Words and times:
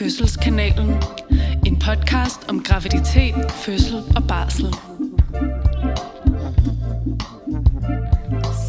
Fødselskanalen. 0.00 0.90
En 1.66 1.78
podcast 1.78 2.48
om 2.48 2.62
graviditet, 2.62 3.34
fødsel 3.50 3.96
og 4.16 4.22
barsel. 4.28 4.66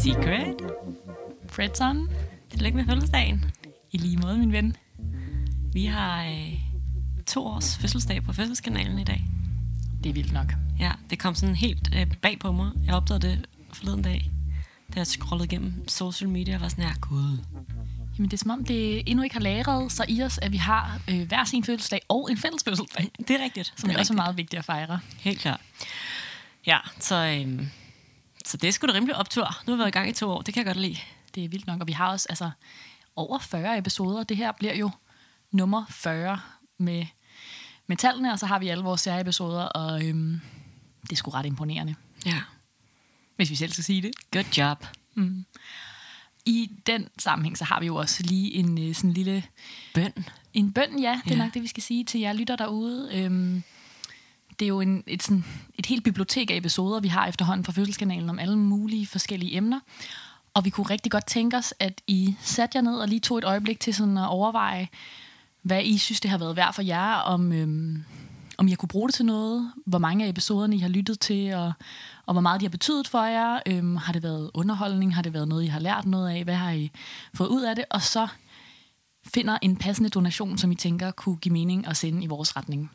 Secret. 0.02 0.54
Fredson, 1.48 2.08
Tillykke 2.50 2.76
med 2.76 2.84
fødselsdagen. 2.84 3.44
i 3.90 3.98
lige 3.98 4.16
måde, 4.16 4.38
min 4.38 4.52
ven. 4.52 4.76
Vi 5.72 5.84
har 5.84 6.24
øh, 6.24 6.58
to 7.26 7.46
års 7.46 7.78
fødselsdag 7.78 8.22
på 8.22 8.32
fødselskanalen 8.32 8.98
i 8.98 9.04
dag. 9.04 9.24
Det 10.04 10.10
er 10.10 10.14
vildt 10.14 10.32
nok. 10.32 10.54
Ja, 10.78 10.92
det 11.10 11.18
kom 11.18 11.34
sådan 11.34 11.54
helt 11.54 11.90
øh, 11.96 12.06
bag 12.22 12.38
på 12.40 12.52
mig. 12.52 12.70
Jeg 12.86 12.94
opdagede 12.94 13.28
det 13.28 13.46
forleden 13.72 14.02
dag, 14.02 14.30
da 14.94 14.98
jeg 14.98 15.06
scrollede 15.06 15.44
igennem 15.44 15.88
social 15.88 16.30
media 16.30 16.54
og 16.54 16.60
var 16.60 16.68
sådan 16.68 16.84
her, 16.84 16.94
gud. 17.00 17.38
Jamen, 18.18 18.30
det 18.30 18.36
er 18.36 18.38
som 18.38 18.50
om, 18.50 18.64
det 18.64 19.02
endnu 19.10 19.22
ikke 19.22 19.34
har 19.34 19.40
lagret 19.40 19.92
sig 19.92 20.10
i 20.10 20.22
os, 20.22 20.38
at 20.38 20.52
vi 20.52 20.56
har 20.56 21.00
øh, 21.10 21.28
hver 21.28 21.44
sin 21.44 21.64
fødselsdag 21.64 22.00
og 22.08 22.30
en 22.30 22.36
fælles 22.36 22.64
fødselsdag, 22.64 23.10
Det 23.18 23.30
er 23.30 23.44
rigtigt. 23.44 23.72
som 23.76 23.88
det 23.88 23.94
er 23.94 23.98
er 23.98 24.00
også 24.00 24.12
meget 24.12 24.36
vigtigt 24.36 24.58
at 24.58 24.64
fejre. 24.64 25.00
Helt 25.20 25.40
klart. 25.40 25.60
Ja, 26.66 26.78
så, 26.98 27.14
øh, 27.14 27.66
så 28.46 28.56
det 28.56 28.68
er 28.68 28.72
sgu 28.72 28.86
da 28.86 28.92
rimelig 28.92 29.16
optur. 29.16 29.62
Nu 29.66 29.72
har 29.72 29.76
vi 29.76 29.78
været 29.78 29.88
i 29.88 29.90
gang 29.98 30.08
i 30.08 30.12
to 30.12 30.30
år. 30.30 30.42
Det 30.42 30.54
kan 30.54 30.60
jeg 30.66 30.74
godt 30.74 30.80
lide. 30.82 30.98
Det 31.34 31.44
er 31.44 31.48
vildt 31.48 31.66
nok, 31.66 31.80
og 31.80 31.86
vi 31.86 31.92
har 31.92 32.08
også 32.08 32.26
altså, 32.28 32.50
over 33.16 33.38
40 33.38 33.78
episoder. 33.78 34.22
Det 34.24 34.36
her 34.36 34.52
bliver 34.52 34.74
jo 34.74 34.90
nummer 35.52 35.84
40 35.90 36.40
med, 36.78 37.06
med 37.86 37.96
tallene, 37.96 38.32
og 38.32 38.38
så 38.38 38.46
har 38.46 38.58
vi 38.58 38.68
alle 38.68 38.84
vores 38.84 39.00
særlige 39.00 39.42
og 39.72 40.04
øhm, 40.06 40.40
det 41.02 41.12
er 41.12 41.16
sgu 41.16 41.30
ret 41.30 41.46
imponerende, 41.46 41.94
Ja. 42.26 42.40
hvis 43.36 43.50
vi 43.50 43.54
selv 43.54 43.72
skal 43.72 43.84
sige 43.84 44.02
det. 44.02 44.10
Good 44.32 44.58
job. 44.58 44.86
I 46.46 46.70
den 46.86 47.08
sammenhæng, 47.18 47.58
så 47.58 47.64
har 47.64 47.80
vi 47.80 47.86
jo 47.86 47.96
også 47.96 48.22
lige 48.22 48.52
en 48.54 48.88
øh, 48.88 48.94
sådan 48.94 49.12
lille 49.12 49.44
Bøn. 49.94 50.12
En 50.54 50.72
bøn, 50.72 50.98
ja. 51.00 51.20
Det 51.24 51.32
er 51.32 51.36
Ja. 51.36 51.44
nok 51.44 51.54
det, 51.54 51.62
vi 51.62 51.66
skal 51.66 51.82
sige 51.82 52.04
til 52.04 52.20
jer 52.20 52.32
lytter 52.32 52.56
derude. 52.56 53.10
Øhm, 53.14 53.62
det 54.58 54.64
er 54.64 54.68
jo 54.68 54.80
en, 54.80 55.04
et, 55.06 55.22
sådan, 55.22 55.44
et 55.74 55.86
helt 55.86 56.04
bibliotek 56.04 56.50
af 56.50 56.56
episoder, 56.56 57.00
vi 57.00 57.08
har 57.08 57.26
efterhånden 57.26 57.64
fra 57.64 57.72
Fødselskanalen 57.72 58.30
om 58.30 58.38
alle 58.38 58.58
mulige 58.58 59.06
forskellige 59.06 59.56
emner. 59.56 59.80
Og 60.54 60.64
vi 60.64 60.70
kunne 60.70 60.86
rigtig 60.90 61.12
godt 61.12 61.26
tænke 61.26 61.56
os, 61.56 61.74
at 61.80 62.00
I 62.06 62.34
satte 62.42 62.76
jer 62.76 62.82
ned 62.82 62.94
og 62.94 63.08
lige 63.08 63.20
tog 63.20 63.38
et 63.38 63.44
øjeblik 63.44 63.80
til 63.80 63.94
sådan 63.94 64.18
at 64.18 64.28
overveje, 64.28 64.88
hvad 65.62 65.84
I 65.84 65.98
synes, 65.98 66.20
det 66.20 66.30
har 66.30 66.38
været 66.38 66.56
værd 66.56 66.74
for 66.74 66.82
jer, 66.82 67.14
om, 67.14 67.52
øhm, 67.52 68.04
om 68.58 68.68
har 68.68 68.76
kunne 68.78 68.88
bruge 68.88 69.08
det 69.08 69.14
til 69.14 69.24
noget, 69.24 69.72
hvor 69.86 69.98
mange 69.98 70.24
af 70.24 70.28
episoderne 70.28 70.76
I 70.76 70.78
har 70.78 70.88
lyttet 70.88 71.20
til, 71.20 71.54
og, 71.54 71.72
og 72.26 72.34
hvor 72.34 72.40
meget 72.40 72.60
de 72.60 72.64
har 72.66 72.70
betydet 72.70 73.08
for 73.08 73.22
jer. 73.24 73.60
Øhm, 73.66 73.96
har 73.96 74.12
det 74.12 74.22
været 74.22 74.50
underholdning? 74.54 75.14
Har 75.14 75.22
det 75.22 75.32
været 75.32 75.48
noget, 75.48 75.64
I 75.64 75.66
har 75.66 75.80
lært 75.80 76.06
noget 76.06 76.30
af? 76.30 76.44
Hvad 76.44 76.54
har 76.54 76.70
I 76.72 76.90
fået 77.34 77.48
ud 77.48 77.62
af 77.62 77.76
det? 77.76 77.84
Og 77.90 78.02
så 78.02 78.28
finder 79.34 79.58
en 79.62 79.76
passende 79.76 80.08
donation, 80.10 80.58
som 80.58 80.72
I 80.72 80.74
tænker 80.74 81.10
kunne 81.10 81.36
give 81.36 81.52
mening 81.52 81.86
at 81.86 81.96
sende 81.96 82.24
i 82.24 82.26
vores 82.26 82.56
retning. 82.56 82.90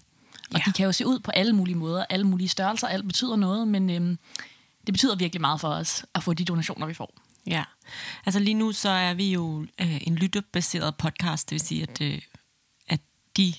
Og 0.54 0.60
Ja. 0.60 0.64
de 0.66 0.72
kan 0.72 0.86
jo 0.86 0.92
se 0.92 1.08
ud 1.08 1.20
på 1.20 1.32
alle 1.32 1.54
mulige 1.54 1.76
måder, 1.76 2.06
alle 2.10 2.28
mulige 2.28 2.48
størrelser, 2.48 2.88
alt 2.88 3.06
betyder 3.06 3.36
noget, 3.36 3.68
men 3.68 3.90
øhm, 3.90 4.18
det 4.88 4.94
betyder 4.94 5.16
virkelig 5.16 5.42
meget 5.42 5.62
for 5.62 5.68
os 5.70 6.06
at 6.16 6.24
få 6.24 6.34
de 6.34 6.46
donationer, 6.46 6.86
vi 6.88 6.94
får. 6.94 7.14
Ja, 7.48 7.64
altså 8.26 8.40
lige 8.40 8.54
nu 8.54 8.72
så 8.72 8.90
er 8.90 9.14
vi 9.14 9.34
jo 9.34 9.66
øh, 9.82 10.08
en 10.08 10.16
lytterbaseret 10.16 10.96
podcast, 10.96 11.50
det 11.50 11.54
vil 11.54 11.62
sige, 11.68 11.84
at, 11.84 12.02
øh, 12.02 12.22
at 12.88 13.00
de 13.38 13.54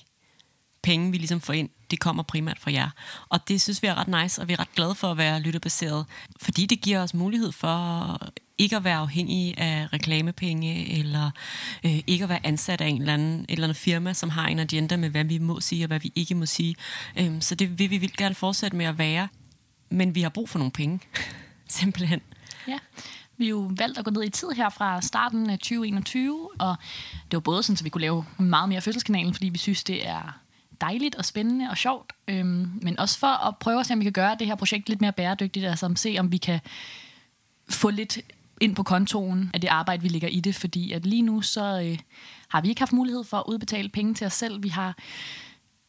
penge, 0.83 1.11
vi 1.11 1.17
ligesom 1.17 1.41
får 1.41 1.53
ind, 1.53 1.69
det 1.91 1.99
kommer 1.99 2.23
primært 2.23 2.59
fra 2.59 2.71
jer. 2.71 2.89
Og 3.29 3.47
det 3.47 3.61
synes 3.61 3.83
vi 3.83 3.87
er 3.87 3.95
ret 3.95 4.23
nice, 4.23 4.41
og 4.41 4.47
vi 4.47 4.53
er 4.53 4.59
ret 4.59 4.75
glade 4.75 4.95
for 4.95 5.11
at 5.11 5.17
være 5.17 5.39
lytterbaseret, 5.39 6.05
fordi 6.41 6.65
det 6.65 6.81
giver 6.81 7.01
os 7.03 7.13
mulighed 7.13 7.51
for 7.51 8.19
ikke 8.57 8.75
at 8.75 8.83
være 8.83 8.97
afhængige 8.97 9.59
af 9.59 9.93
reklamepenge, 9.93 10.99
eller 10.99 11.31
øh, 11.83 11.99
ikke 12.07 12.23
at 12.23 12.29
være 12.29 12.45
ansat 12.45 12.81
af 12.81 12.87
en 12.87 13.01
eller 13.01 13.13
anden, 13.13 13.39
et 13.39 13.45
eller 13.49 13.63
andet 13.63 13.77
firma, 13.77 14.13
som 14.13 14.29
har 14.29 14.47
en 14.47 14.59
agenda 14.59 14.97
med, 14.97 15.09
hvad 15.09 15.23
vi 15.23 15.37
må 15.37 15.59
sige 15.61 15.85
og 15.85 15.87
hvad 15.87 15.99
vi 15.99 16.11
ikke 16.15 16.35
må 16.35 16.45
sige. 16.45 16.75
Øhm, 17.17 17.41
så 17.41 17.55
det 17.55 17.79
vil 17.79 17.89
vi 17.89 17.97
vildt 17.97 18.17
gerne 18.17 18.35
fortsætte 18.35 18.77
med 18.77 18.85
at 18.85 18.97
være, 18.97 19.27
men 19.89 20.15
vi 20.15 20.21
har 20.21 20.29
brug 20.29 20.49
for 20.49 20.59
nogle 20.59 20.71
penge, 20.71 20.99
simpelthen. 21.67 22.21
Ja. 22.67 22.77
Vi 23.37 23.45
har 23.45 23.49
jo 23.49 23.71
valgt 23.77 23.97
at 23.97 24.05
gå 24.05 24.11
ned 24.11 24.23
i 24.23 24.29
tid 24.29 24.49
her 24.49 24.69
fra 24.69 25.01
starten 25.01 25.49
af 25.49 25.59
2021, 25.59 26.49
og 26.59 26.75
det 27.11 27.33
var 27.33 27.39
både 27.39 27.63
sådan, 27.63 27.77
at 27.79 27.83
vi 27.83 27.89
kunne 27.89 28.01
lave 28.01 28.25
meget 28.37 28.69
mere 28.69 28.81
fødselskanalen, 28.81 29.33
fordi 29.33 29.49
vi 29.49 29.57
synes, 29.57 29.83
det 29.83 30.07
er 30.07 30.39
dejligt 30.81 31.15
og 31.15 31.25
spændende 31.25 31.69
og 31.69 31.77
sjovt, 31.77 32.13
øhm, 32.27 32.79
men 32.81 32.99
også 32.99 33.19
for 33.19 33.47
at 33.47 33.57
prøve 33.57 33.79
at 33.79 33.85
se, 33.85 33.93
om 33.93 33.99
vi 33.99 34.03
kan 34.03 34.13
gøre 34.13 34.35
det 34.39 34.47
her 34.47 34.55
projekt 34.55 34.89
lidt 34.89 35.01
mere 35.01 35.11
bæredygtigt, 35.11 35.65
altså 35.65 35.85
om 35.85 35.95
se, 35.95 36.15
om 36.19 36.31
vi 36.31 36.37
kan 36.37 36.59
få 37.69 37.89
lidt 37.89 38.19
ind 38.61 38.75
på 38.75 38.83
kontoen 38.83 39.51
af 39.53 39.61
det 39.61 39.67
arbejde, 39.67 40.01
vi 40.01 40.07
lægger 40.07 40.27
i 40.27 40.39
det, 40.39 40.55
fordi 40.55 40.91
at 40.91 41.05
lige 41.05 41.21
nu 41.21 41.41
så 41.41 41.81
øh, 41.81 41.99
har 42.47 42.61
vi 42.61 42.69
ikke 42.69 42.81
haft 42.81 42.93
mulighed 42.93 43.23
for 43.23 43.37
at 43.37 43.43
udbetale 43.47 43.89
penge 43.89 44.13
til 44.13 44.27
os 44.27 44.33
selv. 44.33 44.63
Vi 44.63 44.69
har 44.69 44.97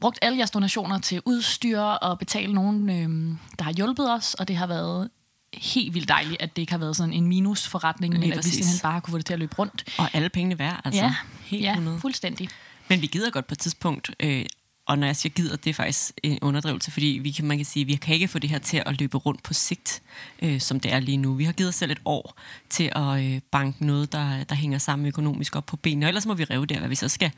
brugt 0.01 0.19
alle 0.23 0.39
jeres 0.39 0.51
donationer 0.51 0.99
til 0.99 1.23
udstyr 1.25 1.81
og 1.81 2.19
betale 2.19 2.53
nogen, 2.53 2.91
øh, 2.91 3.37
der 3.59 3.65
har 3.65 3.73
hjulpet 3.73 4.13
os, 4.13 4.35
og 4.35 4.49
det 4.49 4.57
har 4.57 4.67
været 4.67 5.11
helt 5.55 5.95
vildt 5.95 6.09
dejligt, 6.09 6.43
at 6.43 6.57
det 6.57 6.63
ikke 6.63 6.73
har 6.73 6.79
været 6.79 6.97
sådan 6.97 7.13
en 7.13 7.27
minusforretning, 7.27 8.15
men 8.15 8.33
at 8.33 8.39
vi 8.39 8.43
simpelthen 8.43 8.81
bare 8.83 9.01
kunne 9.01 9.13
få 9.13 9.19
det 9.19 9.27
til 9.27 9.33
at 9.33 9.39
løbe 9.39 9.55
rundt. 9.59 9.85
Og 9.99 10.09
alle 10.13 10.29
pengene 10.29 10.59
værd, 10.59 10.81
altså. 10.85 11.03
ja, 11.03 11.15
helt 11.45 11.63
ja 11.63 11.71
100. 11.71 12.01
fuldstændig. 12.01 12.49
Men 12.89 13.03
vi 13.03 13.07
gider 13.07 13.31
godt 13.31 13.47
på 13.47 13.55
et 13.55 13.59
tidspunkt, 13.59 14.11
øh, 14.21 14.45
og 14.91 14.99
når 14.99 15.07
jeg 15.07 15.17
siger 15.17 15.33
gider, 15.33 15.57
det 15.57 15.71
er 15.71 15.75
faktisk 15.75 16.13
en 16.23 16.39
underdrivelse, 16.43 16.91
fordi 16.91 17.21
vi 17.23 17.31
kan, 17.31 17.45
man 17.45 17.57
kan 17.57 17.65
sige, 17.65 17.85
vi 17.85 17.95
kan 17.95 18.15
ikke 18.15 18.29
få 18.29 18.39
det 18.39 18.51
her 18.51 18.59
til 18.59 18.83
at 18.87 19.01
løbe 19.01 19.19
rundt 19.19 19.43
på 19.43 19.55
sigt, 19.55 20.03
øh, 20.43 20.61
som 20.61 20.81
det 20.81 20.93
er 20.93 21.01
lige 21.01 21.17
nu. 21.17 21.35
Vi 21.35 21.45
har 21.45 21.53
givet 21.53 21.69
os 21.69 21.75
selv 21.75 21.91
et 21.91 22.01
år 22.05 22.37
til 22.71 22.93
at 22.97 23.25
øh, 23.25 23.41
banke 23.51 23.87
noget, 23.87 24.13
der, 24.13 24.45
der 24.45 24.55
hænger 24.55 24.79
sammen 24.79 25.09
økonomisk 25.09 25.57
op 25.57 25.67
på 25.67 25.77
benene, 25.77 26.07
og 26.07 26.09
ellers 26.09 26.27
må 26.27 26.35
vi 26.35 26.45
rive 26.45 26.67
der, 26.67 26.79
hvad 26.79 26.89
vi 26.89 26.95
så 26.95 27.09
skal, 27.09 27.31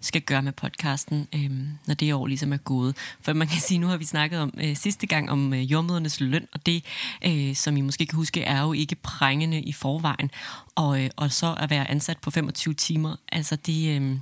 skal 0.00 0.20
gøre 0.20 0.42
med 0.42 0.52
podcasten, 0.52 1.28
øh, 1.34 1.50
når 1.86 1.94
det 1.94 2.14
år 2.14 2.26
ligesom 2.26 2.52
er 2.52 2.56
gået. 2.56 2.96
For 3.20 3.32
man 3.32 3.48
kan 3.48 3.60
sige, 3.60 3.78
nu 3.78 3.86
har 3.86 3.96
vi 3.96 4.04
snakket 4.04 4.40
om 4.40 4.54
øh, 4.62 4.76
sidste 4.76 5.06
gang 5.06 5.30
om 5.30 5.54
øh, 5.54 5.72
jordmødernes 5.72 6.20
løn, 6.20 6.46
og 6.52 6.66
det, 6.66 6.84
øh, 7.26 7.54
som 7.54 7.76
I 7.76 7.80
måske 7.80 8.06
kan 8.06 8.16
huske, 8.16 8.42
er 8.42 8.62
jo 8.62 8.72
ikke 8.72 8.94
prængende 8.94 9.60
i 9.60 9.72
forvejen. 9.72 10.30
Og, 10.74 11.04
øh, 11.04 11.10
og 11.16 11.32
så 11.32 11.54
at 11.60 11.70
være 11.70 11.90
ansat 11.90 12.18
på 12.18 12.30
25 12.30 12.74
timer, 12.74 13.16
altså 13.32 13.56
det... 13.56 14.00
Øh, 14.00 14.18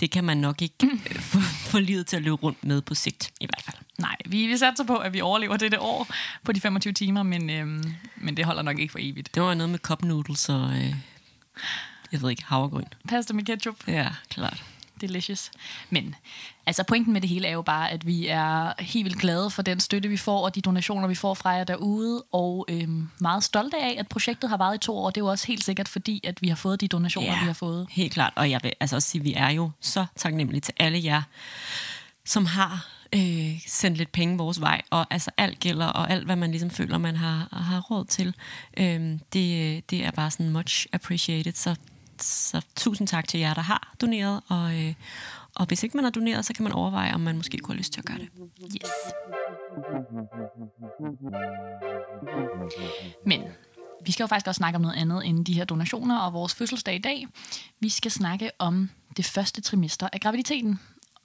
det 0.00 0.10
kan 0.10 0.24
man 0.24 0.36
nok 0.36 0.62
ikke 0.62 0.74
øh, 0.82 1.20
få, 1.20 1.38
få 1.40 1.78
livet 1.78 2.06
til 2.06 2.16
at 2.16 2.22
løbe 2.22 2.36
rundt 2.36 2.64
med 2.64 2.82
på 2.82 2.94
sigt, 2.94 3.32
i 3.40 3.46
hvert 3.46 3.62
fald. 3.64 3.76
Nej, 3.98 4.16
vi, 4.26 4.46
vi 4.46 4.56
satser 4.56 4.84
på, 4.84 4.96
at 4.96 5.12
vi 5.12 5.20
overlever 5.20 5.56
dette 5.56 5.80
år 5.80 6.08
på 6.44 6.52
de 6.52 6.60
25 6.60 6.92
timer, 6.92 7.22
men, 7.22 7.50
øhm, 7.50 7.94
men 8.16 8.36
det 8.36 8.44
holder 8.44 8.62
nok 8.62 8.78
ikke 8.78 8.92
for 8.92 8.98
evigt. 9.02 9.34
Det 9.34 9.42
var 9.42 9.54
noget 9.54 9.70
med 9.70 9.78
cup 9.78 10.02
noodles 10.02 10.48
og, 10.48 10.70
øh, 10.70 10.94
jeg 12.12 12.22
ved 12.22 12.30
ikke, 12.30 12.44
havregryn. 12.44 12.84
Pasta 13.08 13.34
med 13.34 13.44
ketchup. 13.44 13.74
Ja, 13.88 14.08
klart. 14.28 14.64
Delicious. 15.00 15.50
Men 15.90 16.14
altså 16.66 16.82
pointen 16.82 17.12
med 17.12 17.20
det 17.20 17.28
hele 17.28 17.48
er 17.48 17.52
jo 17.52 17.62
bare, 17.62 17.90
at 17.90 18.06
vi 18.06 18.26
er 18.26 18.82
helt 18.82 19.04
vildt 19.04 19.18
glade 19.18 19.50
for 19.50 19.62
den 19.62 19.80
støtte, 19.80 20.08
vi 20.08 20.16
får, 20.16 20.44
og 20.44 20.54
de 20.54 20.60
donationer, 20.60 21.08
vi 21.08 21.14
får 21.14 21.34
fra 21.34 21.50
jer 21.50 21.64
derude, 21.64 22.24
og 22.32 22.66
øhm, 22.68 23.08
meget 23.18 23.44
stolte 23.44 23.76
af, 23.76 23.96
at 23.98 24.08
projektet 24.08 24.50
har 24.50 24.56
varet 24.56 24.74
i 24.74 24.78
to 24.78 24.96
år. 24.96 25.10
Det 25.10 25.16
er 25.20 25.24
jo 25.24 25.30
også 25.30 25.46
helt 25.46 25.64
sikkert, 25.64 25.88
fordi 25.88 26.20
at 26.24 26.42
vi 26.42 26.48
har 26.48 26.56
fået 26.56 26.80
de 26.80 26.88
donationer, 26.88 27.32
Ja, 27.32 27.40
vi 27.40 27.46
har 27.46 27.52
fået. 27.52 27.86
Helt 27.90 28.12
klart, 28.12 28.32
og 28.36 28.50
jeg 28.50 28.60
vil 28.62 28.72
altså 28.80 28.96
også 28.96 29.08
sige, 29.08 29.20
at 29.20 29.24
vi 29.24 29.32
er 29.32 29.48
jo 29.48 29.70
så 29.80 30.06
taknemmelige 30.16 30.60
til 30.60 30.74
alle 30.78 31.04
jer, 31.04 31.22
som 32.24 32.46
har 32.46 32.88
øh, 33.14 33.60
sendt 33.66 33.98
lidt 33.98 34.12
penge 34.12 34.38
vores 34.38 34.60
vej, 34.60 34.82
og 34.90 35.06
altså 35.10 35.30
alt 35.36 35.60
gælder, 35.60 35.86
og 35.86 36.10
alt, 36.10 36.24
hvad 36.24 36.36
man 36.36 36.50
ligesom 36.50 36.70
føler, 36.70 36.98
man 36.98 37.16
har, 37.16 37.48
har 37.52 37.80
råd 37.80 38.04
til, 38.04 38.34
øh, 38.76 39.18
det, 39.32 39.90
det 39.90 40.04
er 40.04 40.10
bare 40.10 40.30
sådan 40.30 40.50
much 40.50 40.86
appreciated, 40.92 41.52
så, 41.52 41.76
så 42.22 42.62
tusind 42.76 43.08
tak 43.08 43.28
til 43.28 43.40
jer, 43.40 43.54
der 43.54 43.62
har 43.62 43.94
doneret, 44.00 44.40
og, 44.48 44.84
øh, 44.84 44.94
og 45.54 45.66
hvis 45.66 45.82
ikke 45.82 45.96
man 45.96 46.04
har 46.04 46.10
doneret, 46.10 46.44
så 46.44 46.54
kan 46.54 46.62
man 46.62 46.72
overveje, 46.72 47.14
om 47.14 47.20
man 47.20 47.36
måske 47.36 47.58
kunne 47.58 47.74
have 47.74 47.78
lyst 47.78 47.92
til 47.92 48.00
at 48.00 48.06
gøre 48.06 48.18
det. 48.18 48.28
Yes. 48.62 48.90
Men 53.26 53.42
vi 54.04 54.12
skal 54.12 54.24
jo 54.24 54.26
faktisk 54.26 54.46
også 54.46 54.58
snakke 54.58 54.76
om 54.76 54.82
noget 54.82 54.96
andet 54.96 55.26
end 55.26 55.44
de 55.44 55.52
her 55.52 55.64
donationer 55.64 56.18
og 56.18 56.32
vores 56.32 56.54
fødselsdag 56.54 56.94
i 56.94 56.98
dag. 56.98 57.26
Vi 57.80 57.88
skal 57.88 58.10
snakke 58.10 58.50
om 58.58 58.90
det 59.16 59.24
første 59.24 59.60
trimester 59.60 60.08
af 60.12 60.20
graviditeten. 60.20 60.80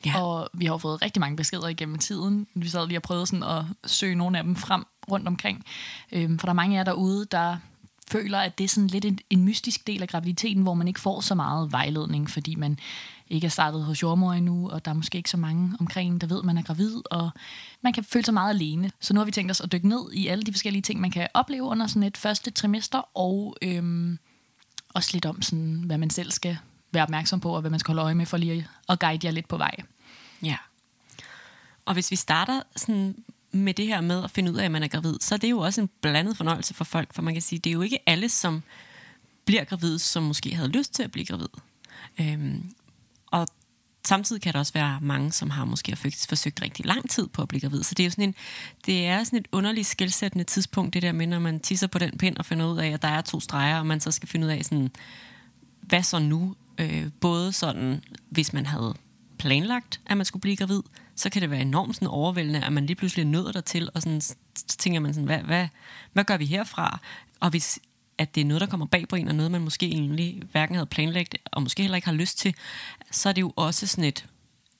Ja. 0.05 0.21
Og 0.21 0.49
vi 0.53 0.65
har 0.65 0.77
fået 0.77 1.01
rigtig 1.01 1.19
mange 1.19 1.35
beskeder 1.37 1.67
igennem 1.67 1.97
tiden. 1.97 2.47
Vi 2.55 2.67
sad 2.67 2.87
lige 2.87 2.97
og 2.97 3.03
prøvede 3.03 3.27
sådan 3.27 3.43
at 3.43 3.63
søge 3.85 4.15
nogle 4.15 4.37
af 4.37 4.43
dem 4.43 4.55
frem 4.55 4.85
rundt 5.11 5.27
omkring. 5.27 5.63
Øhm, 6.11 6.39
for 6.39 6.47
der 6.47 6.51
er 6.51 6.55
mange 6.55 6.75
af 6.75 6.77
jer 6.77 6.83
derude, 6.83 7.25
der 7.31 7.57
føler, 8.11 8.39
at 8.39 8.57
det 8.57 8.63
er 8.63 8.67
sådan 8.67 8.87
lidt 8.87 9.05
en, 9.05 9.19
en 9.29 9.43
mystisk 9.43 9.87
del 9.87 10.01
af 10.01 10.07
graviditeten, 10.07 10.63
hvor 10.63 10.73
man 10.73 10.87
ikke 10.87 10.99
får 10.99 11.21
så 11.21 11.35
meget 11.35 11.71
vejledning, 11.71 12.29
fordi 12.29 12.55
man 12.55 12.79
ikke 13.29 13.45
er 13.45 13.49
startet 13.49 13.83
hos 13.83 14.01
jordmor 14.01 14.33
endnu, 14.33 14.69
og 14.69 14.85
der 14.85 14.91
er 14.91 14.95
måske 14.95 15.17
ikke 15.17 15.29
så 15.29 15.37
mange 15.37 15.77
omkring, 15.79 16.13
en, 16.13 16.19
der 16.19 16.27
ved, 16.27 16.39
at 16.39 16.45
man 16.45 16.57
er 16.57 16.61
gravid, 16.61 17.01
og 17.11 17.29
man 17.81 17.93
kan 17.93 18.03
føle 18.03 18.25
sig 18.25 18.33
meget 18.33 18.49
alene. 18.49 18.91
Så 18.99 19.13
nu 19.13 19.19
har 19.19 19.25
vi 19.25 19.31
tænkt 19.31 19.51
os 19.51 19.61
at 19.61 19.71
dykke 19.71 19.87
ned 19.87 20.11
i 20.13 20.27
alle 20.27 20.43
de 20.43 20.51
forskellige 20.51 20.81
ting, 20.81 21.01
man 21.01 21.11
kan 21.11 21.27
opleve 21.33 21.63
under 21.63 21.87
sådan 21.87 22.03
et 22.03 22.17
første 22.17 22.51
trimester, 22.51 23.17
og 23.17 23.57
øhm, 23.61 24.19
også 24.93 25.09
lidt 25.13 25.25
om, 25.25 25.41
sådan, 25.41 25.83
hvad 25.85 25.97
man 25.97 26.09
selv 26.09 26.31
skal 26.31 26.57
være 26.91 27.03
opmærksom 27.03 27.39
på, 27.39 27.55
og 27.55 27.61
hvad 27.61 27.71
man 27.71 27.79
skal 27.79 27.91
holde 27.91 28.01
øje 28.01 28.15
med 28.15 28.25
for 28.25 28.37
lige 28.37 28.67
at 28.89 28.99
guide 28.99 29.27
jer 29.27 29.31
lidt 29.31 29.47
på 29.47 29.57
vej. 29.57 29.75
Ja. 30.43 30.55
Og 31.85 31.93
hvis 31.93 32.11
vi 32.11 32.15
starter 32.15 32.61
sådan 32.75 33.23
med 33.51 33.73
det 33.73 33.87
her 33.87 34.01
med 34.01 34.23
at 34.23 34.31
finde 34.31 34.51
ud 34.51 34.57
af, 34.57 34.65
at 34.65 34.71
man 34.71 34.83
er 34.83 34.87
gravid, 34.87 35.15
så 35.21 35.35
er 35.35 35.39
det 35.39 35.49
jo 35.49 35.59
også 35.59 35.81
en 35.81 35.89
blandet 36.01 36.37
fornøjelse 36.37 36.73
for 36.73 36.83
folk, 36.83 37.13
for 37.13 37.21
man 37.21 37.33
kan 37.33 37.41
sige, 37.41 37.59
det 37.59 37.69
er 37.69 37.73
jo 37.73 37.81
ikke 37.81 37.99
alle, 38.05 38.29
som 38.29 38.63
bliver 39.45 39.63
gravid, 39.63 39.99
som 39.99 40.23
måske 40.23 40.55
havde 40.55 40.69
lyst 40.69 40.93
til 40.93 41.03
at 41.03 41.11
blive 41.11 41.25
gravid. 41.25 41.47
Øhm, 42.19 42.71
og 43.27 43.47
samtidig 44.07 44.41
kan 44.41 44.53
der 44.53 44.59
også 44.59 44.73
være 44.73 44.99
mange, 45.01 45.31
som 45.31 45.49
har 45.49 45.65
måske 45.65 45.95
forsøgt 46.29 46.61
rigtig 46.61 46.85
lang 46.85 47.09
tid 47.09 47.27
på 47.27 47.41
at 47.41 47.47
blive 47.47 47.61
gravid. 47.61 47.83
Så 47.83 47.95
det 47.95 48.03
er 48.03 48.07
jo 48.07 48.11
sådan 48.11 48.23
en, 48.23 48.35
det 48.85 49.05
er 49.05 49.23
sådan 49.23 49.39
et 49.39 49.47
underligt 49.51 49.87
skældsættende 49.87 50.43
tidspunkt, 50.43 50.93
det 50.93 51.01
der 51.01 51.11
med, 51.11 51.27
når 51.27 51.39
man 51.39 51.59
tisser 51.59 51.87
på 51.87 51.99
den 51.99 52.17
pind 52.17 52.37
og 52.37 52.45
finder 52.45 52.71
ud 52.73 52.77
af, 52.77 52.87
at 52.87 53.01
der 53.01 53.07
er 53.07 53.21
to 53.21 53.39
streger, 53.39 53.79
og 53.79 53.85
man 53.85 53.99
så 53.99 54.11
skal 54.11 54.29
finde 54.29 54.47
ud 54.47 54.51
af 54.51 54.63
sådan, 54.63 54.91
hvad 55.81 56.03
så 56.03 56.19
nu? 56.19 56.55
Øh, 56.77 57.07
både 57.21 57.51
sådan, 57.51 58.03
hvis 58.29 58.53
man 58.53 58.65
havde 58.65 58.95
planlagt, 59.39 60.01
at 60.05 60.17
man 60.17 60.25
skulle 60.25 60.41
blive 60.41 60.55
gravid, 60.55 60.81
så 61.19 61.29
kan 61.29 61.41
det 61.41 61.49
være 61.49 61.61
enormt 61.61 61.95
sådan 61.95 62.07
overvældende, 62.07 62.65
at 62.65 62.73
man 62.73 62.85
lige 62.85 62.95
pludselig 62.95 63.23
er 63.23 63.27
nødt 63.27 63.53
dertil, 63.53 63.89
og 63.93 64.01
sådan, 64.01 64.21
så 64.21 64.77
tænker 64.77 64.99
man 64.99 65.13
sådan, 65.13 65.25
hvad, 65.25 65.39
hvad, 65.39 65.67
hvad 66.13 66.23
gør 66.23 66.37
vi 66.37 66.45
herfra? 66.45 66.99
Og 67.39 67.49
hvis 67.49 67.79
at 68.17 68.35
det 68.35 68.41
er 68.41 68.45
noget, 68.45 68.61
der 68.61 68.67
kommer 68.67 68.85
bag 68.85 69.07
på 69.07 69.15
en, 69.15 69.27
og 69.27 69.35
noget, 69.35 69.51
man 69.51 69.61
måske 69.61 69.85
egentlig 69.85 70.41
hverken 70.51 70.75
havde 70.75 70.85
planlagt, 70.85 71.35
og 71.45 71.63
måske 71.63 71.81
heller 71.81 71.95
ikke 71.95 72.07
har 72.07 72.15
lyst 72.15 72.37
til, 72.37 72.55
så 73.11 73.29
er 73.29 73.33
det 73.33 73.41
jo 73.41 73.53
også 73.55 73.87
sådan 73.87 74.03
et, 74.03 74.25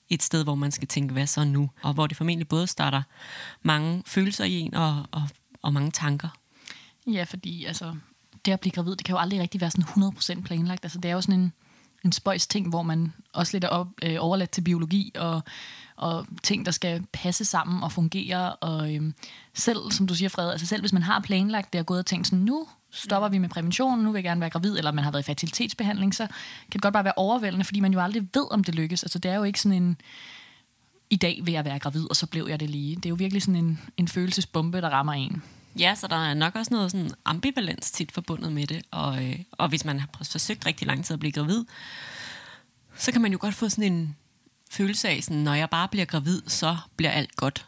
et 0.08 0.22
sted, 0.22 0.44
hvor 0.44 0.54
man 0.54 0.70
skal 0.70 0.88
tænke, 0.88 1.12
hvad 1.12 1.26
så 1.26 1.44
nu? 1.44 1.70
Og 1.82 1.94
hvor 1.94 2.06
det 2.06 2.16
formentlig 2.16 2.48
både 2.48 2.66
starter 2.66 3.02
mange 3.62 4.02
følelser 4.06 4.44
i 4.44 4.60
en, 4.60 4.74
og, 4.74 5.06
og, 5.10 5.22
og 5.62 5.72
mange 5.72 5.90
tanker. 5.90 6.28
Ja, 7.06 7.24
fordi 7.24 7.64
altså, 7.64 7.94
det 8.44 8.52
at 8.52 8.60
blive 8.60 8.72
gravid, 8.72 8.96
det 8.96 9.04
kan 9.04 9.12
jo 9.12 9.18
aldrig 9.18 9.40
rigtig 9.40 9.60
være 9.60 9.70
sådan 9.70 10.38
100% 10.38 10.42
planlagt. 10.42 10.84
Altså, 10.84 10.98
det 10.98 11.08
er 11.08 11.14
jo 11.14 11.20
sådan 11.20 11.40
en, 11.40 11.52
en 12.04 12.12
spøjs 12.12 12.46
ting, 12.46 12.68
hvor 12.68 12.82
man 12.82 13.12
også 13.32 13.54
lidt 13.54 13.64
er 13.64 13.68
op, 13.68 13.88
øh, 14.02 14.16
overladt 14.18 14.50
til 14.50 14.62
biologi 14.62 15.12
og, 15.18 15.42
og 15.96 16.26
ting, 16.42 16.66
der 16.66 16.72
skal 16.72 17.04
passe 17.12 17.44
sammen 17.44 17.82
og 17.82 17.92
fungere. 17.92 18.54
Og 18.54 18.94
øh, 18.94 19.12
selv, 19.54 19.90
som 19.90 20.06
du 20.06 20.14
siger, 20.14 20.28
Fred, 20.28 20.50
altså 20.50 20.66
selv 20.66 20.82
hvis 20.82 20.92
man 20.92 21.02
har 21.02 21.20
planlagt 21.20 21.72
det 21.72 21.78
og 21.78 21.86
gået 21.86 21.98
og 21.98 22.06
tænkt 22.06 22.26
sådan, 22.26 22.38
nu 22.38 22.66
stopper 22.90 23.28
vi 23.28 23.38
med 23.38 23.48
prævention, 23.48 23.98
nu 23.98 24.12
vil 24.12 24.18
jeg 24.18 24.24
gerne 24.24 24.40
være 24.40 24.50
gravid, 24.50 24.78
eller 24.78 24.92
man 24.92 25.04
har 25.04 25.10
været 25.10 25.22
i 25.22 25.26
fertilitetsbehandling, 25.26 26.14
så 26.14 26.26
kan 26.26 26.72
det 26.72 26.82
godt 26.82 26.92
bare 26.92 27.04
være 27.04 27.12
overvældende, 27.16 27.64
fordi 27.64 27.80
man 27.80 27.92
jo 27.92 28.00
aldrig 28.00 28.22
ved, 28.34 28.52
om 28.52 28.64
det 28.64 28.74
lykkes. 28.74 29.02
Altså 29.02 29.18
det 29.18 29.30
er 29.30 29.34
jo 29.34 29.42
ikke 29.42 29.60
sådan 29.60 29.82
en, 29.82 29.96
i 31.10 31.16
dag 31.16 31.40
vil 31.44 31.52
jeg 31.52 31.64
være 31.64 31.78
gravid, 31.78 32.10
og 32.10 32.16
så 32.16 32.26
blev 32.26 32.46
jeg 32.48 32.60
det 32.60 32.70
lige. 32.70 32.96
Det 32.96 33.06
er 33.06 33.10
jo 33.10 33.14
virkelig 33.14 33.42
sådan 33.42 33.64
en, 33.64 33.80
en 33.96 34.08
følelsesbombe, 34.08 34.80
der 34.80 34.88
rammer 34.88 35.12
en. 35.12 35.42
Ja, 35.78 35.94
så 35.94 36.06
der 36.06 36.16
er 36.16 36.34
nok 36.34 36.56
også 36.56 36.74
noget 36.74 36.90
sådan 36.90 37.10
ambivalens 37.24 37.90
tit 37.90 38.12
forbundet 38.12 38.52
med 38.52 38.66
det, 38.66 38.82
og, 38.90 39.24
øh, 39.24 39.38
og 39.52 39.68
hvis 39.68 39.84
man 39.84 40.00
har 40.00 40.08
forsøgt 40.30 40.66
rigtig 40.66 40.86
lang 40.86 41.04
tid 41.04 41.14
at 41.14 41.20
blive 41.20 41.32
gravid, 41.32 41.64
så 42.96 43.12
kan 43.12 43.20
man 43.20 43.32
jo 43.32 43.38
godt 43.40 43.54
få 43.54 43.68
sådan 43.68 43.92
en 43.92 44.16
følelse 44.70 45.08
af, 45.08 45.22
sådan, 45.22 45.42
når 45.42 45.54
jeg 45.54 45.70
bare 45.70 45.88
bliver 45.88 46.04
gravid, 46.04 46.42
så 46.46 46.76
bliver 46.96 47.10
alt 47.10 47.36
godt. 47.36 47.66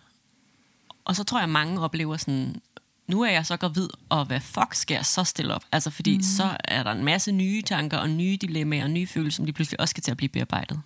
Og 1.05 1.17
så 1.17 1.25
tror 1.25 1.39
jeg, 1.39 1.45
at 1.45 1.51
mange 1.51 1.81
oplever 1.81 2.17
sådan, 2.17 2.63
nu 3.07 3.23
er 3.23 3.31
jeg 3.31 3.47
så 3.47 3.57
gravid, 3.57 3.89
og 4.09 4.25
hvad 4.25 4.41
fuck 4.41 4.75
skal 4.75 4.95
jeg 4.95 5.07
så 5.07 5.25
stille 5.25 5.55
op? 5.55 5.65
Altså, 5.73 5.91
fordi 5.91 6.17
mm. 6.17 6.23
så 6.23 6.57
er 6.65 6.83
der 6.83 6.93
en 6.93 7.05
masse 7.05 7.33
nye 7.33 7.63
tanker 7.63 7.99
og 7.99 8.11
nye 8.11 8.37
dilemmaer 8.37 8.85
og 8.85 8.91
nye 8.91 9.07
følelser, 9.07 9.37
som 9.37 9.47
de 9.47 9.53
pludselig 9.53 9.81
også 9.81 9.91
skal 9.91 10.03
til 10.03 10.11
at 10.11 10.17
blive 10.17 10.29
bearbejdet. 10.29 10.81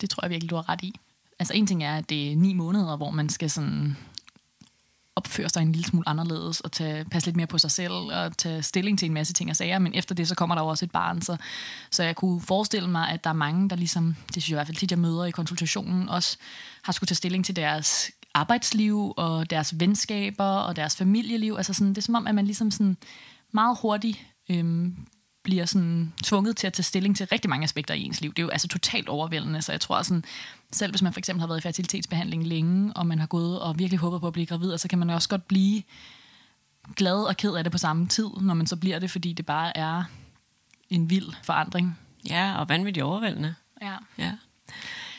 Det 0.00 0.10
tror 0.10 0.24
jeg 0.24 0.30
virkelig, 0.30 0.50
du 0.50 0.56
har 0.56 0.68
ret 0.68 0.82
i. 0.82 0.94
Altså 1.38 1.54
en 1.54 1.66
ting 1.66 1.84
er, 1.84 1.96
at 1.96 2.08
det 2.08 2.32
er 2.32 2.36
ni 2.36 2.52
måneder, 2.52 2.96
hvor 2.96 3.10
man 3.10 3.28
skal 3.28 3.50
sådan 3.50 3.96
opføre 5.18 5.48
sig 5.48 5.62
en 5.62 5.72
lille 5.72 5.86
smule 5.86 6.08
anderledes 6.08 6.60
og 6.60 6.72
tage, 6.72 7.04
passe 7.04 7.26
lidt 7.26 7.36
mere 7.36 7.46
på 7.46 7.58
sig 7.58 7.70
selv 7.70 7.92
og 7.92 8.36
tage 8.36 8.62
stilling 8.62 8.98
til 8.98 9.06
en 9.06 9.14
masse 9.14 9.32
ting 9.32 9.50
og 9.50 9.56
sager, 9.56 9.78
men 9.78 9.94
efter 9.94 10.14
det, 10.14 10.28
så 10.28 10.34
kommer 10.34 10.54
der 10.54 10.62
jo 10.62 10.68
også 10.68 10.84
et 10.84 10.90
barn, 10.90 11.22
så, 11.22 11.36
så 11.90 12.02
jeg 12.02 12.16
kunne 12.16 12.40
forestille 12.40 12.88
mig, 12.88 13.08
at 13.10 13.24
der 13.24 13.30
er 13.30 13.34
mange, 13.34 13.70
der 13.70 13.76
ligesom, 13.76 14.16
det 14.34 14.42
synes 14.42 14.48
jeg 14.48 14.54
i 14.54 14.58
hvert 14.58 14.66
fald 14.66 14.76
tit, 14.76 14.90
jeg 14.90 14.98
møder 14.98 15.24
i 15.24 15.30
konsultationen, 15.30 16.08
også 16.08 16.36
har 16.82 16.92
skulle 16.92 17.08
tage 17.08 17.16
stilling 17.16 17.44
til 17.44 17.56
deres 17.56 18.10
arbejdsliv 18.34 19.14
og 19.16 19.50
deres 19.50 19.80
venskaber 19.80 20.44
og 20.44 20.76
deres 20.76 20.96
familieliv. 20.96 21.54
Altså 21.56 21.72
sådan, 21.72 21.88
det 21.88 21.98
er 21.98 22.02
som 22.02 22.14
om, 22.14 22.26
at 22.26 22.34
man 22.34 22.44
ligesom 22.44 22.70
sådan 22.70 22.96
meget 23.52 23.78
hurtigt 23.82 24.18
øhm, 24.50 24.96
bliver 25.48 25.66
sådan 25.66 26.12
tvunget 26.24 26.56
til 26.56 26.66
at 26.66 26.72
tage 26.72 26.84
stilling 26.84 27.16
til 27.16 27.26
rigtig 27.26 27.50
mange 27.50 27.64
aspekter 27.64 27.94
i 27.94 28.02
ens 28.02 28.20
liv. 28.20 28.30
Det 28.30 28.38
er 28.38 28.42
jo 28.42 28.48
altså 28.48 28.68
totalt 28.68 29.08
overvældende, 29.08 29.62
så 29.62 29.72
jeg 29.72 29.80
tror 29.80 30.02
sådan, 30.02 30.24
selv 30.72 30.92
hvis 30.92 31.02
man 31.02 31.12
for 31.12 31.18
eksempel 31.18 31.40
har 31.40 31.46
været 31.46 31.58
i 31.58 31.62
fertilitetsbehandling 31.62 32.46
længe, 32.46 32.92
og 32.92 33.06
man 33.06 33.18
har 33.18 33.26
gået 33.26 33.60
og 33.60 33.78
virkelig 33.78 33.98
håbet 33.98 34.20
på 34.20 34.26
at 34.26 34.32
blive 34.32 34.46
gravid, 34.46 34.78
så 34.78 34.88
kan 34.88 34.98
man 34.98 35.10
også 35.10 35.28
godt 35.28 35.48
blive 35.48 35.82
glad 36.96 37.14
og 37.14 37.36
ked 37.36 37.54
af 37.54 37.64
det 37.64 37.72
på 37.72 37.78
samme 37.78 38.06
tid, 38.06 38.28
når 38.40 38.54
man 38.54 38.66
så 38.66 38.76
bliver 38.76 38.98
det, 38.98 39.10
fordi 39.10 39.32
det 39.32 39.46
bare 39.46 39.76
er 39.76 40.04
en 40.90 41.10
vild 41.10 41.28
forandring. 41.42 41.98
Ja, 42.28 42.58
og 42.58 42.68
vanvittigt 42.68 43.04
overvældende. 43.04 43.54
Ja. 43.82 43.94
ja. 44.18 44.32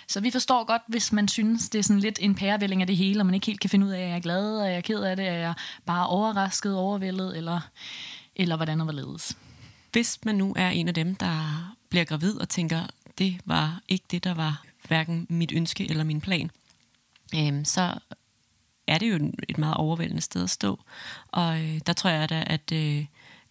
Så 0.08 0.20
vi 0.20 0.32
forstår 0.32 0.64
godt, 0.64 0.82
hvis 0.88 1.12
man 1.12 1.28
synes, 1.28 1.70
det 1.70 1.80
er 1.80 1.84
sådan 1.84 2.00
lidt 2.00 2.20
en 2.22 2.36
pærevælling 2.36 2.82
af 2.82 2.88
det 2.88 2.98
hele, 2.98 3.22
og 3.22 3.26
man 3.26 3.36
ikke 3.36 3.48
helt 3.48 3.60
kan 3.60 3.70
finde 3.70 3.86
ud 3.86 3.92
af, 3.92 4.02
at 4.02 4.08
jeg 4.08 4.16
er 4.16 4.20
glad, 4.20 4.58
er 4.58 4.66
jeg 4.66 4.84
ked 4.84 5.02
af 5.02 5.16
det, 5.16 5.28
er 5.28 5.34
jeg 5.34 5.54
bare 5.86 6.08
overrasket, 6.08 6.76
overvældet, 6.76 7.38
eller, 7.38 7.60
eller 8.36 8.56
hvordan 8.56 8.82
og 8.82 8.86
hvorledes. 8.86 9.38
Hvis 9.92 10.20
man 10.26 10.36
nu 10.36 10.54
er 10.58 10.70
en 10.70 10.88
af 10.88 10.94
dem, 10.94 11.16
der 11.16 11.76
bliver 11.90 12.06
gravid 12.06 12.40
og 12.40 12.50
tænker, 12.50 12.88
det 13.18 13.42
var 13.46 13.82
ikke 13.88 14.06
det, 14.12 14.24
der 14.24 14.34
var 14.34 14.64
hverken 14.88 15.28
mit 15.30 15.52
ønske 15.56 15.90
eller 15.90 16.04
min 16.04 16.22
plan, 16.22 16.52
øhm, 17.36 17.66
så 17.66 18.00
er 18.88 18.98
det 18.98 19.10
jo 19.10 19.32
et 19.50 19.58
meget 19.58 19.78
overvældende 19.78 20.22
sted 20.22 20.44
at 20.44 20.50
stå. 20.50 20.80
Og 21.28 21.62
øh, 21.62 21.80
der 21.86 21.94
tror 21.94 22.10
jeg 22.10 22.30
da, 22.30 22.44
at, 22.48 22.72
øh, 22.72 23.06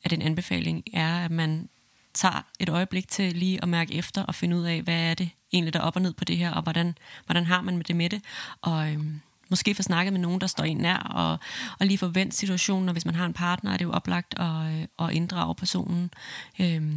at 0.05 0.13
en 0.13 0.23
anbefaling 0.23 0.85
er, 0.93 1.25
at 1.25 1.31
man 1.31 1.69
tager 2.15 2.47
et 2.61 2.69
øjeblik 2.69 3.09
til 3.09 3.33
lige 3.33 3.63
at 3.63 3.69
mærke 3.69 3.95
efter 3.95 4.23
og 4.23 4.35
finde 4.35 4.57
ud 4.57 4.63
af, 4.63 4.83
hvad 4.83 5.11
er 5.11 5.15
det 5.15 5.31
egentlig, 5.53 5.73
der 5.73 5.81
er 5.81 5.85
op 5.85 5.97
og 5.97 6.03
ned 6.03 6.13
på 6.13 6.25
det 6.25 6.37
her, 6.37 6.51
og 6.51 6.63
hvordan, 6.63 6.99
hvordan 7.27 7.47
har 7.47 7.61
man 7.61 7.77
med 7.77 7.85
det 7.85 7.97
med 7.97 8.11
det. 8.11 8.23
Og 8.61 8.93
øhm, 8.93 9.21
måske 9.51 9.75
få 9.75 9.83
snakket 9.83 10.13
med 10.13 10.21
nogen, 10.21 10.41
der 10.41 10.47
står 10.47 10.65
en 10.65 10.77
nær, 10.77 10.97
og, 10.97 11.39
og 11.81 11.87
lige 11.87 11.99
forvent 11.99 12.35
situationen, 12.35 12.89
og 12.89 12.93
hvis 12.93 13.05
man 13.05 13.15
har 13.15 13.27
en 13.27 13.33
partner, 13.33 13.73
er 13.73 13.77
det 13.77 13.85
jo 13.85 13.93
oplagt 13.93 14.35
at, 14.39 14.81
øh, 14.81 14.87
at 14.99 15.15
inddrage 15.15 15.55
personen 15.55 16.11
øh, 16.59 16.93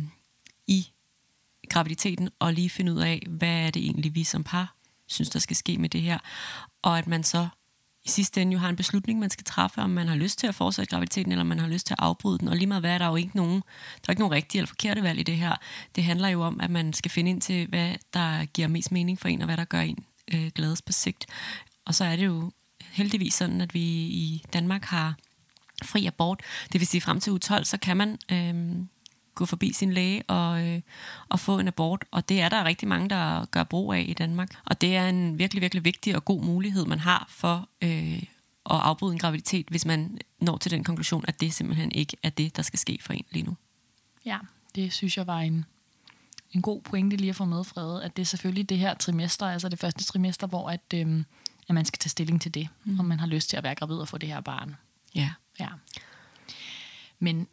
i 0.67 0.87
graviditeten, 1.69 2.29
og 2.39 2.53
lige 2.53 2.69
finde 2.69 2.93
ud 2.93 2.99
af, 2.99 3.23
hvad 3.29 3.65
er 3.67 3.69
det 3.69 3.83
egentlig, 3.83 4.15
vi 4.15 4.23
som 4.23 4.43
par 4.43 4.75
synes, 5.07 5.29
der 5.29 5.39
skal 5.39 5.55
ske 5.55 5.77
med 5.77 5.89
det 5.89 6.01
her. 6.01 6.19
Og 6.81 6.97
at 6.97 7.07
man 7.07 7.23
så 7.23 7.47
i 8.05 8.09
sidste 8.09 8.41
ende 8.41 8.53
jo 8.53 8.59
har 8.59 8.69
en 8.69 8.75
beslutning, 8.75 9.19
man 9.19 9.29
skal 9.29 9.43
træffe, 9.43 9.81
om 9.81 9.89
man 9.89 10.07
har 10.07 10.15
lyst 10.15 10.39
til 10.39 10.47
at 10.47 10.55
fortsætte 10.55 10.89
graviditeten, 10.89 11.31
eller 11.31 11.41
om 11.41 11.47
man 11.47 11.59
har 11.59 11.67
lyst 11.67 11.87
til 11.87 11.93
at 11.93 11.99
afbryde 11.99 12.39
den. 12.39 12.47
Og 12.47 12.55
lige 12.55 12.67
meget 12.67 12.81
hvad, 12.81 12.91
er 12.91 12.97
der 12.97 13.07
jo 13.07 13.15
ikke 13.15 13.35
nogen, 13.35 13.55
der 14.01 14.07
er 14.07 14.11
ikke 14.11 14.21
nogen 14.21 14.33
rigtige 14.33 14.59
eller 14.59 14.67
forkerte 14.67 15.03
valg 15.03 15.19
i 15.19 15.23
det 15.23 15.37
her. 15.37 15.55
Det 15.95 16.03
handler 16.03 16.27
jo 16.27 16.41
om, 16.41 16.59
at 16.61 16.69
man 16.69 16.93
skal 16.93 17.11
finde 17.11 17.31
ind 17.31 17.41
til, 17.41 17.67
hvad 17.67 17.95
der 18.13 18.45
giver 18.45 18.67
mest 18.67 18.91
mening 18.91 19.19
for 19.19 19.27
en, 19.27 19.41
og 19.41 19.45
hvad 19.45 19.57
der 19.57 19.63
gør 19.63 19.81
en 19.81 20.05
øh, 20.33 20.51
glædes 20.55 20.81
på 20.81 20.91
sigt. 20.91 21.25
Og 21.85 21.95
så 21.95 22.05
er 22.05 22.15
det 22.15 22.25
jo 22.25 22.51
heldigvis 22.91 23.33
sådan, 23.33 23.61
at 23.61 23.73
vi 23.73 23.81
i 24.07 24.43
Danmark 24.53 24.85
har 24.85 25.15
fri 25.83 26.05
abort. 26.05 26.41
Det 26.71 26.81
vil 26.81 26.87
sige, 26.87 27.01
frem 27.01 27.19
til 27.19 27.31
uge 27.31 27.39
12, 27.39 27.65
så 27.65 27.77
kan 27.77 27.97
man 27.97 28.17
øh, 28.31 28.85
gå 29.35 29.45
forbi 29.45 29.73
sin 29.73 29.93
læge 29.93 30.23
og, 30.23 30.67
øh, 30.67 30.81
og 31.29 31.39
få 31.39 31.59
en 31.59 31.67
abort. 31.67 32.05
Og 32.11 32.29
det 32.29 32.41
er 32.41 32.49
der 32.49 32.63
rigtig 32.63 32.87
mange, 32.87 33.09
der 33.09 33.45
gør 33.45 33.63
brug 33.63 33.93
af 33.93 34.05
i 34.07 34.13
Danmark. 34.13 34.49
Og 34.65 34.81
det 34.81 34.95
er 34.95 35.09
en 35.09 35.39
virkelig, 35.39 35.61
virkelig 35.61 35.85
vigtig 35.85 36.15
og 36.15 36.25
god 36.25 36.43
mulighed, 36.43 36.85
man 36.85 36.99
har 36.99 37.25
for 37.29 37.69
øh, 37.81 38.23
at 38.69 38.77
afbryde 38.79 39.13
en 39.13 39.19
graviditet, 39.19 39.67
hvis 39.69 39.85
man 39.85 40.19
når 40.39 40.57
til 40.57 40.71
den 40.71 40.83
konklusion, 40.83 41.25
at 41.27 41.41
det 41.41 41.53
simpelthen 41.53 41.91
ikke 41.91 42.17
er 42.23 42.29
det, 42.29 42.55
der 42.55 42.61
skal 42.61 42.79
ske 42.79 42.99
for 43.01 43.13
en 43.13 43.25
lige 43.31 43.43
nu. 43.45 43.57
Ja, 44.25 44.37
det 44.75 44.93
synes 44.93 45.17
jeg 45.17 45.27
var 45.27 45.39
en, 45.39 45.65
en 46.51 46.61
god 46.61 46.81
pointe 46.81 47.17
lige 47.17 47.29
at 47.29 47.35
få 47.35 47.45
med, 47.45 47.63
Frede, 47.63 48.03
at 48.03 48.17
det 48.17 48.21
er 48.21 48.25
selvfølgelig 48.25 48.69
det 48.69 48.77
her 48.77 48.93
trimester, 48.93 49.45
altså 49.45 49.69
det 49.69 49.79
første 49.79 50.03
trimester, 50.03 50.47
hvor 50.47 50.69
at, 50.69 50.93
øh, 50.93 51.23
at 51.69 51.75
man 51.75 51.85
skal 51.85 51.99
tage 51.99 52.09
stilling 52.09 52.41
til 52.41 52.53
det, 52.53 52.67
mm. 52.83 52.99
om 52.99 53.05
man 53.05 53.19
har 53.19 53.27
lyst 53.27 53.49
til 53.49 53.57
at 53.57 53.63
være 53.63 53.75
gravid 53.75 53.95
og 53.95 54.07
få 54.07 54.17
det 54.17 54.29
her 54.29 54.41
barn. 54.41 54.75
Ja. 55.15 55.29
ja. 55.59 55.67
Men 57.19 57.47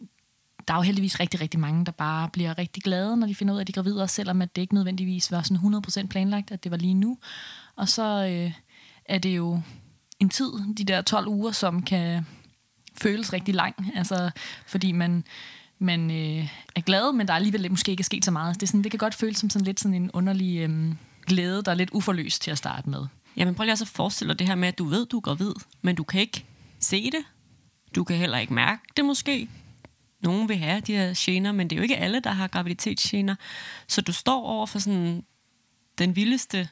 der 0.69 0.75
er 0.75 0.79
jo 0.79 0.83
heldigvis 0.83 1.21
rigtig, 1.21 1.41
rigtig 1.41 1.61
mange, 1.61 1.85
der 1.85 1.93
bare 1.93 2.29
bliver 2.33 2.59
rigtig 2.59 2.83
glade, 2.83 3.17
når 3.17 3.27
de 3.27 3.35
finder 3.35 3.55
ud 3.55 3.59
af, 3.59 3.61
at 3.61 3.67
de 3.67 3.71
er 3.71 3.83
gravide, 3.83 4.09
selvom 4.09 4.43
at 4.43 4.57
det 4.57 4.63
ikke 4.63 4.75
nødvendigvis 4.75 5.33
var 5.33 5.43
sådan 5.43 5.75
100% 6.07 6.07
planlagt, 6.07 6.51
at 6.51 6.65
det 6.65 6.71
var 6.71 6.77
lige 6.77 6.95
nu. 6.95 7.19
Og 7.77 7.89
så 7.89 8.27
øh, 8.33 8.53
er 9.05 9.19
det 9.19 9.37
jo 9.37 9.63
en 10.21 10.29
tid, 10.29 10.75
de 10.79 10.85
der 10.85 11.03
12 11.03 11.29
uger, 11.29 11.53
som 11.53 11.83
kan 11.83 12.27
føles 12.95 13.33
rigtig 13.33 13.55
lang, 13.55 13.93
altså 13.95 14.31
fordi 14.67 14.93
man, 14.93 15.25
man 15.79 16.11
øh, 16.11 16.49
er 16.77 16.81
glad, 16.81 17.13
men 17.13 17.27
der 17.27 17.33
er 17.33 17.37
alligevel 17.37 17.71
måske 17.71 17.91
ikke 17.91 18.01
er 18.01 18.05
sket 18.05 18.25
så 18.25 18.31
meget. 18.31 18.55
Det, 18.55 18.63
er 18.63 18.67
sådan, 18.67 18.83
det 18.83 18.91
kan 18.91 18.99
godt 18.99 19.15
føles 19.15 19.39
som 19.39 19.51
sådan 19.51 19.67
lidt 19.67 19.81
sådan 19.81 19.95
en 19.95 20.11
underlig 20.11 20.59
øh, 20.59 20.95
glæde, 21.27 21.63
der 21.63 21.71
er 21.71 21.77
lidt 21.77 21.91
uforløst 21.93 22.43
til 22.43 22.51
at 22.51 22.59
starte 22.59 22.91
med. 22.91 23.07
Jamen 23.39 23.55
prøv 23.55 23.65
lige 23.65 23.73
også 23.73 23.85
at 23.85 23.89
forestille 23.89 24.29
dig 24.29 24.39
det 24.39 24.47
her 24.47 24.55
med, 24.55 24.69
at 24.69 24.79
du 24.79 24.85
ved, 24.85 25.07
du 25.07 25.17
er 25.17 25.21
gravid, 25.21 25.53
men 25.83 25.97
du 25.97 26.05
kan 26.05 26.21
ikke 26.21 26.45
se 26.81 27.11
det. 27.11 27.25
Du 27.95 28.05
kan 28.05 28.17
heller 28.17 28.39
ikke 28.39 28.55
mærke 28.55 28.83
det 28.97 29.05
måske 29.05 29.49
nogen 30.21 30.49
vil 30.49 30.57
have 30.57 30.81
de 30.81 30.93
her 30.93 31.15
gener, 31.17 31.53
men 31.53 31.71
det 31.71 31.77
er 31.77 31.79
jo 31.79 31.83
ikke 31.83 31.97
alle, 31.97 32.21
der 32.21 32.31
har 32.31 32.49
graviditetsgener. 32.49 33.35
Så 33.87 34.01
du 34.01 34.13
står 34.13 34.45
over 34.45 34.67
for 34.67 34.79
sådan 34.79 35.25
den 35.99 36.17
vildeste 36.17 36.69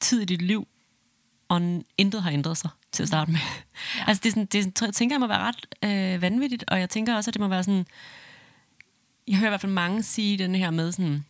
tid 0.00 0.20
i 0.20 0.24
dit 0.24 0.42
liv, 0.42 0.68
og 1.48 1.84
intet 1.98 2.22
har 2.22 2.30
ændret 2.30 2.56
sig 2.56 2.70
til 2.92 3.02
at 3.02 3.08
starte 3.08 3.30
med. 3.30 3.40
Ja. 3.96 4.04
altså 4.06 4.20
det, 4.24 4.28
er 4.28 4.32
sådan, 4.32 4.46
det 4.46 4.82
jeg 4.82 4.94
tænker 4.94 5.14
jeg 5.14 5.20
må 5.20 5.26
være 5.26 5.38
ret 5.38 5.66
øh, 5.84 6.22
vanvittigt, 6.22 6.64
og 6.68 6.80
jeg 6.80 6.90
tænker 6.90 7.14
også, 7.14 7.30
at 7.30 7.34
det 7.34 7.40
må 7.40 7.48
være 7.48 7.64
sådan... 7.64 7.86
Jeg 9.28 9.36
hører 9.36 9.48
i 9.48 9.50
hvert 9.50 9.60
fald 9.60 9.72
mange 9.72 10.02
sige 10.02 10.38
den 10.38 10.54
her 10.54 10.70
med 10.70 10.92
sådan... 10.92 11.24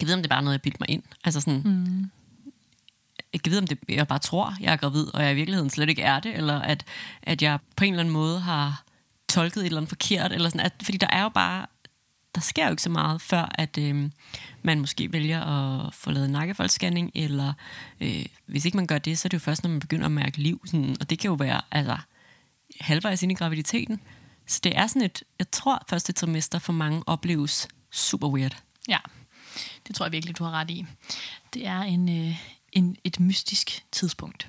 Jeg 0.00 0.08
ved, 0.08 0.14
om 0.14 0.22
det 0.22 0.30
er 0.30 0.34
bare 0.34 0.42
noget, 0.42 0.52
jeg 0.52 0.62
bilder 0.62 0.76
mig 0.80 0.90
ind. 0.90 1.02
Altså 1.24 1.40
sådan... 1.40 1.62
Mm. 1.64 2.10
Jeg 3.44 3.52
ved, 3.52 3.58
om 3.58 3.66
det, 3.66 3.78
jeg 3.88 4.08
bare 4.08 4.18
tror, 4.18 4.54
jeg 4.60 4.72
er 4.72 4.76
gravid, 4.76 5.14
og 5.14 5.22
jeg 5.22 5.32
i 5.32 5.34
virkeligheden 5.34 5.70
slet 5.70 5.88
ikke 5.88 6.02
er 6.02 6.20
det, 6.20 6.34
eller 6.34 6.60
at, 6.60 6.84
at 7.22 7.42
jeg 7.42 7.58
på 7.76 7.84
en 7.84 7.92
eller 7.92 8.02
anden 8.02 8.12
måde 8.12 8.40
har 8.40 8.84
tolket 9.28 9.60
et 9.60 9.66
eller 9.66 9.76
andet 9.76 9.88
forkert, 9.88 10.32
eller 10.32 10.48
sådan, 10.48 10.66
at, 10.66 10.72
fordi 10.82 10.98
der 10.98 11.06
er 11.10 11.22
jo 11.22 11.28
bare 11.28 11.66
der 12.34 12.40
sker 12.40 12.64
jo 12.64 12.70
ikke 12.70 12.82
så 12.82 12.90
meget, 12.90 13.22
før 13.22 13.54
at 13.54 13.78
øh, 13.78 14.10
man 14.62 14.80
måske 14.80 15.12
vælger 15.12 15.44
at 15.44 15.94
få 15.94 16.10
lavet 16.10 16.30
nakkefoldsscanning, 16.30 17.10
eller 17.14 17.52
øh, 18.00 18.26
hvis 18.46 18.64
ikke 18.64 18.76
man 18.76 18.86
gør 18.86 18.98
det, 18.98 19.18
så 19.18 19.26
er 19.26 19.28
det 19.28 19.34
jo 19.34 19.40
først, 19.40 19.62
når 19.62 19.70
man 19.70 19.80
begynder 19.80 20.04
at 20.04 20.12
mærke 20.12 20.38
liv. 20.38 20.60
Sådan, 20.66 20.96
og 21.00 21.10
det 21.10 21.18
kan 21.18 21.28
jo 21.28 21.34
være 21.34 21.60
altså, 21.70 21.98
halvvejs 22.80 23.22
ind 23.22 23.32
i 23.32 23.34
graviditeten. 23.34 24.00
Så 24.46 24.60
det 24.64 24.78
er 24.78 24.86
sådan 24.86 25.02
et, 25.02 25.22
jeg 25.38 25.50
tror, 25.50 25.84
første 25.88 26.12
trimester 26.12 26.58
for 26.58 26.72
mange 26.72 27.02
opleves 27.06 27.68
super 27.90 28.28
weird. 28.28 28.56
Ja, 28.88 28.98
det 29.86 29.96
tror 29.96 30.06
jeg 30.06 30.12
virkelig, 30.12 30.38
du 30.38 30.44
har 30.44 30.50
ret 30.50 30.70
i. 30.70 30.86
Det 31.54 31.66
er 31.66 31.80
en, 31.80 32.08
øh, 32.08 32.36
en, 32.74 32.96
et 33.04 33.20
mystisk 33.20 33.84
tidspunkt. 33.92 34.48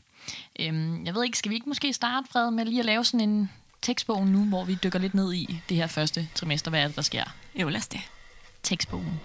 Øhm, 0.60 1.06
jeg 1.06 1.16
ved 1.16 1.24
ikke, 1.24 1.38
skal 1.38 1.50
vi 1.50 1.56
ikke 1.56 1.70
måske 1.70 1.94
starte, 1.94 2.28
Fred, 2.32 2.52
med 2.52 2.66
lige 2.66 2.80
at 2.80 2.86
lave 2.86 3.06
sådan 3.06 3.30
en 3.30 3.52
tekstbog 3.82 4.28
nu, 4.28 4.46
hvor 4.46 4.64
vi 4.64 4.78
dykker 4.84 5.00
lidt 5.00 5.14
ned 5.14 5.34
i 5.34 5.60
det 5.70 5.78
her 5.78 5.88
første 5.88 6.30
trimester. 6.36 6.70
Hvad 6.70 6.84
er 6.84 6.88
det, 6.88 6.96
der 6.96 7.02
sker? 7.02 7.24
Jo, 7.56 7.70
lad 7.70 7.80
os 7.80 7.88
det. 7.88 8.00
Tekstbogen. 8.64 9.20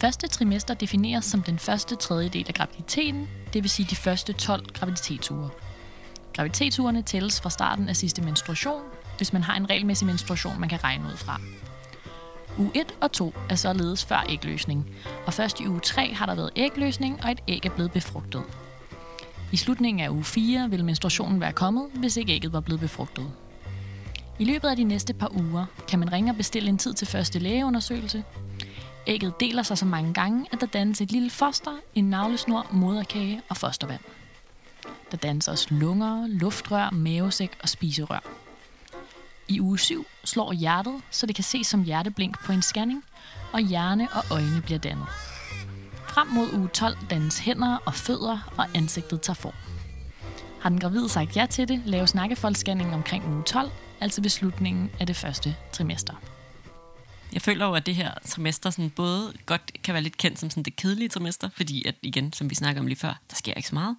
Første 0.00 0.28
trimester 0.28 0.74
defineres 0.74 1.24
som 1.24 1.42
den 1.42 1.58
første 1.58 1.96
tredjedel 1.96 2.44
af 2.48 2.54
graviditeten, 2.54 3.28
det 3.52 3.62
vil 3.62 3.70
sige 3.70 3.86
de 3.90 3.96
første 3.96 4.32
12 4.32 4.66
graviditetsuger. 4.66 5.48
Graviditetsugerne 6.34 7.02
tælles 7.02 7.40
fra 7.40 7.50
starten 7.50 7.88
af 7.88 7.96
sidste 7.96 8.22
menstruation, 8.22 8.82
hvis 9.16 9.32
man 9.32 9.42
har 9.42 9.56
en 9.56 9.70
regelmæssig 9.70 10.06
menstruation, 10.06 10.60
man 10.60 10.68
kan 10.68 10.84
regne 10.84 11.04
ud 11.04 11.16
fra. 11.16 11.40
Uge 12.58 12.70
1 12.74 12.94
og 13.00 13.12
2 13.12 13.34
er 13.50 13.54
således 13.54 14.04
før 14.04 14.26
ægløsning, 14.28 14.86
og 15.26 15.34
først 15.34 15.60
i 15.60 15.66
uge 15.66 15.80
3 15.80 16.14
har 16.14 16.26
der 16.26 16.34
været 16.34 16.50
ægløsning, 16.56 17.24
og 17.24 17.30
et 17.30 17.40
æg 17.48 17.66
er 17.66 17.70
blevet 17.70 17.92
befrugtet. 17.92 18.42
I 19.52 19.56
slutningen 19.56 20.04
af 20.04 20.08
uge 20.08 20.24
4 20.24 20.70
vil 20.70 20.84
menstruationen 20.84 21.40
være 21.40 21.52
kommet, 21.52 21.86
hvis 21.94 22.16
ikke 22.16 22.32
ægget 22.32 22.52
var 22.52 22.60
blevet 22.60 22.80
befrugtet. 22.80 23.26
I 24.38 24.44
løbet 24.44 24.68
af 24.68 24.76
de 24.76 24.84
næste 24.84 25.14
par 25.14 25.32
uger 25.36 25.66
kan 25.88 25.98
man 25.98 26.12
ringe 26.12 26.32
og 26.32 26.36
bestille 26.36 26.68
en 26.68 26.78
tid 26.78 26.94
til 26.94 27.06
første 27.06 27.38
lægeundersøgelse. 27.38 28.24
Ægget 29.06 29.40
deler 29.40 29.62
sig 29.62 29.78
så 29.78 29.86
mange 29.86 30.14
gange, 30.14 30.46
at 30.52 30.60
der 30.60 30.66
dannes 30.66 31.00
et 31.00 31.12
lille 31.12 31.30
foster, 31.30 31.70
en 31.94 32.04
navlesnor, 32.04 32.66
moderkage 32.70 33.42
og 33.48 33.56
fostervand. 33.56 34.00
Der 35.10 35.16
dannes 35.16 35.48
også 35.48 35.66
lunger, 35.70 36.26
luftrør, 36.26 36.90
mavesæk 36.90 37.58
og 37.62 37.68
spiserør. 37.68 38.24
I 39.48 39.60
uge 39.60 39.78
7 39.78 40.06
slår 40.24 40.52
hjertet, 40.52 41.02
så 41.10 41.26
det 41.26 41.34
kan 41.34 41.44
ses 41.44 41.66
som 41.66 41.84
hjerteblink 41.84 42.44
på 42.44 42.52
en 42.52 42.62
scanning, 42.62 43.04
og 43.52 43.60
hjerne 43.60 44.08
og 44.12 44.24
øjne 44.30 44.62
bliver 44.62 44.78
dannet. 44.78 45.06
Frem 46.08 46.26
mod 46.26 46.52
uge 46.52 46.68
12 46.68 46.96
dannes 47.10 47.38
hænder 47.38 47.76
og 47.76 47.94
fødder, 47.94 48.52
og 48.56 48.66
ansigtet 48.74 49.20
tager 49.20 49.34
form. 49.34 49.54
Har 50.60 50.68
den 50.68 50.80
gravide 50.80 51.08
sagt 51.08 51.36
ja 51.36 51.46
til 51.46 51.68
det, 51.68 51.82
laves 51.84 52.14
nakkefoldsscanning 52.14 52.94
omkring 52.94 53.34
uge 53.34 53.42
12, 53.42 53.70
altså 54.00 54.22
ved 54.22 54.30
slutningen 54.30 54.90
af 55.00 55.06
det 55.06 55.16
første 55.16 55.56
trimester. 55.72 56.14
Jeg 57.32 57.42
føler 57.42 57.66
jo, 57.66 57.74
at 57.74 57.86
det 57.86 57.94
her 57.94 58.10
trimester 58.24 58.70
sådan 58.70 58.90
både 58.90 59.32
godt 59.46 59.72
kan 59.84 59.94
være 59.94 60.02
lidt 60.02 60.16
kendt 60.16 60.38
som 60.38 60.50
sådan 60.50 60.62
det 60.62 60.76
kedelige 60.76 61.08
trimester, 61.08 61.48
fordi 61.56 61.84
at 61.88 61.94
igen, 62.02 62.32
som 62.32 62.50
vi 62.50 62.54
snakker 62.54 62.80
om 62.80 62.86
lige 62.86 62.98
før, 62.98 63.18
der 63.30 63.36
sker 63.36 63.54
ikke 63.54 63.68
så 63.68 63.74
meget. 63.74 63.96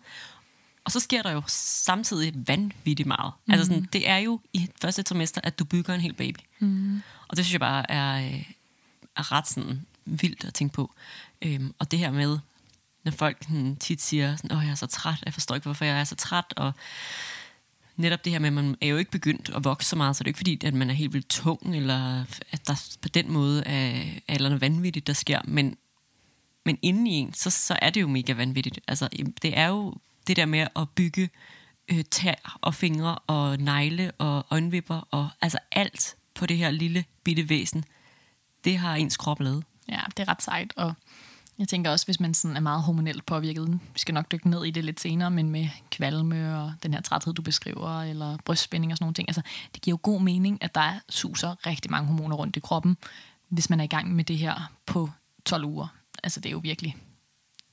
Og 0.83 0.91
så 0.91 0.99
sker 0.99 1.21
der 1.21 1.31
jo 1.31 1.41
samtidig 1.47 2.47
vanvittigt 2.47 3.07
meget. 3.07 3.33
Mm. 3.45 3.53
Altså 3.53 3.65
sådan, 3.65 3.87
det 3.93 4.09
er 4.09 4.17
jo 4.17 4.39
i 4.53 4.69
første 4.81 5.03
trimester, 5.03 5.41
at 5.43 5.59
du 5.59 5.65
bygger 5.65 5.93
en 5.93 6.01
hel 6.01 6.13
baby. 6.13 6.39
Mm. 6.59 7.01
Og 7.27 7.37
det 7.37 7.45
synes 7.45 7.53
jeg 7.53 7.59
bare 7.59 7.91
er, 7.91 8.25
øh, 8.25 8.49
er 9.15 9.31
ret 9.31 9.47
sådan 9.47 9.85
vildt 10.05 10.45
at 10.45 10.53
tænke 10.53 10.73
på. 10.73 10.91
Øhm, 11.41 11.73
og 11.79 11.91
det 11.91 11.99
her 11.99 12.11
med, 12.11 12.39
når 13.03 13.11
folk 13.11 13.37
sådan, 13.41 13.75
tit 13.75 14.01
siger, 14.01 14.35
sådan, 14.35 14.57
åh, 14.57 14.63
jeg 14.63 14.71
er 14.71 14.75
så 14.75 14.87
træt, 14.87 15.23
jeg 15.25 15.33
forstår 15.33 15.55
ikke, 15.55 15.65
hvorfor 15.65 15.85
jeg 15.85 15.99
er 15.99 16.03
så 16.03 16.15
træt, 16.15 16.53
og 16.55 16.73
netop 17.95 18.25
det 18.25 18.31
her 18.31 18.39
med, 18.39 18.47
at 18.47 18.53
man 18.53 18.75
er 18.81 18.87
jo 18.87 18.97
ikke 18.97 19.11
begyndt 19.11 19.49
at 19.55 19.63
vokse 19.63 19.89
så 19.89 19.95
meget, 19.95 20.15
så 20.15 20.23
det 20.23 20.27
er 20.27 20.29
ikke 20.29 20.37
fordi, 20.37 20.65
at 20.65 20.73
man 20.73 20.89
er 20.89 20.93
helt 20.93 21.13
vildt 21.13 21.29
tung, 21.29 21.75
eller 21.75 22.25
at 22.51 22.67
der 22.67 22.95
på 23.01 23.07
den 23.07 23.31
måde 23.31 23.63
er, 23.67 24.03
er 24.27 24.39
noget 24.39 24.61
vanvittigt, 24.61 25.07
der 25.07 25.13
sker, 25.13 25.41
men, 25.43 25.77
men 26.65 26.77
inden 26.81 27.07
i 27.07 27.13
en, 27.13 27.33
så, 27.33 27.49
så 27.49 27.77
er 27.81 27.89
det 27.89 28.01
jo 28.01 28.07
mega 28.07 28.33
vanvittigt. 28.33 28.79
Altså, 28.87 29.09
det 29.41 29.57
er 29.57 29.67
jo 29.67 29.95
det 30.27 30.35
der 30.35 30.45
med 30.45 30.67
at 30.75 30.89
bygge 30.89 31.29
øh, 31.91 32.03
tær 32.11 32.57
og 32.61 32.73
fingre 32.73 33.15
og 33.15 33.57
negle 33.57 34.11
og 34.11 34.45
øjenvipper 34.49 35.07
og 35.11 35.29
altså 35.41 35.57
alt 35.71 36.15
på 36.35 36.45
det 36.45 36.57
her 36.57 36.71
lille 36.71 37.05
bitte 37.23 37.49
væsen, 37.49 37.85
det 38.63 38.77
har 38.77 38.95
ens 38.95 39.17
krop 39.17 39.39
lavet. 39.39 39.63
Ja, 39.89 39.99
det 40.17 40.19
er 40.19 40.27
ret 40.27 40.41
sejt, 40.41 40.73
og 40.75 40.93
jeg 41.57 41.67
tænker 41.67 41.91
også, 41.91 42.05
hvis 42.05 42.19
man 42.19 42.33
sådan 42.33 42.57
er 42.57 42.61
meget 42.61 42.83
hormonelt 42.83 43.25
påvirket, 43.25 43.79
vi 43.93 43.99
skal 43.99 44.13
nok 44.13 44.31
dykke 44.31 44.49
ned 44.49 44.65
i 44.65 44.71
det 44.71 44.85
lidt 44.85 44.99
senere, 44.99 45.31
men 45.31 45.49
med 45.49 45.67
kvalme 45.91 46.59
og 46.59 46.73
den 46.83 46.93
her 46.93 47.01
træthed, 47.01 47.33
du 47.33 47.41
beskriver, 47.41 48.01
eller 48.01 48.37
brystspænding 48.45 48.91
og 48.91 48.97
sådan 48.97 49.03
nogle 49.05 49.13
ting, 49.13 49.29
altså 49.29 49.41
det 49.73 49.81
giver 49.81 49.93
jo 49.93 49.99
god 50.01 50.21
mening, 50.21 50.63
at 50.63 50.75
der 50.75 50.99
suser 51.09 51.67
rigtig 51.67 51.91
mange 51.91 52.07
hormoner 52.07 52.35
rundt 52.35 52.55
i 52.55 52.59
kroppen, 52.59 52.97
hvis 53.49 53.69
man 53.69 53.79
er 53.79 53.83
i 53.83 53.87
gang 53.87 54.15
med 54.15 54.23
det 54.23 54.37
her 54.37 54.71
på 54.85 55.09
12 55.45 55.65
uger. 55.65 55.87
Altså 56.23 56.39
det 56.39 56.49
er 56.49 56.51
jo 56.51 56.59
virkelig 56.63 56.97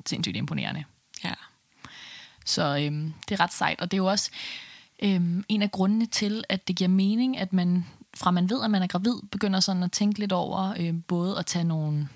sindssygt 0.06 0.36
imponerende. 0.36 0.84
Ja. 1.24 1.34
Så 2.46 2.78
øhm, 2.78 3.12
det 3.28 3.40
er 3.40 3.40
ret 3.40 3.52
sejt, 3.52 3.80
og 3.80 3.90
det 3.90 3.96
er 3.96 4.02
jo 4.02 4.06
også 4.06 4.30
øhm, 5.02 5.44
en 5.48 5.62
af 5.62 5.70
grundene 5.70 6.06
til, 6.06 6.44
at 6.48 6.68
det 6.68 6.76
giver 6.76 6.88
mening, 6.88 7.38
at 7.38 7.52
man 7.52 7.86
fra 8.14 8.30
man 8.30 8.50
ved, 8.50 8.64
at 8.64 8.70
man 8.70 8.82
er 8.82 8.86
gravid, 8.86 9.14
begynder 9.30 9.60
sådan 9.60 9.82
at 9.82 9.92
tænke 9.92 10.18
lidt 10.18 10.32
over 10.32 10.74
øh, 10.78 10.94
både 11.08 11.38
at 11.38 11.46
tage 11.46 11.64
nogle 11.64 12.08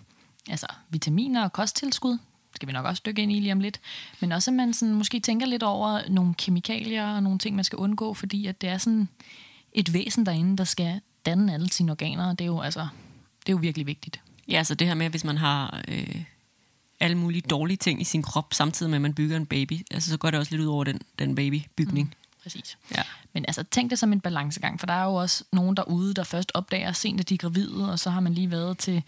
altså, 0.51 0.67
vitaminer 0.91 1.45
og 1.45 1.53
kosttilskud, 1.53 2.13
det 2.13 2.57
skal 2.57 2.69
vi 2.69 2.73
nok 2.73 2.87
også 2.87 3.03
dykke 3.07 3.23
ind 3.23 3.33
i 3.33 3.41
lige 3.41 3.53
om 3.53 3.61
lidt, 3.61 3.81
men 4.21 4.33
også 4.33 4.51
at 4.51 4.55
man 4.55 4.73
sådan, 4.75 4.95
måske 4.95 5.21
tænker 5.21 5.47
lidt 5.47 5.63
over 5.63 6.01
nogle 6.09 6.35
kemikalier 6.35 7.07
og 7.07 7.23
nogle 7.23 7.39
ting, 7.39 7.57
man 7.57 7.65
skal 7.65 7.77
undgå, 7.77 8.15
fordi 8.15 8.47
at 8.47 8.61
det 8.61 8.69
er 8.69 8.79
sådan 8.79 9.09
et 9.73 9.93
væsen 9.93 10.27
derinde, 10.27 10.57
der 10.57 10.65
skal 10.65 11.01
danne 11.27 11.55
alle 11.55 11.73
sine 11.73 11.93
organer, 11.93 12.29
og 12.29 12.39
det 12.39 12.45
er 12.45 12.47
jo, 12.47 12.61
altså, 12.61 12.81
det 13.41 13.49
er 13.49 13.53
jo 13.53 13.59
virkelig 13.59 13.87
vigtigt. 13.87 14.21
Ja, 14.49 14.59
altså 14.59 14.75
det 14.75 14.87
her 14.87 14.95
med, 14.95 15.11
hvis 15.11 15.25
man 15.25 15.37
har 15.37 15.83
øh, 15.89 16.23
alle 17.01 17.19
mulige 17.19 17.43
dårlige 17.51 17.77
ting 17.77 18.01
i 18.01 18.05
sin 18.05 18.23
krop, 18.23 18.55
samtidig 18.55 18.91
med, 18.91 18.97
at 18.97 19.03
man 19.03 19.15
bygger 19.15 19.37
en 19.37 19.47
baby, 19.47 19.87
altså 19.91 20.11
så 20.11 20.17
går 20.17 20.31
det 20.31 20.41
også 20.41 20.53
lidt 20.53 20.63
ud 20.63 20.67
over 20.67 20.85
den, 20.85 21.01
den 21.19 21.35
babybygning. 21.35 22.07
Mm. 22.07 22.25
Præcis. 22.45 22.79
Ja. 22.97 23.03
Men 23.33 23.45
altså, 23.49 23.63
tænk 23.63 23.91
det 23.91 23.99
som 23.99 24.13
en 24.13 24.21
balancegang, 24.21 24.81
for 24.81 24.87
der 24.87 24.95
er 24.95 25.05
jo 25.05 25.15
også 25.15 25.45
nogen 25.53 25.77
derude, 25.77 26.15
der 26.15 26.25
først 26.25 26.53
opdager 26.55 26.93
sent, 26.93 27.21
at 27.21 27.29
de 27.29 27.35
er 27.35 27.39
gravide, 27.39 27.93
og 27.93 27.99
så 27.99 28.11
har 28.11 28.21
man 28.21 28.35
lige 28.35 28.51
været 28.51 28.79
til 28.79 29.03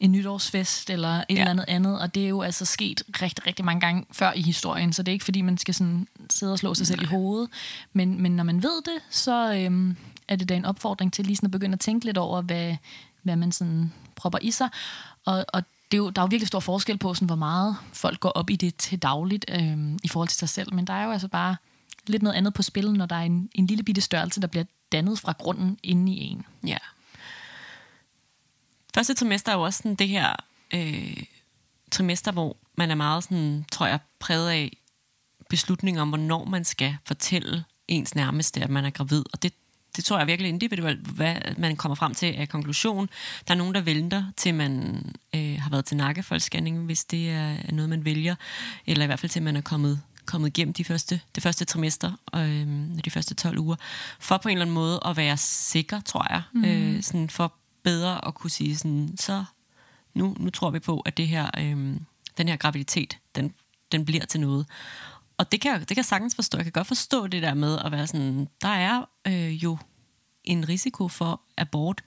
en 0.00 0.12
nytårsfest 0.12 0.90
eller 0.90 1.08
et 1.08 1.24
ja. 1.28 1.34
eller 1.34 1.50
andet 1.50 1.64
andet, 1.68 2.00
og 2.00 2.14
det 2.14 2.24
er 2.24 2.28
jo 2.28 2.42
altså 2.42 2.64
sket 2.64 3.02
rigtig, 3.22 3.46
rigtig 3.46 3.64
mange 3.64 3.80
gange 3.80 4.06
før 4.12 4.32
i 4.32 4.42
historien, 4.42 4.92
så 4.92 5.02
det 5.02 5.08
er 5.08 5.12
ikke 5.12 5.24
fordi, 5.24 5.42
man 5.42 5.58
skal 5.58 5.74
sådan 5.74 6.08
sidde 6.30 6.52
og 6.52 6.58
slå 6.58 6.74
sig 6.74 6.86
selv 6.86 7.02
i 7.02 7.04
hovedet, 7.04 7.50
men, 7.92 8.22
men 8.22 8.36
når 8.36 8.44
man 8.44 8.62
ved 8.62 8.82
det, 8.84 9.02
så 9.10 9.54
øhm, 9.54 9.96
er 10.28 10.36
det 10.36 10.48
da 10.48 10.54
en 10.54 10.64
opfordring 10.64 11.12
til 11.12 11.26
lige 11.26 11.36
sådan 11.36 11.46
at 11.46 11.50
begynde 11.50 11.72
at 11.72 11.80
tænke 11.80 12.06
lidt 12.06 12.18
over, 12.18 12.42
hvad, 12.42 12.76
hvad 13.22 13.36
man 13.36 13.52
sådan 13.52 13.92
propper 14.16 14.38
i 14.42 14.50
sig, 14.50 14.68
og, 15.24 15.44
og 15.48 15.62
det 15.90 15.96
er 15.96 15.98
jo, 15.98 16.10
der 16.10 16.22
er 16.22 16.24
jo 16.24 16.28
virkelig 16.30 16.48
stor 16.48 16.60
forskel 16.60 16.98
på, 16.98 17.14
sådan, 17.14 17.26
hvor 17.26 17.36
meget 17.36 17.76
folk 17.92 18.20
går 18.20 18.28
op 18.28 18.50
i 18.50 18.56
det 18.56 18.76
til 18.76 18.98
dagligt 18.98 19.44
øh, 19.48 19.78
i 20.04 20.08
forhold 20.08 20.28
til 20.28 20.38
sig 20.38 20.48
selv, 20.48 20.74
men 20.74 20.86
der 20.86 20.92
er 20.92 21.04
jo 21.04 21.10
altså 21.10 21.28
bare 21.28 21.56
lidt 22.06 22.22
noget 22.22 22.36
andet 22.36 22.54
på 22.54 22.62
spil, 22.62 22.92
når 22.92 23.06
der 23.06 23.16
er 23.16 23.22
en, 23.22 23.50
en 23.54 23.66
lille 23.66 23.84
bitte 23.84 24.00
størrelse, 24.00 24.40
der 24.40 24.46
bliver 24.46 24.64
dannet 24.92 25.18
fra 25.18 25.34
grunden 25.38 25.78
inde 25.82 26.12
i 26.12 26.16
en. 26.20 26.46
Ja. 26.66 26.78
Første 28.94 29.14
trimester 29.14 29.52
er 29.52 29.56
jo 29.56 29.62
også 29.62 29.76
sådan 29.76 29.94
det 29.94 30.08
her 30.08 30.36
øh, 30.74 31.22
trimester, 31.90 32.32
hvor 32.32 32.56
man 32.76 32.90
er 32.90 32.94
meget 32.94 33.24
sådan, 33.24 33.64
tror 33.72 33.86
jeg, 33.86 33.98
præget 34.18 34.50
af 34.50 34.76
beslutninger 35.48 36.02
om, 36.02 36.08
hvornår 36.08 36.44
man 36.44 36.64
skal 36.64 36.96
fortælle 37.04 37.64
ens 37.88 38.14
nærmeste, 38.14 38.60
at 38.60 38.70
man 38.70 38.84
er 38.84 38.90
gravid. 38.90 39.24
Og 39.32 39.42
det, 39.42 39.52
det 39.96 40.04
tror 40.04 40.18
jeg 40.18 40.26
virkelig 40.26 40.48
individuelt, 40.48 41.06
hvad 41.06 41.34
man 41.56 41.76
kommer 41.76 41.94
frem 41.94 42.14
til 42.14 42.26
af 42.26 42.48
konklusion. 42.48 43.08
Der 43.48 43.54
er 43.54 43.58
nogen, 43.58 43.74
der 43.74 43.80
venter 43.80 44.24
til 44.36 44.54
man 44.54 45.02
øh, 45.34 45.60
har 45.60 45.70
været 45.70 45.84
til 45.84 45.96
nakkefoldsscanning, 45.96 46.84
hvis 46.84 47.04
det 47.04 47.30
er 47.30 47.72
noget, 47.72 47.88
man 47.88 48.04
vælger. 48.04 48.34
Eller 48.86 49.04
i 49.04 49.06
hvert 49.06 49.20
fald 49.20 49.30
til 49.30 49.42
man 49.42 49.56
er 49.56 49.60
kommet 49.60 50.00
kommet 50.28 50.48
igennem 50.48 50.74
de 50.74 50.84
første, 50.84 51.20
det 51.34 51.42
første 51.42 51.64
trimester, 51.64 52.12
øh, 52.34 52.66
de 53.04 53.10
første 53.10 53.34
12 53.34 53.58
uger, 53.58 53.76
for 54.20 54.36
på 54.36 54.48
en 54.48 54.52
eller 54.52 54.64
anden 54.64 54.74
måde 54.74 55.00
at 55.06 55.16
være 55.16 55.36
sikker, 55.36 56.00
tror 56.00 56.26
jeg. 56.30 56.42
Mm. 56.52 56.64
Øh, 56.64 57.02
sådan 57.02 57.30
for 57.30 57.54
bedre 57.82 58.26
at 58.26 58.34
kunne 58.34 58.50
sige, 58.50 58.76
sådan, 58.76 59.16
så 59.18 59.44
nu, 60.14 60.36
nu 60.38 60.50
tror 60.50 60.70
vi 60.70 60.78
på, 60.78 61.00
at 61.00 61.16
det 61.16 61.28
her, 61.28 61.50
øh, 61.58 61.96
den 62.38 62.48
her 62.48 62.56
graviditet, 62.56 63.18
den, 63.36 63.54
den 63.92 64.04
bliver 64.04 64.24
til 64.24 64.40
noget. 64.40 64.66
Og 65.38 65.52
det 65.52 65.60
kan, 65.60 65.72
jeg, 65.72 65.80
det 65.80 65.88
kan 65.88 65.96
jeg 65.96 66.04
sagtens 66.04 66.34
forstå. 66.34 66.58
Jeg 66.58 66.64
kan 66.64 66.72
godt 66.72 66.86
forstå 66.86 67.26
det 67.26 67.42
der 67.42 67.54
med 67.54 67.78
at 67.84 67.92
være 67.92 68.06
sådan, 68.06 68.48
der 68.62 68.68
er 68.68 69.04
øh, 69.26 69.64
jo 69.64 69.78
en 70.44 70.68
risiko 70.68 71.08
for 71.08 71.40
abort, 71.56 72.02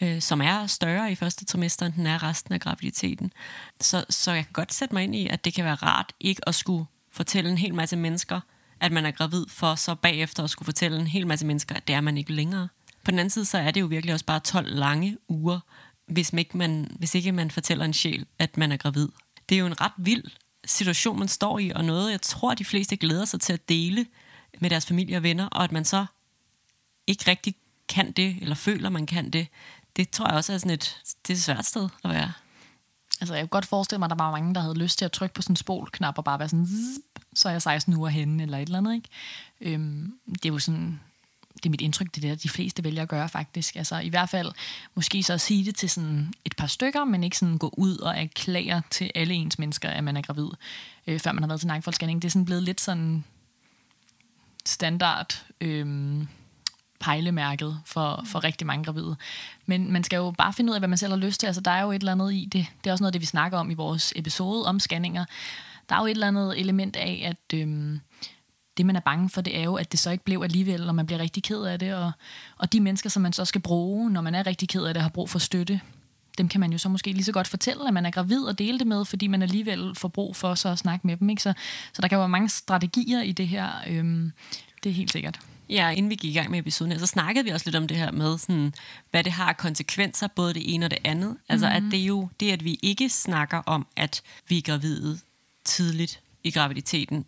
øh, 0.00 0.20
som 0.20 0.40
er 0.40 0.66
større 0.66 1.12
i 1.12 1.14
første 1.14 1.44
trimester, 1.44 1.86
end 1.86 1.94
den 1.94 2.06
er 2.06 2.22
resten 2.22 2.54
af 2.54 2.60
graviditeten. 2.60 3.32
Så, 3.80 4.04
så 4.10 4.32
jeg 4.32 4.44
kan 4.44 4.52
godt 4.52 4.74
sætte 4.74 4.94
mig 4.94 5.04
ind 5.04 5.14
i, 5.14 5.28
at 5.28 5.44
det 5.44 5.54
kan 5.54 5.64
være 5.64 5.74
rart 5.74 6.12
ikke 6.20 6.48
at 6.48 6.54
skulle 6.54 6.84
fortælle 7.12 7.50
en 7.50 7.58
hel 7.58 7.74
masse 7.74 7.96
mennesker, 7.96 8.40
at 8.80 8.92
man 8.92 9.06
er 9.06 9.10
gravid, 9.10 9.46
for 9.48 9.74
så 9.74 9.94
bagefter 9.94 10.44
at 10.44 10.50
skulle 10.50 10.66
fortælle 10.66 11.00
en 11.00 11.06
hel 11.06 11.26
masse 11.26 11.46
mennesker, 11.46 11.74
at 11.74 11.88
det 11.88 11.94
er 11.94 12.00
man 12.00 12.18
ikke 12.18 12.32
længere. 12.32 12.68
På 13.04 13.10
den 13.10 13.18
anden 13.18 13.30
side, 13.30 13.44
så 13.44 13.58
er 13.58 13.70
det 13.70 13.80
jo 13.80 13.86
virkelig 13.86 14.12
også 14.12 14.24
bare 14.24 14.40
12 14.40 14.74
lange 14.74 15.18
uger, 15.28 15.60
hvis, 16.06 16.32
man 16.32 16.38
ikke 16.38 16.56
man, 16.56 16.96
hvis 16.98 17.14
ikke 17.14 17.32
man 17.32 17.50
fortæller 17.50 17.84
en 17.84 17.92
sjæl, 17.92 18.26
at 18.38 18.56
man 18.56 18.72
er 18.72 18.76
gravid. 18.76 19.08
Det 19.48 19.54
er 19.54 19.58
jo 19.58 19.66
en 19.66 19.80
ret 19.80 19.92
vild 19.98 20.24
situation, 20.66 21.18
man 21.18 21.28
står 21.28 21.58
i, 21.58 21.70
og 21.70 21.84
noget, 21.84 22.10
jeg 22.10 22.20
tror, 22.20 22.54
de 22.54 22.64
fleste 22.64 22.96
glæder 22.96 23.24
sig 23.24 23.40
til 23.40 23.52
at 23.52 23.68
dele 23.68 24.06
med 24.60 24.70
deres 24.70 24.86
familie 24.86 25.16
og 25.16 25.22
venner, 25.22 25.46
og 25.46 25.64
at 25.64 25.72
man 25.72 25.84
så 25.84 26.06
ikke 27.06 27.30
rigtig 27.30 27.54
kan 27.88 28.12
det, 28.12 28.36
eller 28.40 28.54
føler, 28.54 28.88
man 28.88 29.06
kan 29.06 29.30
det, 29.30 29.46
det 29.96 30.10
tror 30.10 30.26
jeg 30.26 30.36
også 30.36 30.52
er 30.52 30.58
sådan 30.58 30.70
et, 30.70 31.00
det 31.26 31.32
er 31.32 31.36
et 31.36 31.42
svært 31.42 31.66
sted 31.66 31.88
at 32.04 32.10
være. 32.10 32.32
Altså, 33.20 33.34
jeg 33.34 33.42
kunne 33.42 33.48
godt 33.48 33.66
forestille 33.66 33.98
mig, 33.98 34.06
at 34.06 34.10
der 34.10 34.24
var 34.24 34.30
mange, 34.30 34.54
der 34.54 34.60
havde 34.60 34.78
lyst 34.78 34.98
til 34.98 35.04
at 35.04 35.12
trykke 35.12 35.34
på 35.34 35.42
sådan 35.42 35.52
en 35.52 35.56
spolknap 35.56 36.18
og 36.18 36.24
bare 36.24 36.38
være 36.38 36.48
sådan, 36.48 36.68
så 37.34 37.48
er 37.48 37.52
jeg 37.52 37.62
16 37.62 37.96
uger 37.96 38.08
henne, 38.08 38.42
eller 38.42 38.58
et 38.58 38.62
eller 38.62 38.78
andet, 38.78 38.94
ikke? 38.94 39.08
Øhm, 39.60 40.18
det 40.26 40.44
er 40.44 40.52
jo 40.52 40.58
sådan, 40.58 41.00
det 41.64 41.68
er 41.68 41.70
mit 41.70 41.80
indtryk, 41.80 42.14
det 42.14 42.24
er 42.24 42.28
det, 42.28 42.42
de 42.42 42.48
fleste 42.48 42.84
vælger 42.84 43.02
at 43.02 43.08
gøre 43.08 43.28
faktisk. 43.28 43.76
Altså 43.76 43.98
i 43.98 44.08
hvert 44.08 44.28
fald 44.28 44.52
måske 44.94 45.22
så 45.22 45.32
at 45.32 45.40
sige 45.40 45.64
det 45.64 45.74
til 45.74 45.90
sådan 45.90 46.32
et 46.44 46.56
par 46.56 46.66
stykker, 46.66 47.04
men 47.04 47.24
ikke 47.24 47.38
sådan 47.38 47.58
gå 47.58 47.74
ud 47.76 47.96
og 47.96 48.18
erklære 48.18 48.82
til 48.90 49.10
alle 49.14 49.34
ens 49.34 49.58
mennesker, 49.58 49.88
at 49.88 50.04
man 50.04 50.16
er 50.16 50.22
gravid, 50.22 50.48
øh, 51.06 51.20
før 51.20 51.32
man 51.32 51.42
har 51.42 51.48
været 51.48 51.60
til 51.60 51.66
nakkefoldsscanning. 51.66 52.22
Det 52.22 52.28
er 52.28 52.30
sådan 52.30 52.44
blevet 52.44 52.62
lidt 52.62 52.80
sådan 52.80 53.24
standard 54.64 55.44
øh, 55.60 56.16
pejlemærket 57.00 57.80
for, 57.84 58.24
for 58.26 58.44
rigtig 58.44 58.66
mange 58.66 58.84
gravide. 58.84 59.16
Men 59.66 59.92
man 59.92 60.04
skal 60.04 60.16
jo 60.16 60.30
bare 60.38 60.52
finde 60.52 60.70
ud 60.70 60.74
af, 60.74 60.80
hvad 60.80 60.88
man 60.88 60.98
selv 60.98 61.12
har 61.12 61.18
lyst 61.18 61.40
til. 61.40 61.46
Altså 61.46 61.60
der 61.60 61.70
er 61.70 61.82
jo 61.82 61.92
et 61.92 62.00
eller 62.00 62.12
andet 62.12 62.32
i 62.32 62.48
det. 62.52 62.66
Det 62.84 62.90
er 62.90 62.92
også 62.92 63.02
noget 63.02 63.08
af 63.08 63.12
det, 63.12 63.20
vi 63.20 63.26
snakker 63.26 63.58
om 63.58 63.70
i 63.70 63.74
vores 63.74 64.12
episode 64.16 64.66
om 64.66 64.80
scanninger. 64.80 65.24
Der 65.88 65.94
er 65.94 66.00
jo 66.00 66.06
et 66.06 66.10
eller 66.10 66.28
andet 66.28 66.60
element 66.60 66.96
af, 66.96 67.22
at... 67.24 67.58
Øh, 67.58 67.98
det, 68.76 68.86
man 68.86 68.96
er 68.96 69.00
bange 69.00 69.30
for, 69.30 69.40
det 69.40 69.58
er 69.58 69.62
jo, 69.62 69.74
at 69.74 69.92
det 69.92 70.00
så 70.00 70.10
ikke 70.10 70.24
blev 70.24 70.42
alligevel, 70.42 70.88
og 70.88 70.94
man 70.94 71.06
bliver 71.06 71.18
rigtig 71.18 71.42
ked 71.42 71.62
af 71.62 71.78
det. 71.78 71.94
Og, 71.94 72.12
og 72.58 72.72
de 72.72 72.80
mennesker, 72.80 73.10
som 73.10 73.22
man 73.22 73.32
så 73.32 73.44
skal 73.44 73.60
bruge, 73.60 74.10
når 74.10 74.20
man 74.20 74.34
er 74.34 74.46
rigtig 74.46 74.68
ked 74.68 74.84
af 74.84 74.94
det, 74.94 75.02
har 75.02 75.10
brug 75.10 75.30
for 75.30 75.38
støtte, 75.38 75.80
dem 76.38 76.48
kan 76.48 76.60
man 76.60 76.72
jo 76.72 76.78
så 76.78 76.88
måske 76.88 77.12
lige 77.12 77.24
så 77.24 77.32
godt 77.32 77.48
fortælle, 77.48 77.88
at 77.88 77.94
man 77.94 78.06
er 78.06 78.10
gravid 78.10 78.42
og 78.42 78.58
dele 78.58 78.78
det 78.78 78.86
med, 78.86 79.04
fordi 79.04 79.26
man 79.26 79.42
alligevel 79.42 79.94
får 79.94 80.08
brug 80.08 80.36
for 80.36 80.54
så 80.54 80.68
at 80.68 80.78
snakke 80.78 81.06
med 81.06 81.16
dem. 81.16 81.30
Ikke? 81.30 81.42
Så, 81.42 81.52
så 81.92 82.02
der 82.02 82.08
kan 82.08 82.18
være 82.18 82.28
mange 82.28 82.48
strategier 82.48 83.22
i 83.22 83.32
det 83.32 83.48
her. 83.48 83.70
Øhm, 83.86 84.32
det 84.82 84.90
er 84.90 84.94
helt 84.94 85.12
sikkert. 85.12 85.40
Ja, 85.68 85.90
inden 85.90 86.10
vi 86.10 86.14
gik 86.14 86.30
i 86.30 86.34
gang 86.34 86.50
med 86.50 86.58
episoden 86.58 86.92
her, 86.92 86.98
så 86.98 87.06
snakkede 87.06 87.44
vi 87.44 87.50
også 87.50 87.66
lidt 87.66 87.76
om 87.76 87.88
det 87.88 87.96
her 87.96 88.10
med, 88.10 88.38
sådan, 88.38 88.74
hvad 89.10 89.24
det 89.24 89.32
har 89.32 89.52
konsekvenser, 89.52 90.26
både 90.26 90.54
det 90.54 90.74
ene 90.74 90.86
og 90.86 90.90
det 90.90 90.98
andet. 91.04 91.36
Altså, 91.48 91.66
mm-hmm. 91.66 91.86
at 91.86 91.92
det 91.92 92.00
er 92.00 92.04
jo 92.04 92.28
det, 92.40 92.52
at 92.52 92.64
vi 92.64 92.78
ikke 92.82 93.08
snakker 93.08 93.58
om, 93.66 93.86
at 93.96 94.22
vi 94.48 94.58
er 94.58 94.62
gravide 94.62 95.18
tidligt 95.64 96.20
i 96.44 96.50
graviditeten, 96.50 97.24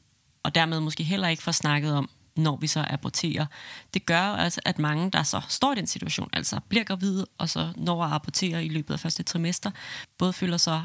og 0.47 0.55
dermed 0.55 0.81
måske 0.81 1.05
heller 1.05 1.29
ikke 1.29 1.43
får 1.43 1.53
snakket 1.53 1.93
om, 1.95 2.11
når 2.37 2.57
vi 2.57 2.67
så 2.67 2.85
aborterer. 2.91 3.47
Det 3.95 4.07
gør 4.07 4.21
altså, 4.21 4.61
at 4.65 4.79
mange, 4.79 5.11
der 5.11 5.23
så 5.23 5.41
står 5.49 5.73
i 5.73 5.75
den 5.75 5.87
situation, 5.87 6.31
altså 6.33 6.61
bliver 6.69 6.85
gravide, 6.85 7.27
og 7.39 7.49
så 7.49 7.73
når 7.77 8.05
at 8.05 8.13
abortere 8.13 8.65
i 8.65 8.69
løbet 8.69 8.95
af 8.95 9.01
første 9.01 9.23
trimester, 9.23 9.71
både 10.19 10.33
føler 10.33 10.57
sig 10.57 10.85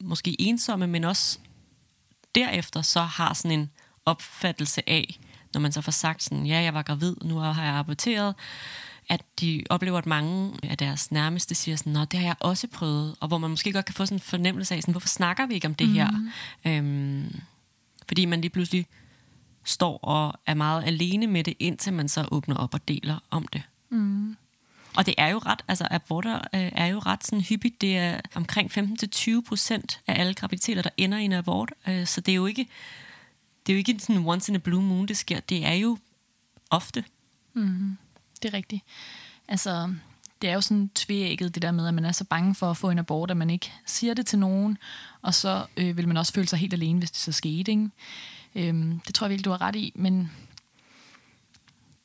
måske 0.00 0.40
ensomme, 0.40 0.86
men 0.86 1.04
også 1.04 1.38
derefter 2.34 2.82
så 2.82 3.00
har 3.00 3.34
sådan 3.34 3.58
en 3.58 3.70
opfattelse 4.06 4.88
af, 4.90 5.20
når 5.54 5.60
man 5.60 5.72
så 5.72 5.80
får 5.80 5.92
sagt 5.92 6.22
sådan, 6.22 6.46
ja, 6.46 6.60
jeg 6.60 6.74
var 6.74 6.82
gravid, 6.82 7.16
nu 7.22 7.36
har 7.36 7.64
jeg 7.64 7.74
aborteret, 7.74 8.34
at 9.08 9.22
de 9.40 9.64
oplever, 9.70 9.98
at 9.98 10.06
mange 10.06 10.52
af 10.62 10.78
deres 10.78 11.12
nærmeste 11.12 11.54
siger 11.54 11.76
sådan, 11.76 11.92
nå, 11.92 12.04
det 12.04 12.18
har 12.18 12.26
jeg 12.26 12.36
også 12.40 12.66
prøvet, 12.66 13.16
og 13.20 13.28
hvor 13.28 13.38
man 13.38 13.50
måske 13.50 13.72
godt 13.72 13.84
kan 13.84 13.94
få 13.94 14.06
sådan 14.06 14.16
en 14.16 14.20
fornemmelse 14.20 14.74
af, 14.74 14.82
sådan, 14.82 14.92
hvorfor 14.92 15.08
snakker 15.08 15.46
vi 15.46 15.54
ikke 15.54 15.68
om 15.68 15.74
det 15.74 15.88
her? 15.88 16.10
Mm. 16.10 16.70
Øhm, 16.70 17.40
fordi 18.06 18.24
man 18.24 18.40
lige 18.40 18.50
pludselig 18.50 18.86
står 19.64 19.98
og 19.98 20.40
er 20.46 20.54
meget 20.54 20.84
alene 20.84 21.26
med 21.26 21.44
det, 21.44 21.54
indtil 21.58 21.92
man 21.92 22.08
så 22.08 22.28
åbner 22.30 22.56
op 22.56 22.74
og 22.74 22.88
deler 22.88 23.18
om 23.30 23.48
det. 23.48 23.62
Mm. 23.90 24.36
Og 24.96 25.06
det 25.06 25.14
er 25.18 25.28
jo 25.28 25.38
ret, 25.38 25.64
altså 25.68 25.88
aborter 25.90 26.36
øh, 26.36 26.72
er 26.74 26.86
jo 26.86 26.98
ret 26.98 27.26
sådan 27.26 27.40
hyppigt. 27.40 27.80
Det 27.80 27.96
er 27.96 28.20
omkring 28.34 28.78
15-20 28.78 29.40
procent 29.48 30.00
af 30.06 30.20
alle 30.20 30.34
graviditeter, 30.34 30.82
der 30.82 30.90
ender 30.96 31.18
i 31.18 31.24
en 31.24 31.32
abort. 31.32 31.72
Øh, 31.88 32.06
så 32.06 32.20
det 32.20 32.32
er 32.32 32.36
jo 32.36 32.46
ikke, 32.46 32.68
det 33.66 33.72
er 33.72 33.76
jo 33.76 33.78
ikke 33.78 33.96
sådan 33.98 34.26
once 34.26 34.52
in 34.52 34.56
a 34.56 34.58
blue 34.58 34.82
moon, 34.82 35.08
det 35.08 35.16
sker. 35.16 35.40
Det 35.40 35.66
er 35.66 35.72
jo 35.72 35.98
ofte. 36.70 37.04
Mm. 37.54 37.96
Det 38.42 38.48
er 38.48 38.54
rigtigt. 38.54 38.82
Altså, 39.48 39.94
det 40.42 40.50
er 40.50 40.54
jo 40.54 40.60
sådan 40.60 40.90
tvægget, 40.94 41.54
det 41.54 41.62
der 41.62 41.70
med, 41.70 41.88
at 41.88 41.94
man 41.94 42.04
er 42.04 42.12
så 42.12 42.24
bange 42.24 42.54
for 42.54 42.70
at 42.70 42.76
få 42.76 42.90
en 42.90 42.98
abort, 42.98 43.30
at 43.30 43.36
man 43.36 43.50
ikke 43.50 43.72
siger 43.86 44.14
det 44.14 44.26
til 44.26 44.38
nogen, 44.38 44.78
og 45.22 45.34
så 45.34 45.66
øh, 45.76 45.96
vil 45.96 46.08
man 46.08 46.16
også 46.16 46.32
føle 46.32 46.48
sig 46.48 46.58
helt 46.58 46.72
alene, 46.72 46.98
hvis 46.98 47.10
det 47.10 47.20
så 47.20 47.32
skete. 47.32 47.70
Ikke? 47.70 47.88
Øhm, 48.54 49.00
det 49.06 49.14
tror 49.14 49.24
jeg 49.26 49.30
virkelig, 49.30 49.44
du 49.44 49.50
har 49.50 49.60
ret 49.60 49.76
i, 49.76 49.92
men 49.94 50.30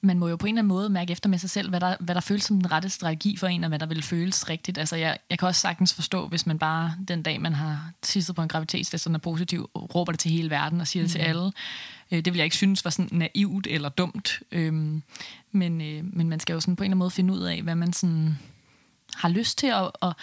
man 0.02 0.20
må 0.20 0.28
jo 0.28 0.36
på 0.36 0.46
en 0.46 0.54
eller 0.54 0.62
anden 0.62 0.68
måde 0.68 0.90
mærke 0.90 1.12
efter 1.12 1.30
med 1.30 1.38
sig 1.38 1.50
selv, 1.50 1.70
hvad 1.70 1.80
der, 1.80 1.96
hvad 2.00 2.16
der 2.16 2.22
føles 2.22 2.44
som 2.44 2.58
den 2.62 2.72
rette 2.72 2.90
strategi 2.90 3.38
for 3.38 3.48
en, 3.48 3.64
og 3.64 3.68
hvad 3.68 3.80
der 3.80 3.86
vil 3.86 4.04
føles 4.04 4.50
rigtigt. 4.50 4.78
Altså, 4.78 4.96
jeg, 4.96 5.18
jeg 5.30 5.40
kan 5.40 5.48
også 5.48 5.62
sagtens 5.62 5.94
forstå, 5.94 6.28
hvis 6.28 6.46
man 6.46 6.60
bare 6.60 6.96
den 7.08 7.24
dag, 7.24 7.42
man 7.42 7.54
har 7.54 7.92
tisset 8.02 8.36
på 8.36 8.42
en 8.42 8.48
graviditetstest, 8.48 9.08
og 9.08 9.14
er 9.14 9.18
positiv, 9.18 9.70
råber 9.76 10.12
det 10.12 10.20
til 10.20 10.32
hele 10.32 10.50
verden 10.50 10.82
og 10.82 10.88
siger 10.88 11.04
det 11.04 11.10
mm. 11.10 11.12
til 11.12 11.20
alle. 11.20 11.52
Øh, 12.12 12.26
det 12.26 12.34
vil 12.34 12.36
jeg 12.36 12.44
ikke 12.44 12.56
synes 12.56 12.86
var 12.86 12.92
sådan 12.92 13.10
naivt 13.12 13.68
eller 13.68 13.90
dumt. 13.90 14.40
Øhm, 14.52 15.04
men, 15.52 15.82
øh, 15.82 16.04
men 16.14 16.30
man 16.30 16.40
skal 16.40 16.54
jo 16.54 16.60
sådan 16.60 16.76
på 16.76 16.84
en 16.84 16.86
eller 16.86 16.92
anden 16.92 17.00
måde 17.00 17.12
finde 17.12 17.34
ud 17.34 17.42
af, 17.42 17.62
hvad 17.62 17.76
man 17.76 17.94
sådan 17.94 18.38
har 19.16 19.30
lyst 19.30 19.58
til. 19.58 19.74
Og, 19.74 19.94
og 20.02 20.16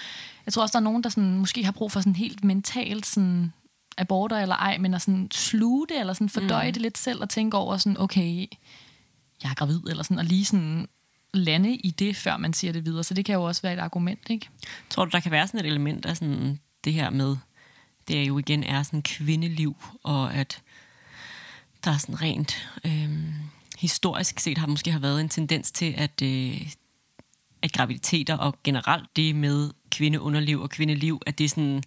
jeg 0.46 0.52
tror 0.52 0.62
også, 0.62 0.72
der 0.72 0.78
er 0.78 0.84
nogen, 0.84 1.02
der 1.02 1.08
sådan, 1.08 1.38
måske 1.38 1.64
har 1.64 1.72
brug 1.72 1.92
for 1.92 2.00
sådan 2.00 2.16
helt 2.16 2.44
mentalt 2.44 3.06
sådan, 3.06 3.52
aborter 3.98 4.38
eller 4.38 4.56
ej, 4.56 4.78
men 4.78 4.94
at 4.94 5.02
sådan 5.02 5.28
sluge 5.30 5.86
det, 5.88 6.00
eller 6.00 6.12
sådan 6.12 6.28
fordøje 6.28 6.68
mm. 6.68 6.72
det 6.72 6.82
lidt 6.82 6.98
selv, 6.98 7.22
og 7.22 7.28
tænke 7.28 7.56
over 7.56 7.76
sådan, 7.76 8.00
okay, 8.00 8.46
jeg 9.42 9.51
er 9.51 9.55
gravid, 9.55 9.81
eller 9.90 10.03
sådan, 10.03 10.18
og 10.18 10.24
lige 10.24 10.44
sådan 10.44 10.88
lande 11.35 11.74
i 11.74 11.90
det, 11.90 12.16
før 12.16 12.37
man 12.37 12.53
siger 12.53 12.72
det 12.72 12.85
videre. 12.85 13.05
Så 13.05 13.14
det 13.14 13.24
kan 13.24 13.35
jo 13.35 13.42
også 13.42 13.62
være 13.62 13.72
et 13.72 13.79
argument, 13.79 14.31
ikke? 14.31 14.48
Tror 14.90 15.05
du, 15.05 15.11
der 15.11 15.20
kan 15.20 15.33
være 15.33 15.46
sådan 15.46 15.61
et 15.61 15.66
element 15.66 16.07
af 16.07 16.16
sådan 16.16 16.59
det 16.85 16.92
her 16.92 17.11
med, 17.11 17.37
det 18.09 18.20
er 18.20 18.24
jo 18.24 18.38
igen 18.38 18.64
er 18.64 18.83
sådan 18.83 19.03
kvindeliv, 19.03 19.77
og 20.03 20.35
at 20.35 20.62
der 21.85 21.90
er 21.90 21.98
sådan 21.98 22.22
rent 22.22 22.68
øh, 22.85 23.11
historisk 23.79 24.40
set 24.40 24.59
har 24.59 24.66
måske 24.66 24.92
har 24.92 24.98
været 24.98 25.20
en 25.20 25.29
tendens 25.29 25.70
til, 25.70 25.94
at, 25.96 26.22
øh, 26.22 26.72
at 27.62 27.72
graviditeter 27.72 28.37
og 28.37 28.57
generelt 28.64 29.16
det 29.16 29.37
med 29.37 29.70
kvindeunderliv 29.90 30.61
og 30.61 30.70
kvindeliv, 30.70 31.22
at 31.27 31.38
det 31.38 31.51
sådan 31.51 31.83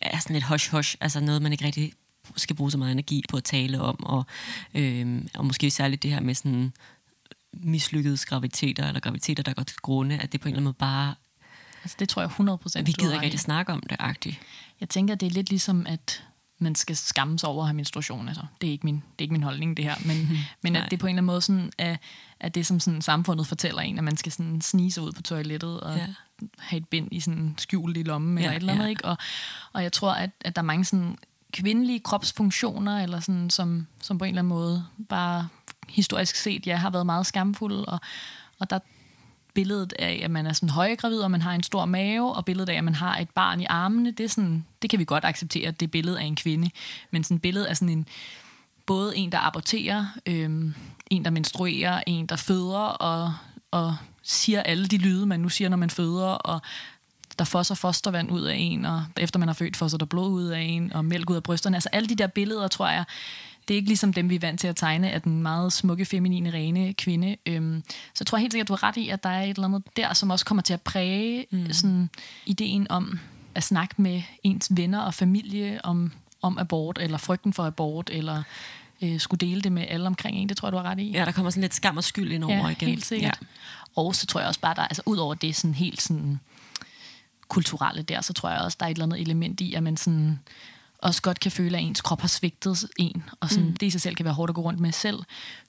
er 0.00 0.18
sådan 0.18 0.34
lidt 0.34 0.44
hush-hush, 0.44 0.96
altså 1.00 1.20
noget, 1.20 1.42
man 1.42 1.52
ikke 1.52 1.64
rigtig 1.64 1.92
skal 2.36 2.56
bruge 2.56 2.70
så 2.70 2.78
meget 2.78 2.92
energi 2.92 3.22
på 3.30 3.36
at 3.36 3.44
tale 3.44 3.80
om, 3.80 4.04
og, 4.04 4.26
øh, 4.74 5.22
og 5.34 5.46
måske 5.46 5.70
særligt 5.70 6.02
det 6.02 6.10
her 6.10 6.20
med 6.20 6.34
sådan 6.34 6.72
mislykkede 7.52 8.18
graviditeter, 8.26 8.88
eller 8.88 9.00
graviditeter, 9.00 9.42
der 9.42 9.52
går 9.52 9.62
til 9.62 9.76
grunde, 9.76 10.18
at 10.18 10.32
det 10.32 10.40
på 10.40 10.48
en 10.48 10.52
eller 10.52 10.58
anden 10.58 10.64
måde 10.64 10.74
bare... 10.74 11.14
Altså 11.82 11.96
det 11.98 12.08
tror 12.08 12.22
jeg 12.22 12.26
100 12.26 12.58
procent. 12.58 12.86
Vi 12.86 12.92
gider 12.92 13.12
ikke 13.12 13.24
rigtig 13.24 13.40
snakke 13.40 13.72
om 13.72 13.80
det, 13.80 13.96
agtigt. 13.98 14.40
Jeg 14.80 14.88
tænker, 14.88 15.14
det 15.14 15.26
er 15.26 15.30
lidt 15.30 15.50
ligesom, 15.50 15.86
at 15.86 16.24
man 16.58 16.74
skal 16.74 16.96
skamme 16.96 17.38
sig 17.38 17.48
over 17.48 17.62
at 17.62 17.68
have 17.68 17.76
menstruation. 17.76 18.28
Altså, 18.28 18.42
det, 18.60 18.66
er 18.66 18.72
ikke 18.72 18.86
min, 18.86 18.94
det 18.94 19.02
er 19.18 19.22
ikke 19.22 19.32
min 19.32 19.42
holdning, 19.42 19.76
det 19.76 19.84
her. 19.84 19.94
Men, 20.04 20.38
men 20.62 20.76
at 20.76 20.90
det 20.90 20.98
på 20.98 21.06
en 21.06 21.10
eller 21.10 21.18
anden 21.18 21.26
måde 21.26 21.40
sådan, 21.40 21.72
er, 21.78 21.96
er 22.40 22.48
det, 22.48 22.66
som 22.66 22.80
sådan 22.80 23.02
samfundet 23.02 23.46
fortæller 23.46 23.82
en, 23.82 23.98
at 23.98 24.04
man 24.04 24.16
skal 24.16 24.32
sådan 24.32 24.60
snige 24.60 24.92
sig 24.92 25.02
ud 25.02 25.12
på 25.12 25.22
toilettet 25.22 25.80
og 25.80 25.96
ja. 25.96 26.06
have 26.58 26.78
et 26.78 26.88
bind 26.88 27.08
i 27.12 27.20
sådan 27.20 27.54
skjult 27.58 27.96
i 27.96 28.02
lommen 28.02 28.38
ja, 28.38 28.44
eller 28.44 28.56
et 28.56 28.60
eller 28.60 28.72
andet. 28.72 28.84
Ja. 28.84 28.90
Ikke? 28.90 29.04
Og, 29.04 29.16
og 29.72 29.82
jeg 29.82 29.92
tror, 29.92 30.12
at, 30.12 30.30
at 30.40 30.56
der 30.56 30.62
er 30.62 30.66
mange 30.66 30.84
sådan 30.84 31.18
kvindelige 31.52 32.00
kropsfunktioner, 32.00 33.02
eller 33.02 33.20
sådan, 33.20 33.50
som, 33.50 33.86
som 34.02 34.18
på 34.18 34.24
en 34.24 34.28
eller 34.28 34.40
anden 34.40 34.48
måde 34.48 34.84
bare 35.08 35.48
historisk 35.88 36.36
set 36.36 36.66
ja, 36.66 36.76
har 36.76 36.90
været 36.90 37.06
meget 37.06 37.26
skamfuld, 37.26 37.88
Og, 37.88 38.00
og 38.58 38.70
der 38.70 38.78
billedet 39.54 39.92
af, 39.98 40.20
at 40.24 40.30
man 40.30 40.46
er 40.46 40.52
sådan 40.52 40.68
højgravid, 40.68 41.18
og 41.18 41.30
man 41.30 41.42
har 41.42 41.52
en 41.52 41.62
stor 41.62 41.84
mave, 41.84 42.34
og 42.34 42.44
billedet 42.44 42.68
af, 42.68 42.74
at 42.74 42.84
man 42.84 42.94
har 42.94 43.18
et 43.18 43.30
barn 43.30 43.60
i 43.60 43.64
armene, 43.64 44.10
det, 44.10 44.24
er 44.24 44.28
sådan, 44.28 44.64
det 44.82 44.90
kan 44.90 44.98
vi 44.98 45.04
godt 45.04 45.24
acceptere, 45.24 45.70
det 45.70 45.90
billede 45.90 46.20
af 46.20 46.24
en 46.24 46.36
kvinde. 46.36 46.70
Men 47.10 47.24
sådan 47.24 47.34
et 47.34 47.42
billede 47.42 47.68
af 47.68 47.76
sådan 47.76 47.88
en, 47.88 48.06
både 48.86 49.16
en, 49.16 49.32
der 49.32 49.38
aborterer, 49.38 50.06
øhm, 50.26 50.74
en, 51.10 51.24
der 51.24 51.30
menstruerer, 51.30 52.02
en, 52.06 52.26
der 52.26 52.36
føder, 52.36 52.78
og, 52.78 53.34
og 53.70 53.96
siger 54.22 54.62
alle 54.62 54.86
de 54.86 54.98
lyde, 54.98 55.26
man 55.26 55.40
nu 55.40 55.48
siger, 55.48 55.68
når 55.68 55.76
man 55.76 55.90
føder, 55.90 56.26
og 56.26 56.60
der 57.38 57.44
fosser 57.44 57.74
fostervand 57.74 58.30
ud 58.30 58.42
af 58.42 58.56
en, 58.58 58.84
og 58.84 59.04
efter 59.16 59.38
man 59.38 59.48
har 59.48 59.54
født, 59.54 59.76
fosser 59.76 59.98
der 59.98 60.06
blod 60.06 60.30
ud 60.30 60.44
af 60.44 60.60
en, 60.60 60.92
og 60.92 61.04
mælk 61.04 61.30
ud 61.30 61.36
af 61.36 61.42
brysterne. 61.42 61.76
Altså 61.76 61.88
alle 61.92 62.08
de 62.08 62.14
der 62.14 62.26
billeder, 62.26 62.68
tror 62.68 62.88
jeg, 62.88 63.04
det 63.68 63.74
er 63.74 63.76
ikke 63.76 63.88
ligesom 63.88 64.12
dem, 64.12 64.30
vi 64.30 64.34
er 64.34 64.40
vant 64.40 64.60
til 64.60 64.68
at 64.68 64.76
tegne 64.76 65.10
af 65.10 65.22
den 65.22 65.42
meget 65.42 65.72
smukke, 65.72 66.04
feminine, 66.04 66.50
rene 66.50 66.92
kvinde. 66.92 67.36
Øhm, 67.46 67.82
så 67.88 68.16
jeg 68.20 68.26
tror 68.26 68.38
helt 68.38 68.52
sikkert, 68.52 68.68
du 68.68 68.72
har 68.72 68.82
ret 68.82 68.96
i, 68.96 69.08
at 69.08 69.22
der 69.22 69.28
er 69.28 69.42
et 69.42 69.48
eller 69.48 69.64
andet 69.64 69.82
der, 69.96 70.14
som 70.14 70.30
også 70.30 70.44
kommer 70.44 70.62
til 70.62 70.74
at 70.74 70.82
præge 70.82 71.46
mm. 71.50 71.72
sådan, 71.72 72.10
ideen 72.46 72.86
om 72.90 73.18
at 73.54 73.62
snakke 73.62 73.94
med 74.02 74.22
ens 74.42 74.68
venner 74.70 75.00
og 75.00 75.14
familie 75.14 75.80
om, 75.84 76.12
om 76.42 76.58
abort, 76.58 76.98
eller 77.00 77.18
frygten 77.18 77.52
for 77.52 77.64
abort, 77.64 78.10
eller 78.12 78.42
øh, 79.02 79.20
skulle 79.20 79.38
dele 79.38 79.60
det 79.60 79.72
med 79.72 79.84
alle 79.88 80.06
omkring 80.06 80.36
en. 80.36 80.48
Det 80.48 80.56
tror 80.56 80.68
jeg, 80.68 80.72
du 80.72 80.76
har 80.76 80.90
ret 80.90 80.98
i. 80.98 81.10
Ja, 81.10 81.24
der 81.24 81.32
kommer 81.32 81.50
sådan 81.50 81.60
lidt 81.60 81.74
skam 81.74 81.96
og 81.96 82.04
skyld 82.04 82.32
ind 82.32 82.44
over 82.44 82.54
ja, 82.54 82.68
igen. 82.68 82.88
helt 82.88 83.06
sikkert. 83.06 83.38
Ja. 83.42 83.46
Og 83.96 84.14
så 84.14 84.26
tror 84.26 84.40
jeg 84.40 84.48
også 84.48 84.60
bare, 84.60 84.74
der, 84.74 84.82
altså 84.82 85.02
ud 85.06 85.16
over 85.16 85.34
det 85.34 85.56
sådan 85.56 85.74
helt 85.74 86.02
sådan 86.02 86.40
kulturelle 87.48 88.02
der, 88.02 88.20
så 88.20 88.32
tror 88.32 88.50
jeg 88.50 88.60
også, 88.60 88.76
der 88.80 88.86
er 88.86 88.90
et 88.90 88.94
eller 88.94 89.04
andet 89.04 89.20
element 89.20 89.60
i, 89.60 89.74
at 89.74 89.82
man 89.82 89.96
sådan 89.96 90.38
også 90.98 91.22
godt 91.22 91.40
kan 91.40 91.52
føle, 91.52 91.78
at 91.78 91.84
ens 91.84 92.00
krop 92.00 92.20
har 92.20 92.28
svigtet 92.28 92.84
en, 92.96 93.24
og 93.40 93.50
sådan, 93.50 93.68
mm. 93.68 93.76
det 93.76 93.86
i 93.86 93.90
sig 93.90 94.00
selv 94.00 94.14
kan 94.14 94.24
være 94.24 94.34
hårdt 94.34 94.50
at 94.50 94.54
gå 94.54 94.60
rundt 94.60 94.80
med 94.80 94.92
selv, 94.92 95.18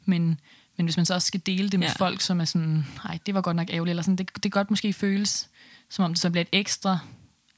men, 0.06 0.40
men 0.78 0.86
hvis 0.86 0.98
man 0.98 1.06
så 1.06 1.14
også 1.14 1.28
skal 1.28 1.42
dele 1.46 1.70
det 1.70 1.80
med 1.80 1.88
ja. 1.88 1.94
folk, 1.94 2.22
som 2.22 2.42
er 2.42 2.46
sådan, 2.46 2.86
nej, 3.06 3.20
det 3.26 3.34
var 3.34 3.42
godt 3.42 3.56
nok 3.56 3.70
ærgerligt, 3.70 3.90
eller 3.90 4.04
sådan, 4.04 4.16
det, 4.16 4.30
det 4.36 4.42
kan 4.42 4.52
godt 4.52 4.70
måske 4.70 4.94
føles, 4.94 5.50
som 5.90 6.06
om 6.06 6.14
det 6.14 6.22
så 6.22 6.30
bliver 6.30 6.42
et 6.42 6.50
ekstra, 6.52 7.00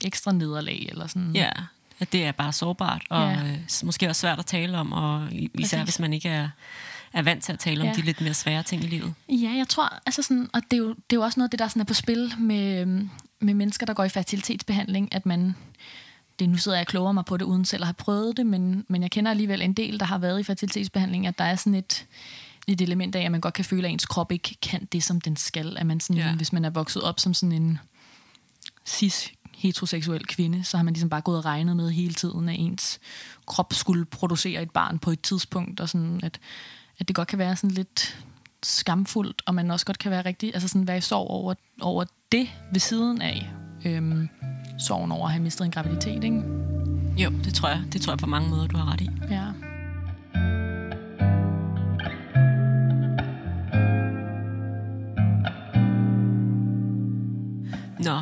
ekstra 0.02 0.32
nederlag, 0.32 0.88
eller 0.90 1.08
sådan. 1.08 1.32
Ja, 1.36 1.52
at 2.00 2.12
det 2.12 2.26
er 2.26 2.32
bare 2.32 2.54
sårbart, 2.54 3.02
og 3.10 3.32
ja. 3.32 3.44
øh, 3.44 3.58
måske 3.84 4.10
også 4.10 4.20
svært 4.20 4.40
at 4.40 4.46
tale 4.46 4.78
om, 4.78 4.92
og 4.94 5.28
især 5.32 5.50
Præcis. 5.56 5.84
hvis 5.84 6.00
man 6.00 6.14
ikke 6.14 6.30
er, 6.30 6.50
er 7.14 7.22
vant 7.22 7.44
til 7.44 7.54
at 7.54 7.60
tale 7.60 7.82
om 7.82 7.88
Ja. 7.88 7.94
de 7.94 8.02
lidt 8.02 8.22
mere 8.22 8.34
svære 8.34 8.64
ting 8.64 8.84
i 8.84 8.88
livet. 8.88 9.14
Ja, 9.30 9.50
jeg 9.58 9.68
tror, 9.70 10.00
altså 10.06 10.22
sådan, 10.22 10.50
og 10.54 10.62
det 10.72 10.74
er, 10.74 10.82
jo, 10.82 10.90
det 10.90 10.96
er 11.10 11.16
jo 11.16 11.22
også 11.22 11.40
noget 11.40 11.48
af 11.48 11.52
det, 11.52 11.60
der 11.60 11.68
sådan 11.68 11.82
er 11.82 11.86
på 11.86 11.94
spil 11.94 12.34
med, 12.40 12.82
øhm, 12.82 13.10
med 13.42 13.54
mennesker, 13.54 13.86
der 13.86 13.94
går 13.94 14.04
i 14.04 14.10
fertilitetsbehandling, 14.10 15.16
at 15.16 15.26
man, 15.26 15.56
det 16.40 16.50
nu 16.50 16.58
sidder 16.58 16.78
jeg 16.78 16.84
og 16.84 16.88
kloger 16.88 17.12
mig 17.12 17.26
på 17.26 17.38
det, 17.38 17.46
uden 17.46 17.66
selv 17.66 17.84
at 17.84 17.88
have 17.88 17.94
prøvet 17.94 18.38
det, 18.38 18.46
men, 18.46 18.86
men 18.88 19.02
jeg 19.02 19.12
kender 19.12 19.32
alligevel 19.32 19.62
en 19.62 19.74
del, 19.74 20.00
der 20.00 20.06
har 20.06 20.18
været 20.18 20.40
i 20.40 20.44
fertilitetsbehandling, 20.44 21.28
at 21.28 21.38
der 21.38 21.44
er 21.44 21.56
sådan 21.56 21.76
et, 21.76 22.06
et 22.68 22.82
element 22.82 23.16
af, 23.16 23.22
at 23.22 23.32
man 23.32 23.42
godt 23.42 23.54
kan 23.54 23.66
føle, 23.66 23.88
at 23.88 23.94
ens 23.94 24.06
krop 24.06 24.32
ikke 24.32 24.56
kan 24.62 24.86
det, 24.92 25.04
som 25.04 25.22
den 25.22 25.36
skal. 25.36 25.78
At 25.78 25.86
man 25.86 26.00
sådan, 26.00 26.18
Ja. 26.18 26.36
hvis 26.36 26.54
man 26.54 26.66
er 26.66 26.70
vokset 26.70 27.02
op 27.02 27.20
som 27.20 27.34
sådan 27.34 27.52
en 27.52 27.80
cis 28.86 29.32
heteroseksuel 29.58 30.28
kvinde, 30.28 30.64
så 30.64 30.78
har 30.78 30.84
man 30.84 30.94
ligesom 30.94 31.10
bare 31.10 31.22
gået 31.22 31.38
og 31.38 31.46
regnet 31.46 31.76
med 31.76 31.92
hele 31.92 32.14
tiden, 32.14 32.50
at 32.50 32.56
ens 32.60 33.00
krop 33.46 33.74
skulle 33.74 34.06
producere 34.06 34.62
et 34.62 34.72
barn 34.72 35.00
på 35.00 35.12
et 35.12 35.22
tidspunkt, 35.22 35.80
og 35.80 35.90
sådan, 35.90 36.20
at, 36.24 36.40
at 37.00 37.08
det 37.08 37.16
godt 37.16 37.28
kan 37.28 37.40
være 37.40 37.56
sådan 37.56 37.72
lidt 37.72 38.18
skamfuldt, 38.63 39.41
og 39.45 39.56
man 39.56 39.71
også 39.71 39.86
godt 39.86 40.00
kan 40.00 40.12
være 40.12 40.21
rigtig, 40.26 40.52
altså 40.54 40.67
sådan 40.67 40.88
være 40.88 40.97
i 40.97 41.02
sorg 41.02 41.28
over, 41.28 41.54
over 41.82 42.06
det 42.32 42.47
ved 42.71 42.80
siden 42.80 43.21
af 43.21 43.50
øhm, 43.86 44.30
sorgen 44.80 45.12
over 45.12 45.26
at 45.26 45.32
have 45.32 45.43
mistet 45.43 45.65
en 45.65 45.71
graviditet, 45.71 46.24
ikke? 46.24 46.43
Jo, 47.17 47.30
det 47.43 47.54
tror 47.54 47.69
jeg. 47.69 47.84
Det 47.93 48.02
tror 48.02 48.13
jeg 48.13 48.19
på 48.19 48.28
mange 48.28 48.50
måder, 48.50 48.67
du 48.67 48.78
har 48.78 48.93
ret 48.93 49.02
i. 49.02 49.10
Ja. 49.30 49.45
Nå, 58.04 58.19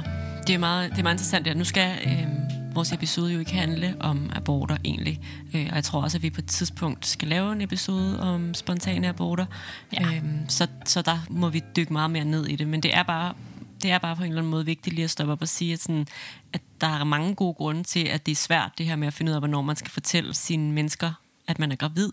det 0.48 0.56
er 0.56 0.58
meget, 0.58 0.92
det 0.92 1.00
er 1.00 1.04
meget 1.04 1.16
interessant. 1.16 1.48
Ja. 1.48 1.54
Nu 1.54 1.64
skal 1.64 1.98
øh, 2.06 2.49
vores 2.80 2.92
episode 2.92 3.34
jo 3.34 3.40
ikke 3.40 3.52
handle 3.52 3.96
om 4.00 4.30
aborter 4.34 4.78
egentlig. 4.86 5.22
Øh, 5.54 5.68
og 5.70 5.76
jeg 5.76 5.84
tror 5.84 6.02
også, 6.02 6.18
at 6.18 6.24
vi 6.24 6.30
på 6.30 6.42
et 6.42 6.48
tidspunkt 6.48 7.08
skal 7.08 7.28
lave 7.28 7.52
en 7.52 7.62
episode 7.62 8.20
om 8.20 8.54
spontane 8.54 9.08
aborter. 9.08 9.46
Ja. 9.94 10.06
Øh, 10.06 10.24
så, 10.48 10.68
så 10.86 11.02
der 11.02 11.20
må 11.30 11.50
vi 11.50 11.62
dykke 11.76 11.94
meget 11.94 12.12
mere 12.12 12.26
ned 12.26 12.46
i 12.46 12.56
det. 12.56 12.68
Men 12.68 12.84
det 12.84 12.96
er 12.96 13.04
bare 13.04 13.34
det 13.82 13.92
er 13.92 13.98
bare 13.98 14.16
på 14.16 14.24
en 14.24 14.30
eller 14.30 14.42
anden 14.42 14.52
måde 14.52 14.66
vigtigt 14.66 14.96
lige 14.96 15.04
at 15.04 15.10
stoppe 15.10 15.34
op 15.34 15.42
og 15.42 15.48
sige, 15.48 15.74
at, 15.74 15.82
sådan, 15.82 16.08
at 16.54 16.62
der 16.82 16.88
er 16.88 17.04
mange 17.04 17.36
gode 17.36 17.54
grunde 17.54 17.84
til, 17.84 18.08
at 18.08 18.26
det 18.26 18.32
er 18.32 18.36
svært 18.36 18.72
det 18.78 18.86
her 18.86 18.96
med 18.96 19.08
at 19.08 19.14
finde 19.14 19.30
ud 19.30 19.34
af, 19.34 19.42
hvornår 19.42 19.62
man 19.62 19.76
skal 19.76 19.92
fortælle 19.92 20.34
sine 20.34 20.72
mennesker, 20.72 21.12
at 21.48 21.60
man 21.60 21.72
er 21.72 21.76
gravid, 21.76 22.12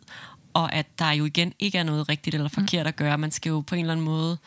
og 0.55 0.73
at 0.73 0.87
der 0.99 1.11
jo 1.11 1.25
igen 1.25 1.53
ikke 1.59 1.79
er 1.79 1.83
noget 1.83 2.09
rigtigt 2.09 2.35
eller 2.35 2.49
forkert 2.49 2.87
at 2.87 2.97
gøre. 2.97 3.19
Man 3.19 3.31
skal 3.31 3.51
jo 3.51 3.61
på 3.61 3.75
en 3.75 3.81
eller 3.81 3.93
anden 3.93 4.07
måde 4.07 4.39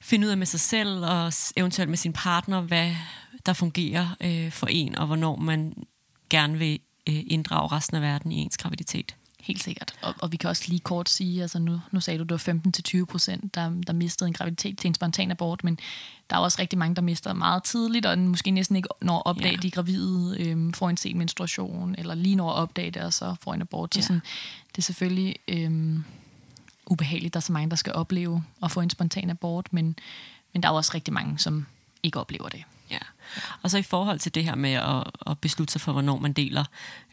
finde 0.00 0.26
ud 0.26 0.30
af 0.30 0.36
med 0.36 0.46
sig 0.46 0.60
selv 0.60 1.04
og 1.04 1.32
eventuelt 1.56 1.90
med 1.90 1.98
sin 1.98 2.12
partner, 2.12 2.60
hvad 2.60 2.90
der 3.46 3.52
fungerer 3.52 4.08
øh, 4.20 4.52
for 4.52 4.66
en, 4.66 4.94
og 4.98 5.06
hvornår 5.06 5.36
man 5.36 5.86
gerne 6.30 6.58
vil 6.58 6.80
øh, 7.08 7.22
inddrage 7.26 7.68
resten 7.68 7.96
af 7.96 8.02
verden 8.02 8.32
i 8.32 8.36
ens 8.36 8.56
graviditet. 8.56 9.14
Helt 9.40 9.62
sikkert. 9.62 9.94
Og, 10.02 10.14
og 10.18 10.32
vi 10.32 10.36
kan 10.36 10.50
også 10.50 10.64
lige 10.68 10.80
kort 10.80 11.08
sige, 11.08 11.42
altså 11.42 11.58
nu, 11.58 11.80
nu 11.92 12.00
sagde 12.00 12.18
du, 12.18 12.24
det 12.24 12.46
var 12.46 13.00
15-20 13.00 13.04
procent, 13.04 13.54
der, 13.54 13.70
der 13.86 13.92
mistede 13.92 14.28
en 14.28 14.34
graviditet 14.34 14.78
til 14.78 14.88
en 14.88 14.94
spontan 14.94 15.30
abort, 15.30 15.64
men 15.64 15.78
der 16.30 16.36
er 16.36 16.40
også 16.40 16.58
rigtig 16.60 16.78
mange, 16.78 16.94
der 16.96 17.02
mister 17.02 17.32
meget 17.32 17.64
tidligt, 17.64 18.06
og 18.06 18.18
måske 18.18 18.50
næsten 18.50 18.76
ikke 18.76 18.88
når 19.02 19.16
at 19.16 19.22
opdage, 19.26 19.50
Ja. 19.50 19.56
de 19.56 19.70
gravide, 19.70 20.36
øhm, 20.40 20.72
får 20.72 20.90
en 20.90 20.96
sen 20.96 21.18
menstruation, 21.18 21.94
eller 21.98 22.14
lige 22.14 22.34
når 22.36 22.50
at 22.50 22.56
opdage 22.56 22.90
det, 22.90 23.02
og 23.02 23.12
så 23.12 23.34
får 23.42 23.54
en 23.54 23.60
abort. 23.60 23.94
Så 23.94 23.98
Ja. 24.00 24.02
sådan, 24.06 24.22
det 24.72 24.78
er 24.78 24.82
selvfølgelig 24.82 25.36
øhm, 25.48 26.04
ubehageligt, 26.86 27.34
der 27.34 27.38
er 27.38 27.42
så 27.42 27.52
mange, 27.52 27.70
der 27.70 27.76
skal 27.76 27.92
opleve 27.92 28.44
at 28.62 28.70
få 28.70 28.80
en 28.80 28.90
spontan 28.90 29.30
abort, 29.30 29.72
men, 29.72 29.96
men 30.52 30.62
der 30.62 30.68
er 30.68 30.72
også 30.72 30.90
rigtig 30.94 31.14
mange, 31.14 31.38
som 31.38 31.66
ikke 32.02 32.20
oplever 32.20 32.48
det. 32.48 32.62
Ja. 32.94 33.42
Og 33.62 33.70
så 33.70 33.78
i 33.78 33.82
forhold 33.82 34.18
til 34.18 34.34
det 34.34 34.44
her 34.44 34.54
med 34.54 34.72
at, 34.72 35.10
at 35.26 35.38
beslutte 35.38 35.72
sig 35.72 35.80
for, 35.80 35.92
hvornår 35.92 36.18
man 36.18 36.32
deler 36.32 36.64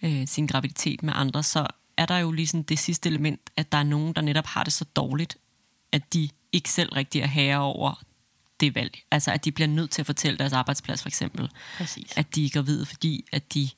øh, 0.04 0.28
sin 0.28 0.48
graviditet 0.48 1.04
med 1.04 1.13
andre, 1.15 1.44
så 1.44 1.67
er 1.98 2.06
der 2.06 2.17
jo 2.17 2.32
lige 2.32 2.48
sådan 2.48 2.63
det 2.63 2.80
sidste 2.80 3.10
element, 3.10 3.41
at 3.58 3.72
der 3.72 3.78
er 3.78 3.84
nogen, 3.84 4.13
der 4.13 4.22
netop 4.22 4.46
har 4.46 4.63
det 4.63 4.74
så 4.74 4.86
dårligt, 4.86 5.38
at 5.91 6.13
de 6.13 6.30
ikke 6.52 6.70
selv 6.70 6.94
rigtig 6.94 7.22
er 7.22 7.28
herre 7.28 7.60
over 7.60 8.04
det 8.60 8.76
valg. 8.76 9.00
Altså 9.12 9.32
at 9.32 9.46
de 9.46 9.52
bliver 9.52 9.67
nødt 9.67 9.91
til 9.91 10.02
at 10.02 10.06
fortælle 10.06 10.38
deres 10.38 10.54
arbejdsplads 10.54 11.02
for 11.02 11.10
eksempel, 11.10 11.50
Præcis. 11.78 12.13
at 12.15 12.36
de 12.36 12.46
er 12.46 12.50
gravide, 12.50 12.86
fordi 12.86 13.26
at 13.32 13.54
de 13.54 13.70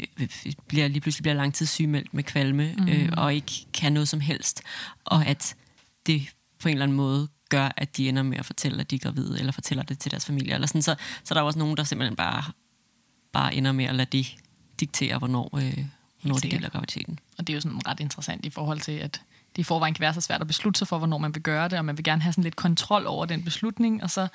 øh, 0.00 0.28
bliver, 0.68 0.88
lige 0.88 1.00
pludselig 1.00 1.22
bliver 1.22 1.34
langtidssygemeldt 1.34 2.14
med 2.14 2.22
kvalme 2.22 2.74
mm. 2.78 2.88
øh, 2.88 3.08
og 3.16 3.34
ikke 3.34 3.66
kan 3.72 3.92
noget 3.92 4.08
som 4.08 4.20
helst. 4.20 4.62
Og 5.04 5.26
at 5.26 5.56
det 6.06 6.28
på 6.58 6.68
en 6.68 6.72
eller 6.72 6.82
anden 6.82 6.96
måde 6.96 7.28
gør, 7.48 7.72
at 7.76 7.96
de 7.96 8.08
ender 8.08 8.22
med 8.22 8.38
at 8.38 8.46
fortælle, 8.46 8.80
at 8.80 8.90
de 8.90 8.94
er 8.94 8.98
gravide, 8.98 9.38
eller 9.38 9.52
fortæller 9.52 9.84
det 9.84 9.98
til 9.98 10.10
deres 10.10 10.26
familie. 10.26 10.54
Eller 10.54 10.66
sådan. 10.66 10.82
Så, 10.82 10.94
så 11.24 11.34
der 11.34 11.40
er 11.40 11.44
også 11.44 11.58
nogen, 11.58 11.76
der 11.76 11.84
simpelthen 11.84 12.16
bare, 12.16 12.44
bare 13.32 13.54
ender 13.54 13.72
med 13.72 13.84
at 13.84 13.94
lade 13.94 14.08
det 14.18 14.36
diktere, 14.80 15.18
hvornår, 15.18 15.56
øh, 15.56 15.84
hvornår 16.20 16.38
de 16.38 16.50
deler 16.50 16.68
graviditeten. 16.68 17.18
Og 17.38 17.46
det 17.46 17.52
er 17.52 17.54
jo 17.54 17.60
sådan 17.60 17.86
ret 17.86 18.00
interessant 18.00 18.46
i 18.46 18.50
forhold 18.50 18.80
til, 18.80 18.92
at 18.92 19.22
det 19.56 19.62
i 19.62 19.64
forvejen 19.64 19.94
kan 19.94 20.00
være 20.00 20.14
så 20.14 20.20
svært 20.20 20.40
at 20.40 20.46
beslutte 20.46 20.78
sig 20.78 20.88
for, 20.88 20.98
hvornår 20.98 21.18
man 21.18 21.34
vil 21.34 21.42
gøre 21.42 21.68
det, 21.68 21.78
og 21.78 21.84
man 21.84 21.96
vil 21.96 22.04
gerne 22.04 22.22
have 22.22 22.32
sådan 22.32 22.44
lidt 22.44 22.56
kontrol 22.56 23.06
over 23.06 23.26
den 23.26 23.44
beslutning, 23.44 24.02
og 24.02 24.10
så 24.10 24.28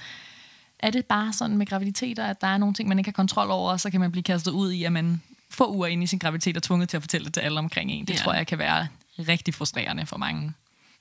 er 0.79 0.91
det 0.91 1.05
bare 1.05 1.33
sådan 1.33 1.57
med 1.57 1.65
graviditeter, 1.65 2.25
at 2.25 2.41
der 2.41 2.47
er 2.47 2.57
nogle 2.57 2.73
ting, 2.75 2.89
man 2.89 2.99
ikke 2.99 3.07
har 3.07 3.13
kontrol 3.13 3.51
over, 3.51 3.71
og 3.71 3.79
så 3.79 3.89
kan 3.89 3.99
man 3.99 4.11
blive 4.11 4.23
kastet 4.23 4.51
ud 4.51 4.71
i, 4.71 4.83
at 4.83 4.91
man 4.91 5.21
få 5.49 5.73
uger 5.73 5.87
ind 5.87 6.03
i 6.03 6.07
sin 6.07 6.19
graviditet 6.19 6.57
er 6.57 6.61
tvunget 6.61 6.89
til 6.89 6.97
at 6.97 7.03
fortælle 7.03 7.25
det 7.25 7.33
til 7.33 7.41
alle 7.41 7.59
omkring 7.59 7.91
en. 7.91 8.05
Det 8.05 8.13
ja. 8.13 8.17
tror 8.19 8.33
jeg 8.33 8.47
kan 8.47 8.57
være 8.57 8.87
rigtig 9.19 9.53
frustrerende 9.53 10.05
for 10.05 10.17
mange. 10.17 10.53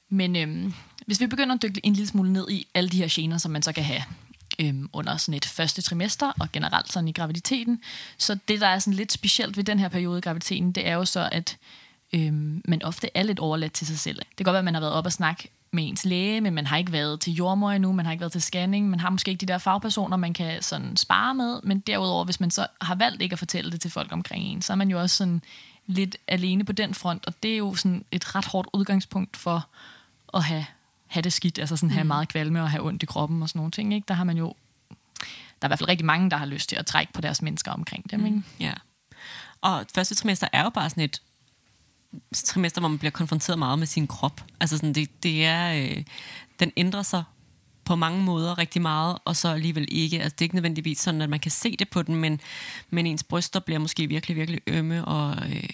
Men 0.09 0.37
øhm, 0.37 0.75
hvis 1.07 1.21
vi 1.21 1.27
begynder 1.27 1.55
at 1.55 1.63
dykke 1.63 1.81
en 1.87 1.93
lille 1.93 2.09
smule 2.09 2.33
ned 2.33 2.51
i 2.51 2.67
alle 2.75 2.91
de 2.91 2.97
her 2.97 3.09
gener, 3.11 3.39
som 3.39 3.51
man 3.51 3.63
så 3.63 3.73
kan 3.73 3.85
have 3.85 4.03
øhm, 4.59 4.89
under 4.93 5.17
sådan 5.17 5.35
et 5.35 5.45
første 5.45 5.83
trimester, 5.83 6.33
og 6.41 6.53
generelt 6.53 6.93
sådan 6.93 7.09
i 7.09 7.13
graviditeten, 7.13 7.81
så 8.19 8.39
det, 8.49 8.61
der 8.61 8.67
er 8.67 8.79
sådan 8.79 8.95
lidt 8.95 9.13
specielt 9.13 9.57
ved 9.57 9.65
den 9.65 9.79
her 9.79 9.89
periode 9.89 10.19
i 10.19 10.21
graviditeten, 10.21 10.73
det 10.73 10.89
er 10.89 10.95
jo 10.95 11.05
så, 11.05 11.29
at 11.33 11.57
øhm, 12.13 12.63
man 12.69 12.83
ofte 12.83 13.09
er 13.15 13.23
lidt 13.23 13.39
overladt 13.39 13.73
til 13.73 13.87
sig 13.87 13.99
selv. 13.99 14.19
Det 14.19 14.37
kan 14.37 14.45
godt 14.45 14.53
være, 14.53 14.59
at 14.59 14.65
man 14.65 14.75
har 14.75 14.81
været 14.81 14.95
op 14.95 15.07
og 15.07 15.13
snakke 15.13 15.49
med 15.73 15.89
ens 15.89 16.05
læge, 16.05 16.41
men 16.41 16.55
man 16.55 16.67
har 16.67 16.77
ikke 16.77 16.93
været 16.93 17.21
til 17.21 17.33
jordmor 17.33 17.71
endnu, 17.71 17.93
man 17.93 18.05
har 18.05 18.13
ikke 18.13 18.21
været 18.21 18.33
til 18.33 18.43
scanning, 18.43 18.91
man 18.91 19.01
har 19.01 19.11
måske 19.11 19.31
ikke 19.31 19.41
de 19.41 19.47
der 19.47 19.59
fagpersoner, 19.59 20.17
man 20.17 20.33
kan 20.33 20.63
sådan 20.63 20.97
spare 20.97 21.35
med, 21.35 21.61
men 21.63 21.81
derudover, 21.81 22.25
hvis 22.25 22.41
man 22.41 22.51
så 22.51 22.67
har 22.81 22.95
valgt 22.95 23.23
ikke 23.23 23.33
at 23.33 23.39
fortælle 23.39 23.73
det 23.73 23.81
til 23.81 23.91
folk 23.91 24.13
omkring 24.13 24.45
en, 24.45 24.63
så 24.63 24.73
er 24.73 24.77
man 24.77 24.91
jo 24.91 25.01
også 25.01 25.17
sådan 25.17 25.43
lidt 25.87 26.17
alene 26.29 26.65
på 26.65 26.73
den 26.73 26.95
front, 26.95 27.27
og 27.27 27.43
det 27.43 27.53
er 27.53 27.57
jo 27.57 27.75
sådan 27.75 28.05
et 28.11 28.35
ret 28.35 28.45
hårdt 28.45 28.69
udgangspunkt 28.73 29.37
for 29.37 29.67
at 30.35 30.43
have, 30.43 30.67
have 31.13 31.23
det 31.23 31.33
skidt, 31.33 31.59
altså 31.59 31.77
sådan 31.77 31.91
have 31.91 32.05
meget 32.05 32.29
kvalme 32.29 32.63
og 32.63 32.71
have 32.71 32.87
ondt 32.87 33.03
i 33.03 33.07
kroppen 33.07 33.43
og 33.43 33.49
sådan 33.49 33.59
nogle 33.59 33.71
ting, 33.71 33.95
ikke? 33.95 34.05
Der 34.09 34.15
har 34.15 34.25
man 34.25 34.39
jo, 34.39 34.55
der 35.29 35.63
er 35.63 35.67
i 35.67 35.69
hvert 35.69 35.79
fald 35.79 35.89
rigtig 35.89 36.07
mange, 36.07 36.31
der 36.31 36.37
har 36.37 36.47
lyst 36.47 36.69
til 36.69 36.77
at 36.77 36.87
trække 36.87 37.13
på 37.13 37.21
deres 37.21 37.43
mennesker 37.43 37.73
omkring 37.73 38.11
dem, 38.11 38.27
ikke? 38.27 38.43
Ja. 38.61 38.73
Og 39.61 39.87
første 39.95 40.15
trimester 40.15 40.49
er 40.53 40.63
jo 40.63 40.71
bare 40.71 40.91
sådan 40.91 41.05
et 41.05 41.23
trimester, 42.35 42.81
hvor 42.81 42.89
man 42.89 42.99
bliver 42.99 43.11
konfronteret 43.11 43.59
meget 43.59 43.79
med 43.79 43.87
sin 43.87 44.07
krop. 44.07 44.45
Altså 44.61 44.77
sådan, 44.77 44.93
det, 44.93 45.23
det 45.23 45.45
er, 45.45 45.83
øh, 45.83 46.05
den 46.61 46.73
ændrer 46.77 47.03
sig 47.03 47.25
på 47.85 47.97
mange 47.97 48.23
måder 48.23 48.59
rigtig 48.59 48.83
meget, 48.83 49.19
og 49.25 49.37
så 49.37 49.49
alligevel 49.49 49.87
ikke. 49.89 50.23
Altså, 50.23 50.35
det 50.35 50.41
er 50.41 50.45
ikke 50.45 50.55
nødvendigvis 50.55 50.99
sådan, 50.99 51.23
at 51.23 51.31
man 51.31 51.41
kan 51.41 51.51
se 51.51 51.77
det 51.77 51.91
på 51.91 52.03
den, 52.03 52.17
men, 52.17 52.41
men 52.91 53.07
ens 53.07 53.23
bryster 53.23 53.61
bliver 53.61 53.79
måske 53.79 54.07
virkelig, 54.07 54.37
virkelig 54.37 54.61
ømme, 54.67 55.05
og, 55.05 55.51
øh, 55.51 55.69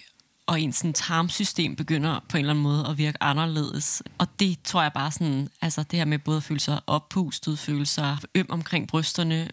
og 0.49 0.61
ens 0.61 0.75
sådan, 0.75 0.93
tarmsystem 0.93 1.75
begynder 1.75 2.19
på 2.29 2.37
en 2.37 2.39
eller 2.39 2.53
anden 2.53 2.63
måde 2.63 2.87
at 2.87 2.97
virke 2.97 3.23
anderledes. 3.23 4.03
Og 4.17 4.27
det 4.39 4.63
tror 4.63 4.81
jeg 4.81 4.93
bare 4.93 5.11
sådan, 5.11 5.49
altså 5.61 5.83
det 5.83 5.99
her 5.99 6.05
med 6.05 6.19
både 6.19 6.37
at 6.37 6.43
føle 6.43 6.59
sig 6.59 6.81
oppustet, 6.87 7.59
føle 7.59 7.85
sig 7.85 8.17
øm 8.35 8.45
omkring 8.49 8.87
brysterne, 8.87 9.49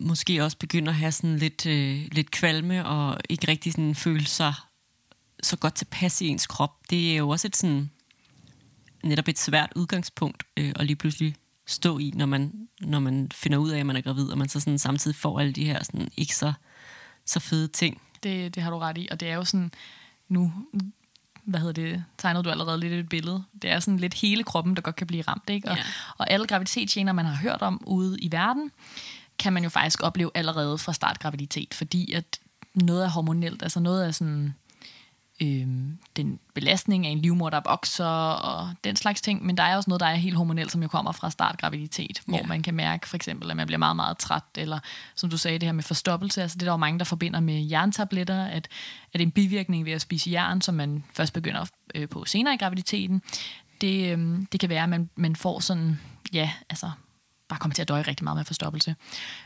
måske 0.00 0.44
også 0.44 0.58
begynder 0.58 0.92
at 0.92 0.96
have 0.96 1.12
sådan 1.12 1.36
lidt, 1.36 1.66
øh, 1.66 2.08
lidt 2.12 2.30
kvalme, 2.30 2.86
og 2.86 3.18
ikke 3.28 3.48
rigtig 3.48 3.72
sådan 3.72 3.94
føle 3.94 4.26
sig 4.26 4.54
så 5.42 5.56
godt 5.56 5.74
tilpas 5.74 6.20
i 6.20 6.26
ens 6.28 6.46
krop. 6.46 6.70
Det 6.90 7.12
er 7.12 7.16
jo 7.16 7.28
også 7.28 7.48
et 7.48 7.56
sådan, 7.56 7.90
netop 9.04 9.28
et 9.28 9.38
svært 9.38 9.72
udgangspunkt 9.76 10.42
øh, 10.56 10.72
at 10.76 10.86
lige 10.86 10.96
pludselig 10.96 11.34
stå 11.66 11.98
i, 11.98 12.12
når 12.14 12.26
man, 12.26 12.68
når 12.80 13.00
man 13.00 13.28
finder 13.34 13.58
ud 13.58 13.70
af, 13.70 13.78
at 13.78 13.86
man 13.86 13.96
er 13.96 14.00
gravid, 14.00 14.30
og 14.30 14.38
man 14.38 14.48
så 14.48 14.60
sådan 14.60 14.78
samtidig 14.78 15.16
får 15.16 15.40
alle 15.40 15.52
de 15.52 15.64
her 15.64 15.84
sådan, 15.84 16.08
ikke 16.16 16.36
så, 16.36 16.52
så 17.26 17.40
fede 17.40 17.68
ting. 17.68 18.00
Det, 18.22 18.54
det 18.54 18.62
har 18.62 18.70
du 18.70 18.78
ret 18.78 18.98
i, 18.98 19.08
og 19.10 19.20
det 19.20 19.28
er 19.28 19.34
jo 19.34 19.44
sådan, 19.44 19.72
nu, 20.32 20.52
hvad 21.44 21.60
hedder 21.60 21.72
det, 21.72 22.04
tegnede 22.18 22.44
du 22.44 22.50
allerede 22.50 22.80
lidt 22.80 22.92
et 22.92 23.08
billede. 23.08 23.44
Det 23.62 23.70
er 23.70 23.80
sådan 23.80 23.98
lidt 24.00 24.14
hele 24.14 24.44
kroppen, 24.44 24.76
der 24.76 24.82
godt 24.82 24.96
kan 24.96 25.06
blive 25.06 25.22
ramt, 25.22 25.50
ikke? 25.50 25.70
Og, 25.70 25.76
Ja. 25.76 25.82
og 26.18 26.30
alle 26.30 26.46
graviditetsgener, 26.46 27.12
man 27.12 27.24
har 27.24 27.34
hørt 27.36 27.62
om 27.62 27.80
ude 27.86 28.20
i 28.20 28.32
verden, 28.32 28.70
kan 29.38 29.52
man 29.52 29.62
jo 29.62 29.68
faktisk 29.68 30.02
opleve 30.02 30.30
allerede 30.34 30.78
fra 30.78 30.92
start 30.92 31.18
graviditet, 31.18 31.74
fordi 31.74 32.12
at 32.12 32.38
noget 32.74 33.04
er 33.04 33.08
hormonelt, 33.08 33.62
altså 33.62 33.80
noget 33.80 34.06
er 34.06 34.10
sådan 34.10 34.54
øhm, 35.42 35.98
den 36.16 36.38
belastning 36.54 37.06
af 37.06 37.10
en 37.10 37.18
livmor, 37.18 37.50
der 37.50 37.60
vokser 37.66 38.04
og 38.06 38.74
den 38.84 38.96
slags 38.96 39.20
ting, 39.20 39.46
men 39.46 39.56
der 39.56 39.62
er 39.62 39.76
også 39.76 39.90
noget, 39.90 40.00
der 40.00 40.06
er 40.06 40.14
helt 40.14 40.36
hormonelt, 40.36 40.72
som 40.72 40.82
jo 40.82 40.88
kommer 40.88 41.12
fra 41.12 41.30
start 41.30 41.58
graviditet, 41.58 42.22
hvor 42.26 42.36
Ja. 42.38 42.46
man 42.46 42.62
kan 42.62 42.74
mærke 42.74 43.08
for 43.08 43.16
eksempel, 43.16 43.50
at 43.50 43.56
man 43.56 43.66
bliver 43.66 43.78
meget, 43.78 43.96
meget 43.96 44.18
træt, 44.18 44.42
eller 44.54 44.78
som 45.14 45.30
du 45.30 45.36
sagde, 45.36 45.58
det 45.58 45.66
her 45.68 45.72
med 45.72 45.82
forstoppelse, 45.82 46.42
altså 46.42 46.54
det 46.54 46.62
er 46.62 46.66
der 46.66 46.72
jo 46.72 46.76
mange, 46.76 46.98
der 46.98 47.04
forbinder 47.04 47.40
med 47.40 47.66
jerntabletter, 47.70 48.44
at, 48.44 48.68
at 49.14 49.20
en 49.20 49.30
bivirkning 49.30 49.84
ved 49.84 49.92
at 49.92 50.00
spise 50.00 50.30
jern, 50.30 50.60
som 50.60 50.74
man 50.74 51.04
først 51.12 51.32
begynder 51.32 51.66
øh, 51.94 52.08
på 52.08 52.24
senere 52.24 52.54
i 52.54 52.56
graviditeten, 52.56 53.22
det, 53.80 54.12
øhm, 54.12 54.46
det 54.52 54.60
kan 54.60 54.68
være, 54.68 54.82
at 54.82 54.88
man, 54.88 55.10
man 55.16 55.36
får 55.36 55.60
sådan, 55.60 56.00
ja, 56.32 56.50
altså 56.70 56.90
bare 57.52 57.58
kommer 57.58 57.74
til 57.74 57.82
at 57.82 57.88
døje 57.88 58.02
rigtig 58.02 58.24
meget 58.24 58.36
med 58.36 58.44
forstoppelse. 58.44 58.94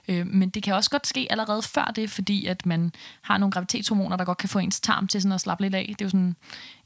Øh, 0.08 0.26
men 0.26 0.50
det 0.50 0.62
kan 0.62 0.74
også 0.74 0.90
godt 0.90 1.06
ske 1.06 1.26
allerede 1.30 1.62
før 1.62 1.92
det, 1.96 2.10
fordi 2.10 2.46
at 2.46 2.66
man 2.66 2.92
har 3.22 3.38
nogle 3.38 3.52
graviditetshormoner, 3.52 4.16
der 4.16 4.24
godt 4.24 4.38
kan 4.38 4.48
få 4.48 4.58
ens 4.58 4.80
tarm 4.80 5.08
til 5.08 5.22
sådan 5.22 5.34
at 5.34 5.40
slappe 5.40 5.64
lidt 5.64 5.74
af. 5.74 5.86
Det 5.88 6.00
er 6.00 6.04
jo 6.04 6.10
sådan 6.10 6.36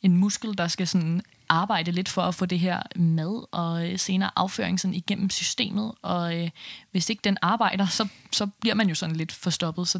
en 0.02 0.16
muskel, 0.16 0.58
der 0.58 0.68
skal 0.68 0.86
sådan 0.86 1.22
arbejde 1.48 1.90
lidt 1.90 2.08
for 2.08 2.22
at 2.22 2.34
få 2.34 2.46
det 2.46 2.58
her 2.58 2.82
mad 2.96 3.46
og 3.52 3.88
øh, 3.88 3.98
senere 3.98 4.30
afføring 4.36 4.80
sådan 4.80 4.94
igennem 4.94 5.30
systemet. 5.30 5.92
Og 6.02 6.38
øh, 6.38 6.50
hvis 6.90 7.10
ikke 7.10 7.20
den 7.24 7.36
arbejder, 7.42 7.86
så, 7.86 8.08
så 8.32 8.46
bliver 8.46 8.74
man 8.74 8.88
jo 8.88 8.94
sådan 8.94 9.16
lidt 9.16 9.32
forstoppet. 9.32 9.88
Så 9.88 9.98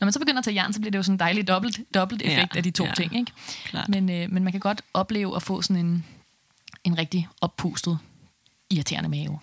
når 0.00 0.04
man 0.04 0.12
så 0.12 0.18
begynder 0.18 0.38
at 0.38 0.44
tage 0.44 0.54
jern, 0.54 0.72
så 0.72 0.80
bliver 0.80 0.90
det 0.90 0.98
jo 0.98 1.02
sådan 1.02 1.14
en 1.14 1.20
dejlig 1.20 1.48
dobbelt, 1.48 1.80
dobbelt 1.94 2.22
effekt 2.22 2.54
ja, 2.54 2.56
af 2.56 2.62
de 2.62 2.70
to 2.70 2.84
ja, 2.84 2.92
ting. 2.92 3.16
Ikke? 3.16 3.32
klart. 3.64 3.88
Men, 3.88 4.10
øh, 4.10 4.30
men 4.30 4.44
man 4.44 4.52
kan 4.52 4.60
godt 4.60 4.82
opleve 4.94 5.36
at 5.36 5.42
få 5.42 5.62
sådan 5.62 5.86
en, 5.86 6.04
en 6.84 6.98
rigtig 6.98 7.28
oppustet, 7.40 7.98
irriterende 8.70 9.08
mave. 9.08 9.38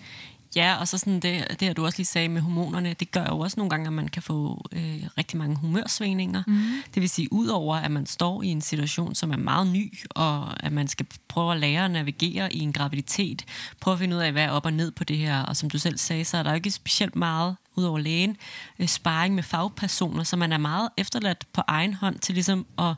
Ja, 0.56 0.76
og 0.80 0.88
så 0.88 0.98
sådan 0.98 1.20
det, 1.20 1.46
det 1.50 1.62
her, 1.62 1.74
du 1.74 1.86
også 1.86 1.98
lige 1.98 2.06
sagde 2.06 2.30
med 2.30 2.42
hormonerne, 2.42 2.94
det 2.94 3.12
gør 3.12 3.26
jo 3.26 3.40
også 3.40 3.58
nogle 3.58 3.70
gange, 3.70 3.88
at 3.88 3.94
man 3.94 4.08
kan 4.08 4.22
få 4.22 4.66
øh, 4.72 5.04
rigtig 5.18 5.38
mange 5.38 5.56
humørsvingninger. 5.56 6.44
Mm. 6.48 6.84
Det 6.94 7.02
vil 7.02 7.10
sige, 7.10 7.34
udover 7.34 7.76
at 7.76 7.92
man 7.92 8.06
står 8.06 8.44
i 8.44 8.48
en 8.48 8.62
situation, 8.62 9.16
som 9.16 9.32
er 9.32 9.38
meget 9.38 9.68
ny, 9.68 10.00
og 10.10 10.66
at 10.66 10.72
man 10.72 10.88
skal 10.88 11.06
prøve 11.28 11.54
at 11.54 11.60
lære 11.60 11.86
at 11.86 11.92
navigere 11.92 12.54
i 12.54 12.60
en 12.60 12.74
graviditet, 12.74 13.46
prøve 13.80 13.94
at 13.94 14.00
finde 14.00 14.16
ud 14.16 14.22
af, 14.22 14.32
hvad 14.32 14.44
er 14.44 14.50
op 14.50 14.66
og 14.66 14.74
ned 14.74 14.92
på 14.92 15.04
det 15.04 15.18
her, 15.18 15.42
og 15.42 15.58
som 15.58 15.70
du 15.70 15.78
selv 15.78 15.98
sagde, 15.98 16.26
så 16.26 16.38
er 16.38 16.44
der 16.44 16.50
jo 16.50 16.56
ikke 16.56 16.72
specielt 16.72 17.16
meget, 17.16 17.56
udover 17.76 18.00
lægen, 18.00 18.38
øh, 18.80 18.88
sparring 18.88 19.36
med 19.36 19.44
fagpersoner, 19.44 20.24
så 20.24 20.36
man 20.36 20.52
er 20.52 20.58
meget 20.58 20.90
efterladt 20.98 21.46
på 21.54 21.62
egen 21.68 21.94
hånd 21.94 22.20
til 22.20 22.34
ligesom 22.34 22.66
at 22.80 22.94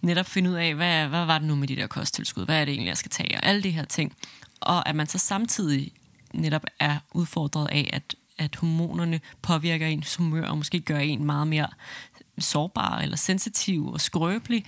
netop 0.00 0.26
finde 0.26 0.50
ud 0.50 0.54
af, 0.54 0.74
hvad, 0.74 1.06
hvad 1.06 1.24
var 1.24 1.38
det 1.38 1.48
nu 1.48 1.54
med 1.54 1.68
de 1.68 1.76
der 1.76 1.86
kosttilskud, 1.86 2.44
hvad 2.44 2.60
er 2.60 2.64
det 2.64 2.72
egentlig, 2.72 2.88
jeg 2.88 2.96
skal 2.96 3.10
tage, 3.10 3.36
og 3.36 3.46
alle 3.46 3.62
de 3.62 3.70
her 3.70 3.84
ting. 3.84 4.16
Og 4.60 4.88
at 4.88 4.96
man 4.96 5.06
så 5.06 5.18
samtidig 5.18 5.92
netop 6.34 6.64
er 6.80 6.98
udfordret 7.12 7.68
af, 7.68 7.90
at, 7.92 8.14
at 8.38 8.56
hormonerne 8.56 9.20
påvirker 9.42 9.86
ens 9.86 10.16
humør, 10.16 10.48
og 10.48 10.56
måske 10.56 10.80
gør 10.80 10.98
en 10.98 11.24
meget 11.24 11.48
mere 11.48 11.68
sårbar 12.38 12.98
eller 12.98 13.16
sensitiv 13.16 13.86
og 13.86 14.00
skrøbelig. 14.00 14.64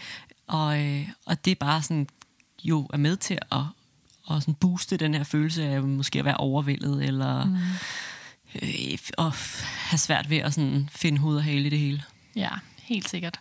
Og, 0.46 0.84
øh, 0.84 1.08
og 1.26 1.44
det 1.44 1.50
er 1.50 1.54
bare 1.54 1.82
sådan, 1.82 2.08
jo 2.64 2.86
er 2.92 2.96
med 2.96 3.16
til 3.16 3.38
at, 3.52 3.60
at 4.30 4.42
sådan 4.42 4.54
booste 4.54 4.96
den 4.96 5.14
her 5.14 5.24
følelse 5.24 5.64
af 5.64 5.82
måske 5.82 6.18
at 6.18 6.24
være 6.24 6.36
overvældet, 6.36 7.04
eller 7.04 7.44
mm. 7.44 7.54
øh, 8.62 9.32
have 9.62 9.98
svært 9.98 10.30
ved 10.30 10.38
at 10.38 10.54
sådan 10.54 10.88
finde 10.92 11.18
hoved 11.18 11.36
og 11.36 11.44
hale 11.44 11.66
i 11.66 11.70
det 11.70 11.78
hele. 11.78 12.02
Ja, 12.36 12.50
helt 12.82 13.08
sikkert. 13.08 13.40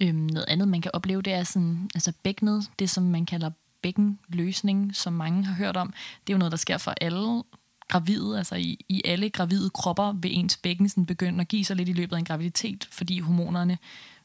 Øhm, 0.00 0.16
noget 0.16 0.46
andet, 0.48 0.68
man 0.68 0.80
kan 0.80 0.90
opleve, 0.94 1.22
det 1.22 1.32
er 1.32 1.44
sådan, 1.44 1.90
altså 1.94 2.12
bækkenet, 2.22 2.70
det 2.78 2.90
som 2.90 3.04
man 3.04 3.26
kalder 3.26 3.50
bækkenløsning, 3.86 4.96
som 4.96 5.12
mange 5.12 5.44
har 5.44 5.54
hørt 5.54 5.76
om. 5.76 5.94
Det 6.26 6.32
er 6.32 6.34
jo 6.34 6.38
noget, 6.38 6.52
der 6.52 6.58
sker 6.58 6.78
for 6.78 6.94
alle 7.00 7.42
gravide, 7.88 8.38
altså 8.38 8.54
i, 8.54 8.84
i 8.88 9.02
alle 9.04 9.30
gravide 9.30 9.70
kropper 9.70 10.12
vil 10.12 10.38
ens 10.38 10.56
bækken 10.56 10.88
sådan 10.88 11.06
begynde 11.06 11.40
at 11.40 11.48
give 11.48 11.64
sig 11.64 11.76
lidt 11.76 11.88
i 11.88 11.92
løbet 11.92 12.16
af 12.16 12.18
en 12.18 12.24
graviditet, 12.24 12.88
fordi 12.90 13.18
hormonerne 13.20 13.78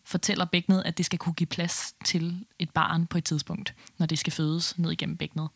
fortæller 0.04 0.46
bækkenet, 0.46 0.84
at 0.86 0.98
det 0.98 1.06
skal 1.06 1.20
kunne 1.20 1.34
give 1.34 1.48
plads 1.48 1.96
til 2.06 2.46
et 2.60 2.70
barn 2.70 3.08
på 3.08 3.18
et 3.18 3.24
tidspunkt, 3.24 3.74
når 3.98 4.06
det 4.06 4.20
skal 4.20 4.34
fødes 4.34 4.78
ned 4.78 4.92
igennem 4.92 5.18
bækkenet. 5.18 5.50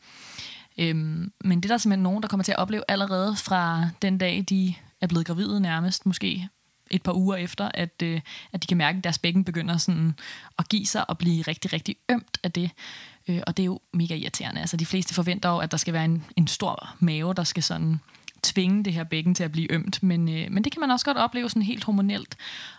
Øhm, 0.77 1.31
men 1.43 1.59
det 1.59 1.65
er 1.65 1.73
der 1.73 1.77
simpelthen 1.77 2.03
nogen, 2.03 2.21
der 2.21 2.27
kommer 2.27 2.43
til 2.43 2.51
at 2.51 2.57
opleve 2.57 2.83
allerede 2.87 3.35
fra 3.35 3.89
den 4.01 4.17
dag, 4.17 4.45
de 4.49 4.75
er 5.01 5.07
blevet 5.07 5.25
gravide 5.25 5.59
nærmest, 5.59 6.05
måske 6.05 6.49
et 6.91 7.03
par 7.03 7.13
uger 7.13 7.35
efter, 7.35 7.71
at, 7.73 8.01
øh, 8.03 8.21
at 8.53 8.63
de 8.63 8.67
kan 8.67 8.77
mærke, 8.77 8.97
at 8.97 9.03
deres 9.03 9.19
bækken 9.19 9.43
begynder 9.43 9.77
sådan 9.77 10.15
at 10.59 10.69
give 10.69 10.85
sig 10.85 11.09
og 11.09 11.17
blive 11.17 11.41
rigtig, 11.41 11.73
rigtig 11.73 11.95
ømt 12.09 12.37
af 12.43 12.51
det. 12.51 12.71
Øh, 13.27 13.41
og 13.47 13.57
det 13.57 13.63
er 13.63 13.65
jo 13.65 13.79
mega 13.93 14.15
irriterende. 14.15 14.61
Altså, 14.61 14.77
de 14.77 14.85
fleste 14.85 15.13
forventer 15.13 15.49
jo, 15.49 15.57
at 15.57 15.71
der 15.71 15.77
skal 15.77 15.93
være 15.93 16.05
en, 16.05 16.23
en 16.35 16.47
stor 16.47 16.95
mave, 16.99 17.33
der 17.33 17.43
skal 17.43 17.63
sådan 17.63 17.99
tvinge 18.43 18.83
det 18.83 18.93
her 18.93 19.03
bækken 19.03 19.35
til 19.35 19.43
at 19.43 19.51
blive 19.51 19.71
ømt. 19.71 20.03
Men, 20.03 20.29
øh, 20.29 20.51
men 20.51 20.63
det 20.63 20.71
kan 20.71 20.79
man 20.79 20.91
også 20.91 21.05
godt 21.05 21.17
opleve 21.17 21.49
sådan 21.49 21.61
helt 21.61 21.83
hormonelt. 21.83 22.37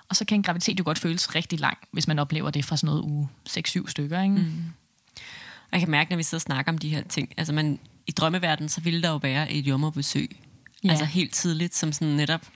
Og 0.08 0.16
så 0.16 0.24
kan 0.24 0.38
en 0.38 0.42
graviditet 0.42 0.78
jo 0.78 0.84
godt 0.84 0.98
føles 0.98 1.34
rigtig 1.34 1.60
lang, 1.60 1.78
hvis 1.90 2.08
man 2.08 2.18
oplever 2.18 2.50
det 2.50 2.64
fra 2.64 2.76
sådan 2.76 2.86
noget 2.86 3.02
uge 3.02 3.28
6-7 3.48 3.88
stykker. 3.88 4.22
Ikke? 4.22 4.34
Mm. 4.34 4.64
Jeg 5.72 5.80
kan 5.80 5.90
mærke, 5.90 6.10
når 6.10 6.16
vi 6.16 6.22
sidder 6.22 6.38
og 6.38 6.42
snakker 6.42 6.72
om 6.72 6.78
de 6.78 6.88
her 6.88 7.02
ting, 7.02 7.32
altså 7.36 7.52
man, 7.52 7.78
i 8.06 8.12
drømmeverdenen, 8.12 8.68
så 8.68 8.80
ville 8.80 9.02
der 9.02 9.10
jo 9.10 9.16
være 9.16 9.52
et 9.52 9.66
jommerbesøg. 9.66 10.36
Ja. 10.84 10.90
Altså 10.90 11.04
helt 11.04 11.34
tidligt, 11.34 11.74
som 11.74 11.92
sådan 11.92 12.14
netop 12.14 12.46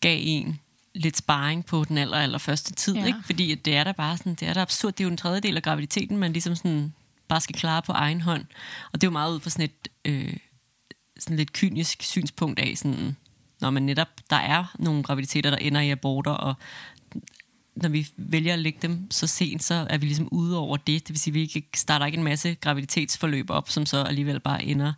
gav 0.00 0.18
en 0.20 0.60
lidt 0.96 1.16
sparring 1.16 1.66
på 1.66 1.84
den 1.84 1.98
aller, 1.98 2.16
aller 2.16 2.38
første 2.38 2.72
tid, 2.72 2.94
ja. 2.94 3.06
ikke? 3.06 3.18
Fordi 3.24 3.54
det 3.54 3.76
er 3.76 3.84
da 3.84 3.92
bare 3.92 4.16
sådan, 4.16 4.34
det 4.34 4.48
er 4.48 4.54
da 4.54 4.60
absurd. 4.60 4.92
Det 4.92 5.00
er 5.00 5.04
jo 5.04 5.10
en 5.10 5.16
tredjedel 5.16 5.56
af 5.56 5.62
graviditeten, 5.62 6.16
man 6.16 6.32
ligesom 6.32 6.54
sådan 6.54 6.94
bare 7.28 7.40
skal 7.40 7.54
klare 7.54 7.82
på 7.82 7.92
egen 7.92 8.20
hånd. 8.20 8.44
Og 8.92 9.00
det 9.00 9.06
er 9.06 9.08
jo 9.08 9.12
meget 9.12 9.34
ud 9.34 9.40
fra 9.40 9.50
sådan 9.50 9.64
et 9.64 9.88
øh, 10.04 10.36
sådan 11.18 11.36
lidt 11.36 11.52
kynisk 11.52 12.02
synspunkt 12.02 12.58
af 12.58 12.72
sådan, 12.76 13.16
når 13.60 13.70
man 13.70 13.82
netop, 13.82 14.08
der 14.30 14.36
er 14.36 14.76
nogle 14.78 15.02
graviditeter, 15.02 15.50
der 15.50 15.56
ender 15.56 15.80
i 15.80 15.90
aborter, 15.90 16.30
og 16.30 16.54
når 17.76 17.88
vi 17.88 18.08
vælger 18.16 18.52
at 18.52 18.58
lægge 18.58 18.78
dem 18.82 19.10
så 19.10 19.26
sent, 19.26 19.64
så 19.64 19.86
er 19.90 19.98
vi 19.98 20.06
ligesom 20.06 20.28
ude 20.32 20.58
over 20.58 20.76
det. 20.76 21.08
Det 21.08 21.10
vil 21.10 21.18
sige, 21.18 21.30
at 21.30 21.34
vi 21.34 21.40
ikke 21.40 21.68
starter 21.74 22.06
ikke 22.06 22.18
en 22.18 22.24
masse 22.24 22.54
graviditetsforløb 22.54 23.50
op, 23.50 23.70
som 23.70 23.86
så 23.86 24.02
alligevel 24.02 24.40
bare 24.40 24.64
ender 24.64 24.92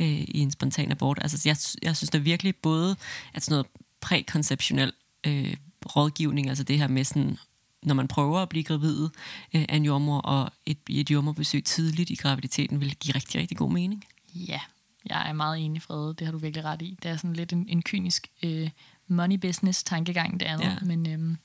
øh, 0.00 0.06
i 0.08 0.38
en 0.38 0.50
spontan 0.50 0.90
abort. 0.90 1.18
Altså, 1.20 1.48
jeg, 1.48 1.56
jeg 1.82 1.96
synes 1.96 2.10
da 2.10 2.18
virkelig 2.18 2.56
både, 2.56 2.96
at 3.34 3.42
sådan 3.42 3.52
noget 3.52 3.66
prækonceptionel 4.00 4.92
øh, 5.26 5.56
rådgivning, 5.96 6.48
altså 6.48 6.64
det 6.64 6.78
her 6.78 6.88
med 6.88 7.04
sådan, 7.04 7.38
når 7.82 7.94
man 7.94 8.08
prøver 8.08 8.38
at 8.38 8.48
blive 8.48 8.64
gravid 8.64 9.08
øh, 9.54 9.64
af 9.68 9.76
en 9.76 9.84
jordmor, 9.84 10.18
og 10.18 10.52
et, 10.66 10.78
et 10.90 11.10
jordmorbesøg 11.10 11.64
tidligt 11.64 12.10
i 12.10 12.14
graviditeten, 12.14 12.80
vil 12.80 12.96
give 12.96 13.14
rigtig, 13.14 13.40
rigtig 13.40 13.56
god 13.56 13.70
mening. 13.70 14.04
Ja, 14.34 14.60
jeg 15.06 15.28
er 15.28 15.32
meget 15.32 15.58
enig, 15.58 15.82
Frede. 15.82 16.14
Det 16.18 16.26
har 16.26 16.32
du 16.32 16.38
virkelig 16.38 16.64
ret 16.64 16.82
i. 16.82 16.98
Det 17.02 17.10
er 17.10 17.16
sådan 17.16 17.36
lidt 17.36 17.52
en, 17.52 17.66
en 17.68 17.82
kynisk 17.82 18.28
øh, 18.42 18.70
money 19.08 19.36
business 19.36 19.82
tankegang, 19.82 20.40
det 20.40 20.46
andet. 20.46 20.64
Ja. 20.64 20.76
Men 20.86 21.06
øh, 21.06 21.36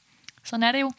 sådan 0.44 0.64
er 0.64 0.72
det 0.72 0.82
jo. 0.82 0.92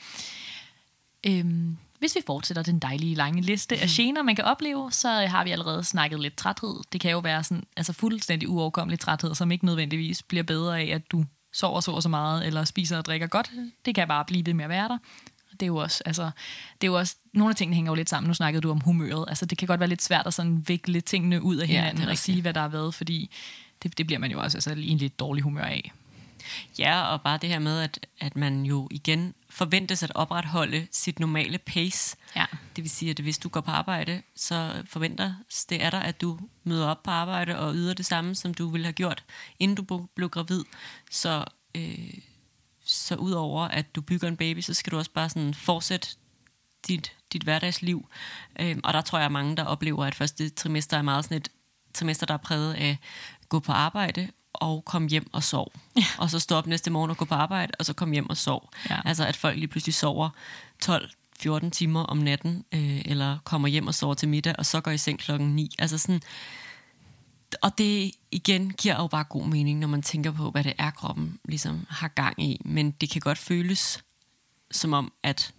Øh, 1.26 1.74
hvis 1.98 2.16
vi 2.16 2.20
fortsætter 2.26 2.62
den 2.62 2.78
dejlige 2.78 3.14
lange 3.14 3.42
liste 3.42 3.76
af 3.76 3.88
gener, 3.88 4.22
man 4.22 4.36
kan 4.36 4.44
opleve, 4.44 4.92
så 4.92 5.08
har 5.08 5.44
vi 5.44 5.50
allerede 5.50 5.84
snakket 5.84 6.20
lidt 6.20 6.36
træthed. 6.36 6.80
Det 6.92 7.00
kan 7.00 7.10
jo 7.10 7.18
være 7.18 7.44
sådan, 7.44 7.64
altså 7.76 7.92
fuldstændig 7.92 8.48
uoverkommelig 8.48 9.00
træthed, 9.00 9.34
som 9.34 9.52
ikke 9.52 9.66
nødvendigvis 9.66 10.22
bliver 10.22 10.42
bedre 10.42 10.80
af, 10.80 10.86
at 10.86 11.10
du 11.10 11.24
sover 11.58 11.80
så 11.80 11.90
og 11.90 12.02
så 12.02 12.08
meget, 12.08 12.46
eller 12.46 12.64
spiser 12.64 12.98
og 12.98 13.04
drikker 13.04 13.26
godt. 13.26 13.50
Det 13.84 13.94
kan 13.94 14.08
bare 14.08 14.24
blive 14.24 14.46
ved 14.46 14.54
med 14.54 14.64
at 14.64 14.68
være 14.68 14.88
der. 14.88 14.98
Det 15.52 15.62
er 15.62 15.66
jo 15.66 15.76
også, 15.76 16.02
altså, 16.06 16.30
det 16.80 16.86
er 16.86 16.90
jo 16.90 16.98
også, 16.98 17.16
nogle 17.32 17.50
af 17.50 17.56
tingene 17.56 17.74
hænger 17.74 17.90
jo 17.90 17.94
lidt 17.94 18.10
sammen. 18.10 18.28
Nu 18.28 18.34
snakkede 18.34 18.62
du 18.62 18.70
om 18.70 18.80
humøret. 18.80 19.24
Altså, 19.28 19.46
det 19.46 19.58
kan 19.58 19.68
godt 19.68 19.80
være 19.80 19.88
lidt 19.88 20.02
svært 20.02 20.26
at 20.26 20.34
sådan 20.34 20.64
vikle 20.68 21.00
tingene 21.00 21.42
ud 21.42 21.56
af 21.56 21.66
hinanden 21.66 22.04
ja, 22.04 22.10
og 22.10 22.18
sige, 22.18 22.42
hvad 22.42 22.54
der 22.54 22.60
er 22.60 22.68
været, 22.68 22.94
fordi 22.94 23.30
det, 23.82 23.98
det 23.98 24.06
bliver 24.06 24.18
man 24.18 24.30
jo 24.30 24.40
også 24.40 24.56
altså, 24.56 24.72
i 24.72 24.88
en 24.88 24.98
lidt 24.98 25.18
dårlig 25.18 25.42
humør 25.42 25.64
af. 25.64 25.92
Ja, 26.78 27.02
og 27.02 27.22
bare 27.22 27.38
det 27.42 27.48
her 27.48 27.58
med, 27.58 27.80
at, 27.80 28.06
at 28.20 28.36
man 28.36 28.62
jo 28.62 28.88
igen 28.90 29.34
forventes 29.58 30.02
at 30.02 30.12
opretholde 30.14 30.86
sit 30.90 31.18
normale 31.18 31.58
pace. 31.58 32.16
Ja. 32.36 32.46
Det 32.76 32.84
vil 32.84 32.90
sige, 32.90 33.10
at 33.10 33.18
hvis 33.18 33.38
du 33.38 33.48
går 33.48 33.60
på 33.60 33.70
arbejde, 33.70 34.22
så 34.36 34.82
forventer 34.86 35.34
det 35.68 35.84
er 35.84 35.90
der, 35.90 35.98
at 35.98 36.20
du 36.20 36.38
møder 36.64 36.86
op 36.86 37.02
på 37.02 37.10
arbejde 37.10 37.58
og 37.58 37.74
yder 37.74 37.94
det 37.94 38.06
samme, 38.06 38.34
som 38.34 38.54
du 38.54 38.68
ville 38.68 38.84
have 38.84 38.92
gjort, 38.92 39.24
inden 39.58 39.84
du 39.84 40.06
blev 40.14 40.28
gravid. 40.28 40.64
Så, 41.10 41.44
øh, 41.74 42.14
så 42.84 43.14
udover 43.14 43.68
at 43.68 43.94
du 43.94 44.00
bygger 44.00 44.28
en 44.28 44.36
baby, 44.36 44.60
så 44.60 44.74
skal 44.74 44.90
du 44.90 44.98
også 44.98 45.10
bare 45.10 45.28
sådan 45.28 45.54
fortsætte 45.54 46.08
dit, 46.88 47.12
dit 47.32 47.42
hverdagsliv. 47.42 48.08
Øh, 48.60 48.76
og 48.84 48.92
der 48.92 49.00
tror 49.00 49.18
jeg, 49.18 49.26
at 49.26 49.32
mange, 49.32 49.56
der 49.56 49.64
oplever, 49.64 50.04
at 50.04 50.14
første 50.14 50.48
trimester 50.48 50.96
er 50.96 51.02
meget 51.02 51.24
sådan 51.24 51.36
et 51.36 51.48
trimester, 51.94 52.26
der 52.26 52.34
er 52.34 52.38
præget 52.38 52.74
af 52.74 52.98
at 53.42 53.48
gå 53.48 53.60
på 53.60 53.72
arbejde, 53.72 54.28
og 54.52 54.84
komme 54.84 55.08
hjem 55.08 55.30
og 55.32 55.42
sove. 55.42 55.70
Ja. 55.96 56.04
Og 56.18 56.30
så 56.30 56.38
stå 56.38 56.56
op 56.56 56.66
næste 56.66 56.90
morgen 56.90 57.10
og 57.10 57.16
gå 57.16 57.24
på 57.24 57.34
arbejde, 57.34 57.72
og 57.78 57.86
så 57.86 57.92
komme 57.92 58.14
hjem 58.14 58.30
og 58.30 58.36
sove. 58.36 58.60
Ja. 58.90 59.00
Altså 59.04 59.26
at 59.26 59.36
folk 59.36 59.56
lige 59.56 59.68
pludselig 59.68 59.94
sover 59.94 60.30
12-14 60.84 61.70
timer 61.70 62.02
om 62.02 62.16
natten, 62.16 62.64
øh, 62.72 63.02
eller 63.04 63.38
kommer 63.44 63.68
hjem 63.68 63.86
og 63.86 63.94
sover 63.94 64.14
til 64.14 64.28
middag, 64.28 64.54
og 64.58 64.66
så 64.66 64.80
går 64.80 64.90
i 64.90 64.98
seng 64.98 65.18
klokken 65.18 65.56
9. 65.56 65.70
Altså 65.78 65.98
sådan, 65.98 66.20
og 67.62 67.78
det 67.78 68.12
igen 68.30 68.70
giver 68.70 68.94
jo 68.94 69.06
bare 69.06 69.24
god 69.24 69.46
mening, 69.46 69.78
når 69.78 69.88
man 69.88 70.02
tænker 70.02 70.30
på, 70.32 70.50
hvad 70.50 70.64
det 70.64 70.72
er, 70.78 70.90
kroppen 70.90 71.38
ligesom 71.44 71.86
har 71.88 72.08
gang 72.08 72.42
i. 72.42 72.60
Men 72.64 72.90
det 72.90 73.10
kan 73.10 73.20
godt 73.20 73.38
føles 73.38 74.04
som 74.70 74.92
om, 74.92 75.12
at, 75.22 75.52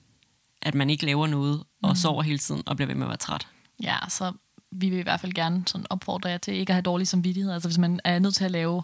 at 0.62 0.75
man 0.75 0.89
ikke 0.89 1.06
laver 1.06 1.28
noget, 1.28 1.63
og 1.84 1.89
mm. 1.89 1.95
sover 1.95 2.21
hele 2.21 2.39
tiden, 2.39 2.63
og 2.65 2.75
bliver 2.75 2.88
ved 2.88 2.95
med 2.95 3.06
at 3.06 3.10
være 3.10 3.17
træt. 3.17 3.47
Ja, 3.84 3.97
så 4.10 4.34
vi 4.71 4.89
vil 4.89 4.99
i 4.99 5.03
hvert 5.03 5.19
fald 5.19 5.34
gerne 5.34 5.63
sådan 5.65 5.86
opfordre 5.89 6.29
jer 6.29 6.38
til 6.38 6.53
ikke 6.53 6.71
at 6.71 6.75
have 6.75 6.82
dårlig 6.82 7.08
samvittighed. 7.08 7.51
Altså 7.51 7.69
hvis 7.69 7.77
man 7.77 7.99
er 8.03 8.19
nødt 8.19 8.36
til 8.36 8.45
at 8.45 8.51
lave 8.51 8.84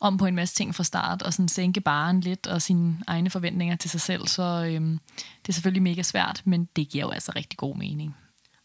om 0.00 0.16
på 0.16 0.26
en 0.26 0.34
masse 0.34 0.54
ting 0.54 0.74
fra 0.74 0.84
start, 0.84 1.22
og 1.22 1.32
sådan 1.32 1.48
sænke 1.48 1.80
baren 1.80 2.20
lidt, 2.20 2.46
og 2.46 2.62
sine 2.62 2.98
egne 3.06 3.30
forventninger 3.30 3.76
til 3.76 3.90
sig 3.90 4.00
selv, 4.00 4.26
så 4.26 4.42
øhm, 4.72 5.00
det 5.16 5.48
er 5.48 5.52
selvfølgelig 5.52 5.82
mega 5.82 6.02
svært, 6.02 6.42
men 6.44 6.68
det 6.76 6.88
giver 6.88 7.04
jo 7.04 7.10
altså 7.10 7.32
rigtig 7.36 7.58
god 7.58 7.76
mening, 7.76 8.16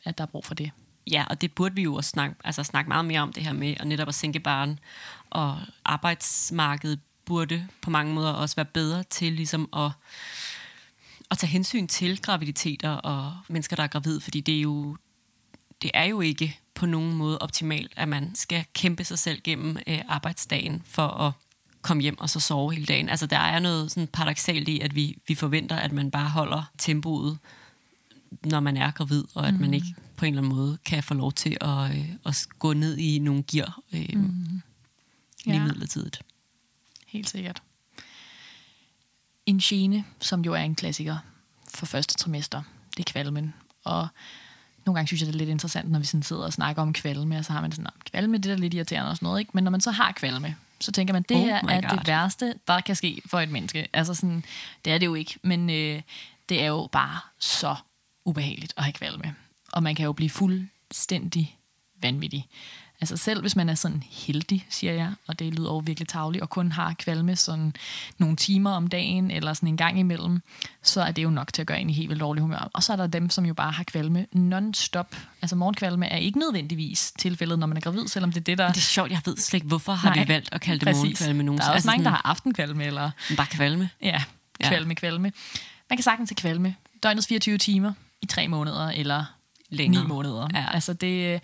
at 0.05 0.17
der 0.17 0.23
er 0.23 0.27
brug 0.27 0.45
for 0.45 0.53
det. 0.53 0.71
Ja, 1.11 1.25
og 1.29 1.41
det 1.41 1.51
burde 1.51 1.75
vi 1.75 1.81
jo 1.81 1.95
også 1.95 2.09
snakke, 2.09 2.35
altså 2.43 2.63
snakke 2.63 2.87
meget 2.87 3.05
mere 3.05 3.21
om 3.21 3.33
det 3.33 3.43
her 3.43 3.53
med, 3.53 3.75
og 3.79 3.87
netop 3.87 4.07
at 4.07 4.15
sænke 4.15 4.39
baren, 4.39 4.79
og 5.29 5.59
arbejdsmarkedet 5.85 6.99
burde 7.25 7.67
på 7.81 7.89
mange 7.89 8.13
måder 8.13 8.31
også 8.31 8.55
være 8.55 8.65
bedre 8.65 9.03
til 9.03 9.33
ligesom 9.33 9.69
at, 9.75 9.91
at 11.31 11.37
tage 11.37 11.49
hensyn 11.49 11.87
til 11.87 12.21
graviditeter 12.21 12.89
og 12.89 13.33
mennesker, 13.47 13.75
der 13.75 13.83
er 13.83 13.87
gravid, 13.87 14.19
fordi 14.19 14.41
det 14.41 14.57
er 14.57 14.61
jo, 14.61 14.97
det 15.81 15.91
er 15.93 16.03
jo 16.03 16.21
ikke 16.21 16.59
på 16.73 16.85
nogen 16.85 17.13
måde 17.15 17.39
optimalt, 17.39 17.93
at 17.95 18.07
man 18.07 18.35
skal 18.35 18.65
kæmpe 18.73 19.03
sig 19.03 19.19
selv 19.19 19.41
gennem 19.41 19.77
øh, 19.87 20.01
arbejdsdagen 20.07 20.81
for 20.85 21.07
at 21.07 21.31
komme 21.81 22.03
hjem 22.03 22.19
og 22.19 22.29
så 22.29 22.39
sove 22.39 22.73
hele 22.73 22.85
dagen. 22.85 23.09
Altså 23.09 23.25
der 23.25 23.37
er 23.37 23.59
noget 23.59 23.91
sådan 23.91 24.07
paradoxalt 24.07 24.67
i, 24.69 24.79
at 24.79 24.95
vi, 24.95 25.17
vi 25.27 25.35
forventer, 25.35 25.75
at 25.75 25.91
man 25.91 26.11
bare 26.11 26.29
holder 26.29 26.63
tempoet, 26.77 27.37
når 28.43 28.59
man 28.59 28.77
er 28.77 28.91
gravid, 28.91 29.23
og 29.33 29.47
at 29.47 29.53
mm. 29.53 29.61
man 29.61 29.73
ikke 29.73 29.95
på 30.17 30.25
en 30.25 30.33
eller 30.33 30.41
anden 30.41 30.55
måde 30.55 30.77
kan 30.85 31.03
få 31.03 31.13
lov 31.13 31.31
til 31.31 31.57
at, 31.61 31.95
øh, 31.95 32.09
at 32.25 32.47
gå 32.59 32.73
ned 32.73 32.97
i 32.97 33.19
nogle 33.19 33.43
gear 33.43 33.79
øh, 33.93 34.09
mm. 34.13 34.61
lige 35.45 35.57
Ja. 35.57 35.63
midlertidigt. 35.63 36.21
Helt 37.07 37.29
sikkert. 37.29 37.63
En 39.45 39.59
gene, 39.59 40.05
som 40.19 40.41
jo 40.41 40.53
er 40.53 40.61
en 40.61 40.75
klassiker 40.75 41.17
for 41.73 41.85
første 41.85 42.13
trimester, 42.13 42.61
det 42.97 43.09
er 43.09 43.11
kvalmen. 43.11 43.53
Og 43.83 44.07
nogle 44.85 44.97
gange 44.97 45.07
synes 45.07 45.21
jeg, 45.21 45.27
det 45.27 45.33
er 45.33 45.37
lidt 45.37 45.49
interessant, 45.49 45.91
når 45.91 45.99
vi 45.99 46.05
sådan 46.05 46.23
sidder 46.23 46.43
og 46.43 46.53
snakker 46.53 46.81
om 46.81 46.93
kvalme, 46.93 47.37
og 47.37 47.45
så 47.45 47.53
har 47.53 47.61
man 47.61 47.71
sådan, 47.71 47.83
"Nå, 47.83 47.89
kvalme, 48.11 48.37
det 48.37 48.51
er 48.51 48.55
lidt 48.57 48.73
irriterende 48.73 49.09
og 49.09 49.15
sådan 49.15 49.25
noget, 49.27 49.39
ikke? 49.39 49.51
Men 49.53 49.63
når 49.63 49.71
man 49.71 49.81
så 49.81 49.91
har 49.91 50.11
kvalme, 50.11 50.55
så 50.79 50.91
tænker 50.91 51.13
man, 51.13 51.23
det 51.29 51.37
Oh 51.37 51.43
her 51.43 51.55
er 51.69 51.81
God. 51.89 51.97
det 51.97 52.07
værste, 52.07 52.53
der 52.67 52.79
kan 52.81 52.95
ske 52.95 53.21
for 53.25 53.39
et 53.39 53.49
menneske. 53.49 53.87
Altså 53.93 54.13
sådan, 54.13 54.43
det 54.85 54.93
er 54.93 54.97
det 54.97 55.05
jo 55.05 55.13
ikke, 55.15 55.35
men 55.43 55.69
øh, 55.69 56.01
det 56.49 56.61
er 56.61 56.67
jo 56.67 56.89
bare 56.91 57.19
så 57.39 57.75
ubehageligt 58.25 58.73
at 58.77 58.83
have 58.83 58.93
kvalme. 58.93 59.35
Og 59.71 59.83
man 59.83 59.95
kan 59.95 60.05
jo 60.05 60.13
blive 60.13 60.29
fuldstændig 60.29 61.57
vanvittig. 62.01 62.47
Altså 63.01 63.17
selv 63.17 63.41
hvis 63.41 63.55
man 63.55 63.69
er 63.69 63.75
sådan 63.75 64.03
heldig, 64.11 64.65
siger 64.69 64.93
jeg, 64.93 65.13
og 65.27 65.39
det 65.39 65.53
lyder 65.53 65.69
over 65.69 65.81
virkelig 65.81 66.07
tavligt, 66.07 66.41
og 66.41 66.49
kun 66.49 66.71
har 66.71 66.93
kvalme 66.93 67.35
sådan 67.35 67.73
nogle 68.17 68.35
timer 68.35 68.71
om 68.71 68.87
dagen, 68.87 69.31
eller 69.31 69.53
sådan 69.53 69.69
en 69.69 69.77
gang 69.77 69.99
imellem, 69.99 70.41
så 70.83 71.01
er 71.01 71.11
det 71.11 71.23
jo 71.23 71.29
nok 71.29 71.53
til 71.53 71.61
at 71.61 71.67
gøre 71.67 71.79
en 71.81 71.89
i 71.89 71.93
helt 71.93 72.09
vildt 72.09 72.21
dårlig 72.21 72.41
humør. 72.41 72.69
Og 72.73 72.83
så 72.83 72.93
er 72.93 72.97
der 72.97 73.07
dem, 73.07 73.29
som 73.29 73.45
jo 73.45 73.53
bare 73.53 73.71
har 73.71 73.83
kvalme 73.83 74.25
non-stop. 74.33 75.15
Altså 75.41 75.55
morgenkvalme 75.55 76.05
er 76.07 76.17
ikke 76.17 76.39
nødvendigvis 76.39 77.13
tilfældet, 77.19 77.59
når 77.59 77.67
man 77.67 77.77
er 77.77 77.81
gravid, 77.81 78.07
selvom 78.07 78.31
det 78.31 78.39
er 78.39 78.43
det, 78.43 78.57
der... 78.57 78.65
Men 78.65 78.73
det 78.73 78.77
er 78.79 78.81
sjovt, 78.81 79.11
jeg 79.11 79.21
ved 79.25 79.37
slet 79.37 79.53
ikke, 79.57 79.67
hvorfor 79.67 79.93
har 79.93 80.15
Nej, 80.15 80.23
vi 80.23 80.29
valgt 80.29 80.49
at 80.51 80.61
kalde 80.61 80.79
det 80.79 80.85
præcis. 80.87 81.01
morgenkvalme 81.01 81.43
nogen. 81.43 81.59
Der 81.59 81.65
er 81.65 81.69
også 81.69 81.73
altså 81.75 81.87
mange, 81.89 82.03
der 82.03 82.09
sådan, 82.09 82.21
har 82.23 82.29
aftenkvalme, 82.29 82.83
eller 82.85 83.11
Bare 83.37 83.47
kvalme. 83.47 83.89
ja, 84.01 84.23
Ja. 84.59 84.67
kvalme, 84.67 84.95
kvalme. 84.95 85.31
Man 85.89 85.97
kan 85.97 86.03
sagtens 86.03 86.29
have 86.29 86.35
kvalme 86.35 86.75
døgnets 87.03 87.27
24 87.27 87.57
timer 87.57 87.93
i 88.21 88.25
tre 88.25 88.47
måneder, 88.47 88.87
eller 88.89 89.25
Længere. 89.69 90.03
ni 90.03 90.07
måneder. 90.07 90.47
Ja. 90.53 90.65
Altså 90.73 90.93
det, 90.93 91.41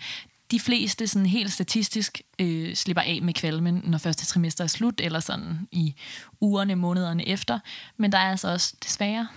de 0.52 0.60
fleste 0.60 1.06
sådan 1.06 1.26
helt 1.26 1.52
statistisk 1.52 2.22
øh, 2.38 2.74
slipper 2.74 3.02
af 3.02 3.22
med 3.22 3.34
kvalmen, 3.34 3.82
når 3.84 3.98
første 3.98 4.26
trimester 4.26 4.64
er 4.64 4.68
slut, 4.68 5.00
eller 5.00 5.20
sådan 5.20 5.68
i 5.72 5.94
ugerne, 6.40 6.74
månederne 6.74 7.28
efter. 7.28 7.58
Men 7.96 8.12
der 8.12 8.18
er 8.18 8.30
altså 8.30 8.48
også 8.52 8.74
desværre, 8.84 9.28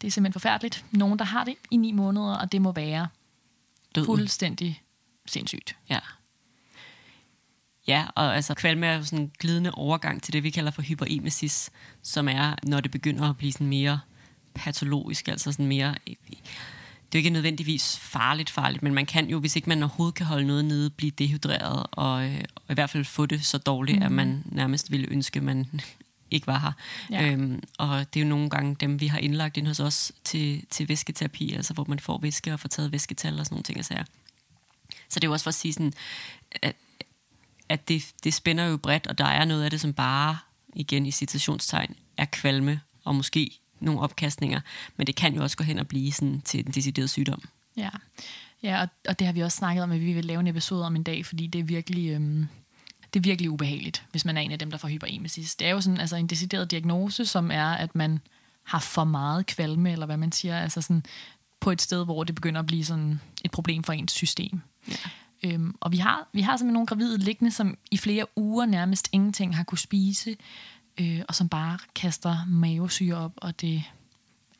det 0.00 0.06
er 0.06 0.10
simpelthen 0.10 0.32
forfærdeligt, 0.32 0.84
nogen, 0.90 1.18
der 1.18 1.24
har 1.24 1.44
det 1.44 1.54
i 1.70 1.76
ni 1.76 1.92
måneder, 1.92 2.34
og 2.36 2.52
det 2.52 2.62
må 2.62 2.72
være 2.72 3.08
Døden. 3.94 4.06
fuldstændig 4.06 4.82
sindssygt. 5.26 5.76
Ja. 5.90 5.98
Ja, 7.88 8.06
og 8.14 8.36
altså 8.36 8.54
kvalme 8.54 8.86
er 8.86 8.96
jo 8.96 9.04
sådan 9.04 9.18
en 9.18 9.32
glidende 9.38 9.70
overgang 9.70 10.22
til 10.22 10.32
det, 10.32 10.42
vi 10.42 10.50
kalder 10.50 10.70
for 10.70 10.82
hyperemesis, 10.82 11.70
som 12.02 12.28
er, 12.28 12.54
når 12.62 12.80
det 12.80 12.90
begynder 12.90 13.30
at 13.30 13.36
blive 13.36 13.52
sådan 13.52 13.66
mere 13.66 14.00
patologisk, 14.54 15.28
altså 15.28 15.52
sådan 15.52 15.66
mere... 15.66 15.94
Det 17.12 17.18
er 17.18 17.22
jo 17.22 17.24
ikke 17.24 17.30
nødvendigvis 17.30 17.98
farligt 17.98 18.50
farligt, 18.50 18.82
men 18.82 18.94
man 18.94 19.06
kan 19.06 19.30
jo, 19.30 19.38
hvis 19.38 19.56
ikke 19.56 19.68
man 19.68 19.82
overhovedet 19.82 20.14
kan 20.14 20.26
holde 20.26 20.46
noget 20.46 20.64
nede, 20.64 20.90
blive 20.90 21.10
dehydreret, 21.10 21.86
og, 21.90 22.24
øh, 22.24 22.44
og 22.54 22.62
i 22.70 22.74
hvert 22.74 22.90
fald 22.90 23.04
få 23.04 23.26
det 23.26 23.44
så 23.44 23.58
dårligt, 23.58 23.98
mm. 23.98 24.04
at 24.04 24.12
man 24.12 24.42
nærmest 24.44 24.90
ville 24.90 25.06
ønske, 25.10 25.40
man 25.40 25.66
ikke 26.30 26.46
var 26.46 26.58
her. 26.58 26.72
Ja. 27.10 27.30
Øhm, 27.30 27.62
og 27.78 28.14
det 28.14 28.20
er 28.20 28.24
jo 28.24 28.28
nogle 28.28 28.50
gange 28.50 28.76
dem, 28.80 29.00
vi 29.00 29.06
har 29.06 29.18
indlagt 29.18 29.56
ind 29.56 29.66
hos 29.66 29.80
os 29.80 30.12
til, 30.24 30.62
til 30.70 30.88
væsketerapi, 30.88 31.52
altså 31.52 31.74
hvor 31.74 31.84
man 31.88 31.98
får 31.98 32.18
væske 32.18 32.52
og 32.52 32.60
får 32.60 32.68
taget 32.68 32.92
væsketal 32.92 33.40
og 33.40 33.46
sådan 33.46 33.54
nogle 33.54 33.62
ting. 33.62 33.78
og 33.78 33.84
sager. 33.84 34.04
Så 35.08 35.20
det 35.20 35.24
er 35.24 35.28
jo 35.28 35.32
også 35.32 35.44
for 35.44 35.50
at 35.50 35.54
sige 35.54 35.72
sådan, 35.72 35.92
at, 36.52 36.76
at 37.68 37.88
det, 37.88 38.02
det 38.24 38.34
spænder 38.34 38.64
jo 38.64 38.76
bredt, 38.76 39.06
og 39.06 39.18
der 39.18 39.24
er 39.24 39.44
noget 39.44 39.64
af 39.64 39.70
det, 39.70 39.80
som 39.80 39.92
bare, 39.92 40.38
igen 40.74 41.06
i 41.06 41.10
citationstegn, 41.10 41.96
er 42.16 42.24
kvalme, 42.24 42.80
og 43.04 43.14
måske 43.14 43.58
nogle 43.80 44.00
opkastninger, 44.00 44.60
men 44.96 45.06
det 45.06 45.16
kan 45.16 45.34
jo 45.34 45.42
også 45.42 45.56
gå 45.56 45.64
hen 45.64 45.78
og 45.78 45.88
blive 45.88 46.12
sådan 46.12 46.40
til 46.44 46.66
en 46.66 46.72
decideret 46.72 47.10
sygdom. 47.10 47.42
Ja, 47.76 47.90
ja 48.62 48.80
og, 48.80 48.88
og 49.08 49.18
det 49.18 49.26
har 49.26 49.32
vi 49.32 49.40
også 49.40 49.56
snakket 49.56 49.82
om, 49.82 49.92
at 49.92 50.00
vi 50.00 50.12
vil 50.12 50.24
lave 50.24 50.40
en 50.40 50.46
episode 50.46 50.86
om 50.86 50.96
en 50.96 51.02
dag, 51.02 51.26
fordi 51.26 51.46
det 51.46 51.58
er 51.58 51.64
virkelig, 51.64 52.10
øhm, 52.10 52.48
det 53.14 53.20
er 53.20 53.22
virkelig 53.22 53.50
ubehageligt, 53.50 54.04
hvis 54.10 54.24
man 54.24 54.36
er 54.36 54.40
en 54.40 54.52
af 54.52 54.58
dem, 54.58 54.70
der 54.70 54.78
får 54.78 54.88
hyperemesis. 54.88 55.54
Det 55.54 55.66
er 55.66 55.70
jo 55.70 55.80
sådan 55.80 56.00
altså 56.00 56.16
en 56.16 56.26
decideret 56.26 56.70
diagnose, 56.70 57.26
som 57.26 57.50
er, 57.50 57.66
at 57.66 57.94
man 57.94 58.20
har 58.62 58.80
for 58.80 59.04
meget 59.04 59.46
kvalme, 59.46 59.92
eller 59.92 60.06
hvad 60.06 60.16
man 60.16 60.32
siger, 60.32 60.58
altså 60.58 60.80
sådan 60.80 61.04
på 61.60 61.70
et 61.70 61.82
sted, 61.82 62.04
hvor 62.04 62.24
det 62.24 62.34
begynder 62.34 62.60
at 62.60 62.66
blive 62.66 62.84
sådan 62.84 63.20
et 63.44 63.50
problem 63.50 63.82
for 63.82 63.92
ens 63.92 64.12
system. 64.12 64.60
Ja. 64.88 64.94
Øhm, 65.44 65.74
og 65.80 65.92
vi 65.92 65.96
har, 65.96 66.28
vi 66.32 66.40
har 66.40 66.56
simpelthen 66.56 66.72
nogle 66.72 66.86
gravide 66.86 67.18
liggende, 67.18 67.50
som 67.50 67.78
i 67.90 67.96
flere 67.96 68.26
uger 68.36 68.66
nærmest 68.66 69.08
ingenting 69.12 69.56
har 69.56 69.64
kunne 69.64 69.78
spise, 69.78 70.36
øh, 71.00 71.22
og 71.28 71.34
som 71.34 71.48
bare 71.48 71.78
kaster 71.94 72.44
mavesyre 72.46 73.16
op, 73.16 73.32
og 73.36 73.60
det 73.60 73.84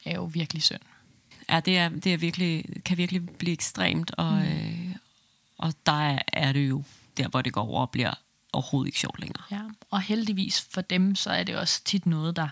er 0.04 0.14
jo 0.14 0.24
virkelig 0.24 0.62
synd. 0.62 0.80
Ja, 1.48 1.60
det, 1.60 1.78
er, 1.78 1.88
det 1.88 2.12
er 2.12 2.16
virkelig, 2.16 2.64
kan 2.84 2.96
virkelig 2.96 3.28
blive 3.28 3.52
ekstremt, 3.52 4.10
og, 4.18 4.32
mm. 4.32 4.42
øh, 4.42 4.96
og 5.58 5.74
der 5.86 6.18
er, 6.32 6.52
det 6.52 6.68
jo 6.68 6.82
der, 7.16 7.28
hvor 7.28 7.42
det 7.42 7.52
går 7.52 7.62
over 7.62 7.80
og 7.80 7.90
bliver 7.90 8.14
overhovedet 8.52 8.88
ikke 8.88 8.98
sjovt 8.98 9.20
længere. 9.20 9.42
Ja, 9.50 9.60
og 9.90 10.00
heldigvis 10.00 10.66
for 10.70 10.80
dem, 10.80 11.14
så 11.14 11.30
er 11.30 11.44
det 11.44 11.56
også 11.56 11.84
tit 11.84 12.06
noget, 12.06 12.36
der, 12.36 12.48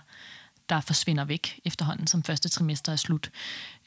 der 0.69 0.81
forsvinder 0.81 1.25
væk 1.25 1.59
efterhånden, 1.65 2.07
som 2.07 2.23
første 2.23 2.49
trimester 2.49 2.91
er 2.91 2.95
slut. 2.95 3.31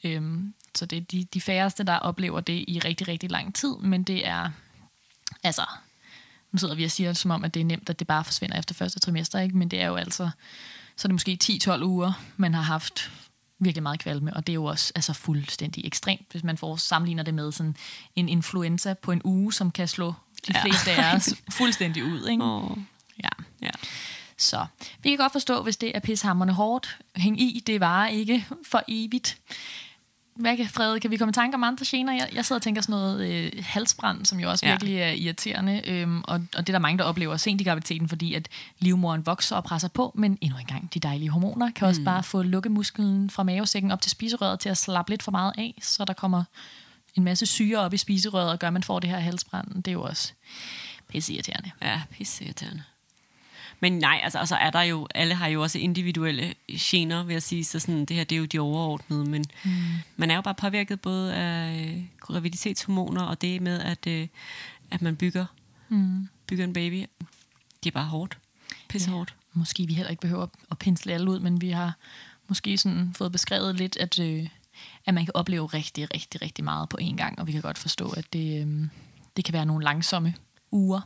Øhm, 0.03 0.53
så 0.75 0.85
det 0.85 0.97
er 0.97 1.01
de, 1.01 1.27
de 1.33 1.41
færreste, 1.41 1.83
der 1.83 1.95
oplever 1.95 2.39
det 2.39 2.65
i 2.67 2.79
rigtig, 2.79 3.07
rigtig 3.07 3.31
lang 3.31 3.55
tid, 3.55 3.77
men 3.77 4.03
det 4.03 4.27
er, 4.27 4.51
altså, 5.43 5.65
nu 6.51 6.59
sidder 6.59 6.75
vi 6.75 6.83
og 6.83 6.91
siger 6.91 7.13
som 7.13 7.31
om, 7.31 7.43
at 7.43 7.53
det 7.53 7.59
er 7.59 7.65
nemt, 7.65 7.89
at 7.89 7.99
det 7.99 8.07
bare 8.07 8.23
forsvinder 8.23 8.59
efter 8.59 8.75
første 8.75 8.99
trimester, 8.99 9.39
ikke? 9.39 9.57
men 9.57 9.67
det 9.71 9.81
er 9.81 9.87
jo 9.87 9.95
altså, 9.95 10.29
så 10.97 11.05
er 11.05 11.09
det 11.09 11.13
måske 11.13 11.37
10-12 11.43 11.83
uger, 11.83 12.11
man 12.37 12.53
har 12.53 12.61
haft 12.61 13.11
virkelig 13.59 13.83
meget 13.83 13.99
kvalme, 13.99 14.33
og 14.35 14.47
det 14.47 14.53
er 14.53 14.55
jo 14.55 14.65
også 14.65 14.91
altså, 14.95 15.13
fuldstændig 15.13 15.85
ekstremt, 15.85 16.27
hvis 16.31 16.43
man 16.43 16.57
får 16.57 16.75
sammenligner 16.75 17.23
det 17.23 17.33
med 17.33 17.51
sådan 17.51 17.75
en 18.15 18.29
influenza 18.29 18.93
på 18.93 19.11
en 19.11 19.21
uge, 19.23 19.53
som 19.53 19.71
kan 19.71 19.87
slå 19.87 20.13
de 20.47 20.53
Ja. 20.53 20.63
fleste 20.63 20.91
af 20.91 21.15
os 21.15 21.33
fuldstændig 21.57 22.03
ud. 22.03 22.27
Ikke? 22.27 22.43
Oh. 22.43 22.77
Ja. 23.23 23.29
Ja. 23.61 23.69
Så 24.37 24.65
vi 25.03 25.09
kan 25.09 25.17
godt 25.17 25.31
forstå, 25.31 25.63
hvis 25.63 25.77
det 25.77 25.91
er 25.95 25.99
pishammerende 25.99 26.53
hårdt. 26.53 26.97
Hæng 27.15 27.41
i, 27.41 27.63
det 27.67 27.79
varer 27.79 28.07
ikke 28.07 28.47
for 28.65 28.83
evigt. 28.87 29.37
Hvad 30.39 30.57
kan, 30.57 30.69
Frede, 30.69 30.99
kan 30.99 31.11
vi 31.11 31.17
komme 31.17 31.29
i 31.29 31.33
tanke 31.33 31.55
om 31.55 31.63
andre 31.63 31.85
gener? 31.89 32.13
Jeg, 32.13 32.29
jeg 32.33 32.45
sidder 32.45 32.57
og 32.59 32.63
tænker 32.63 32.81
sådan 32.81 32.93
noget 32.93 33.29
øh, 33.29 33.51
halsbrand, 33.65 34.25
som 34.25 34.39
jo 34.39 34.49
også 34.49 34.65
Ja. 34.65 34.71
virkelig 34.71 34.95
er 34.97 35.09
irriterende. 35.11 35.81
Øhm, 35.85 36.21
og, 36.21 36.33
og 36.33 36.41
det 36.67 36.69
er 36.69 36.73
der 36.73 36.79
mange, 36.79 36.97
der 36.97 37.03
oplever 37.03 37.37
sent 37.37 37.61
i 37.61 37.63
graviditeten, 37.63 38.09
fordi 38.09 38.33
at 38.33 38.47
livmoderen 38.79 39.25
vokser 39.25 39.55
og 39.55 39.63
presser 39.63 39.87
på. 39.87 40.11
Men 40.15 40.37
endnu 40.41 40.59
en 40.59 40.65
gang, 40.65 40.93
de 40.93 40.99
dejlige 40.99 41.29
hormoner 41.29 41.71
kan 41.71 41.87
også 41.87 42.03
bare 42.03 42.23
få 42.23 42.41
lukkemusklen 42.41 43.29
fra 43.29 43.43
mavesækken 43.43 43.91
op 43.91 44.01
til 44.01 44.11
spiserøret 44.11 44.59
til 44.59 44.69
at 44.69 44.77
slappe 44.77 45.11
lidt 45.11 45.23
for 45.23 45.31
meget 45.31 45.53
af, 45.57 45.73
så 45.81 46.05
der 46.05 46.13
kommer 46.13 46.43
en 47.15 47.23
masse 47.23 47.45
syre 47.45 47.79
op 47.79 47.93
i 47.93 47.97
spiserøret 47.97 48.51
og 48.51 48.59
gør, 48.59 48.67
at 48.67 48.73
man 48.73 48.83
får 48.83 48.99
det 48.99 49.09
her 49.09 49.19
halsbrand. 49.19 49.75
Det 49.75 49.87
er 49.87 49.91
jo 49.93 50.01
også 50.03 50.33
pisse 51.07 51.33
irriterende. 51.33 51.71
Ja, 51.81 52.01
pisseirriterende. 52.11 52.83
Men 53.79 53.93
nej, 53.93 54.19
altså, 54.23 54.39
altså 54.39 54.55
er 54.55 54.69
der 54.69 54.81
jo, 54.81 55.07
alle 55.15 55.35
har 55.35 55.47
jo 55.47 55.61
også 55.61 55.79
individuelle 55.79 56.53
gener, 56.79 57.23
vil 57.23 57.33
jeg 57.33 57.43
sige, 57.43 57.63
så 57.63 57.79
sådan, 57.79 58.05
det 58.05 58.15
her, 58.15 58.23
det 58.23 58.35
er 58.35 58.39
jo 58.39 58.45
de 58.45 58.59
overordnede, 58.59 59.25
men 59.25 59.45
mm. 59.63 59.71
man 60.17 60.31
er 60.31 60.35
jo 60.35 60.41
bare 60.41 60.55
påvirket 60.55 61.01
både 61.01 61.35
af 61.35 61.85
øh, 61.87 62.03
graviditetshormoner, 62.19 63.21
og 63.21 63.41
det 63.41 63.61
med, 63.61 63.79
at, 63.79 64.07
øh, 64.07 64.27
at 64.91 65.01
man 65.01 65.15
bygger, 65.15 65.45
mm. 65.89 66.29
bygger 66.47 66.63
en 66.63 66.73
baby. 66.73 67.05
Det 67.83 67.89
er 67.89 67.91
bare 67.91 68.05
hårdt. 68.05 68.37
Pisse 68.89 69.09
hårdt. 69.11 69.35
måske 69.53 69.87
vi 69.87 69.93
heller 69.93 70.09
ikke 70.09 70.21
behøver 70.21 70.47
at 70.71 70.77
pensle 70.77 71.13
alle 71.13 71.31
ud, 71.31 71.39
men 71.39 71.61
vi 71.61 71.69
har 71.69 71.93
måske 72.47 72.77
sådan 72.77 73.13
fået 73.17 73.31
beskrevet 73.31 73.75
lidt, 73.75 73.97
at, 73.97 74.19
øh, 74.19 74.47
at 75.05 75.13
man 75.13 75.25
kan 75.25 75.31
opleve 75.35 75.65
rigtig, 75.65 76.13
rigtig, 76.13 76.41
rigtig 76.41 76.63
meget 76.63 76.89
på 76.89 76.97
én 77.01 77.15
gang, 77.15 77.39
og 77.39 77.47
vi 77.47 77.51
kan 77.51 77.61
godt 77.61 77.77
forstå, 77.77 78.09
at 78.09 78.33
det, 78.33 78.67
øh, 78.67 78.87
det 79.35 79.45
kan 79.45 79.53
være 79.53 79.65
nogle 79.65 79.83
langsomme 79.83 80.33
uger, 80.71 81.01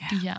Ja. 0.00 0.06
ja. 0.10 0.16
de 0.16 0.20
her. 0.20 0.36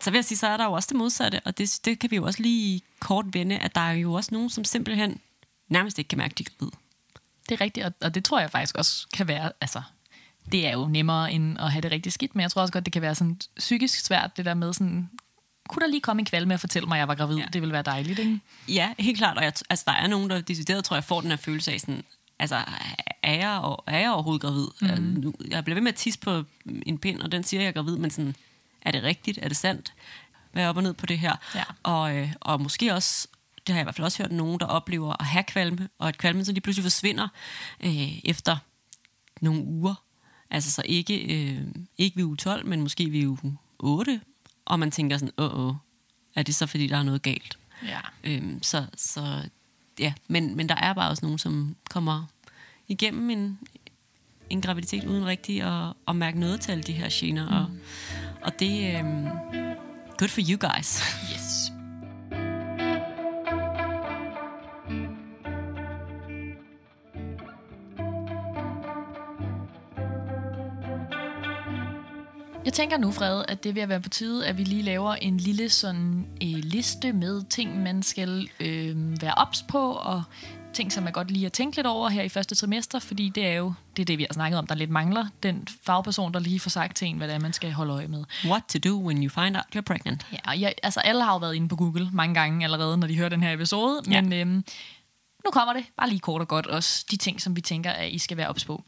Så 0.00 0.10
vil 0.10 0.18
jeg 0.18 0.24
sige, 0.24 0.38
så 0.38 0.46
er 0.46 0.56
der 0.56 0.64
jo 0.64 0.72
også 0.72 0.86
det 0.90 0.96
modsatte, 0.96 1.40
og 1.44 1.58
det, 1.58 1.80
det 1.84 1.98
kan 1.98 2.10
vi 2.10 2.16
jo 2.16 2.24
også 2.24 2.42
lige 2.42 2.80
kort 3.00 3.24
vende, 3.34 3.58
at 3.58 3.74
der 3.74 3.80
er 3.80 3.92
jo 3.92 4.12
også 4.12 4.28
nogen, 4.32 4.50
som 4.50 4.64
simpelthen 4.64 5.20
nærmest 5.68 5.98
ikke 5.98 6.08
kan 6.08 6.18
mærke, 6.18 6.34
de 6.38 6.42
er 6.46 6.54
gravid. 6.58 6.72
Det 7.48 7.54
er 7.54 7.60
rigtigt, 7.64 7.86
og, 7.86 7.92
og 8.00 8.14
det 8.14 8.24
tror 8.24 8.40
jeg 8.40 8.50
faktisk 8.50 8.76
også 8.76 9.06
kan 9.14 9.28
være, 9.28 9.52
altså, 9.60 9.82
det 10.52 10.66
er 10.66 10.72
jo 10.72 10.86
nemmere 10.88 11.32
end 11.32 11.58
at 11.60 11.72
have 11.72 11.82
det 11.82 11.90
rigtig 11.90 12.12
skidt, 12.12 12.34
men 12.34 12.42
jeg 12.42 12.50
tror 12.50 12.62
også 12.62 12.72
godt, 12.72 12.84
det 12.84 12.92
kan 12.92 13.02
være 13.02 13.14
sådan 13.14 13.40
psykisk 13.56 14.04
svært, 14.04 14.36
det 14.36 14.44
der 14.44 14.54
med 14.54 14.72
sådan, 14.72 15.10
kunne 15.68 15.80
der 15.80 15.86
lige 15.86 16.00
komme 16.00 16.20
en 16.20 16.26
kvalme 16.26 16.54
og 16.54 16.60
fortælle 16.60 16.88
mig, 16.88 16.96
at 16.96 16.98
jeg 16.98 17.08
var 17.08 17.14
gravid? 17.14 17.36
Ja. 17.36 17.44
Det 17.52 17.60
ville 17.62 17.72
være 17.72 17.82
dejligt, 17.82 18.18
ikke? 18.18 18.40
Ja, 18.68 18.92
helt 18.98 19.18
klart. 19.18 19.36
Og 19.36 19.44
jeg, 19.44 19.52
altså, 19.70 19.84
der 19.86 19.92
er 19.92 20.06
nogen, 20.06 20.30
der 20.30 20.40
decideret, 20.40 20.84
tror 20.84 20.96
jeg, 20.96 21.04
får 21.04 21.20
den 21.20 21.30
her 21.30 21.36
følelse 21.36 21.72
af 21.72 21.80
sådan, 21.80 22.04
altså, 22.38 22.56
er 23.22 23.34
jeg, 23.34 23.58
og- 23.62 23.84
er 23.86 23.98
jeg 23.98 24.10
overhovedet 24.10 24.42
gravid? 24.42 24.66
Mm. 24.80 25.34
Jeg 25.50 25.64
bliver 25.64 25.74
ved 25.74 25.82
med 25.82 25.92
at 25.92 25.96
tisse 25.98 26.20
på 26.20 26.44
en 26.86 26.98
pind, 26.98 27.20
og 27.20 27.32
den 27.32 27.44
siger, 27.44 27.60
at 27.60 27.64
jeg 27.64 27.68
er 27.68 27.72
gravid, 27.82 27.96
men 27.96 28.10
sådan, 28.10 28.36
er 28.82 28.90
det 28.90 29.02
rigtigt? 29.02 29.38
Er 29.42 29.48
det 29.48 29.56
sandt? 29.56 29.92
Hvad 30.52 30.64
er 30.64 30.68
op 30.68 30.76
og 30.76 30.82
ned 30.82 30.94
på 30.94 31.06
det 31.06 31.18
her? 31.18 31.36
Ja. 31.54 31.64
Og, 31.82 32.16
øh, 32.16 32.32
og 32.40 32.60
måske 32.60 32.94
også, 32.94 33.28
det 33.66 33.68
har 33.68 33.74
jeg 33.74 33.82
i 33.82 33.84
hvert 33.84 33.94
fald 33.94 34.04
også 34.04 34.22
hørt 34.22 34.32
nogen, 34.32 34.60
der 34.60 34.66
oplever 34.66 35.20
at 35.20 35.26
have 35.26 35.44
kvalme, 35.44 35.88
og 35.98 36.08
at 36.08 36.18
kvalmen 36.18 36.44
så 36.44 36.52
lige 36.52 36.60
pludselig 36.60 36.84
forsvinder 36.84 37.28
øh, 37.80 38.18
efter 38.24 38.56
nogle 39.40 39.64
uger. 39.64 39.94
Altså 40.50 40.70
så 40.70 40.82
ikke, 40.84 41.16
øh, 41.18 41.66
ikke 41.98 42.16
ved 42.16 42.24
uge 42.24 42.36
12, 42.36 42.66
men 42.66 42.80
måske 42.80 43.12
ved 43.12 43.26
uge 43.26 43.58
8, 43.78 44.20
og 44.64 44.78
man 44.78 44.90
tænker 44.90 45.18
sådan, 45.18 45.34
åh, 45.38 45.66
åh, 45.66 45.74
er 46.34 46.42
det 46.42 46.54
så 46.54 46.66
fordi, 46.66 46.86
der 46.86 46.96
er 46.96 47.02
noget 47.02 47.22
galt? 47.22 47.58
Ja. 47.86 48.00
Øhm, 48.24 48.62
så, 48.62 48.86
så 48.96 49.48
ja, 49.98 50.12
men, 50.28 50.56
men 50.56 50.68
der 50.68 50.74
er 50.74 50.92
bare 50.92 51.10
også 51.10 51.24
nogen, 51.26 51.38
som 51.38 51.76
kommer 51.90 52.26
igennem 52.88 53.30
en, 53.30 53.58
en 54.50 54.60
graviditet 54.60 55.04
uden 55.04 55.26
rigtig 55.26 55.62
at, 55.62 55.94
at 56.08 56.16
mærke 56.16 56.40
noget 56.40 56.60
til 56.60 56.72
alle 56.72 56.82
de 56.82 56.92
her 56.92 57.08
gener. 57.12 57.48
Mm. 57.48 57.54
Og, 57.56 57.70
og 58.44 58.58
det 58.58 58.86
er 58.86 59.00
um, 59.00 59.28
good 60.18 60.28
for 60.28 60.40
you 60.40 60.58
guys. 60.68 61.02
Yes. 61.32 61.72
Jeg 72.64 72.72
tænker 72.72 72.98
nu, 72.98 73.10
Fred, 73.10 73.44
at 73.48 73.64
det 73.64 73.74
vil 73.74 73.88
være 73.88 74.00
på 74.00 74.08
tide, 74.08 74.46
at 74.46 74.58
vi 74.58 74.64
lige 74.64 74.82
laver 74.82 75.14
en 75.14 75.36
lille 75.36 75.68
sådan 75.68 76.26
øh, 76.42 76.60
liste 76.64 77.12
med 77.12 77.42
ting, 77.50 77.82
man 77.82 78.02
skal 78.02 78.48
øh, 78.60 79.22
være 79.22 79.34
ops 79.34 79.62
på, 79.62 79.92
og 79.92 80.22
ting, 80.74 80.92
som 80.92 81.06
er 81.06 81.10
godt 81.10 81.30
lige 81.30 81.46
at 81.46 81.52
tænke 81.52 81.76
lidt 81.76 81.86
over 81.86 82.08
her 82.08 82.22
i 82.22 82.28
første 82.28 82.54
trimester, 82.54 82.98
fordi 82.98 83.28
det 83.28 83.46
er 83.46 83.52
jo 83.52 83.72
det, 83.96 84.02
er 84.02 84.06
det 84.06 84.18
vi 84.18 84.22
har 84.30 84.34
snakket 84.34 84.58
om, 84.58 84.66
der 84.66 84.74
lidt 84.74 84.90
mangler. 84.90 85.26
Den 85.42 85.68
fagperson, 85.86 86.34
der 86.34 86.40
lige 86.40 86.60
får 86.60 86.70
sagt 86.70 86.96
til 86.96 87.08
en, 87.08 87.16
hvad 87.16 87.28
det 87.28 87.34
er, 87.34 87.40
man 87.40 87.52
skal 87.52 87.72
holde 87.72 87.92
øje 87.92 88.08
med. 88.08 88.24
What 88.44 88.62
to 88.68 88.78
do 88.78 88.96
when 89.06 89.24
you 89.24 89.30
find 89.30 89.56
out 89.56 89.64
you're 89.76 89.80
pregnant. 89.80 90.26
Ja, 90.32 90.38
og 90.44 90.60
jeg, 90.60 90.74
altså 90.82 91.00
alle 91.00 91.22
har 91.24 91.32
jo 91.32 91.38
været 91.38 91.54
inde 91.54 91.68
på 91.68 91.76
Google 91.76 92.08
mange 92.12 92.34
gange 92.34 92.64
allerede, 92.64 92.96
når 92.96 93.06
de 93.06 93.16
hører 93.16 93.28
den 93.28 93.42
her 93.42 93.52
episode, 93.52 94.00
Ja. 94.10 94.20
men 94.20 94.32
øhm, 94.32 94.64
nu 95.44 95.50
kommer 95.52 95.72
det 95.72 95.84
bare 95.96 96.08
lige 96.08 96.20
kort 96.20 96.40
og 96.40 96.48
godt 96.48 96.66
også 96.66 97.04
de 97.10 97.16
ting, 97.16 97.40
som 97.40 97.56
vi 97.56 97.60
tænker, 97.60 97.90
at 97.90 98.12
I 98.12 98.18
skal 98.18 98.36
være 98.36 98.48
ops 98.48 98.64
på. 98.64 98.84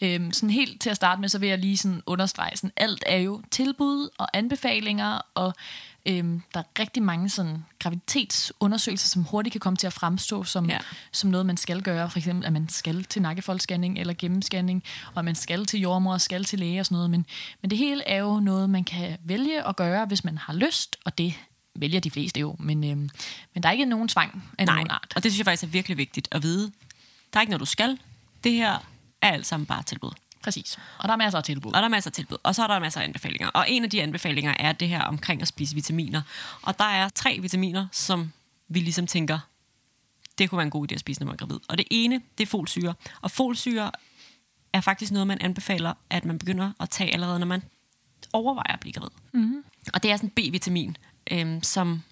Øhm, 0.00 0.32
sådan 0.32 0.50
helt 0.50 0.80
til 0.80 0.90
at 0.90 0.96
starte 0.96 1.20
med, 1.20 1.28
så 1.28 1.38
vil 1.38 1.48
jeg 1.48 1.58
lige 1.58 1.76
sådan 1.76 2.02
understrege, 2.06 2.56
sådan, 2.56 2.72
alt 2.76 3.04
er 3.06 3.16
jo 3.16 3.42
tilbud 3.50 4.08
og 4.18 4.28
anbefalinger, 4.32 5.20
og 5.34 5.54
øhm, 6.06 6.42
der 6.54 6.60
er 6.60 6.64
rigtig 6.78 7.02
mange 7.02 7.28
sådan 7.28 7.64
graviditetsundersøgelser, 7.78 9.08
som 9.08 9.22
hurtigt 9.22 9.52
kan 9.52 9.60
komme 9.60 9.76
til 9.76 9.86
at 9.86 9.92
fremstå 9.92 10.44
som, 10.44 10.70
Ja. 10.70 10.78
som 11.12 11.30
noget, 11.30 11.46
man 11.46 11.56
skal 11.56 11.82
gøre. 11.82 12.10
For 12.10 12.18
eksempel, 12.18 12.46
at 12.46 12.52
man 12.52 12.68
skal 12.68 13.04
til 13.04 13.22
nakkefoldsscanning 13.22 13.98
eller 13.98 14.14
gennemscanning, 14.18 14.82
og 15.14 15.18
at 15.18 15.24
man 15.24 15.34
skal 15.34 15.66
til 15.66 15.80
jordmor 15.80 16.12
og 16.12 16.20
skal 16.20 16.44
til 16.44 16.58
læge 16.58 16.80
og 16.80 16.86
sådan 16.86 16.96
noget. 16.96 17.10
Men, 17.10 17.26
men 17.62 17.70
det 17.70 17.78
hele 17.78 18.08
er 18.08 18.16
jo 18.18 18.40
noget, 18.40 18.70
man 18.70 18.84
kan 18.84 19.16
vælge 19.24 19.68
at 19.68 19.76
gøre, 19.76 20.06
hvis 20.06 20.24
man 20.24 20.38
har 20.38 20.52
lyst, 20.52 20.96
og 21.04 21.18
det 21.18 21.34
vælger 21.76 22.00
de 22.00 22.10
fleste 22.10 22.40
jo. 22.40 22.56
Men, 22.58 22.84
øhm, 22.84 23.08
men 23.54 23.62
der 23.62 23.68
er 23.68 23.72
ikke 23.72 23.84
nogen 23.84 24.08
tvang 24.08 24.44
af 24.58 24.66
Nej, 24.66 24.74
nogen 24.74 24.90
art. 24.90 25.12
og 25.16 25.22
det 25.22 25.32
synes 25.32 25.38
jeg 25.38 25.44
faktisk 25.46 25.62
er 25.64 25.68
virkelig 25.68 25.96
vigtigt 25.96 26.28
at 26.32 26.42
vide. 26.42 26.72
Der 27.32 27.38
er 27.38 27.40
ikke 27.40 27.50
noget, 27.50 27.60
du 27.60 27.66
skal. 27.66 27.98
Det 28.44 28.52
her 28.52 28.72
er 29.22 29.32
alt 29.32 29.46
sammen 29.46 29.66
bare 29.66 29.82
tilbud. 29.82 30.10
Præcis. 30.44 30.78
Og 30.98 31.08
der 31.08 31.12
er 31.12 31.16
masser 31.16 31.38
af 31.38 31.44
tilbud. 31.44 31.72
Og 31.72 31.78
der 31.78 31.84
er 31.84 31.88
masser 31.88 32.10
af 32.10 32.12
tilbud. 32.12 32.36
Og 32.42 32.54
så 32.54 32.62
er 32.62 32.66
der 32.66 32.78
masser 32.78 33.00
af 33.00 33.04
anbefalinger. 33.04 33.48
Og 33.48 33.70
en 33.70 33.84
af 33.84 33.90
de 33.90 34.02
anbefalinger 34.02 34.54
er 34.58 34.72
det 34.72 34.88
her 34.88 35.02
omkring 35.02 35.42
at 35.42 35.48
spise 35.48 35.74
vitaminer. 35.74 36.22
Og 36.62 36.78
der 36.78 36.84
er 36.84 37.08
tre 37.08 37.38
vitaminer, 37.40 37.86
som 37.92 38.32
vi 38.68 38.80
ligesom 38.80 39.06
tænker, 39.06 39.38
det 40.38 40.50
kunne 40.50 40.56
være 40.56 40.64
en 40.64 40.70
god 40.70 40.92
idé 40.92 40.94
at 40.94 41.00
spise, 41.00 41.20
når 41.20 41.26
man 41.26 41.32
er 41.32 41.36
gravid. 41.36 41.60
Og 41.68 41.78
det 41.78 41.86
ene, 41.90 42.20
det 42.38 42.44
er 42.44 42.50
folsyre. 42.50 42.94
Og 43.20 43.30
folsyre 43.30 43.90
er 44.72 44.80
faktisk 44.80 45.12
noget, 45.12 45.26
man 45.26 45.38
anbefaler, 45.40 45.94
at 46.10 46.24
man 46.24 46.38
begynder 46.38 46.72
at 46.80 46.90
tage 46.90 47.12
allerede, 47.12 47.38
når 47.38 47.46
man 47.46 47.62
overvejer 48.32 48.72
at 48.72 48.80
blive 48.80 48.92
gravid. 48.92 49.10
Mm-hmm. 49.32 49.64
Og 49.94 50.02
det 50.02 50.10
er 50.10 50.16
sådan 50.16 50.32
en 50.36 50.50
B-vitamin, 50.50 50.96
øhm, 51.30 51.62
som, 51.62 52.02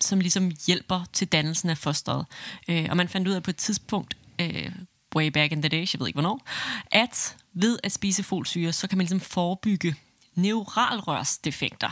som 0.00 0.20
ligesom 0.20 0.52
hjælper 0.66 1.04
til 1.12 1.28
dannelsen 1.28 1.70
af 1.70 1.78
fosteret. 1.78 2.26
Øh, 2.68 2.86
og 2.90 2.96
man 2.96 3.08
fandt 3.08 3.28
ud 3.28 3.32
af 3.32 3.42
på 3.42 3.50
et 3.50 3.56
tidspunkt, 3.56 4.16
øh, 4.40 4.72
way 5.16 5.28
back 5.28 5.52
in 5.52 5.62
the 5.62 5.68
days, 5.68 5.94
jeg 5.94 6.00
ved 6.00 6.06
ikke 6.06 6.16
hvornår, 6.20 6.46
at 6.92 7.36
ved 7.52 7.78
at 7.82 7.92
spise 7.92 8.22
folsyre, 8.22 8.72
så 8.72 8.88
kan 8.88 8.98
man 8.98 9.04
ligesom 9.04 9.20
forebygge 9.20 9.94
neuralrørsdefekter. 10.34 11.90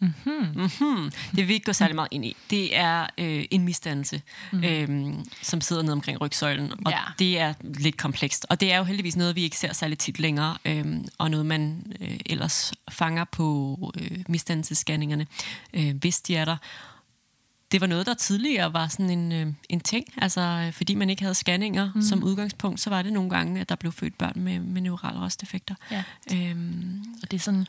Mm-hmm. 0.00 0.70
Det 1.30 1.36
vil 1.36 1.48
vi 1.48 1.52
ikke 1.54 1.64
gå 1.64 1.72
særlig 1.72 1.94
meget 1.94 2.08
ind 2.10 2.24
i. 2.24 2.36
Det 2.50 2.76
er 2.76 3.06
øh, 3.18 3.44
en 3.50 3.64
misdannelse, 3.64 4.22
mm. 4.52 4.64
øhm, 4.64 5.24
som 5.42 5.60
sidder 5.60 5.82
ned 5.82 5.92
omkring 5.92 6.20
rygsøjlen, 6.20 6.72
og 6.86 6.92
Ja. 6.92 7.00
det 7.18 7.38
er 7.38 7.54
lidt 7.62 7.96
komplekst. 7.96 8.46
Og 8.50 8.60
det 8.60 8.72
er 8.72 8.76
jo 8.78 8.84
heldigvis 8.84 9.16
noget, 9.16 9.36
vi 9.36 9.42
ikke 9.42 9.56
ser 9.56 9.72
særlig 9.72 9.98
tit 9.98 10.18
længere, 10.18 10.56
øhm, 10.64 11.04
og 11.18 11.30
noget, 11.30 11.46
man 11.46 11.92
øh, 12.00 12.20
ellers 12.26 12.72
fanger 12.90 13.24
på 13.24 13.92
øh, 14.00 14.18
misdannelsesscanningerne, 14.28 15.26
øh, 15.74 15.96
hvis 15.96 16.20
de 16.20 16.36
er 16.36 16.44
der. 16.44 16.56
Det 17.72 17.80
var 17.80 17.86
noget, 17.86 18.06
der 18.06 18.14
tidligere 18.14 18.72
var 18.72 18.88
sådan 18.88 19.10
en, 19.10 19.32
øh, 19.32 19.46
en 19.68 19.80
ting, 19.80 20.04
altså 20.16 20.40
øh, 20.40 20.72
fordi 20.72 20.94
man 20.94 21.10
ikke 21.10 21.22
havde 21.22 21.34
scanninger 21.34 21.90
mm. 21.94 22.02
som 22.02 22.22
udgangspunkt, 22.24 22.80
så 22.80 22.90
var 22.90 23.02
det 23.02 23.12
nogle 23.12 23.30
gange, 23.30 23.60
at 23.60 23.68
der 23.68 23.74
blev 23.74 23.92
født 23.92 24.18
børn 24.18 24.32
med, 24.36 24.60
med 24.60 24.82
neuralrørsdefekter. 24.82 25.74
Ja. 25.90 26.04
Øhm, 26.32 27.04
Og 27.22 27.30
det 27.30 27.36
er 27.36 27.40
sådan 27.40 27.66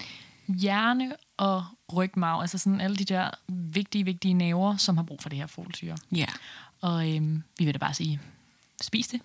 hjerne 0.47 1.11
og 1.37 1.65
rygmarv, 1.95 2.41
altså 2.41 2.57
sådan 2.57 2.81
alle 2.81 2.97
de 2.97 3.05
der 3.05 3.29
vigtige, 3.47 4.03
vigtige 4.05 4.33
nerver, 4.33 4.77
som 4.77 4.97
har 4.97 5.03
brug 5.03 5.21
for 5.21 5.29
det 5.29 5.37
her 5.37 5.47
folsyre. 5.47 5.95
ja. 6.15 6.25
Og 6.81 7.15
øhm, 7.15 7.43
vi 7.57 7.65
vil 7.65 7.73
da 7.73 7.77
bare 7.79 7.93
sige, 7.93 8.19
spis 8.81 9.07
det. 9.07 9.21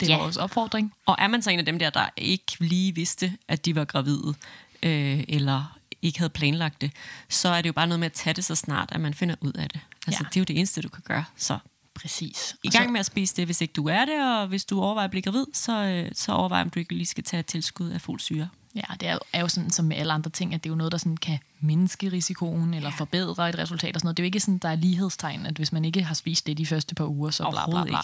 Det 0.00 0.08
er 0.10 0.12
Ja. 0.16 0.18
vores 0.22 0.36
opfordring. 0.36 0.92
Og 1.06 1.16
er 1.18 1.26
man 1.28 1.42
så 1.42 1.50
en 1.50 1.58
af 1.58 1.64
dem 1.64 1.78
der, 1.78 1.90
der 1.90 2.08
ikke 2.16 2.56
lige 2.60 2.94
vidste, 2.94 3.32
at 3.48 3.64
de 3.64 3.74
var 3.74 3.84
gravide, 3.84 4.34
øh, 4.82 5.24
eller 5.28 5.75
ikke 6.06 6.18
havde 6.18 6.30
planlagt 6.30 6.80
det, 6.80 6.90
så 7.28 7.48
er 7.48 7.62
det 7.62 7.68
jo 7.68 7.72
bare 7.72 7.86
noget 7.86 8.00
med 8.00 8.06
at 8.06 8.12
tage 8.12 8.34
det 8.34 8.44
så 8.44 8.54
snart, 8.54 8.88
at 8.92 9.00
man 9.00 9.14
finder 9.14 9.34
ud 9.40 9.52
af 9.52 9.68
det. 9.68 9.80
Altså, 10.06 10.22
Ja. 10.24 10.28
det 10.28 10.36
er 10.36 10.40
jo 10.40 10.44
det 10.44 10.58
eneste, 10.58 10.80
du 10.82 10.88
kan 10.88 11.02
gøre. 11.06 11.24
Så 11.36 11.58
Præcis. 11.94 12.56
i 12.62 12.68
gang 12.70 12.92
med 12.92 13.00
at 13.00 13.06
spise 13.06 13.36
det, 13.36 13.44
hvis 13.44 13.60
ikke 13.60 13.72
du 13.72 13.88
er 13.88 14.04
det, 14.04 14.38
og 14.40 14.46
hvis 14.46 14.64
du 14.64 14.80
overvejer 14.80 15.04
at 15.04 15.10
blive 15.10 15.22
gravid, 15.22 15.44
så, 15.54 15.72
øh, 15.84 16.10
så 16.14 16.32
overvej, 16.32 16.60
om 16.60 16.70
du 16.70 16.78
ikke 16.78 16.94
lige 16.94 17.06
skal 17.06 17.24
tage 17.24 17.40
et 17.40 17.46
tilskud 17.46 17.90
af 17.90 18.00
folsyre. 18.00 18.48
Ja, 18.74 18.82
det 19.00 19.08
er 19.08 19.12
jo, 19.12 19.18
er 19.32 19.40
jo 19.40 19.48
sådan 19.48 19.70
som 19.70 19.84
med 19.84 19.96
alle 19.96 20.12
andre 20.12 20.30
ting, 20.30 20.54
at 20.54 20.64
det 20.64 20.70
er 20.70 20.72
jo 20.72 20.76
noget, 20.76 20.92
der 20.92 20.98
sådan 20.98 21.16
kan 21.16 21.38
mindske 21.60 22.08
risikoen 22.12 22.74
eller 22.74 22.90
ja. 22.90 22.96
forbedre 22.96 23.48
et 23.48 23.58
resultat 23.58 23.94
og 23.96 24.00
sådan 24.00 24.06
noget. 24.06 24.16
Det 24.16 24.22
er 24.22 24.24
jo 24.24 24.26
ikke 24.26 24.40
sådan, 24.40 24.58
der 24.58 24.68
er 24.68 24.76
lighedstegn, 24.76 25.46
at 25.46 25.56
hvis 25.56 25.72
man 25.72 25.84
ikke 25.84 26.02
har 26.02 26.14
spist 26.14 26.46
det 26.46 26.58
de 26.58 26.66
første 26.66 26.94
par 26.94 27.04
uger, 27.06 27.30
så 27.30 27.50
bla 27.50 27.70
bla 27.70 27.84
bla. 27.84 27.98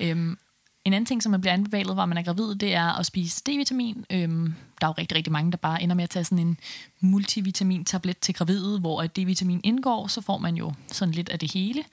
Øhm, 0.00 0.38
en 0.84 0.92
anden 0.92 1.06
ting, 1.06 1.22
som 1.22 1.30
man 1.30 1.40
bliver 1.40 1.54
anbefalet, 1.54 1.94
hvor 1.94 2.06
man 2.06 2.18
er 2.18 2.22
gravid, 2.22 2.54
det 2.54 2.74
er 2.74 2.98
at 2.98 3.06
spise 3.06 3.42
D-vitamin. 3.48 4.04
Øhm, 4.10 4.54
der 4.80 4.86
er 4.86 4.90
jo 4.90 4.94
rigtig, 4.98 5.16
rigtig 5.16 5.32
mange, 5.32 5.50
der 5.50 5.56
bare 5.56 5.82
ender 5.82 5.94
med 5.94 6.04
at 6.04 6.10
tage 6.10 6.24
sådan 6.24 6.46
en 6.46 6.58
multivitamin-tablet 7.00 8.18
til 8.18 8.34
gravide, 8.34 8.80
hvor 8.80 9.02
at 9.02 9.18
D-vitamin 9.18 9.60
indgår, 9.62 10.06
så 10.06 10.20
får 10.20 10.38
man 10.38 10.54
jo 10.54 10.72
sådan 10.92 11.14
lidt 11.14 11.28
af 11.28 11.38
det 11.38 11.52
hele. 11.52 11.84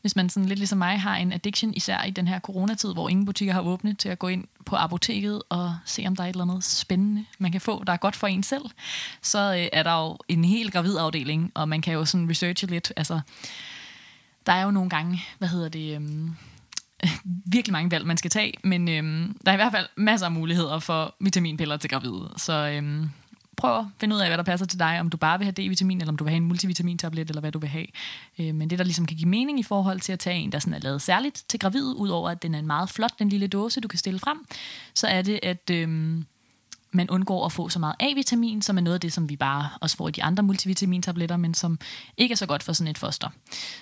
Hvis 0.00 0.16
man 0.16 0.28
sådan 0.28 0.48
lidt 0.48 0.58
ligesom 0.58 0.78
mig 0.78 1.00
har 1.00 1.16
en 1.16 1.32
addiction, 1.32 1.74
især 1.74 2.02
i 2.02 2.10
den 2.10 2.28
her 2.28 2.40
coronatid, 2.40 2.92
hvor 2.92 3.08
ingen 3.08 3.26
butikker 3.26 3.54
har 3.54 3.60
åbnet, 3.60 3.98
til 3.98 4.08
at 4.08 4.18
gå 4.18 4.28
ind 4.28 4.44
på 4.66 4.76
apoteket 4.76 5.42
og 5.48 5.76
se, 5.84 6.04
om 6.06 6.16
der 6.16 6.22
er 6.22 6.28
et 6.28 6.32
eller 6.32 6.44
andet 6.44 6.64
spændende, 6.64 7.24
man 7.38 7.52
kan 7.52 7.60
få, 7.60 7.84
der 7.84 7.92
er 7.92 7.96
godt 7.96 8.16
for 8.16 8.26
en 8.26 8.42
selv, 8.42 8.64
så 9.22 9.54
øh, 9.54 9.68
er 9.72 9.82
der 9.82 10.02
jo 10.02 10.18
en 10.28 10.44
helt 10.44 10.72
gravid 10.72 10.96
afdeling, 10.96 11.52
og 11.54 11.68
man 11.68 11.80
kan 11.80 11.94
jo 11.94 12.04
sådan 12.04 12.30
researche 12.30 12.68
lidt. 12.68 12.92
Altså, 12.96 13.20
der 14.46 14.52
er 14.52 14.62
jo 14.62 14.70
nogle 14.70 14.90
gange, 14.90 15.22
hvad 15.38 15.48
hedder 15.48 15.68
det... 15.68 15.94
Øhm, 15.94 16.36
virkelig 17.54 17.72
mange 17.72 17.90
valg, 17.90 18.06
man 18.06 18.16
skal 18.16 18.30
tage, 18.30 18.52
men 18.64 18.88
øhm, 18.88 19.36
der 19.46 19.50
er 19.50 19.54
i 19.54 19.56
hvert 19.56 19.72
fald 19.72 19.86
masser 19.96 20.26
af 20.26 20.32
muligheder 20.32 20.78
for 20.78 21.14
vitaminpiller 21.20 21.76
til 21.76 21.90
gravide. 21.90 22.30
Så 22.36 22.52
øhm, 22.52 23.10
prøv 23.56 23.78
at 23.78 23.84
finde 24.00 24.16
ud 24.16 24.20
af, 24.20 24.28
hvad 24.28 24.38
der 24.38 24.44
passer 24.44 24.66
til 24.66 24.78
dig, 24.78 25.00
om 25.00 25.10
du 25.10 25.16
bare 25.16 25.38
vil 25.38 25.44
have 25.44 25.52
D-vitamin, 25.52 26.00
eller 26.00 26.12
om 26.12 26.16
du 26.16 26.24
vil 26.24 26.30
have 26.30 26.36
en 26.36 26.48
multivitamintablet, 26.48 27.28
eller 27.28 27.40
hvad 27.40 27.52
du 27.52 27.58
vil 27.58 27.68
have. 27.68 27.86
Øh, 28.38 28.54
men 28.54 28.70
det, 28.70 28.78
der 28.78 28.84
ligesom 28.84 29.06
kan 29.06 29.16
give 29.16 29.28
mening 29.28 29.60
i 29.60 29.62
forhold 29.62 30.00
til 30.00 30.12
at 30.12 30.18
tage 30.18 30.36
en, 30.36 30.52
der 30.52 30.58
sådan 30.58 30.74
er 30.74 30.78
lavet 30.78 31.02
særligt 31.02 31.44
til 31.48 31.60
gravide, 31.60 31.96
udover 31.96 32.30
at 32.30 32.42
den 32.42 32.54
er 32.54 32.58
en 32.58 32.66
meget 32.66 32.90
flot, 32.90 33.18
den 33.18 33.28
lille 33.28 33.46
dåse, 33.46 33.80
du 33.80 33.88
kan 33.88 33.98
stille 33.98 34.18
frem, 34.18 34.46
så 34.94 35.06
er 35.06 35.22
det, 35.22 35.40
at 35.42 35.70
øhm, 35.70 36.26
man 36.94 37.10
undgår 37.10 37.46
at 37.46 37.52
få 37.52 37.68
så 37.68 37.78
meget 37.78 37.94
A-vitamin, 38.00 38.62
som 38.62 38.76
er 38.76 38.82
noget 38.82 38.94
af 38.94 39.00
det, 39.00 39.12
som 39.12 39.28
vi 39.28 39.36
bare 39.36 39.68
også 39.80 39.96
får 39.96 40.08
i 40.08 40.10
de 40.10 40.22
andre 40.22 40.42
multivitamintabletter, 40.42 41.36
men 41.36 41.54
som 41.54 41.78
ikke 42.16 42.32
er 42.32 42.36
så 42.36 42.46
godt 42.46 42.62
for 42.62 42.72
sådan 42.72 42.90
et 42.90 42.98
foster. 42.98 43.28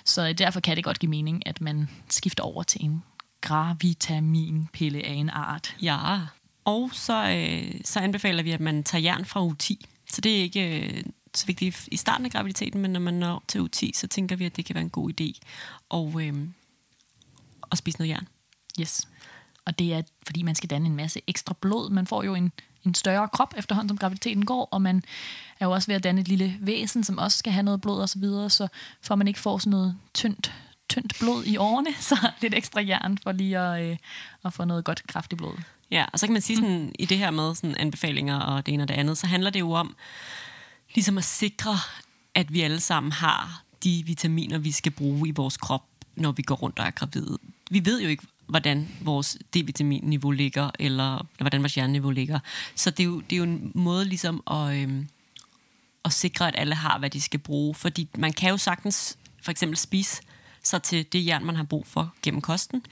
Så 0.05 0.27
øh, 0.27 0.37
derfor 0.37 0.59
kan 0.59 0.75
det 0.75 0.83
godt 0.83 0.99
give 0.99 1.09
mening, 1.09 1.47
at 1.47 1.61
man 1.61 1.89
skifter 2.09 2.43
over 2.43 2.63
til 2.63 2.85
en 2.85 3.03
gravitaminpille 3.43 5.05
af 5.05 5.13
en 5.13 5.29
art. 5.29 5.75
Ja. 5.81 6.19
Og 6.65 6.89
så, 6.93 7.29
øh, 7.29 7.81
så 7.85 7.99
anbefaler 7.99 8.43
vi, 8.43 8.51
at 8.51 8.59
man 8.59 8.83
tager 8.83 9.01
jern 9.01 9.25
fra 9.25 9.43
uge 9.43 9.55
10. 9.59 9.85
Så 10.09 10.21
det 10.21 10.37
er 10.37 10.41
ikke 10.41 10.79
øh, 10.79 11.03
så 11.35 11.45
vigtigt 11.45 11.89
i 11.91 11.97
starten 11.97 12.25
af 12.25 12.31
graviditeten, 12.31 12.81
men 12.81 12.91
når 12.91 12.99
man 12.99 13.13
når 13.13 13.43
til 13.47 13.61
uge 13.61 13.69
10, 13.69 13.91
så 13.95 14.07
tænker 14.07 14.35
vi, 14.35 14.45
at 14.45 14.55
det 14.55 14.65
kan 14.65 14.75
være 14.75 14.83
en 14.83 14.89
god 14.89 15.11
idé 15.11 15.39
at, 15.91 16.21
øh, 16.21 16.47
at 17.71 17.77
spise 17.77 17.97
noget 17.97 18.09
jern. 18.09 18.27
Yes. 18.79 19.07
Og 19.65 19.79
det 19.79 19.93
er, 19.93 20.01
fordi 20.25 20.43
man 20.43 20.55
skal 20.55 20.69
danne 20.69 20.87
en 20.87 20.95
masse 20.95 21.21
ekstra 21.27 21.55
blod. 21.61 21.89
Man 21.89 22.07
får 22.07 22.23
jo 22.23 22.35
en, 22.35 22.51
en 22.85 22.93
større 22.93 23.27
krop 23.27 23.53
efterhånden, 23.57 23.89
som 23.89 23.97
graviditeten 23.97 24.45
går, 24.45 24.69
og 24.71 24.81
man 24.81 25.03
er 25.59 25.65
jo 25.65 25.71
også 25.71 25.87
ved 25.87 25.95
at 25.95 26.03
danne 26.03 26.21
et 26.21 26.27
lille 26.27 26.57
væsen, 26.61 27.03
som 27.03 27.17
også 27.17 27.37
skal 27.37 27.53
have 27.53 27.63
noget 27.63 27.81
blod 27.81 28.01
og 28.01 28.09
så 28.09 28.19
videre, 28.19 28.49
så 28.49 28.67
for 29.01 29.15
man 29.15 29.27
ikke 29.27 29.39
får 29.39 29.57
sådan 29.57 29.71
noget 29.71 29.97
tyndt, 30.13 30.53
tyndt 30.93 31.19
blod 31.19 31.45
i 31.45 31.57
årene, 31.57 31.89
så 32.09 32.29
lidt 32.41 32.53
ekstra 32.53 32.81
jern 32.81 33.17
for 33.23 33.31
lige 33.31 33.59
at, 33.59 33.83
øh, 33.83 33.97
at 34.45 34.53
få 34.53 34.65
noget 34.65 34.85
godt 34.85 35.03
kraftigt 35.07 35.37
blod. 35.37 35.57
Ja, 35.91 36.05
og 36.13 36.19
så 36.19 36.27
kan 36.27 36.33
man 36.33 36.41
sige 36.41 36.57
sådan, 36.57 36.91
i 36.99 37.05
det 37.05 37.17
her 37.17 37.31
med 37.31 37.55
sådan 37.55 37.75
anbefalinger 37.77 38.39
og 38.39 38.65
det 38.65 38.73
ene 38.73 38.83
og 38.83 38.87
det 38.87 38.93
andet, 38.93 39.17
så 39.17 39.27
handler 39.27 39.49
det 39.49 39.59
jo 39.59 39.71
om 39.71 39.95
ligesom 40.95 41.17
at 41.17 41.23
sikre, 41.23 41.75
at 42.35 42.53
vi 42.53 42.61
alle 42.61 42.79
sammen 42.79 43.11
har 43.11 43.63
de 43.83 44.03
vitaminer, 44.05 44.57
vi 44.57 44.71
skal 44.71 44.91
bruge 44.91 45.27
i 45.27 45.31
vores 45.31 45.57
krop, 45.57 45.83
når 46.15 46.31
vi 46.31 46.41
går 46.41 46.55
rundt 46.55 46.79
og 46.79 46.85
er 46.85 46.91
gravide. 46.91 47.37
Vi 47.71 47.85
ved 47.85 48.01
jo 48.01 48.07
ikke, 48.07 48.23
hvordan 48.47 48.89
vores 49.01 49.37
D-vitaminniveau 49.55 50.31
ligger, 50.31 50.71
eller 50.79 51.25
hvordan 51.37 51.61
vores 51.61 51.75
hjerneniveau 51.75 52.11
ligger. 52.11 52.39
Så 52.75 52.89
det 52.89 52.99
er 52.99 53.03
jo, 53.03 53.19
det 53.19 53.33
er 53.33 53.37
jo 53.37 53.43
en 53.43 53.71
måde 53.75 54.05
ligesom 54.05 54.43
at, 54.51 54.75
øhm, 54.77 55.07
at 56.05 56.13
sikre, 56.13 56.47
at 56.47 56.55
alle 56.57 56.75
har, 56.75 56.99
hvad 56.99 57.09
de 57.09 57.21
skal 57.21 57.39
bruge. 57.39 57.75
Fordi 57.75 58.07
man 58.17 58.33
kan 58.33 58.49
jo 58.49 58.57
sagtens 58.57 59.17
for 59.41 59.51
eksempel 59.51 59.77
spise 59.77 60.21
sig 60.63 60.83
til 60.83 61.05
det 61.13 61.25
jern, 61.25 61.45
man 61.45 61.55
har 61.55 61.63
brug 61.63 61.87
for 61.87 62.13
gennem 62.21 62.41
kosten. 62.41 62.85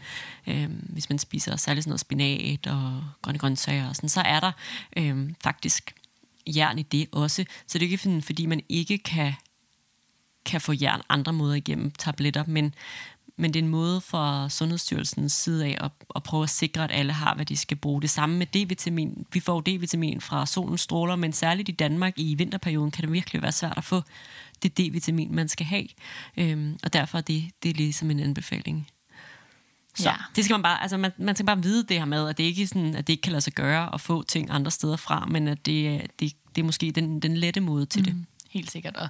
Øhm, 0.48 0.88
hvis 0.90 1.10
man 1.10 1.20
spiser 1.20 1.56
særligt 1.56 1.84
sådan 1.84 1.90
noget 1.90 2.00
spinat 2.00 2.68
og 2.68 3.04
grønne 3.22 3.40
grøntsager 3.40 3.90
og 3.90 3.96
sådan, 3.96 4.10
så 4.10 4.22
er 4.22 4.40
der 4.40 4.52
øhm, 4.98 5.36
faktisk 5.44 5.96
jern 6.48 6.80
i 6.80 6.84
det 6.84 7.08
også. 7.12 7.46
Så 7.68 7.78
det 7.78 7.86
er 7.86 7.90
ikke 7.90 8.22
fordi, 8.22 8.46
man 8.46 8.62
ikke 8.70 8.98
kan, 8.98 9.34
kan 10.46 10.62
få 10.62 10.74
jern 10.82 11.02
andre 11.10 11.34
måder 11.34 11.56
igennem 11.56 11.92
tabletter, 11.92 12.44
men, 12.48 12.76
men 13.38 13.54
det 13.54 13.60
er 13.60 13.64
en 13.64 13.70
måde 13.70 14.02
fra 14.02 14.50
Sundhedsstyrelsens 14.50 15.34
side 15.34 15.66
af 15.66 15.78
at, 15.86 15.92
at 16.16 16.24
prøve 16.24 16.44
at 16.44 16.50
sikre, 16.50 16.84
at 16.84 16.92
alle 16.94 17.14
har, 17.14 17.36
hvad 17.36 17.46
de 17.46 17.58
skal 17.58 17.78
bruge. 17.78 18.02
Det 18.02 18.10
samme 18.10 18.38
med 18.38 18.48
D-vitamin. 18.48 19.26
Vi 19.34 19.40
får 19.40 19.62
D-vitamin 19.62 20.22
fra 20.22 20.46
solens 20.46 20.82
stråler, 20.82 21.16
men 21.16 21.34
særligt 21.34 21.70
i 21.70 21.72
Danmark 21.72 22.14
i 22.18 22.36
vinterperioden 22.36 22.92
kan 22.92 23.04
det 23.04 23.14
virkelig 23.14 23.42
være 23.42 23.52
svært 23.52 23.78
at 23.78 23.84
få 23.84 24.02
det 24.64 24.80
D-vitamin, 24.80 25.32
man 25.32 25.48
skal 25.48 25.66
have. 25.66 25.88
Øhm, 26.38 26.78
og 26.84 26.94
derfor 26.94 27.18
er 27.18 27.22
det, 27.22 27.52
det 27.64 27.70
er 27.70 27.74
ligesom 27.74 28.12
en 28.12 28.20
anbefaling. 28.20 28.88
Så 29.96 30.10
ja. 30.10 30.16
det 30.36 30.46
skal 30.46 30.54
man 30.54 30.64
bare, 30.64 30.82
altså 30.82 30.98
man, 30.98 31.12
man 31.18 31.36
skal 31.36 31.46
bare 31.46 31.64
vide 31.64 31.84
det 31.84 31.98
her 31.98 32.06
med, 32.06 32.30
at 32.30 32.38
det 32.38 32.44
ikke 32.44 32.68
sådan, 32.68 32.96
at 32.96 33.08
det 33.08 33.14
ikke 33.14 33.22
kan 33.22 33.32
lade 33.32 33.42
sig 33.42 33.54
gøre 33.54 33.94
at 33.94 34.02
få 34.02 34.24
ting 34.24 34.48
andre 34.52 34.72
steder 34.72 34.96
fra, 34.96 35.26
men 35.26 35.48
at 35.48 35.66
det, 35.66 36.02
det, 36.20 36.34
det 36.56 36.62
er 36.62 36.66
måske 36.66 36.92
den, 36.92 37.20
den 37.20 37.38
lette 37.38 37.62
måde 37.62 37.86
til 37.86 38.02
mm, 38.02 38.06
det. 38.06 38.26
Helt 38.50 38.72
sikkert, 38.72 38.96
og 38.96 39.10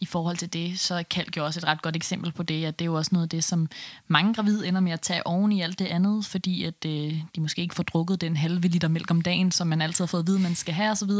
i 0.00 0.06
forhold 0.06 0.36
til 0.36 0.52
det, 0.52 0.80
så 0.80 0.94
er 0.94 1.02
kalk 1.02 1.36
jo 1.36 1.44
også 1.44 1.60
et 1.60 1.64
ret 1.64 1.82
godt 1.82 1.96
eksempel 1.96 2.32
på 2.32 2.42
det, 2.42 2.64
at 2.64 2.78
det 2.78 2.84
er 2.84 2.86
jo 2.86 2.94
også 2.94 3.10
noget 3.12 3.26
af 3.26 3.28
det, 3.28 3.44
som 3.44 3.68
mange 4.08 4.34
gravide 4.34 4.68
ender 4.68 4.80
med 4.80 4.92
at 4.92 5.00
tage 5.00 5.26
oven 5.26 5.52
i 5.52 5.62
alt 5.62 5.78
det 5.78 5.86
andet, 5.86 6.26
fordi 6.26 6.64
at 6.64 6.84
øh, 6.86 7.14
de 7.34 7.40
måske 7.40 7.62
ikke 7.62 7.74
får 7.74 7.82
drukket 7.82 8.20
den 8.20 8.36
halve 8.36 8.68
liter 8.68 8.88
mælk 8.88 9.10
om 9.10 9.20
dagen, 9.20 9.52
som 9.52 9.66
man 9.66 9.82
altid 9.82 10.04
har 10.04 10.06
fået 10.06 10.22
at 10.22 10.26
vide, 10.26 10.38
man 10.38 10.54
skal 10.54 10.74
have 10.74 10.90
osv. 10.90 11.10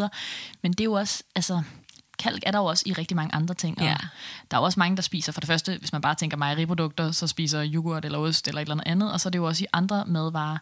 Men 0.62 0.72
det 0.72 0.80
er 0.80 0.84
jo 0.84 0.92
også, 0.92 1.22
altså, 1.34 1.62
kalk 2.20 2.42
er 2.46 2.50
der 2.50 2.58
jo 2.58 2.64
også 2.64 2.82
i 2.86 2.92
rigtig 2.92 3.16
mange 3.16 3.34
andre 3.34 3.54
ting. 3.54 3.80
Ja. 3.80 3.96
der 4.50 4.56
er 4.56 4.60
jo 4.60 4.64
også 4.64 4.80
mange, 4.80 4.96
der 4.96 5.02
spiser, 5.02 5.32
for 5.32 5.40
det 5.40 5.48
første, 5.48 5.76
hvis 5.78 5.92
man 5.92 6.00
bare 6.00 6.14
tænker 6.14 6.36
mejeriprodukter, 6.36 7.12
så 7.12 7.26
spiser 7.26 7.70
yoghurt 7.74 8.04
eller 8.04 8.18
ost 8.18 8.48
eller 8.48 8.60
et 8.60 8.68
eller 8.68 8.82
andet, 8.86 9.12
og 9.12 9.20
så 9.20 9.28
er 9.28 9.30
det 9.30 9.38
jo 9.38 9.46
også 9.46 9.64
i 9.64 9.66
andre 9.72 10.04
madvarer. 10.06 10.58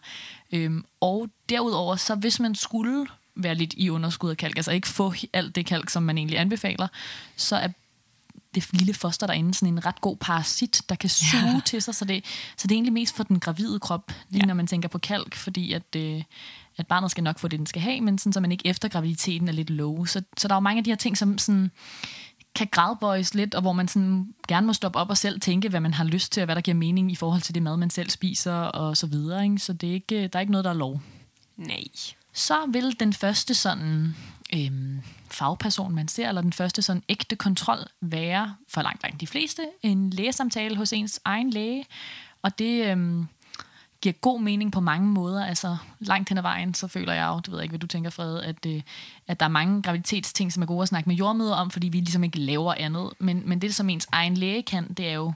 Øhm, 0.51 0.85
og 1.01 1.29
derudover, 1.49 1.95
så 1.95 2.15
hvis 2.15 2.39
man 2.39 2.55
skulle 2.55 3.07
være 3.35 3.55
lidt 3.55 3.73
i 3.77 3.89
underskud 3.89 4.29
af 4.29 4.37
kalk, 4.37 4.57
altså 4.57 4.71
ikke 4.71 4.87
få 4.87 5.13
alt 5.33 5.55
det 5.55 5.65
kalk, 5.65 5.89
som 5.89 6.03
man 6.03 6.17
egentlig 6.17 6.39
anbefaler, 6.39 6.87
så 7.35 7.55
er 7.55 7.67
det 8.55 8.73
lille 8.73 8.93
foster 8.93 9.27
derinde 9.27 9.53
sådan 9.53 9.73
en 9.73 9.85
ret 9.85 10.01
god 10.01 10.17
parasit, 10.17 10.81
der 10.89 10.95
kan 10.95 11.09
suge 11.09 11.53
ja. 11.53 11.61
til 11.65 11.81
sig. 11.81 11.95
Så 11.95 12.05
det, 12.05 12.25
så 12.57 12.67
det 12.67 12.71
er 12.71 12.75
egentlig 12.75 12.93
mest 12.93 13.15
for 13.15 13.23
den 13.23 13.39
gravide 13.39 13.79
krop, 13.79 14.11
lige 14.29 14.41
ja. 14.41 14.45
når 14.45 14.53
man 14.53 14.67
tænker 14.67 14.89
på 14.89 14.97
kalk, 14.97 15.35
fordi 15.35 15.73
at, 15.73 15.95
øh, 15.95 16.23
at 16.79 16.87
barnet 16.87 17.11
skal 17.11 17.23
nok 17.23 17.39
få 17.39 17.47
det, 17.47 17.59
den 17.59 17.65
skal 17.65 17.81
have, 17.81 18.01
men 18.01 18.17
sådan, 18.17 18.33
så 18.33 18.39
man 18.39 18.51
ikke 18.51 18.67
efter 18.67 18.87
graviditeten 18.87 19.47
er 19.47 19.51
lidt 19.51 19.69
low. 19.69 20.05
Så, 20.05 20.21
så 20.37 20.47
der 20.47 20.53
er 20.53 20.57
jo 20.57 20.59
mange 20.59 20.77
af 20.77 20.83
de 20.83 20.91
her 20.91 20.95
ting, 20.95 21.17
som 21.17 21.37
sådan, 21.37 21.71
kan 22.55 22.67
gradbøjes 22.71 23.33
lidt, 23.33 23.55
og 23.55 23.61
hvor 23.61 23.73
man 23.73 23.87
sådan 23.87 24.33
gerne 24.47 24.67
må 24.67 24.73
stoppe 24.73 24.99
op 24.99 25.09
og 25.09 25.17
selv 25.17 25.39
tænke, 25.39 25.69
hvad 25.69 25.79
man 25.79 25.93
har 25.93 26.03
lyst 26.03 26.31
til, 26.31 26.41
og 26.41 26.45
hvad 26.45 26.55
der 26.55 26.61
giver 26.61 26.75
mening 26.75 27.11
i 27.11 27.15
forhold 27.15 27.41
til 27.41 27.55
det 27.55 27.63
mad, 27.63 27.77
man 27.77 27.89
selv 27.89 28.09
spiser, 28.09 28.53
og 28.53 28.97
så 28.97 29.07
videre. 29.07 29.43
Ikke? 29.43 29.59
Så 29.59 29.73
det 29.73 29.89
er 29.89 29.93
ikke, 29.93 30.27
der 30.27 30.39
er 30.39 30.41
ikke 30.41 30.51
noget, 30.51 30.65
der 30.65 30.71
er 30.71 30.75
lov. 30.75 31.01
Nej. 31.57 31.83
Så 32.33 32.55
vil 32.71 32.99
den 32.99 33.13
første 33.13 33.53
sådan 33.53 34.15
øhm, 34.53 35.01
fagperson, 35.31 35.95
man 35.95 36.07
ser, 36.07 36.29
eller 36.29 36.41
den 36.41 36.53
første 36.53 36.81
sådan 36.81 37.03
ægte 37.09 37.35
kontrol, 37.35 37.79
være 38.01 38.55
for 38.67 38.81
langt, 38.81 39.03
langt 39.03 39.21
de 39.21 39.27
fleste 39.27 39.61
en 39.81 40.09
lægesamtale 40.09 40.75
hos 40.75 40.93
ens 40.93 41.19
egen 41.25 41.49
læge. 41.49 41.85
Og 42.41 42.59
det 42.59 42.85
øhm, 42.85 43.27
giver 44.01 44.13
god 44.13 44.41
mening 44.41 44.71
på 44.71 44.79
mange 44.79 45.07
måder. 45.07 45.45
Altså 45.45 45.77
langt 45.99 46.29
hen 46.29 46.37
ad 46.37 46.41
vejen, 46.41 46.73
så 46.73 46.87
føler 46.87 47.13
jeg 47.13 47.27
jo, 47.27 47.39
det 47.39 47.51
ved 47.51 47.57
jeg 47.57 47.63
ikke, 47.63 47.71
hvad 47.71 47.79
du 47.79 47.87
tænker, 47.87 48.09
Fred, 48.09 48.39
at, 48.39 48.65
øh, 48.67 48.81
at 49.27 49.39
der 49.39 49.45
er 49.45 49.49
mange 49.49 49.81
graviditetsting, 49.81 50.53
som 50.53 50.63
er 50.63 50.67
gode 50.67 50.81
at 50.81 50.87
snakke 50.87 51.09
med 51.09 51.15
jordmøder 51.15 51.55
om, 51.55 51.71
fordi 51.71 51.89
vi 51.89 51.99
ligesom 51.99 52.23
ikke 52.23 52.39
laver 52.39 52.73
andet. 52.73 53.09
Men, 53.19 53.43
men 53.45 53.61
det, 53.61 53.75
som 53.75 53.89
ens 53.89 54.07
egen 54.11 54.37
læge 54.37 54.63
kan, 54.63 54.93
det 54.93 55.07
er 55.07 55.13
jo, 55.13 55.33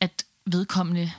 at 0.00 0.24
vedkommende 0.46 1.12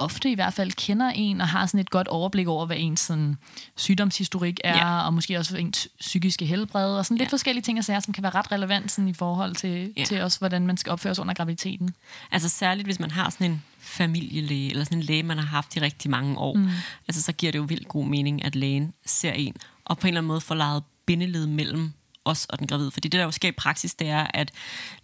ofte 0.00 0.30
i 0.30 0.34
hvert 0.34 0.54
fald 0.54 0.72
kender 0.72 1.10
en 1.14 1.40
og 1.40 1.48
har 1.48 1.66
sådan 1.66 1.80
et 1.80 1.90
godt 1.90 2.08
overblik 2.08 2.48
over, 2.48 2.66
hvad 2.66 2.76
ens 2.78 3.00
sådan, 3.00 3.36
sygdomshistorik 3.76 4.60
er, 4.64 4.76
ja. 4.76 5.06
og 5.06 5.14
måske 5.14 5.38
også 5.38 5.56
ens 5.56 5.88
psykiske 6.00 6.46
helbred, 6.46 6.96
og 6.96 7.06
sådan 7.06 7.16
lidt 7.16 7.28
ja. 7.28 7.32
forskellige 7.32 7.62
ting 7.62 7.78
og 7.78 7.84
sager, 7.84 8.00
som 8.00 8.14
kan 8.14 8.22
være 8.22 8.34
ret 8.34 8.52
relevant 8.52 8.92
sådan, 8.92 9.08
i 9.08 9.14
forhold 9.14 9.54
til, 9.54 9.92
ja. 9.96 10.04
til 10.04 10.22
også, 10.22 10.38
hvordan 10.38 10.66
man 10.66 10.76
skal 10.76 10.92
opføre 10.92 11.14
sig 11.14 11.22
under 11.22 11.34
graviditeten. 11.34 11.94
Altså 12.32 12.48
særligt, 12.48 12.86
hvis 12.86 13.00
man 13.00 13.10
har 13.10 13.30
sådan 13.30 13.50
en 13.50 13.62
familielæge, 13.90 14.70
eller 14.70 14.84
sådan 14.84 14.98
en 14.98 15.04
læge, 15.04 15.22
man 15.22 15.38
har 15.38 15.46
haft 15.46 15.76
i 15.76 15.80
rigtig 15.80 16.10
mange 16.10 16.38
år, 16.38 16.54
mm. 16.54 16.68
altså 17.08 17.22
så 17.22 17.32
giver 17.32 17.52
det 17.52 17.58
jo 17.58 17.64
vildt 17.64 17.88
god 17.88 18.06
mening, 18.06 18.44
at 18.44 18.56
lægen 18.56 18.92
ser 19.06 19.32
en, 19.32 19.56
og 19.84 19.98
på 19.98 20.06
en 20.06 20.08
eller 20.08 20.20
anden 20.20 20.28
måde 20.28 20.40
får 20.40 20.54
lavet 20.54 20.82
bindeled 21.06 21.46
mellem 21.46 21.92
os 22.24 22.44
og 22.44 22.58
den 22.58 22.66
gravide. 22.66 22.90
Fordi 22.90 23.08
det, 23.08 23.18
der 23.18 23.24
jo 23.24 23.30
sker 23.30 23.48
i 23.48 23.52
praksis, 23.52 23.94
det 23.94 24.08
er, 24.08 24.26
at 24.34 24.52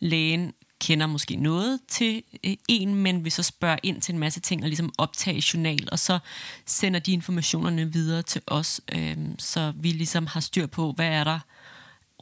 lægen 0.01 0.53
kender 0.81 1.07
måske 1.07 1.37
noget 1.37 1.81
til 1.89 2.23
øh, 2.45 2.57
en, 2.69 2.95
men 2.95 3.25
vil 3.25 3.33
så 3.33 3.43
spørge 3.43 3.79
ind 3.83 4.03
til 4.03 4.13
en 4.13 4.19
masse 4.19 4.41
ting 4.41 4.63
og 4.63 4.69
ligesom 4.69 4.93
optage 4.99 5.43
journal, 5.55 5.89
og 5.93 5.99
så 5.99 6.19
sender 6.67 7.01
de 7.01 7.13
informationerne 7.13 7.93
videre 7.93 8.23
til 8.23 8.43
os, 8.47 8.81
øh, 8.93 9.17
så 9.39 9.73
vi 9.77 9.91
ligesom 9.91 10.27
har 10.27 10.41
styr 10.41 10.67
på, 10.67 10.93
hvad 10.93 11.09
er 11.09 11.25
der 11.25 11.39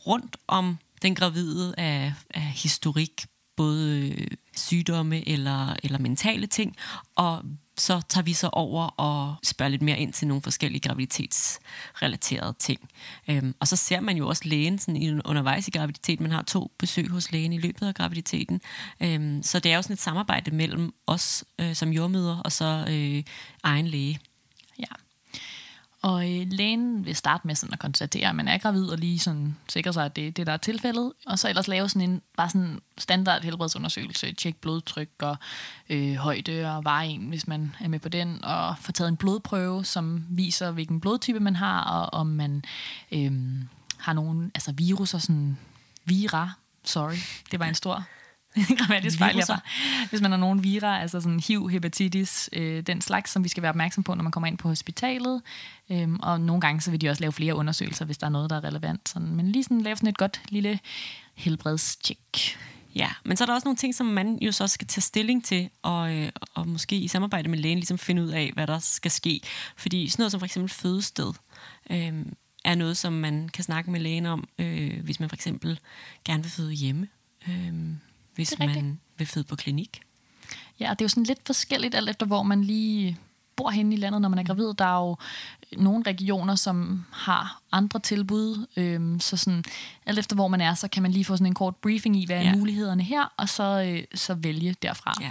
rundt 0.07 0.37
om 0.47 0.79
den 1.03 1.15
gravide 1.15 1.75
af, 1.79 2.13
af 2.31 2.43
historik, 2.43 3.27
både 3.57 4.11
øh, 4.11 4.27
sygdomme 4.57 5.29
eller, 5.29 5.77
eller 5.83 5.99
mentale 5.99 6.47
ting, 6.47 6.77
og 7.15 7.43
så 7.79 8.01
tager 8.09 8.25
vi 8.25 8.33
så 8.33 8.49
over 8.53 8.87
og 8.87 9.35
spørger 9.43 9.71
lidt 9.71 9.83
mere 9.83 9.99
ind 9.99 10.13
til 10.13 10.29
nogle 10.29 10.43
forskellige 10.43 10.81
graviditetsrelaterede 10.81 12.55
ting. 12.59 12.81
Øhm, 13.29 13.55
og 13.61 13.69
så 13.69 13.77
ser 13.77 14.01
man 14.01 14.17
jo 14.17 14.29
også 14.29 14.43
lægen 14.45 14.79
sådan 14.79 15.23
undervejs 15.25 15.69
i 15.69 15.71
graviditeten. 15.71 16.23
Man 16.23 16.33
har 16.33 16.43
to 16.43 16.71
besøg 16.79 17.09
hos 17.09 17.33
lægen 17.33 17.53
i 17.53 17.59
løbet 17.59 17.87
af 17.87 17.95
graviditeten. 17.95 18.61
Øhm, 19.01 19.43
så 19.43 19.59
det 19.59 19.73
er 19.73 19.77
jo 19.77 19.83
sådan 19.83 19.95
et 19.95 20.01
samarbejde 20.01 20.51
mellem 20.51 20.95
os 21.07 21.45
øh, 21.59 21.75
som 21.75 21.93
jordmøder 21.93 22.39
og 22.39 22.53
så 22.53 22.87
øh, 22.91 23.23
egen 23.63 23.87
læge. 23.87 24.21
Og 26.05 26.31
øh, 26.31 26.47
lægen 26.51 27.07
vil 27.07 27.17
starte 27.17 27.47
med 27.47 27.55
sådan 27.55 27.73
at 27.73 27.79
konstatere, 27.79 28.29
at 28.29 28.35
man 28.35 28.49
er 28.49 28.59
gravid, 28.59 28.87
og 28.89 28.99
lige 28.99 29.19
sådan 29.19 29.57
sikre 29.69 29.93
sig, 29.93 30.05
at 30.05 30.17
det 30.17 30.27
er 30.27 30.31
det, 30.31 30.47
der 30.47 30.53
er 30.53 30.57
tilfældet. 30.57 31.13
Og 31.27 31.39
så 31.39 31.49
ellers 31.49 31.69
lave 31.69 31.89
sådan 31.89 32.11
en 32.11 32.23
bare 32.37 32.49
sådan 32.49 32.81
standard 32.99 33.43
helbredsundersøgelse, 33.43 34.33
tjek 34.33 34.57
blodtryk 34.57 35.09
og 35.19 35.37
øh, 35.91 36.15
højde 36.15 36.77
og 36.77 36.85
vejen, 36.85 37.29
hvis 37.29 37.47
man 37.47 37.77
er 37.81 37.89
med 37.89 37.99
på 37.99 38.09
den, 38.09 38.45
og 38.45 38.79
få 38.79 38.93
taget 38.93 39.09
en 39.09 39.17
blodprøve, 39.17 39.85
som 39.85 40.25
viser, 40.31 40.71
hvilken 40.71 41.01
blodtype 41.01 41.41
man 41.41 41.57
har, 41.57 41.81
og 41.85 42.21
om 42.21 42.27
man 42.27 42.63
øh, 43.13 43.33
har 43.99 44.13
nogle 44.13 44.51
altså 44.55 44.73
virus 44.73 45.15
og 45.15 45.23
sådan 45.23 45.59
vira, 46.05 46.51
sorry, 46.85 47.17
det 47.51 47.61
var 47.61 47.67
en 47.67 47.75
stor 47.75 48.05
grammatisk 48.79 49.19
fejl 49.19 49.35
herfra. 49.35 49.61
Hvis 50.11 50.21
man 50.21 50.31
har 50.31 50.39
nogen 50.39 50.63
vira, 50.63 51.01
altså 51.01 51.21
sådan 51.21 51.41
HIV, 51.41 51.69
hepatitis, 51.69 52.51
øh, 52.53 52.83
den 52.83 53.01
slags, 53.01 53.31
som 53.31 53.45
vi 53.45 53.49
skal 53.49 53.63
være 53.63 53.71
opmærksom 53.71 54.05
på, 54.05 54.15
når 54.15 54.23
man 54.23 54.33
kommer 54.33 54.47
ind 54.47 54.59
på 54.59 54.69
hospitalet. 54.69 55.43
Øhm, 55.91 56.19
og 56.23 56.41
nogle 56.41 56.61
gange 56.61 56.81
så 56.81 56.91
vil 56.91 57.01
de 57.01 57.09
også 57.09 57.21
lave 57.21 57.33
flere 57.33 57.55
undersøgelser, 57.55 58.05
hvis 58.05 58.19
der 58.19 58.27
er 58.27 58.31
noget, 58.31 58.51
der 58.51 58.57
er 58.57 58.65
relevant. 58.65 59.09
Sådan, 59.09 59.35
men 59.35 59.53
lige 59.53 59.65
sådan 59.65 59.81
lave 59.81 59.97
sådan 59.97 60.09
et 60.09 60.19
godt 60.19 60.41
lille 60.49 60.79
helbredstjek. 61.35 62.59
Ja, 62.95 63.09
men 63.25 63.37
så 63.37 63.45
er 63.45 63.47
der 63.47 63.55
også 63.55 63.65
nogle 63.65 63.77
ting, 63.77 63.95
som 63.95 64.07
man 64.07 64.39
jo 64.43 64.53
så 64.53 64.67
skal 64.67 64.87
tage 64.87 65.03
stilling 65.03 65.45
til, 65.45 65.71
og, 65.83 66.15
øh, 66.15 66.29
og 66.55 66.69
måske 66.69 66.97
i 66.97 67.09
samarbejde 67.09 67.49
med 67.49 67.59
lægen 67.59 67.79
ligesom 67.79 67.99
finde 67.99 68.23
ud 68.23 68.29
af, 68.29 68.51
hvad 68.55 68.67
der 68.67 68.79
skal 68.79 69.11
ske. 69.11 69.41
Fordi 69.77 70.09
sådan 70.09 70.23
noget 70.23 70.33
som 70.33 70.41
for 70.41 70.45
eksempel 70.45 70.71
fødested, 70.71 71.33
øh, 71.91 72.13
er 72.65 72.75
noget, 72.75 72.97
som 72.97 73.13
man 73.13 73.49
kan 73.49 73.65
snakke 73.65 73.91
med 73.91 74.01
lægen 74.01 74.27
om, 74.27 74.49
øh, 74.59 75.05
hvis 75.05 75.21
man 75.21 75.29
for 75.29 75.37
eksempel 75.37 75.81
gerne 76.25 76.43
vil 76.43 76.53
føde 76.53 76.73
hjemme. 76.73 77.09
Øh, 77.49 77.73
hvis 78.35 78.59
man 78.59 79.01
vil 79.19 79.27
føde 79.27 79.45
på 79.45 79.57
klinik. 79.57 80.01
Ja, 80.81 80.91
og 80.91 80.99
det 80.99 81.03
er 81.03 81.05
jo 81.05 81.09
sådan 81.09 81.25
lidt 81.25 81.41
forskelligt, 81.47 81.95
alt 81.95 82.11
efter 82.11 82.27
hvor 82.27 82.43
man 82.43 82.65
lige 82.65 83.19
bor 83.57 83.71
henne 83.71 83.95
i 83.95 83.99
landet, 83.99 84.21
når 84.21 84.29
man 84.29 84.39
er 84.39 84.45
gravid. 84.45 84.75
Der 84.75 84.85
er 84.85 85.09
jo 85.09 85.17
nogle 85.77 86.05
regioner, 86.07 86.55
som 86.55 87.05
har 87.13 87.61
andre 87.73 88.01
tilbud, 88.01 88.67
øhm, 88.77 89.21
så 89.21 89.37
sådan, 89.37 89.65
alt 90.07 90.19
efter 90.19 90.35
hvor 90.35 90.49
man 90.49 90.61
er, 90.61 90.75
så 90.75 90.89
kan 90.89 91.03
man 91.03 91.13
lige 91.13 91.25
få 91.25 91.37
sådan 91.37 91.47
en 91.47 91.55
kort 91.55 91.77
briefing 91.77 92.17
i, 92.17 92.27
hvad 92.27 92.37
er 92.37 92.43
ja. 92.43 92.57
mulighederne 92.57 93.03
her, 93.03 93.33
og 93.37 93.49
så, 93.49 93.83
øh, 93.83 94.05
så 94.15 94.35
vælge 94.35 94.77
derfra. 94.83 95.15
Ja. 95.21 95.31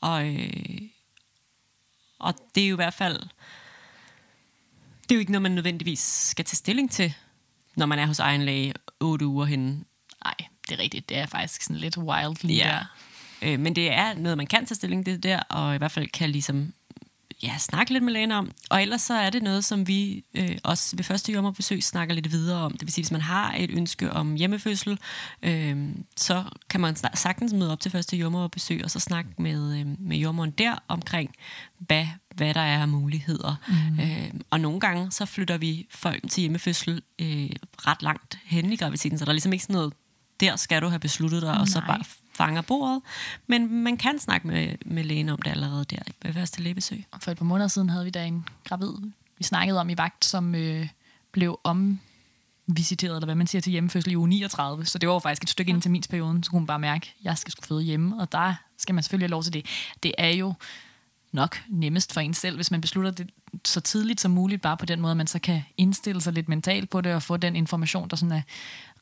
Og, 0.00 0.34
øh, 0.34 0.82
og 2.18 2.34
det 2.54 2.64
er 2.64 2.68
jo 2.68 2.74
i 2.74 2.82
hvert 2.82 2.94
fald, 2.94 3.20
det 5.02 5.10
er 5.10 5.14
jo 5.14 5.20
ikke 5.20 5.32
noget, 5.32 5.42
man 5.42 5.52
nødvendigvis 5.52 6.00
skal 6.00 6.44
tage 6.44 6.56
stilling 6.56 6.90
til, 6.90 7.14
når 7.76 7.86
man 7.86 7.98
er 7.98 8.06
hos 8.06 8.18
egen 8.18 8.44
læge 8.44 8.74
otte 9.00 9.26
uger 9.26 9.44
henne. 9.44 9.84
Nej, 10.24 10.34
det 10.68 10.78
er 10.78 10.82
rigtigt. 10.82 11.08
Det 11.08 11.18
er 11.18 11.26
faktisk 11.26 11.62
sådan 11.62 11.76
lidt 11.76 11.96
wild 11.96 12.36
lige 12.42 12.64
ja. 12.64 12.70
der. 12.70 12.84
Øh, 13.42 13.60
men 13.60 13.76
det 13.76 13.92
er 13.92 14.14
noget, 14.14 14.38
man 14.38 14.46
kan 14.46 14.66
tage 14.66 14.74
stilling 14.74 15.04
til 15.04 15.22
der, 15.22 15.40
og 15.40 15.74
i 15.74 15.78
hvert 15.78 15.92
fald 15.92 16.08
kan 16.08 16.30
ligesom 16.30 16.72
ja, 17.42 17.58
snakke 17.58 17.92
lidt 17.92 18.04
med 18.04 18.12
lægen 18.12 18.32
om. 18.32 18.50
Og 18.70 18.82
ellers 18.82 19.02
så 19.02 19.14
er 19.14 19.30
det 19.30 19.42
noget, 19.42 19.64
som 19.64 19.88
vi 19.88 20.24
øh, 20.34 20.58
også 20.64 20.96
ved 20.96 21.04
første 21.04 21.32
jommerbesøg 21.32 21.82
snakker 21.82 22.14
lidt 22.14 22.32
videre 22.32 22.60
om. 22.60 22.72
Det 22.72 22.82
vil 22.82 22.92
sige, 22.92 23.02
hvis 23.02 23.12
man 23.12 23.20
har 23.20 23.54
et 23.58 23.70
ønske 23.70 24.12
om 24.12 24.34
hjemmefødsel, 24.34 24.98
øh, 25.42 25.88
så 26.16 26.44
kan 26.70 26.80
man 26.80 26.96
sagtens 27.14 27.52
møde 27.52 27.72
op 27.72 27.80
til 27.80 27.90
første 27.90 28.16
jommerbesøg 28.16 28.84
og 28.84 28.90
så 28.90 29.00
snakke 29.00 29.30
med, 29.38 29.80
øh, 29.80 29.86
med 29.98 30.16
jommeren 30.16 30.50
der 30.50 30.74
omkring, 30.88 31.34
hvad, 31.78 32.06
hvad 32.34 32.54
der 32.54 32.60
er 32.60 32.80
af 32.80 32.88
muligheder. 32.88 33.56
Mm. 33.68 34.00
Øh, 34.00 34.30
og 34.50 34.60
nogle 34.60 34.80
gange 34.80 35.10
så 35.10 35.26
flytter 35.26 35.58
vi 35.58 35.86
folk 35.90 36.30
til 36.30 36.40
hjemmefødsel 36.40 37.02
øh, 37.18 37.50
ret 37.76 38.02
langt 38.02 38.38
hen 38.44 38.72
i 38.72 38.76
graviditeten, 38.76 39.18
så 39.18 39.24
der 39.24 39.30
er 39.30 39.34
ligesom 39.34 39.52
ikke 39.52 39.64
sådan 39.64 39.74
noget, 39.74 39.92
der 40.40 40.56
skal 40.56 40.82
du 40.82 40.88
have 40.88 40.98
besluttet 40.98 41.42
dig, 41.42 41.52
Nej. 41.52 41.60
og 41.60 41.68
så 41.68 41.82
bare 41.86 42.04
fanger 42.34 42.62
bordet. 42.62 43.02
Men 43.46 43.82
man 43.82 43.96
kan 43.96 44.18
snakke 44.18 44.46
med, 44.46 44.74
med 44.86 45.04
lægen 45.04 45.28
om 45.28 45.42
det 45.42 45.50
allerede 45.50 45.84
der 45.84 45.98
ved 46.22 46.34
første 46.34 46.62
lægebesøg. 46.62 47.04
For 47.20 47.30
et 47.30 47.38
par 47.38 47.44
måneder 47.44 47.68
siden 47.68 47.90
havde 47.90 48.04
vi 48.04 48.10
da 48.10 48.24
en 48.24 48.46
gravid, 48.64 48.92
vi 49.38 49.44
snakkede 49.44 49.80
om 49.80 49.90
i 49.90 49.96
vagt, 49.96 50.24
som 50.24 50.54
øh, 50.54 50.88
blev 51.32 51.60
om 51.64 52.00
visiteret, 52.66 53.16
eller 53.16 53.26
hvad 53.26 53.34
man 53.34 53.46
siger, 53.46 53.62
til 53.62 53.70
hjemmefødsel 53.70 54.12
i 54.12 54.16
uge 54.16 54.28
39. 54.28 54.86
Så 54.86 54.98
det 54.98 55.08
var 55.08 55.14
jo 55.14 55.18
faktisk 55.18 55.42
et 55.42 55.50
stykke 55.50 55.70
ind 55.70 55.82
til 55.82 55.90
min 55.90 56.02
periode, 56.10 56.44
så 56.44 56.50
kunne 56.50 56.60
hun 56.60 56.66
bare 56.66 56.78
mærke, 56.78 57.14
at 57.18 57.24
jeg 57.24 57.38
skal 57.38 57.52
skulle 57.52 57.66
føde 57.66 57.82
hjemme, 57.82 58.20
og 58.20 58.32
der 58.32 58.54
skal 58.78 58.94
man 58.94 59.04
selvfølgelig 59.04 59.24
have 59.24 59.30
lov 59.30 59.42
til 59.42 59.52
det. 59.52 59.66
Det 60.02 60.14
er 60.18 60.30
jo 60.30 60.54
nok 61.32 61.62
nemmest 61.68 62.12
for 62.12 62.20
en 62.20 62.34
selv, 62.34 62.56
hvis 62.56 62.70
man 62.70 62.80
beslutter 62.80 63.10
det 63.10 63.30
så 63.64 63.80
tidligt 63.80 64.20
som 64.20 64.30
muligt, 64.30 64.62
bare 64.62 64.76
på 64.76 64.86
den 64.86 65.00
måde, 65.00 65.10
at 65.10 65.16
man 65.16 65.26
så 65.26 65.38
kan 65.38 65.62
indstille 65.76 66.20
sig 66.20 66.32
lidt 66.32 66.48
mentalt 66.48 66.90
på 66.90 67.00
det, 67.00 67.14
og 67.14 67.22
få 67.22 67.36
den 67.36 67.56
information, 67.56 68.08
der 68.08 68.16
sådan 68.16 68.32
er 68.32 68.42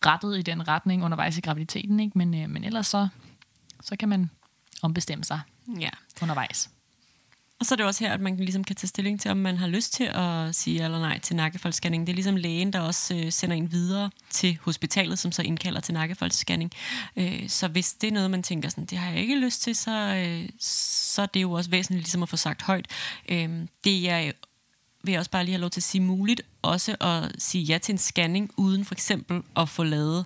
rettet 0.07 0.39
i 0.39 0.43
den 0.43 0.69
retning 0.69 1.05
undervejs 1.05 1.39
i 1.39 1.41
graviditeten. 1.41 2.01
Ikke? 2.01 2.19
Men, 2.19 2.35
øh, 2.35 2.51
men 2.51 2.65
ellers 2.65 2.87
så, 2.87 3.09
så 3.83 3.97
kan 3.97 4.09
man 4.09 4.31
ombestemme 4.83 5.25
sig 5.25 5.41
ja. 5.81 5.91
undervejs. 6.23 6.71
Og 7.61 7.67
så 7.67 7.75
er 7.75 7.77
det 7.77 7.87
også 7.87 8.05
her, 8.05 8.13
at 8.13 8.21
man 8.21 8.37
ligesom 8.37 8.65
kan 8.65 8.77
tage 8.77 8.89
stilling 8.89 9.21
til, 9.21 9.31
om 9.31 9.37
man 9.37 9.57
har 9.57 9.67
lyst 9.67 9.93
til 9.93 10.05
at 10.05 10.55
sige 10.55 10.85
eller 10.85 10.99
nej 10.99 11.19
til 11.19 11.37
nakkefoldsscanning. 11.37 12.07
Det 12.07 12.13
er 12.13 12.15
ligesom 12.15 12.37
lægen, 12.37 12.73
der 12.73 12.81
også 12.81 13.15
øh, 13.15 13.33
sender 13.33 13.57
en 13.57 13.73
videre 13.73 14.11
til 14.31 14.59
hospitalet, 14.63 15.19
som 15.19 15.33
så 15.33 15.43
indkalder 15.43 15.81
til 15.81 15.95
nakkefoldsscanning. 15.95 16.71
Øh, 17.17 17.49
så 17.49 17.69
hvis 17.69 17.93
det 17.93 18.09
er 18.09 18.13
noget, 18.13 18.31
man 18.31 18.43
tænker 18.43 18.69
sådan, 18.69 18.85
det 18.85 18.99
har 18.99 19.11
jeg 19.11 19.21
ikke 19.21 19.39
lyst 19.39 19.63
til, 19.63 19.77
så, 19.77 19.91
øh, 19.91 20.49
så 20.61 21.23
er 21.23 21.27
det 21.27 21.43
jo 21.43 21.53
også 21.53 21.71
væsentligt 21.71 22.05
ligesom 22.05 22.23
at 22.23 22.29
få 22.29 22.37
sagt 22.37 22.63
højt. 22.63 22.87
Øh, 23.29 23.51
det 23.85 24.11
er 24.11 24.33
vil 25.03 25.13
jeg 25.13 25.19
også 25.19 25.31
bare 25.31 25.45
lige 25.45 25.53
have 25.53 25.61
lov 25.61 25.71
til 25.71 25.81
at 25.81 25.85
sige 25.85 26.03
muligt, 26.03 26.43
også 26.63 26.97
at 27.01 27.33
sige 27.39 27.65
ja 27.65 27.79
til 27.79 27.93
en 27.93 27.99
scanning, 27.99 28.51
uden 28.57 28.85
for 28.85 28.95
eksempel 28.95 29.43
at 29.57 29.69
få 29.69 29.83
lavet 29.83 30.25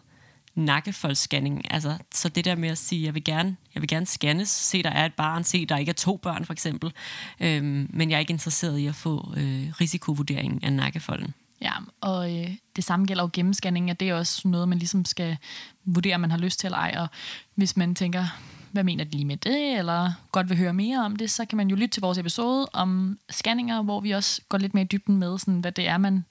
nakkefoldsscanning. 0.60 1.72
Altså, 1.72 1.98
så 2.14 2.28
det 2.28 2.44
der 2.44 2.54
med 2.54 2.68
at 2.68 2.78
sige, 2.78 3.04
jeg 3.04 3.14
vil 3.14 3.24
gerne, 3.24 3.56
jeg 3.74 3.82
vil 3.82 3.88
gerne 3.88 4.06
scannes, 4.06 4.48
se 4.48 4.82
der 4.82 4.90
er 4.90 5.06
et 5.06 5.14
barn, 5.14 5.44
se 5.44 5.66
der 5.66 5.76
ikke 5.76 5.90
er 5.90 5.94
to 5.94 6.16
børn 6.16 6.44
for 6.44 6.52
eksempel, 6.52 6.92
øhm, 7.40 7.90
men 7.90 8.10
jeg 8.10 8.16
er 8.16 8.20
ikke 8.20 8.32
interesseret 8.32 8.78
i 8.78 8.86
at 8.86 8.94
få 8.94 9.34
øh, 9.36 9.72
risikovurderingen 9.80 10.64
af 10.64 10.72
nakkefolden. 10.72 11.34
Ja, 11.62 11.72
og 12.00 12.38
øh, 12.38 12.50
det 12.76 12.84
samme 12.84 13.06
gælder 13.06 13.22
jo 13.22 13.30
gennemscanning, 13.32 13.90
at 13.90 14.00
det 14.00 14.08
er 14.08 14.14
også 14.14 14.48
noget, 14.48 14.68
man 14.68 14.78
ligesom 14.78 15.04
skal 15.04 15.36
vurdere, 15.84 16.14
om 16.14 16.20
man 16.20 16.30
har 16.30 16.38
lyst 16.38 16.60
til 16.60 16.66
eller 16.66 16.78
ej, 16.78 16.94
og 16.98 17.08
hvis 17.54 17.76
man 17.76 17.94
tænker, 17.94 18.26
hvad 18.72 18.84
mener 18.84 19.04
de 19.04 19.10
lige 19.10 19.24
med 19.24 19.36
det, 19.36 19.78
eller 19.78 20.12
godt 20.32 20.48
vil 20.48 20.58
høre 20.58 20.72
mere 20.72 21.04
om 21.04 21.16
det, 21.16 21.30
så 21.30 21.44
kan 21.44 21.56
man 21.56 21.68
jo 21.68 21.76
lytte 21.76 21.88
til 21.94 22.00
vores 22.00 22.18
episode 22.18 22.66
om 22.72 23.18
scanninger, 23.30 23.82
hvor 23.82 24.00
vi 24.00 24.10
også 24.10 24.40
går 24.48 24.58
lidt 24.58 24.74
mere 24.74 24.84
i 24.84 24.86
dybden 24.86 25.16
med, 25.16 25.38
sådan, 25.38 25.60
hvad 25.60 25.72
det 25.72 25.88
er, 25.88 25.98
man 25.98 26.24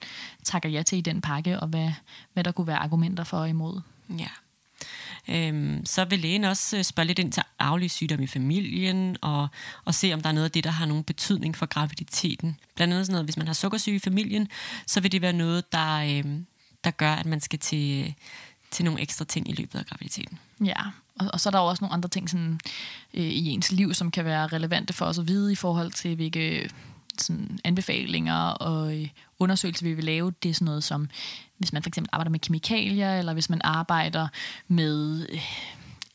takker 0.44 0.68
ja 0.68 0.82
til 0.82 0.98
i 0.98 1.00
den 1.00 1.20
pakke, 1.20 1.60
og 1.60 1.68
hvad, 1.68 1.92
hvad 2.32 2.44
der 2.44 2.52
kunne 2.52 2.66
være 2.66 2.76
argumenter 2.76 3.24
for 3.24 3.38
og 3.38 3.48
imod. 3.48 3.80
Ja. 4.18 4.28
Øhm, 5.28 5.86
så 5.86 6.04
vil 6.04 6.18
lægen 6.18 6.44
også 6.44 6.76
øh, 6.76 6.84
spørge 6.84 7.06
lidt 7.06 7.18
ind 7.18 7.32
til 7.32 7.42
arvelige 7.58 7.88
sygdomme 7.88 8.24
i 8.24 8.26
familien, 8.26 9.16
og, 9.20 9.48
og 9.84 9.94
se, 9.94 10.12
om 10.12 10.20
der 10.20 10.28
er 10.28 10.32
noget 10.32 10.44
af 10.44 10.50
det, 10.50 10.64
der 10.64 10.70
har 10.70 10.86
nogen 10.86 11.04
betydning 11.04 11.56
for 11.56 11.66
graviditeten. 11.66 12.56
Blandt 12.74 12.94
andet 12.94 13.06
sådan 13.06 13.12
noget, 13.12 13.26
hvis 13.26 13.36
man 13.36 13.46
har 13.46 13.54
sukkersyge 13.54 13.96
i 13.96 13.98
familien, 13.98 14.48
så 14.86 15.00
vil 15.00 15.12
det 15.12 15.22
være 15.22 15.32
noget, 15.32 15.72
der, 15.72 16.18
øhm, 16.18 16.46
der 16.84 16.90
gør, 16.90 17.12
at 17.12 17.26
man 17.26 17.40
skal 17.40 17.58
til, 17.58 18.14
til 18.70 18.84
nogle 18.84 19.00
ekstra 19.00 19.24
ting 19.24 19.48
i 19.48 19.52
løbet 19.52 19.78
af 19.78 19.86
graviditeten. 19.86 20.38
Ja, 20.64 20.80
og, 21.20 21.26
og 21.32 21.40
så 21.40 21.48
er 21.48 21.50
der 21.50 21.58
jo 21.58 21.66
også 21.66 21.84
nogle 21.84 21.94
andre 21.94 22.08
ting 22.08 22.30
sådan, 22.30 22.60
øh, 23.14 23.24
i 23.24 23.48
ens 23.48 23.72
liv, 23.72 23.94
som 23.94 24.10
kan 24.10 24.24
være 24.24 24.46
relevante 24.46 24.92
for 24.92 25.06
os 25.06 25.18
at 25.18 25.28
vide 25.28 25.52
i 25.52 25.56
forhold 25.56 25.92
til, 25.92 26.14
hvilke 26.14 26.70
sådan, 27.20 27.58
anbefalinger 27.64 28.42
og 28.44 28.98
øh, 28.98 29.08
undersøgelser, 29.38 29.86
vi 29.86 29.94
vil 29.94 30.04
lave. 30.04 30.32
Det 30.42 30.48
er 30.48 30.54
sådan 30.54 30.64
noget 30.64 30.84
som, 30.84 31.08
hvis 31.58 31.72
man 31.72 31.82
for 31.82 31.90
eksempel 31.90 32.10
arbejder 32.12 32.30
med 32.30 32.38
kemikalier, 32.38 33.18
eller 33.18 33.32
hvis 33.32 33.50
man 33.50 33.60
arbejder 33.64 34.28
med... 34.68 35.26
Øh, 35.32 35.40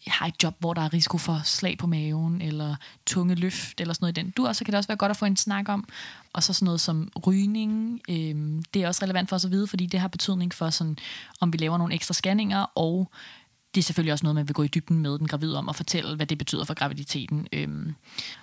har 0.08 0.28
et 0.28 0.44
job, 0.44 0.56
hvor 0.60 0.74
der 0.74 0.82
er 0.82 0.94
risiko 0.94 1.18
for 1.18 1.42
slag 1.44 1.78
på 1.78 1.88
maven, 1.88 2.42
eller 2.42 2.76
tunge 3.06 3.36
løft, 3.36 3.82
eller 3.82 3.94
sådan 3.94 4.04
noget 4.04 4.18
i 4.18 4.22
den 4.22 4.32
dur, 4.32 4.54
så 4.54 4.66
kan 4.66 4.72
det 4.72 4.78
også 4.78 4.88
være 4.88 4.98
godt 4.98 5.10
at 5.10 5.18
få 5.18 5.26
en 5.26 5.38
snak 5.38 5.70
om. 5.70 5.88
Og 6.34 6.44
så 6.44 6.54
sådan 6.54 6.66
noget 6.66 6.82
som 6.82 7.12
rygning, 7.28 8.02
øh, 8.10 8.64
det 8.74 8.84
er 8.84 8.88
også 8.88 9.04
relevant 9.04 9.30
for 9.30 9.36
os 9.36 9.46
at 9.46 9.52
vide, 9.52 9.68
fordi 9.68 9.86
det 9.86 10.00
har 10.00 10.08
betydning 10.08 10.54
for, 10.54 10.70
sådan, 10.70 10.98
om 11.40 11.54
vi 11.54 11.58
laver 11.58 11.78
nogle 11.78 11.94
ekstra 11.94 12.14
scanninger, 12.14 12.66
og 12.76 13.12
det 13.76 13.82
er 13.82 13.84
selvfølgelig 13.84 14.14
også 14.14 14.26
noget, 14.26 14.36
man 14.36 14.48
vil 14.48 14.54
gå 14.54 14.64
i 14.64 14.68
dybden 14.68 15.00
med 15.00 15.20
den 15.20 15.28
gravide 15.28 15.58
om 15.58 15.68
og 15.68 15.76
fortælle, 15.76 16.16
hvad 16.16 16.26
det 16.26 16.38
betyder 16.38 16.64
for 16.64 16.74
graviditeten. 16.74 17.48
Øhm, 17.54 17.96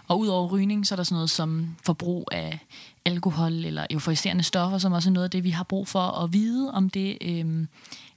og 0.09 0.19
udover 0.19 0.49
rygning, 0.49 0.87
så 0.87 0.95
er 0.95 0.97
der 0.97 1.03
sådan 1.03 1.17
noget 1.17 1.31
som 1.31 1.77
forbrug 1.87 2.29
af 2.33 2.59
alkohol 3.05 3.53
eller 3.53 3.87
euforiserende 3.91 4.43
stoffer, 4.43 4.79
som 4.79 4.93
også 4.93 5.09
er 5.09 5.13
noget 5.13 5.25
af 5.25 5.31
det, 5.31 5.45
vi 5.45 5.51
har 5.51 5.65
brug 5.65 5.89
for 5.89 6.01
at 6.25 6.33
vide, 6.33 6.73
om 6.73 6.91
det 6.91 7.19
øhm, 7.21 7.69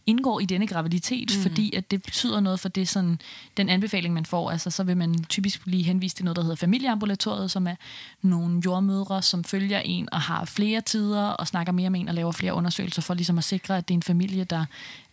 indgår 0.05 0.39
i 0.39 0.45
denne 0.45 0.67
graviditet, 0.67 1.31
mm. 1.35 1.41
fordi 1.41 1.75
at 1.75 1.91
det 1.91 2.03
betyder 2.03 2.39
noget 2.39 2.59
for 2.59 2.69
det 2.69 2.87
sådan, 2.87 3.19
den 3.57 3.69
anbefaling, 3.69 4.13
man 4.13 4.25
får. 4.25 4.51
Altså, 4.51 4.69
så 4.69 4.83
vil 4.83 4.97
man 4.97 5.23
typisk 5.23 5.63
blive 5.63 5.83
henvist 5.83 6.15
til 6.15 6.25
noget, 6.25 6.35
der 6.35 6.41
hedder 6.41 6.55
familieambulatoriet, 6.55 7.51
som 7.51 7.67
er 7.67 7.75
nogle 8.21 8.61
jordmødre, 8.65 9.21
som 9.21 9.43
følger 9.43 9.79
en 9.79 10.09
og 10.11 10.21
har 10.21 10.45
flere 10.45 10.81
tider 10.81 11.23
og 11.23 11.47
snakker 11.47 11.73
mere 11.73 11.89
med 11.89 11.99
en 11.99 12.07
og 12.07 12.15
laver 12.15 12.31
flere 12.31 12.53
undersøgelser 12.53 13.01
for 13.01 13.13
ligesom 13.13 13.37
at 13.37 13.43
sikre, 13.43 13.77
at 13.77 13.87
det 13.87 13.93
er 13.93 13.97
en 13.97 14.03
familie, 14.03 14.43
der 14.43 14.65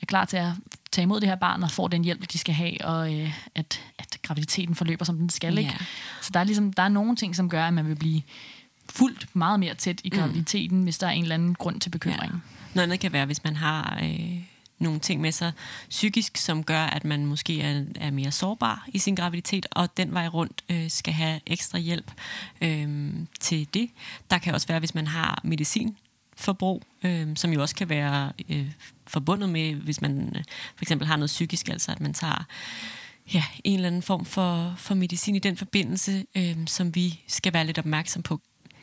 er 0.03 0.07
klar 0.07 0.25
til 0.25 0.37
at 0.37 0.53
tage 0.93 1.03
imod 1.03 1.21
det 1.21 1.29
her 1.29 1.37
barn 1.37 1.63
og 1.63 1.71
får 1.71 1.89
den 1.89 2.05
hjælp, 2.05 2.33
de 2.33 2.39
skal 2.39 2.55
have, 2.55 2.85
og 2.85 3.15
øh, 3.15 3.35
at, 3.55 3.81
at 3.99 4.19
graviditeten 4.23 4.75
forløber, 4.75 5.05
som 5.05 5.19
den 5.19 5.31
skal. 5.31 5.59
Ikke? 5.59 5.71
Yeah. 5.71 5.83
Så 6.21 6.31
der 6.35 6.41
er, 6.41 6.45
ligesom, 6.45 6.73
der 6.73 6.83
er 6.83 6.89
nogle 6.89 7.17
ting, 7.17 7.37
som 7.37 7.49
gør, 7.49 7.65
at 7.65 7.75
man 7.75 7.89
vil 7.89 7.97
blive 7.97 8.23
fuldt 8.89 9.37
meget 9.37 9.61
mere 9.61 9.75
tæt 9.75 10.01
i 10.05 10.11
mm. 10.13 10.19
graviditeten, 10.19 10.79
mm. 10.79 10.83
hvis 10.85 10.99
der 10.99 11.07
er 11.07 11.11
en 11.11 11.23
eller 11.23 11.35
anden 11.35 11.55
grund 11.55 11.81
til 11.81 11.91
bekymring. 11.91 12.33
Ja. 12.33 12.39
Noget 12.75 12.87
andet 12.87 13.01
kan 13.01 13.13
være, 13.13 13.27
hvis 13.27 13.45
man 13.45 13.57
har 13.57 13.99
øh, 14.03 14.39
nogle 14.83 15.01
ting 15.01 15.21
med 15.21 15.33
sig 15.33 15.53
psykisk, 15.91 16.37
som 16.37 16.65
gør, 16.65 16.81
at 16.81 17.05
man 17.05 17.27
måske 17.27 17.61
er, 17.61 17.85
er 17.97 18.11
mere 18.11 18.31
sårbar 18.31 18.85
i 18.89 18.99
sin 18.99 19.15
graviditet, 19.15 19.67
og 19.71 19.97
den 19.97 20.15
vej 20.15 20.27
rundt 20.27 20.65
øh, 20.69 20.91
skal 20.91 21.15
have 21.15 21.41
ekstra 21.47 21.79
hjælp 21.79 22.13
øh, 22.61 23.13
til 23.41 23.69
det. 23.75 23.91
Der 24.31 24.39
kan 24.39 24.55
også 24.55 24.67
være, 24.67 24.79
hvis 24.79 24.95
man 24.95 25.07
har 25.07 25.41
medicin 25.45 25.97
forbrug, 26.37 26.83
øh, 27.05 27.37
som 27.37 27.53
jo 27.53 27.61
også 27.61 27.75
kan 27.75 27.89
være 27.89 28.33
øh, 28.49 28.71
forbundet 29.07 29.49
med, 29.49 29.75
hvis 29.75 30.01
man 30.01 30.33
øh, 30.37 30.45
for 30.77 30.85
eksempel 30.85 31.07
har 31.07 31.17
noget 31.17 31.29
psykisk, 31.29 31.69
altså 31.69 31.93
at 31.93 32.01
man 32.01 32.15
tager 32.15 32.45
ja, 33.35 33.45
en 33.65 33.75
eller 33.75 33.87
anden 33.87 34.03
form 34.03 34.25
for, 34.25 34.75
for 34.77 34.95
medicin 34.95 35.37
i 35.37 35.39
den 35.39 35.57
forbindelse, 35.57 36.25
øh, 36.37 36.57
som 36.67 36.95
vi 36.95 37.21
skal 37.27 37.53
være 37.53 37.67
lidt 37.67 37.79
opmærksom 37.79 38.23
på 38.23 38.41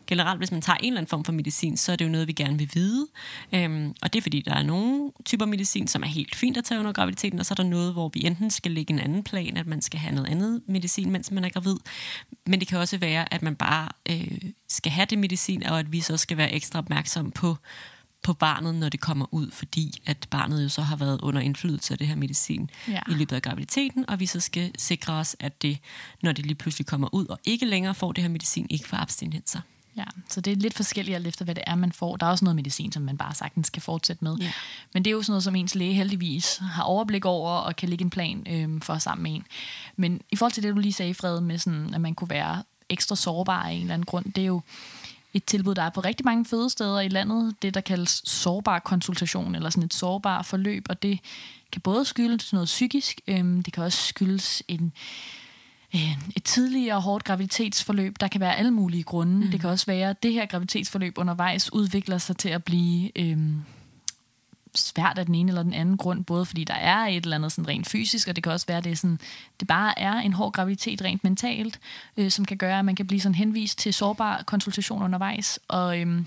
generelt, 0.09 0.39
hvis 0.39 0.51
man 0.51 0.61
tager 0.61 0.77
en 0.77 0.85
eller 0.85 0.97
anden 0.97 1.09
form 1.09 1.23
for 1.23 1.31
medicin, 1.31 1.77
så 1.77 1.91
er 1.91 1.95
det 1.95 2.05
jo 2.05 2.09
noget, 2.09 2.27
vi 2.27 2.33
gerne 2.33 2.57
vil 2.57 2.69
vide. 2.73 3.07
Øhm, 3.53 3.93
og 4.01 4.13
det 4.13 4.19
er 4.19 4.21
fordi, 4.21 4.41
der 4.41 4.53
er 4.53 4.63
nogle 4.63 5.11
typer 5.25 5.45
medicin, 5.45 5.87
som 5.87 6.03
er 6.03 6.07
helt 6.07 6.35
fint 6.35 6.57
at 6.57 6.63
tage 6.63 6.79
under 6.79 6.91
graviditeten, 6.91 7.39
og 7.39 7.45
så 7.45 7.53
er 7.53 7.55
der 7.55 7.63
noget, 7.63 7.93
hvor 7.93 8.09
vi 8.13 8.25
enten 8.25 8.51
skal 8.51 8.71
lægge 8.71 8.93
en 8.93 8.99
anden 8.99 9.23
plan, 9.23 9.57
at 9.57 9.67
man 9.67 9.81
skal 9.81 9.99
have 9.99 10.15
noget 10.15 10.27
andet 10.29 10.61
medicin, 10.67 11.11
mens 11.11 11.31
man 11.31 11.45
er 11.45 11.49
gravid. 11.49 11.75
Men 12.47 12.59
det 12.59 12.67
kan 12.67 12.79
også 12.79 12.97
være, 12.97 13.33
at 13.33 13.41
man 13.41 13.55
bare 13.55 13.89
øh, 14.09 14.37
skal 14.69 14.91
have 14.91 15.05
det 15.05 15.17
medicin, 15.17 15.63
og 15.63 15.79
at 15.79 15.91
vi 15.91 16.01
så 16.01 16.17
skal 16.17 16.37
være 16.37 16.53
ekstra 16.53 16.79
opmærksom 16.79 17.31
på, 17.31 17.57
på 18.23 18.33
barnet, 18.33 18.75
når 18.75 18.89
det 18.89 18.99
kommer 18.99 19.25
ud, 19.31 19.51
fordi 19.51 20.01
at 20.05 20.27
barnet 20.29 20.63
jo 20.63 20.69
så 20.69 20.81
har 20.81 20.95
været 20.95 21.21
under 21.21 21.41
indflydelse 21.41 21.93
af 21.93 21.97
det 21.97 22.07
her 22.07 22.15
medicin 22.15 22.69
ja. 22.87 22.99
i 23.09 23.13
løbet 23.13 23.35
af 23.35 23.41
graviditeten, 23.41 24.09
og 24.09 24.19
vi 24.19 24.25
så 24.25 24.39
skal 24.39 24.71
sikre 24.77 25.13
os, 25.13 25.35
at 25.39 25.61
det, 25.61 25.77
når 26.23 26.31
det 26.31 26.45
lige 26.45 26.55
pludselig 26.55 26.85
kommer 26.87 27.13
ud 27.13 27.27
og 27.27 27.39
ikke 27.43 27.65
længere 27.65 27.95
får 27.95 28.11
det 28.11 28.23
her 28.23 28.29
medicin, 28.29 28.67
ikke 28.69 28.87
får 28.87 28.97
abstinenser. 28.97 29.61
Ja, 29.97 30.03
så 30.29 30.41
det 30.41 30.53
er 30.53 30.57
lidt 30.57 30.73
forskelligt 30.73 31.15
alt 31.15 31.27
efter, 31.27 31.45
hvad 31.45 31.55
det 31.55 31.63
er, 31.67 31.75
man 31.75 31.91
får. 31.91 32.17
Der 32.17 32.25
er 32.25 32.29
også 32.29 32.45
noget 32.45 32.55
medicin, 32.55 32.91
som 32.91 33.03
man 33.03 33.17
bare 33.17 33.35
sagtens 33.35 33.69
kan 33.69 33.81
fortsætte 33.81 34.23
med. 34.23 34.37
Ja. 34.37 34.51
Men 34.93 35.05
det 35.05 35.11
er 35.11 35.15
jo 35.15 35.21
sådan 35.21 35.31
noget, 35.31 35.43
som 35.43 35.55
ens 35.55 35.75
læge 35.75 35.93
heldigvis 35.93 36.57
har 36.57 36.83
overblik 36.83 37.25
over 37.25 37.51
og 37.51 37.75
kan 37.75 37.89
lægge 37.89 38.03
en 38.03 38.09
plan 38.09 38.43
øhm, 38.49 38.81
for 38.81 38.97
sammen 38.97 39.23
med 39.23 39.31
en. 39.31 39.45
Men 39.95 40.21
i 40.31 40.35
forhold 40.35 40.53
til 40.53 40.63
det, 40.63 40.75
du 40.75 40.79
lige 40.79 40.93
sagde, 40.93 41.13
Fred, 41.13 41.41
med 41.41 41.57
sådan, 41.57 41.93
at 41.93 42.01
man 42.01 42.15
kunne 42.15 42.29
være 42.29 42.63
ekstra 42.89 43.15
sårbar 43.15 43.63
af 43.63 43.71
en 43.71 43.81
eller 43.81 43.93
anden 43.93 44.05
grund, 44.05 44.33
det 44.33 44.41
er 44.41 44.45
jo 44.45 44.61
et 45.33 45.45
tilbud, 45.45 45.75
der 45.75 45.81
er 45.81 45.89
på 45.89 46.01
rigtig 46.01 46.25
mange 46.25 46.45
fødesteder 46.45 46.99
i 46.99 47.07
landet. 47.07 47.55
Det, 47.61 47.73
der 47.73 47.81
kaldes 47.81 48.21
sårbar 48.25 48.79
konsultation, 48.79 49.55
eller 49.55 49.69
sådan 49.69 49.83
et 49.83 49.93
sårbar 49.93 50.41
forløb. 50.41 50.85
Og 50.89 51.03
det 51.03 51.19
kan 51.71 51.81
både 51.81 52.05
skyldes 52.05 52.53
noget 52.53 52.65
psykisk, 52.65 53.21
øhm, 53.27 53.63
det 53.63 53.73
kan 53.73 53.83
også 53.83 54.07
skyldes 54.07 54.63
en 54.67 54.85
øh, 54.85 54.91
et 56.35 56.43
tidligere 56.43 57.01
hårdt 57.01 57.23
graviditetsforløb. 57.23 58.15
Der 58.19 58.27
kan 58.27 58.41
være 58.41 58.55
alle 58.55 58.71
mulige 58.71 59.03
grunde. 59.03 59.45
Mm. 59.45 59.51
Det 59.51 59.61
kan 59.61 59.69
også 59.69 59.85
være, 59.85 60.09
at 60.09 60.23
det 60.23 60.33
her 60.33 60.45
graviditetsforløb 60.45 61.17
undervejs 61.17 61.73
udvikler 61.73 62.17
sig 62.17 62.37
til 62.37 62.49
at 62.49 62.63
blive 62.63 63.17
øh, 63.17 63.37
svært 64.75 65.17
af 65.17 65.25
den 65.25 65.35
ene 65.35 65.49
eller 65.49 65.63
den 65.63 65.73
anden 65.73 65.97
grund, 65.97 66.25
både 66.25 66.45
fordi 66.45 66.63
der 66.63 66.73
er 66.73 67.05
et 67.05 67.23
eller 67.23 67.35
andet 67.35 67.51
sådan 67.51 67.67
rent 67.67 67.87
fysisk, 67.87 68.27
og 68.27 68.35
det 68.35 68.43
kan 68.43 68.51
også 68.51 68.67
være, 68.67 68.77
at 68.77 68.83
det, 68.83 68.91
er 68.91 68.95
sådan, 68.95 69.19
det 69.59 69.67
bare 69.67 69.99
er 69.99 70.13
en 70.13 70.33
hård 70.33 70.53
graviditet 70.53 71.01
rent 71.01 71.23
mentalt, 71.23 71.79
øh, 72.17 72.31
som 72.31 72.45
kan 72.45 72.57
gøre, 72.57 72.79
at 72.79 72.85
man 72.85 72.95
kan 72.95 73.07
blive 73.07 73.21
sådan 73.21 73.35
henvist 73.35 73.79
til 73.79 73.93
sårbar 73.93 74.43
konsultation 74.43 75.03
undervejs. 75.03 75.59
Og 75.67 75.99
øhm, 75.99 76.25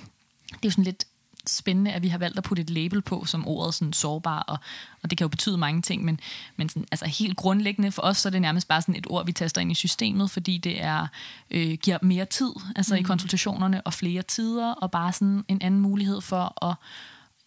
det 0.48 0.54
er 0.54 0.58
jo 0.64 0.70
sådan 0.70 0.84
lidt 0.84 1.04
spændende, 1.46 1.92
at 1.92 2.02
vi 2.02 2.08
har 2.08 2.18
valgt 2.18 2.38
at 2.38 2.44
putte 2.44 2.62
et 2.62 2.70
label 2.70 3.02
på 3.02 3.24
som 3.24 3.48
ordet 3.48 3.74
sådan 3.74 3.92
sårbar, 3.92 4.38
og, 4.38 4.58
og 5.02 5.10
det 5.10 5.18
kan 5.18 5.24
jo 5.24 5.28
betyde 5.28 5.58
mange 5.58 5.82
ting, 5.82 6.04
men, 6.04 6.20
men 6.56 6.68
sådan, 6.68 6.86
altså 6.90 7.06
helt 7.06 7.36
grundlæggende 7.36 7.92
for 7.92 8.02
os, 8.02 8.16
så 8.16 8.28
er 8.28 8.30
det 8.30 8.42
nærmest 8.42 8.68
bare 8.68 8.82
sådan 8.82 8.96
et 8.96 9.06
ord, 9.10 9.26
vi 9.26 9.32
taster 9.32 9.60
ind 9.60 9.72
i 9.72 9.74
systemet, 9.74 10.30
fordi 10.30 10.58
det 10.58 10.82
er 10.82 11.06
øh, 11.50 11.72
giver 11.72 11.98
mere 12.02 12.24
tid 12.24 12.52
altså 12.76 12.94
mm. 12.94 13.00
i 13.00 13.02
konsultationerne, 13.02 13.80
og 13.80 13.92
flere 13.92 14.22
tider, 14.22 14.72
og 14.72 14.90
bare 14.90 15.12
sådan 15.12 15.44
en 15.48 15.62
anden 15.62 15.80
mulighed 15.80 16.20
for 16.20 16.64
at 16.64 16.74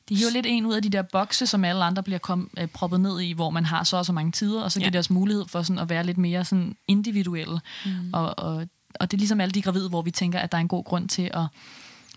de 0.09 0.15
hiver 0.15 0.31
lidt 0.31 0.45
en 0.49 0.65
ud 0.65 0.73
af 0.73 0.81
de 0.81 0.89
der 0.89 1.01
bokse, 1.01 1.47
som 1.47 1.65
alle 1.65 1.83
andre 1.83 2.03
bliver 2.03 2.19
kom, 2.19 2.49
øh, 2.57 2.67
proppet 2.67 2.99
ned 2.99 3.19
i, 3.19 3.33
hvor 3.33 3.49
man 3.49 3.65
har 3.65 3.83
så 3.83 3.97
og 3.97 4.05
så 4.05 4.13
mange 4.13 4.31
tider, 4.31 4.63
og 4.63 4.71
så 4.71 4.79
giver 4.79 4.87
ja. 4.87 4.91
det 4.91 4.99
os 4.99 5.09
mulighed 5.09 5.45
for 5.47 5.61
sådan 5.61 5.79
at 5.79 5.89
være 5.89 6.03
lidt 6.03 6.17
mere 6.17 6.45
sådan 6.45 6.75
individuelle. 6.87 7.59
Mm. 7.85 8.13
Og, 8.13 8.39
og, 8.39 8.67
og 8.99 9.11
det 9.11 9.17
er 9.17 9.19
ligesom 9.19 9.41
alle 9.41 9.51
de 9.51 9.61
gravide, 9.61 9.89
hvor 9.89 10.01
vi 10.01 10.11
tænker, 10.11 10.39
at 10.39 10.51
der 10.51 10.57
er 10.57 10.61
en 10.61 10.67
god 10.67 10.83
grund 10.83 11.09
til 11.09 11.31
at, 11.33 11.45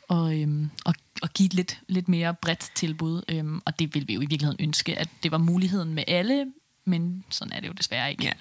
og, 0.08 0.40
øhm, 0.40 0.70
og, 0.84 0.94
og 1.22 1.30
give 1.30 1.46
et 1.46 1.54
lidt, 1.54 1.80
lidt 1.88 2.08
mere 2.08 2.34
bredt 2.34 2.70
tilbud. 2.74 3.22
Øhm, 3.28 3.60
og 3.64 3.78
det 3.78 3.94
vil 3.94 4.08
vi 4.08 4.14
jo 4.14 4.20
i 4.20 4.26
virkeligheden 4.26 4.64
ønske, 4.64 4.98
at 4.98 5.08
det 5.22 5.30
var 5.32 5.38
muligheden 5.38 5.94
med 5.94 6.04
alle, 6.06 6.52
men 6.84 7.24
sådan 7.28 7.52
er 7.52 7.60
det 7.60 7.68
jo 7.68 7.72
desværre 7.72 8.10
ikke. 8.10 8.24
Ja. 8.24 8.32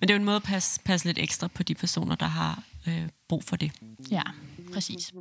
Men 0.00 0.08
det 0.08 0.14
er 0.14 0.18
jo 0.18 0.20
en 0.20 0.24
måde 0.24 0.36
at 0.36 0.42
passe, 0.42 0.80
passe 0.84 1.06
lidt 1.06 1.18
ekstra 1.18 1.48
på 1.48 1.62
de 1.62 1.74
personer, 1.74 2.14
der 2.14 2.26
har 2.26 2.62
øh, 2.88 3.08
brug 3.28 3.44
for 3.44 3.56
det. 3.56 3.72
Ja, 4.10 4.22
præcis. 4.72 5.12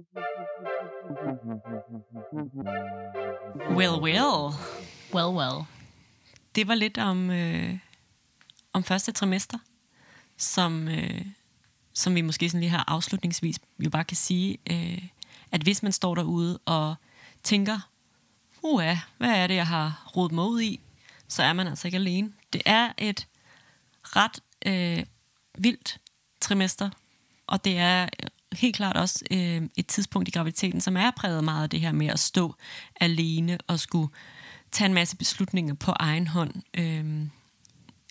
Well, 3.69 4.01
well. 4.01 4.53
Well, 5.13 5.37
well. 5.37 5.65
Det 6.55 6.67
var 6.67 6.75
lidt 6.75 6.97
om, 6.97 7.29
øh, 7.29 7.77
om 8.73 8.83
første 8.83 9.11
trimester, 9.11 9.57
som, 10.37 10.87
øh, 10.87 11.25
som 11.93 12.15
vi 12.15 12.21
måske 12.21 12.49
sådan 12.49 12.59
lige 12.59 12.69
her 12.69 12.83
afslutningsvis 12.87 13.59
jo 13.79 13.89
bare 13.89 14.03
kan 14.03 14.17
sige, 14.17 14.57
øh, 14.71 15.07
at 15.53 15.61
hvis 15.61 15.83
man 15.83 15.91
står 15.91 16.15
derude 16.15 16.59
og 16.65 16.95
tænker, 17.43 17.79
uha, 18.61 18.95
hvad 19.17 19.29
er 19.29 19.47
det, 19.47 19.55
jeg 19.55 19.67
har 19.67 20.11
rodet 20.15 20.31
mig 20.31 20.45
ud 20.45 20.61
i, 20.61 20.79
så 21.27 21.43
er 21.43 21.53
man 21.53 21.67
altså 21.67 21.87
ikke 21.87 21.95
alene. 21.95 22.33
Det 22.53 22.61
er 22.65 22.93
et 22.97 23.27
ret 24.03 24.39
øh, 24.65 25.05
vildt 25.57 25.99
trimester, 26.41 26.89
og 27.47 27.65
det 27.65 27.77
er 27.77 28.03
øh, 28.03 28.29
helt 28.53 28.75
klart 28.75 28.97
også 28.97 29.25
øh, 29.31 29.61
et 29.77 29.87
tidspunkt 29.87 30.27
i 30.27 30.31
graviditeten, 30.31 30.81
som 30.81 30.97
er 30.97 31.11
præget 31.11 31.43
meget 31.43 31.63
af 31.63 31.69
det 31.69 31.81
her 31.81 31.91
med 31.91 32.07
at 32.07 32.19
stå 32.19 32.55
alene 32.99 33.57
og 33.67 33.79
skulle 33.79 34.13
tage 34.71 34.85
en 34.85 34.93
masse 34.93 35.17
beslutninger 35.17 35.73
på 35.73 35.93
egen 35.95 36.27
hånd, 36.27 36.53
øh, 36.73 37.27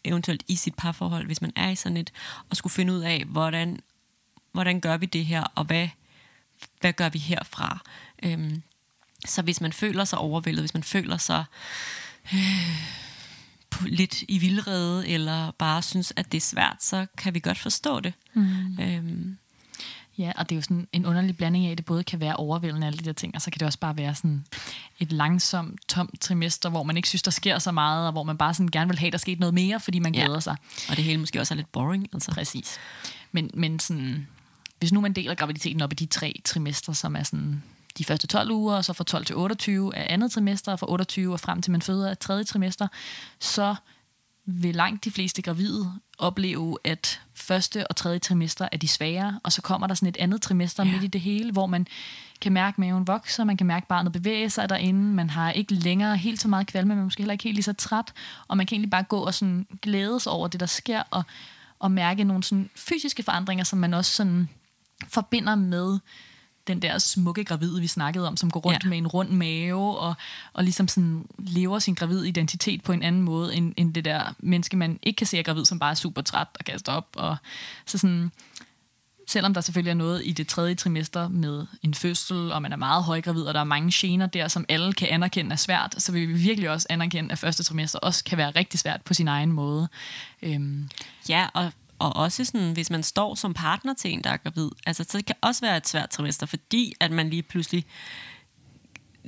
eventuelt 0.05 0.43
i 0.49 0.57
sit 0.57 0.75
parforhold, 0.75 1.27
hvis 1.27 1.43
man 1.43 1.53
er 1.57 1.71
i 1.71 1.75
sådan 1.75 1.97
et, 1.97 2.13
og 2.51 2.57
skulle 2.57 2.73
finde 2.73 2.93
ud 2.93 3.01
af, 3.01 3.25
hvordan, 3.25 3.81
hvordan 4.53 4.81
gør 4.81 4.97
vi 4.97 5.07
det 5.07 5.27
her, 5.27 5.45
og 5.55 5.65
hvad, 5.65 5.89
hvad 6.81 6.93
gør 6.93 7.09
vi 7.09 7.19
herfra? 7.19 7.83
Øh, 8.23 8.53
så 9.27 9.43
hvis 9.43 9.61
man 9.61 9.73
føler 9.73 10.05
sig 10.05 10.19
overvældet, 10.19 10.63
hvis 10.63 10.75
man 10.75 10.83
føler 10.83 11.17
sig 11.17 11.45
øh, 12.35 12.77
lidt 13.87 14.23
i 14.29 14.39
vildrede, 14.39 15.09
eller 15.09 15.51
bare 15.51 15.83
synes, 15.83 16.13
at 16.17 16.33
det 16.33 16.39
er 16.39 16.43
svært, 16.43 16.77
så 16.81 17.07
kan 17.19 17.35
vi 17.35 17.41
godt 17.41 17.59
forstå 17.59 18.01
det. 18.01 18.13
Mm. 18.35 18.79
Øhm, 18.81 19.39
Ja, 20.19 20.33
og 20.37 20.49
det 20.49 20.55
er 20.55 20.57
jo 20.57 20.63
sådan 20.63 20.89
en 20.93 21.07
underlig 21.07 21.37
blanding 21.37 21.67
af, 21.67 21.71
at 21.71 21.79
det 21.79 21.87
både 21.87 22.05
kan 22.05 22.21
være 22.21 22.37
overvældende 22.37 22.87
alle 22.87 22.99
de 22.99 23.05
der 23.05 23.13
ting, 23.13 23.35
og 23.35 23.43
så 23.43 23.51
kan 23.51 23.61
det 23.61 23.67
også 23.67 23.79
bare 23.79 23.97
være 23.97 24.15
sådan 24.15 24.45
et 25.01 25.13
langsomt, 25.13 25.81
tomt 25.89 26.21
trimester, 26.21 26.69
hvor 26.71 26.83
man 26.83 26.97
ikke 26.97 27.09
synes, 27.09 27.23
der 27.23 27.31
sker 27.31 27.59
så 27.59 27.73
meget, 27.73 28.07
og 28.07 28.13
hvor 28.13 28.23
man 28.23 28.39
bare 28.39 28.55
sådan 28.55 28.69
gerne 28.69 28.89
vil 28.91 28.99
have, 28.99 29.11
der 29.11 29.19
sket 29.19 29.41
noget 29.41 29.55
mere, 29.55 29.81
fordi 29.81 29.99
man 29.99 30.13
glæder 30.13 30.33
ja. 30.33 30.41
sig. 30.41 30.57
Og 30.91 30.97
det 30.97 31.05
hele 31.05 31.19
måske 31.19 31.41
også 31.41 31.55
er 31.55 31.57
lidt 31.57 31.73
boring. 31.73 32.09
Altså. 32.13 32.31
Præcis. 32.31 32.79
Men, 33.33 33.51
men 33.55 33.79
sådan, 33.79 34.29
hvis 34.83 34.93
nu 34.93 35.01
man 35.01 35.13
deler 35.13 35.35
graviditeten 35.35 35.83
op 35.83 35.93
i 35.93 35.95
de 35.95 36.07
tre 36.07 36.41
trimester, 36.45 36.93
som 36.93 37.17
er 37.17 37.23
sådan 37.23 37.63
de 37.99 38.05
første 38.05 38.27
12 38.27 38.51
uger, 38.51 38.77
og 38.77 38.85
så 38.85 38.93
fra 38.93 39.05
12 39.05 39.25
til 39.25 39.37
28 39.37 39.97
af 39.97 40.15
andet 40.15 40.33
trimester, 40.33 40.73
og 40.73 40.79
fra 40.79 40.91
28 40.91 41.33
og 41.33 41.41
frem 41.41 41.63
til 41.63 41.73
man 41.73 41.83
føder 41.83 42.11
af 42.11 42.19
tredje 42.19 42.45
trimester, 42.45 42.89
så 43.41 43.75
vil 44.47 44.75
langt 44.75 45.05
de 45.05 45.11
fleste 45.11 45.43
gravide 45.43 45.93
opleve, 46.19 46.79
at 46.85 47.21
første 47.35 47.87
og 47.87 47.97
tredje 47.97 48.19
trimester 48.19 48.69
er 48.73 48.77
de 48.77 48.89
svære, 48.89 49.41
og 49.43 49.53
så 49.53 49.63
kommer 49.63 49.87
der 49.87 49.95
sådan 49.95 50.09
et 50.09 50.17
andet 50.17 50.43
trimester 50.43 50.85
ja. 50.85 50.93
midt 50.93 51.05
i 51.05 51.07
det 51.07 51.21
hele, 51.21 51.53
hvor 51.53 51.67
man 51.67 51.87
kan 52.41 52.53
mærke, 52.53 52.81
maven 52.81 53.07
vokser, 53.07 53.45
man 53.45 53.57
kan 53.57 53.67
mærke, 53.67 53.87
barnet 53.87 54.13
bevæger 54.13 54.49
sig 54.49 54.69
derinde, 54.69 55.01
man 55.01 55.31
har 55.31 55.51
ikke 55.51 55.75
længere 55.75 56.17
helt 56.17 56.41
så 56.41 56.49
meget 56.49 56.67
kvalme, 56.67 56.95
man 56.95 57.05
måske 57.05 57.21
heller 57.21 57.33
ikke 57.33 57.45
helt 57.45 57.55
lige 57.55 57.65
så 57.65 57.73
træt, 57.73 58.13
og 58.49 58.57
man 58.57 58.67
kan 58.67 58.75
egentlig 58.75 58.91
bare 58.91 59.03
gå 59.03 59.19
og 59.19 59.35
sådan 59.35 59.67
glæde 59.83 60.21
sig 60.21 60.33
over 60.33 60.49
det, 60.49 60.61
der 60.61 60.67
sker, 60.67 61.03
og, 61.11 61.23
og 61.79 61.91
mærke 61.91 62.25
nogle 62.25 62.43
sådan 62.43 62.71
fysiske 62.77 63.23
forandringer, 63.23 63.65
som 63.65 63.79
man 63.79 63.95
også 63.95 64.11
sådan 64.11 64.49
forbinder 65.09 65.55
med 65.55 65.99
den 66.67 66.83
der 66.83 66.99
smukke 66.99 67.45
gravide, 67.45 67.81
vi 67.81 67.87
snakkede 67.87 68.29
om, 68.29 68.37
som 68.37 68.51
går 68.51 68.61
rundt 68.61 68.85
ja. 68.85 68.89
med 68.89 68.99
en 68.99 69.07
rund 69.07 69.31
mave, 69.31 69.99
og, 69.99 70.15
og 70.53 70.65
ligesom 70.65 70.89
sådan 70.89 71.27
lever 71.39 71.79
sin 71.79 71.95
gravid 71.95 72.25
identitet 72.25 72.83
på 72.83 72.93
en 72.93 73.03
anden 73.03 73.23
måde, 73.23 73.55
end, 73.55 73.75
end 73.77 73.95
det 73.95 74.05
der 74.05 74.35
menneske, 74.39 74.77
man 74.77 74.99
ikke 75.03 75.17
kan 75.17 75.27
se 75.27 75.39
er 75.39 75.43
gravid, 75.43 75.65
som 75.65 75.79
bare 75.79 75.91
er 75.91 75.95
super 75.95 76.23
træt 76.23 76.47
og 76.59 76.65
kaster 76.65 76.93
op. 76.93 77.09
Og, 77.17 77.37
så 77.87 77.99
sådan, 77.99 78.33
selvom 79.27 79.55
der 79.55 79.61
selvfølgelig 79.61 79.91
er 79.91 79.95
noget 79.95 80.23
i 80.25 80.33
det 80.33 80.49
tredje 80.49 80.75
trimester 80.75 81.29
med 81.29 81.67
en 81.83 81.95
fødsel, 81.95 82.53
og 82.53 82.63
man 82.63 82.73
er 82.73 82.77
meget 82.77 83.05
højgravid, 83.05 83.43
og 83.43 83.55
der 83.55 83.61
er 83.61 83.65
mange 83.65 83.93
gener 83.95 84.27
der, 84.27 84.49
som 84.49 84.65
alle 84.69 84.93
kan 84.93 85.09
anerkende 85.09 85.53
er 85.53 85.57
svært, 85.57 85.95
så 85.99 86.13
vil 86.13 86.29
vi 86.29 86.33
virkelig 86.33 86.71
også 86.71 86.87
anerkende, 86.91 87.33
at 87.33 87.39
første 87.39 87.63
trimester 87.63 87.99
også 87.99 88.25
kan 88.25 88.39
være 88.39 88.51
rigtig 88.51 88.81
svært 88.81 89.03
på 89.03 89.15
sin 89.15 89.29
egen 89.29 89.53
måde. 89.53 89.89
Øhm. 90.43 90.91
Ja, 91.29 91.47
og 91.55 91.73
og 92.03 92.17
også 92.17 92.45
sådan, 92.45 92.73
hvis 92.73 92.91
man 92.91 93.03
står 93.03 93.35
som 93.35 93.55
partner 93.55 93.95
til 93.95 94.13
en, 94.13 94.25
der 94.25 94.31
er 94.31 94.37
gravid, 94.37 94.71
altså, 94.87 95.05
så 95.09 95.19
det 95.19 95.27
kan 95.27 95.37
også 95.41 95.61
være 95.61 95.77
et 95.77 95.89
svært 95.89 96.11
trimester, 96.11 96.47
fordi 96.47 96.93
at 97.01 97.11
man 97.11 97.31
lige 97.31 97.43
pludselig 97.43 97.85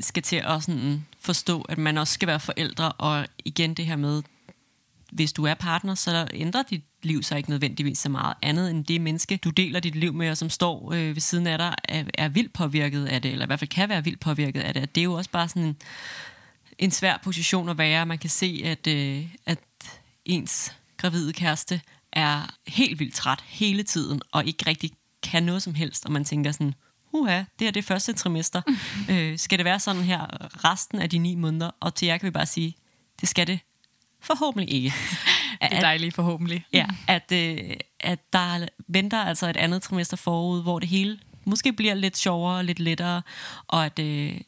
skal 0.01 0.23
til 0.23 0.37
at 0.37 0.63
sådan 0.63 1.07
forstå, 1.21 1.61
at 1.61 1.79
man 1.79 1.99
også 1.99 2.15
skal 2.15 2.29
være 2.29 2.41
forældre, 2.41 2.93
og 2.93 3.27
igen 3.45 3.75
det 3.75 3.87
her 3.87 3.97
med, 3.97 4.23
hvis 5.13 5.33
du 5.33 5.45
er 5.45 5.55
partner, 5.55 5.95
så 5.95 6.27
ændrer 6.33 6.63
dit 6.63 6.85
liv 7.03 7.23
sig 7.23 7.39
ikke 7.39 7.51
nødvendigvis 7.51 7.99
så 7.99 8.09
meget 8.09 8.35
andet 8.43 8.71
end 8.71 8.85
det 8.85 9.01
menneske, 9.01 9.37
du 9.37 9.51
deler 9.51 9.81
dit 9.81 9.95
liv 9.95 10.13
med, 10.13 10.31
og 10.31 10.37
som 10.37 10.51
står 10.51 10.93
øh, 10.93 11.15
ved 11.15 11.21
siden 11.21 11.47
af 11.47 11.59
dig, 11.59 11.75
er, 11.85 12.05
er 12.15 12.29
vildt 12.29 12.53
påvirket 12.53 13.07
af 13.07 13.23
det, 13.23 13.33
eller 13.33 13.45
i 13.45 13.47
hvert 13.47 13.59
fald 13.59 13.71
kan 13.71 13.89
være 13.89 14.05
vildt 14.05 14.21
påvirket 14.21 14.61
af 14.61 14.75
det. 14.75 14.95
Det 14.95 15.01
er 15.01 15.05
jo 15.05 15.13
også 15.13 15.31
bare 15.31 15.49
sådan 15.49 15.63
en, 15.63 15.77
en 16.79 16.91
svær 16.91 17.21
position 17.25 17.69
at 17.69 17.79
være. 17.79 18.07
Man 18.07 18.19
kan 18.19 18.31
se, 18.31 18.63
at, 18.65 18.87
øh, 18.87 19.27
at 19.47 19.59
ens 20.25 20.75
gravide 20.97 21.33
kæreste 21.33 21.81
er 22.15 22.55
helt 22.67 22.99
vildt 22.99 23.15
træt 23.15 23.45
hele 23.47 23.83
tiden, 23.83 24.23
og 24.33 24.47
ikke 24.47 24.65
rigtig 24.67 24.91
kan 25.23 25.43
noget 25.43 25.63
som 25.63 25.75
helst, 25.75 26.07
og 26.07 26.13
man 26.13 26.25
tænker 26.25 26.53
sådan, 26.53 26.75
uha, 27.13 27.43
det 27.59 27.67
er 27.67 27.71
det 27.71 27.85
første 27.85 28.13
trimester. 28.13 28.63
øh, 29.11 29.39
skal 29.39 29.59
det 29.59 29.65
være 29.65 29.81
sådan 29.81 30.03
her 30.03 30.27
resten 30.65 31.01
af 31.01 31.11
de 31.11 31.19
ni 31.19 31.35
måneder? 31.35 31.71
Og 31.81 31.95
til 31.95 32.07
jer 32.07 32.19
kan 32.19 32.27
vi 32.27 32.31
bare 32.31 32.47
sige, 32.47 32.77
det 33.21 33.29
skal 33.29 33.47
det 33.47 33.59
forhåbentlig 34.21 34.75
ikke. 34.75 34.93
det 35.63 35.73
er 35.73 35.81
dejligt 35.81 36.15
forhåbentlig. 36.15 36.67
Ja, 36.73 36.87
at, 37.09 37.33
øh, 37.33 37.77
at 38.01 38.33
der 38.33 38.67
venter 38.89 39.19
altså 39.19 39.47
et 39.47 39.57
andet 39.57 39.83
trimester 39.83 40.17
forud, 40.17 40.63
hvor 40.63 40.79
det 40.79 40.89
hele 40.89 41.19
måske 41.45 41.73
bliver 41.73 41.95
lidt 41.95 42.17
sjovere 42.17 42.57
og 42.57 42.65
lidt 42.65 42.81
lettere, 42.81 43.23
og 43.67 43.87
at, 43.87 43.99
øh, 43.99 44.41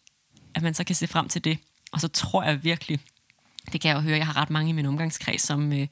at 0.54 0.62
man 0.62 0.74
så 0.74 0.84
kan 0.84 0.96
se 0.96 1.06
frem 1.06 1.28
til 1.28 1.44
det. 1.44 1.58
Og 1.92 2.00
så 2.00 2.08
tror 2.08 2.42
jeg 2.42 2.64
virkelig, 2.64 3.00
det 3.72 3.80
kan 3.80 3.88
jeg 3.88 3.96
jo 3.96 4.00
høre, 4.00 4.16
jeg 4.16 4.26
har 4.26 4.36
ret 4.36 4.50
mange 4.50 4.70
i 4.70 4.72
min 4.72 4.86
omgangskreds, 4.86 5.42
som, 5.42 5.72
øh, 5.72 5.86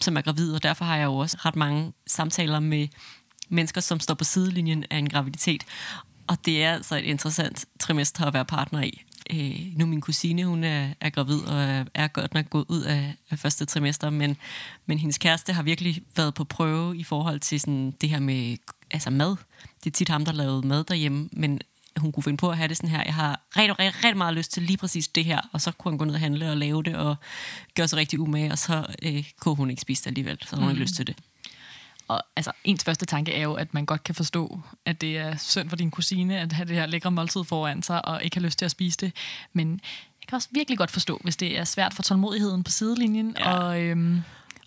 som 0.00 0.16
er 0.16 0.20
gravide, 0.20 0.54
og 0.54 0.62
derfor 0.62 0.84
har 0.84 0.96
jeg 0.96 1.04
jo 1.04 1.16
også 1.16 1.36
ret 1.44 1.56
mange 1.56 1.92
samtaler 2.06 2.60
med 2.60 2.88
mennesker, 3.48 3.80
som 3.80 4.00
står 4.00 4.14
på 4.14 4.24
sidelinjen 4.24 4.84
af 4.90 4.98
en 4.98 5.08
graviditet. 5.08 5.64
Og 6.26 6.36
det 6.44 6.64
er 6.64 6.72
altså 6.72 6.96
et 6.96 7.04
interessant 7.04 7.64
trimester 7.80 8.24
at 8.24 8.34
være 8.34 8.44
partner 8.44 8.82
i. 8.82 9.02
Øh, 9.32 9.78
nu 9.78 9.86
min 9.86 10.00
kusine, 10.00 10.44
hun 10.44 10.64
er, 10.64 10.88
er 11.00 11.10
gravid 11.10 11.40
og 11.40 11.62
er, 11.62 11.84
er 11.94 12.08
godt 12.08 12.34
nok 12.34 12.50
gået 12.50 12.64
ud 12.68 12.82
af, 12.82 13.14
af 13.30 13.38
første 13.38 13.64
trimester, 13.64 14.10
men, 14.10 14.36
men 14.86 14.98
hendes 14.98 15.18
kæreste 15.18 15.52
har 15.52 15.62
virkelig 15.62 16.02
været 16.16 16.34
på 16.34 16.44
prøve 16.44 16.96
i 16.96 17.04
forhold 17.04 17.40
til 17.40 17.60
sådan 17.60 17.94
det 18.00 18.08
her 18.08 18.20
med 18.20 18.56
altså 18.90 19.10
mad. 19.10 19.36
Det 19.84 19.90
er 19.90 19.94
tit 19.94 20.08
ham, 20.08 20.24
der 20.24 20.32
lavede 20.32 20.66
mad 20.66 20.84
derhjemme, 20.84 21.28
men 21.32 21.60
hun 21.98 22.12
kunne 22.12 22.22
finde 22.22 22.36
på 22.36 22.50
at 22.50 22.56
have 22.56 22.68
det 22.68 22.76
sådan 22.76 22.90
her. 22.90 23.02
Jeg 23.02 23.14
har 23.14 23.40
rigtig, 23.56 23.78
rigtig, 23.78 24.04
rigtig 24.04 24.16
meget 24.16 24.34
lyst 24.34 24.52
til 24.52 24.62
lige 24.62 24.76
præcis 24.76 25.08
det 25.08 25.24
her, 25.24 25.40
og 25.52 25.60
så 25.60 25.72
kunne 25.72 25.92
han 25.92 25.98
gå 25.98 26.04
ned 26.04 26.14
og 26.14 26.20
handle 26.20 26.50
og 26.50 26.56
lave 26.56 26.82
det, 26.82 26.96
og 26.96 27.16
gøre 27.74 27.88
sig 27.88 27.98
rigtig 27.98 28.20
umage, 28.20 28.52
og 28.52 28.58
så 28.58 28.86
øh, 29.02 29.24
kunne 29.40 29.56
hun 29.56 29.70
ikke 29.70 29.82
spise 29.82 30.02
det 30.02 30.06
alligevel, 30.06 30.38
så 30.46 30.56
hun 30.56 30.64
mm. 30.64 30.70
ikke 30.70 30.82
lyst 30.82 30.94
til 30.94 31.06
det. 31.06 31.16
Og 32.08 32.22
altså, 32.36 32.52
ens 32.64 32.84
første 32.84 33.06
tanke 33.06 33.32
er 33.32 33.42
jo, 33.42 33.54
at 33.54 33.74
man 33.74 33.86
godt 33.86 34.04
kan 34.04 34.14
forstå, 34.14 34.60
at 34.84 35.00
det 35.00 35.18
er 35.18 35.36
synd 35.36 35.68
for 35.68 35.76
din 35.76 35.90
kusine 35.90 36.38
at 36.38 36.52
have 36.52 36.68
det 36.68 36.76
her 36.76 36.86
lækre 36.86 37.10
måltid 37.10 37.44
foran 37.44 37.82
sig, 37.82 38.04
og 38.04 38.24
ikke 38.24 38.36
har 38.36 38.42
lyst 38.42 38.58
til 38.58 38.64
at 38.64 38.70
spise 38.70 38.98
det. 39.00 39.12
Men 39.52 39.70
jeg 40.20 40.28
kan 40.28 40.36
også 40.36 40.48
virkelig 40.50 40.78
godt 40.78 40.90
forstå, 40.90 41.20
hvis 41.22 41.36
det 41.36 41.58
er 41.58 41.64
svært 41.64 41.94
for 41.94 42.02
tålmodigheden 42.02 42.64
på 42.64 42.70
sidelinjen, 42.70 43.36
ja. 43.38 43.52
og, 43.52 43.80
øhm, 43.80 44.22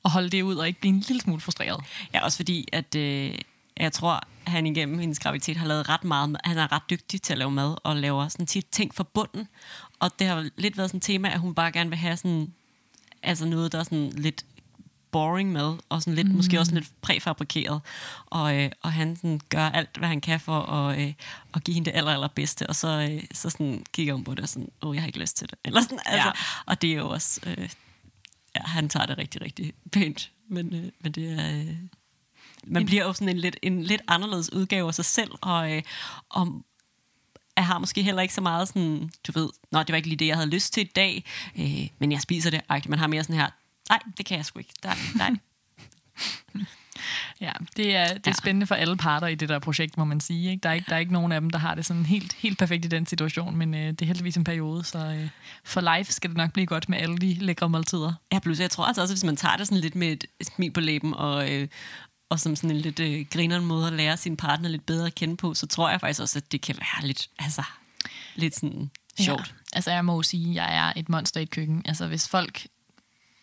at 0.06 0.12
holde 0.12 0.30
det 0.30 0.42
ud 0.42 0.56
og 0.56 0.68
ikke 0.68 0.80
blive 0.80 0.94
en 0.94 1.04
lille 1.08 1.22
smule 1.22 1.42
frustreret. 1.42 1.84
Ja, 2.14 2.24
også 2.24 2.38
fordi, 2.38 2.68
at... 2.72 2.96
Øh 2.96 3.36
Jeg 3.80 3.92
tror, 3.92 4.24
han 4.44 4.66
igennem 4.66 5.00
hendes 5.00 5.20
graviditet 5.20 5.58
har 5.58 5.68
lavet 5.68 5.90
ret 5.90 6.04
meget. 6.04 6.38
Han 6.44 6.58
er 6.58 6.72
ret 6.72 6.90
dygtig 6.90 7.22
til 7.22 7.34
at 7.34 7.40
lave 7.40 7.52
mad, 7.52 7.76
og 7.84 7.96
laver 7.96 8.28
sådan 8.28 8.46
tit 8.46 8.66
ting 8.72 8.96
fra 8.96 9.04
bunden. 9.04 9.48
Og 10.00 10.20
det 10.20 10.28
har 10.28 10.50
lidt 10.58 10.78
været 10.78 10.90
sådan 10.90 10.98
et 10.98 11.04
tema, 11.04 11.30
at 11.30 11.40
hun 11.40 11.56
bare 11.56 11.72
gerne 11.72 11.90
vil 11.90 12.00
have 12.00 12.18
sådan, 12.18 12.54
altså 13.24 13.46
noget, 13.46 13.72
der 13.72 13.80
er 13.80 13.84
sådan 13.84 14.10
lidt 14.10 14.46
boring 15.12 15.52
med, 15.52 15.78
og 15.90 16.02
sådan 16.02 16.16
lidt, 16.16 16.28
mm. 16.28 16.36
måske 16.36 16.60
også 16.60 16.74
lidt 16.74 16.92
præfabrikeret. 17.02 17.82
Og, 18.26 18.56
øh, 18.56 18.72
og 18.82 18.94
han 18.94 19.16
sådan 19.16 19.42
gør 19.50 19.70
alt, 19.70 19.98
hvad 19.98 20.08
han 20.08 20.22
kan 20.22 20.40
for 20.40 20.62
at, 20.62 21.00
øh, 21.00 21.14
at 21.54 21.64
give 21.64 21.74
hende 21.74 21.92
det 21.92 21.98
aller, 21.98 22.12
allerbedste. 22.12 22.68
Og 22.68 22.76
så, 22.76 23.10
øh, 23.12 23.24
så 23.34 23.50
sådan 23.50 23.86
kigger 23.94 24.14
hun 24.14 24.24
på 24.24 24.36
det 24.36 24.40
og 24.40 24.50
sådan, 24.50 24.70
åh, 24.82 24.90
oh, 24.90 24.96
jeg 24.96 25.02
har 25.02 25.08
ikke 25.08 25.20
lyst 25.20 25.38
til 25.38 25.50
det. 25.50 25.60
Eller 25.66 25.82
sådan, 25.82 26.00
altså, 26.06 26.28
ja. 26.28 26.34
Og 26.66 26.82
det 26.82 26.92
er 26.92 26.96
jo 26.96 27.10
også, 27.10 27.42
øh, 27.46 27.70
ja, 28.56 28.62
han 28.62 28.90
tager 28.90 29.06
det 29.06 29.18
rigtig, 29.18 29.42
rigtig 29.42 29.74
pænt. 29.92 30.32
Men, 30.48 30.76
øh, 30.76 30.92
men 31.00 31.12
det 31.12 31.40
er... 31.40 31.60
Øh, 31.60 31.76
man 32.68 32.86
bliver 32.86 33.04
jo 33.04 33.14
sådan 33.14 33.30
en 33.30 33.38
lidt, 33.38 33.58
en 33.62 33.84
lidt 33.84 34.02
anderledes 34.08 34.54
udgave 34.54 34.88
af 34.88 34.96
sig 34.96 35.06
selv, 35.06 35.32
og, 35.42 35.72
øh, 35.72 35.82
og 36.30 36.64
jeg 37.58 37.66
har 37.66 37.80
måske 37.80 38.04
heller 38.04 38.22
ikke 38.22 38.34
så 38.34 38.42
meget 38.42 38.68
sådan, 38.68 39.12
du 39.28 39.32
ved, 39.32 39.50
nå, 39.72 39.80
det 39.80 39.90
var 39.90 39.96
ikke 39.96 40.08
lige 40.08 40.18
det, 40.18 40.28
jeg 40.28 40.36
havde 40.36 40.50
lyst 40.50 40.74
til 40.74 40.82
i 40.82 40.92
dag, 40.96 41.24
øh, 41.60 41.88
men 42.00 42.12
jeg 42.12 42.22
spiser 42.22 42.50
det. 42.50 42.62
Ej, 42.70 42.82
man 42.90 43.00
har 43.00 43.08
mere 43.08 43.24
sådan 43.24 43.36
her, 43.36 43.50
nej, 43.90 44.00
det 44.18 44.26
kan 44.26 44.38
jeg 44.38 44.46
sgu 44.46 44.60
ikke. 44.60 44.74
Nej, 44.84 44.98
nej. 45.16 45.32
Ja, 47.42 47.52
det 47.78 47.96
er, 47.96 48.08
det 48.08 48.28
er 48.28 48.32
ja. 48.32 48.34
spændende 48.34 48.68
for 48.68 48.76
alle 48.76 48.98
parter 48.98 49.28
i 49.28 49.36
det 49.36 49.50
der 49.50 49.60
projekt, 49.60 49.98
må 49.98 50.04
man 50.04 50.20
sige. 50.20 50.52
Ikke? 50.52 50.62
Der, 50.62 50.70
er 50.70 50.74
ikke, 50.74 50.86
der 50.90 50.96
er 50.96 51.00
ikke 51.00 51.14
nogen 51.14 51.32
af 51.32 51.42
dem, 51.42 51.50
der 51.50 51.60
har 51.60 51.76
det 51.76 51.86
sådan 51.86 52.06
helt, 52.06 52.34
helt 52.34 52.58
perfekt 52.58 52.86
i 52.86 52.88
den 52.88 53.06
situation, 53.06 53.56
men 53.56 53.74
øh, 53.74 53.88
det 53.88 54.02
er 54.02 54.06
heldigvis 54.06 54.38
en 54.38 54.44
periode, 54.44 54.84
så 54.84 54.98
øh, 54.98 55.30
for 55.64 55.98
life 55.98 56.14
skal 56.14 56.30
det 56.30 56.38
nok 56.38 56.54
blive 56.54 56.66
godt 56.66 56.90
med 56.90 56.98
alle 56.98 57.18
de 57.18 57.34
lækre 57.34 57.70
måltider. 57.70 58.14
Ja, 58.32 58.40
plus 58.40 58.60
jeg 58.60 58.72
tror 58.72 58.86
altså 58.86 59.02
også, 59.02 59.14
hvis 59.14 59.24
man 59.24 59.36
tager 59.36 59.56
det 59.56 59.68
sådan 59.68 59.82
lidt 59.82 59.96
med 59.96 60.12
et 60.12 60.26
smil 60.42 60.72
på 60.72 60.80
læben, 60.80 61.14
og, 61.14 61.52
øh, 61.52 61.68
og 62.30 62.40
som 62.40 62.56
sådan 62.56 62.72
en 62.72 62.78
lidt 62.78 63.00
øh, 63.00 63.26
grineren 63.32 63.66
måde 63.66 63.88
at 63.88 63.94
lære 63.94 64.18
sin 64.18 64.38
partner 64.38 64.70
lidt 64.70 64.86
bedre 64.86 65.08
at 65.08 65.16
kende 65.16 65.38
på, 65.38 65.54
så 65.54 65.68
tror 65.68 65.90
jeg 65.90 66.00
faktisk 66.00 66.22
også, 66.22 66.40
at 66.40 66.52
det 66.52 66.62
kan 66.62 66.76
være 66.78 67.08
lidt, 67.08 67.30
altså, 67.40 67.64
lidt 68.36 68.56
sådan 68.56 68.92
sjovt. 69.20 69.48
Ja. 69.48 69.54
Altså 69.74 69.92
jeg 69.92 70.06
må 70.06 70.16
jo 70.16 70.22
sige, 70.22 70.50
at 70.50 70.56
jeg 70.56 70.78
er 70.78 70.94
et 70.96 71.10
monster 71.10 71.40
i 71.40 71.44
et 71.44 71.50
køkken. 71.50 71.82
Altså 71.86 72.08
hvis 72.08 72.28
folk 72.28 72.68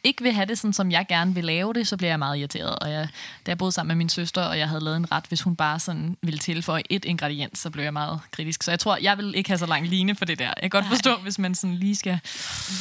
ikke 0.04 0.22
vil 0.22 0.32
have 0.32 0.46
det 0.46 0.58
sådan, 0.58 0.72
som 0.72 0.90
jeg 0.90 1.06
gerne 1.08 1.34
vil 1.34 1.44
lave 1.44 1.74
det, 1.74 1.88
så 1.88 1.96
bliver 1.96 2.10
jeg 2.10 2.18
meget 2.18 2.38
irriteret. 2.38 2.78
Og 2.78 2.90
jeg, 2.90 3.08
da 3.46 3.50
jeg 3.50 3.58
boede 3.58 3.72
sammen 3.72 3.88
med 3.88 3.96
min 3.96 4.08
søster, 4.08 4.42
og 4.42 4.58
jeg 4.58 4.68
havde 4.68 4.84
lavet 4.84 4.96
en 4.96 5.12
ret, 5.12 5.24
hvis 5.28 5.40
hun 5.42 5.56
bare 5.56 5.80
sådan 5.80 6.16
ville 6.22 6.38
tilføje 6.38 6.82
et 6.90 7.04
ingrediens, 7.04 7.58
så 7.58 7.70
blev 7.70 7.84
jeg 7.84 7.92
meget 7.92 8.20
kritisk. 8.30 8.62
Så 8.62 8.70
jeg 8.70 8.80
tror, 8.80 8.96
jeg 8.96 9.18
vil 9.18 9.34
ikke 9.34 9.50
have 9.50 9.58
så 9.58 9.66
lang 9.66 9.88
line 9.88 10.14
for 10.14 10.24
det 10.24 10.38
der. 10.38 10.44
Jeg 10.46 10.56
kan 10.60 10.70
godt 10.70 10.84
Nej. 10.84 10.90
forstå, 10.90 11.16
hvis 11.16 11.38
man 11.38 11.54
sådan 11.54 11.76
lige 11.76 11.96
skal... 11.96 12.20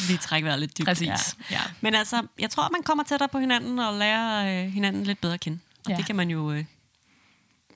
Lige 0.07 0.17
trække 0.17 0.45
vejret 0.45 0.59
lidt 0.59 0.77
dybt. 0.77 0.87
Præcis. 0.87 1.07
Ja. 1.07 1.15
Ja. 1.51 1.61
Men 1.81 1.95
altså, 1.95 2.21
jeg 2.39 2.49
tror, 2.49 2.69
man 2.71 2.83
kommer 2.83 3.03
tættere 3.03 3.29
på 3.29 3.39
hinanden 3.39 3.79
og 3.79 3.93
lærer 3.93 4.63
øh, 4.65 4.71
hinanden 4.71 5.03
lidt 5.03 5.21
bedre 5.21 5.33
at 5.33 5.39
kende. 5.39 5.59
Og 5.85 5.91
ja. 5.91 5.97
det 5.97 6.05
kan 6.05 6.15
man 6.15 6.29
jo... 6.29 6.51
Øh, 6.51 6.65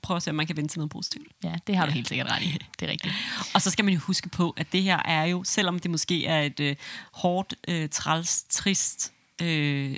prøve 0.02 0.16
at 0.16 0.22
se, 0.22 0.30
om 0.30 0.34
man 0.34 0.46
kan 0.46 0.56
vende 0.56 0.68
til 0.68 0.78
noget 0.78 0.90
positivt. 0.90 1.28
Ja, 1.44 1.54
det 1.66 1.76
har 1.76 1.86
du 1.86 1.90
ja. 1.90 1.94
helt 1.94 2.08
sikkert 2.08 2.26
ret 2.30 2.42
i. 2.42 2.58
Det 2.80 2.86
er 2.86 2.90
rigtigt. 2.90 3.14
Og 3.54 3.62
så 3.62 3.70
skal 3.70 3.84
man 3.84 3.94
jo 3.94 4.00
huske 4.00 4.28
på, 4.28 4.54
at 4.56 4.72
det 4.72 4.82
her 4.82 5.02
er 5.04 5.24
jo, 5.24 5.44
selvom 5.44 5.78
det 5.78 5.90
måske 5.90 6.26
er 6.26 6.42
et 6.42 6.60
øh, 6.60 6.76
hårdt, 7.12 7.54
øh, 7.68 7.88
træls, 7.88 8.44
trist 8.48 9.12
øh, 9.42 9.96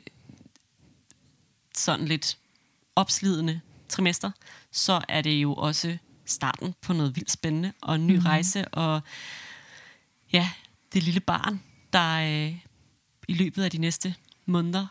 sådan 1.77 2.07
lidt 2.07 2.39
opslidende 2.97 3.61
trimester, 3.89 4.31
så 4.71 5.01
er 5.09 5.23
det 5.23 5.31
jo 5.31 5.55
også 5.55 5.99
starten 6.27 6.75
på 6.81 6.93
noget 6.93 7.17
vildt 7.17 7.31
spændende 7.31 7.73
og 7.81 7.95
en 7.95 8.07
ny 8.07 8.17
mm. 8.17 8.25
rejse, 8.25 8.69
og 8.69 9.01
ja, 10.33 10.51
det 10.93 11.03
lille 11.03 11.21
barn, 11.21 11.63
der 11.93 12.47
øh, 12.47 12.57
i 13.29 13.35
løbet 13.35 13.65
af 13.65 13.71
de 13.71 13.79
næste 13.79 14.15
måneder 14.47 14.87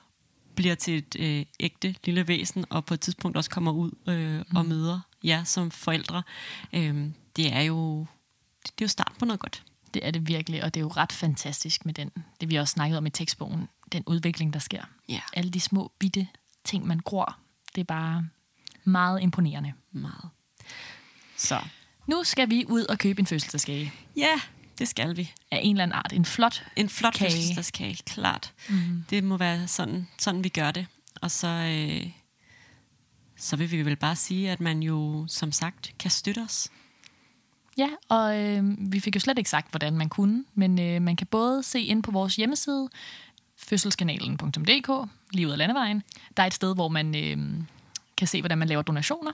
bliver 0.56 0.76
til 0.76 0.98
et 0.98 1.16
øh, 1.20 1.46
ægte 1.60 1.96
lille 2.04 2.28
væsen, 2.28 2.66
og 2.70 2.86
på 2.86 2.94
et 2.94 3.00
tidspunkt 3.00 3.38
også 3.38 3.50
kommer 3.50 3.72
ud 3.72 3.92
øh, 4.08 4.38
mm. 4.38 4.56
og 4.56 4.66
møder 4.66 5.00
jer 5.24 5.44
som 5.44 5.72
forældre. 5.72 6.24
Øh, 6.74 7.06
det 7.36 7.54
er 7.54 7.62
jo 7.62 8.00
det, 8.66 8.80
det 8.80 8.82
er 8.82 8.86
jo 8.86 8.88
start 8.88 9.14
på 9.20 9.26
noget 9.26 9.40
godt. 9.40 9.64
Det 9.94 10.08
er 10.08 10.12
det 10.12 10.28
virkelig, 10.28 10.64
og 10.64 10.74
det 10.74 10.80
er 10.80 10.84
jo 10.84 10.90
ret 10.90 11.12
fantastisk 11.12 11.86
med 11.86 11.94
den, 11.94 12.12
det 12.42 12.50
vi 12.50 12.56
også 12.56 12.72
snakket 12.72 12.98
om 12.98 13.06
i 13.06 13.10
tekstbogen, 13.10 13.70
den 13.92 14.04
udvikling, 14.08 14.54
der 14.54 14.60
sker. 14.60 14.84
Ja. 15.10 15.20
Alle 15.34 15.52
de 15.52 15.60
små 15.60 15.92
bitte 16.00 16.28
ting, 16.64 16.88
man 16.88 17.00
gror, 17.00 17.38
det 17.76 17.82
er 17.82 17.86
bare 17.86 18.28
meget 18.84 19.22
imponerende. 19.22 19.74
Meget. 19.92 20.30
Så. 21.38 21.60
Nu 22.08 22.24
skal 22.24 22.50
vi 22.50 22.66
ud 22.68 22.86
og 22.86 22.98
købe 22.98 23.20
en 23.20 23.26
fødselsdagskage. 23.26 23.94
Ja, 24.18 24.42
det 24.82 24.90
skal 24.90 25.18
vi. 25.18 25.32
Af 25.52 25.60
en 25.64 25.76
eller 25.76 25.84
anden 25.84 25.98
art. 25.98 26.14
En 26.14 26.26
flot 26.26 26.64
En 26.76 26.90
flot 26.90 27.14
kage. 27.14 27.32
fødselsdagskage, 27.32 27.98
klart. 28.06 28.54
Mm. 28.70 29.06
Det 29.10 29.24
må 29.24 29.38
være 29.38 29.68
sådan, 29.68 30.08
sådan, 30.20 30.44
vi 30.44 30.50
gør 30.50 30.72
det. 30.72 30.88
Og 31.22 31.32
så, 31.32 31.48
øh, 31.48 32.12
så 33.38 33.56
vil 33.56 33.72
vi 33.72 33.86
vel 33.86 33.96
bare 33.96 34.16
sige, 34.16 34.52
at 34.52 34.60
man 34.62 34.84
jo 34.84 35.26
som 35.28 35.52
sagt 35.52 35.94
kan 36.00 36.12
støtte 36.12 36.40
os. 36.40 36.70
Ja, 37.78 37.88
og 38.10 38.40
øh, 38.40 38.64
vi 38.78 39.00
fik 39.00 39.16
jo 39.16 39.20
slet 39.20 39.38
ikke 39.38 39.50
sagt, 39.50 39.72
hvordan 39.72 39.98
man 39.98 40.10
kunne, 40.10 40.44
men 40.56 40.80
øh, 40.80 41.02
man 41.02 41.16
kan 41.16 41.28
både 41.28 41.64
se 41.64 41.82
ind 41.82 42.04
på 42.04 42.12
vores 42.12 42.36
hjemmeside, 42.36 42.90
fødselskanalen.dk, 43.58 45.10
lige 45.32 45.48
ud 45.48 45.52
af 45.52 45.58
landevejen. 45.58 46.04
Der 46.38 46.44
er 46.44 46.48
et 46.48 46.54
sted, 46.54 46.76
hvor 46.76 46.88
man 46.88 47.16
øh, 47.16 47.64
kan 48.22 48.28
se, 48.28 48.42
hvordan 48.42 48.58
man 48.58 48.68
laver 48.68 48.82
donationer. 48.82 49.32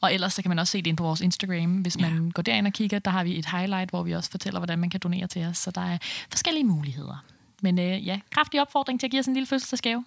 Og 0.00 0.14
ellers 0.14 0.32
så 0.32 0.42
kan 0.42 0.48
man 0.48 0.58
også 0.58 0.70
se 0.70 0.78
det 0.78 0.86
ind 0.86 0.96
på 0.96 1.02
vores 1.02 1.20
Instagram. 1.20 1.76
Hvis 1.76 1.96
ja. 1.96 2.10
man 2.10 2.30
går 2.30 2.42
derind 2.42 2.66
og 2.66 2.72
kigger, 2.72 2.98
der 2.98 3.10
har 3.10 3.24
vi 3.24 3.38
et 3.38 3.46
highlight, 3.46 3.90
hvor 3.90 4.02
vi 4.02 4.12
også 4.14 4.30
fortæller, 4.30 4.60
hvordan 4.60 4.78
man 4.78 4.90
kan 4.90 5.00
donere 5.00 5.26
til 5.26 5.44
os. 5.46 5.58
Så 5.58 5.70
der 5.70 5.80
er 5.80 5.98
forskellige 6.30 6.64
muligheder. 6.64 7.24
Men 7.62 7.78
øh, 7.78 8.06
ja, 8.06 8.20
kraftig 8.30 8.60
opfordring 8.60 9.00
til 9.00 9.06
at 9.06 9.10
give 9.10 9.20
os 9.20 9.26
en 9.26 9.34
lille 9.34 9.46
fødselsdagsgave. 9.46 10.04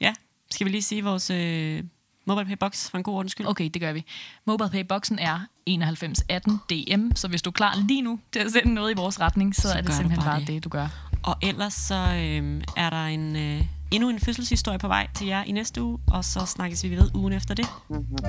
Ja, 0.00 0.14
skal 0.50 0.64
vi 0.64 0.70
lige 0.70 0.82
sige 0.82 1.04
vores 1.04 1.30
øh, 1.30 1.84
MobilePay 2.24 2.56
box 2.60 2.90
for 2.90 2.98
en 2.98 3.04
god 3.04 3.14
ordens 3.14 3.32
skyld? 3.32 3.46
Okay, 3.46 3.70
det 3.74 3.82
gør 3.82 3.92
vi. 3.92 4.04
MobilePay-boksen 4.44 5.18
er 5.18 5.40
9118 5.66 6.60
DM, 6.70 7.14
så 7.14 7.28
hvis 7.28 7.42
du 7.42 7.50
er 7.50 7.52
klar 7.52 7.76
lige 7.88 8.02
nu 8.02 8.20
til 8.32 8.40
at 8.40 8.52
sende 8.52 8.74
noget 8.74 8.90
i 8.90 8.94
vores 8.96 9.20
retning, 9.20 9.54
så, 9.54 9.62
så 9.62 9.68
er 9.68 9.80
det 9.80 9.94
simpelthen 9.94 10.24
bare 10.24 10.40
det. 10.40 10.48
det, 10.48 10.64
du 10.64 10.68
gør. 10.68 10.88
Og 11.22 11.36
ellers 11.42 11.74
så 11.74 11.94
øh, 11.94 12.62
er 12.76 12.90
der 12.90 13.06
en, 13.06 13.36
øh, 13.36 13.66
endnu 13.90 14.08
en 14.08 14.20
fødselshistorie 14.20 14.78
på 14.78 14.88
vej 14.88 15.06
til 15.14 15.26
jer 15.26 15.44
i 15.44 15.52
næste 15.52 15.82
uge, 15.82 15.98
og 16.12 16.24
så 16.24 16.46
snakkes 16.46 16.84
vi 16.84 16.90
ved 16.90 17.10
ugen 17.14 17.32
efter 17.32 17.54
det. 17.54 17.66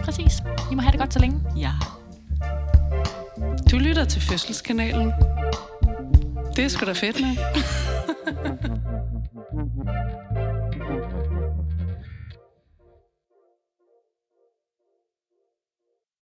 Præcis. 0.04 0.34
I 0.72 0.76
må 0.76 0.82
have 0.82 0.92
det 0.92 1.00
godt 1.00 1.14
så 1.14 1.20
længe. 1.20 1.40
Ja. 1.58 1.72
Du 3.72 3.78
lytter 3.78 4.06
til 4.06 4.22
Fødselskanalen. 4.22 5.14
Det 6.56 6.66
er 6.66 6.70
sgu 6.70 6.86
da 6.86 6.92
fedt 6.92 7.22
nok. 7.22 7.38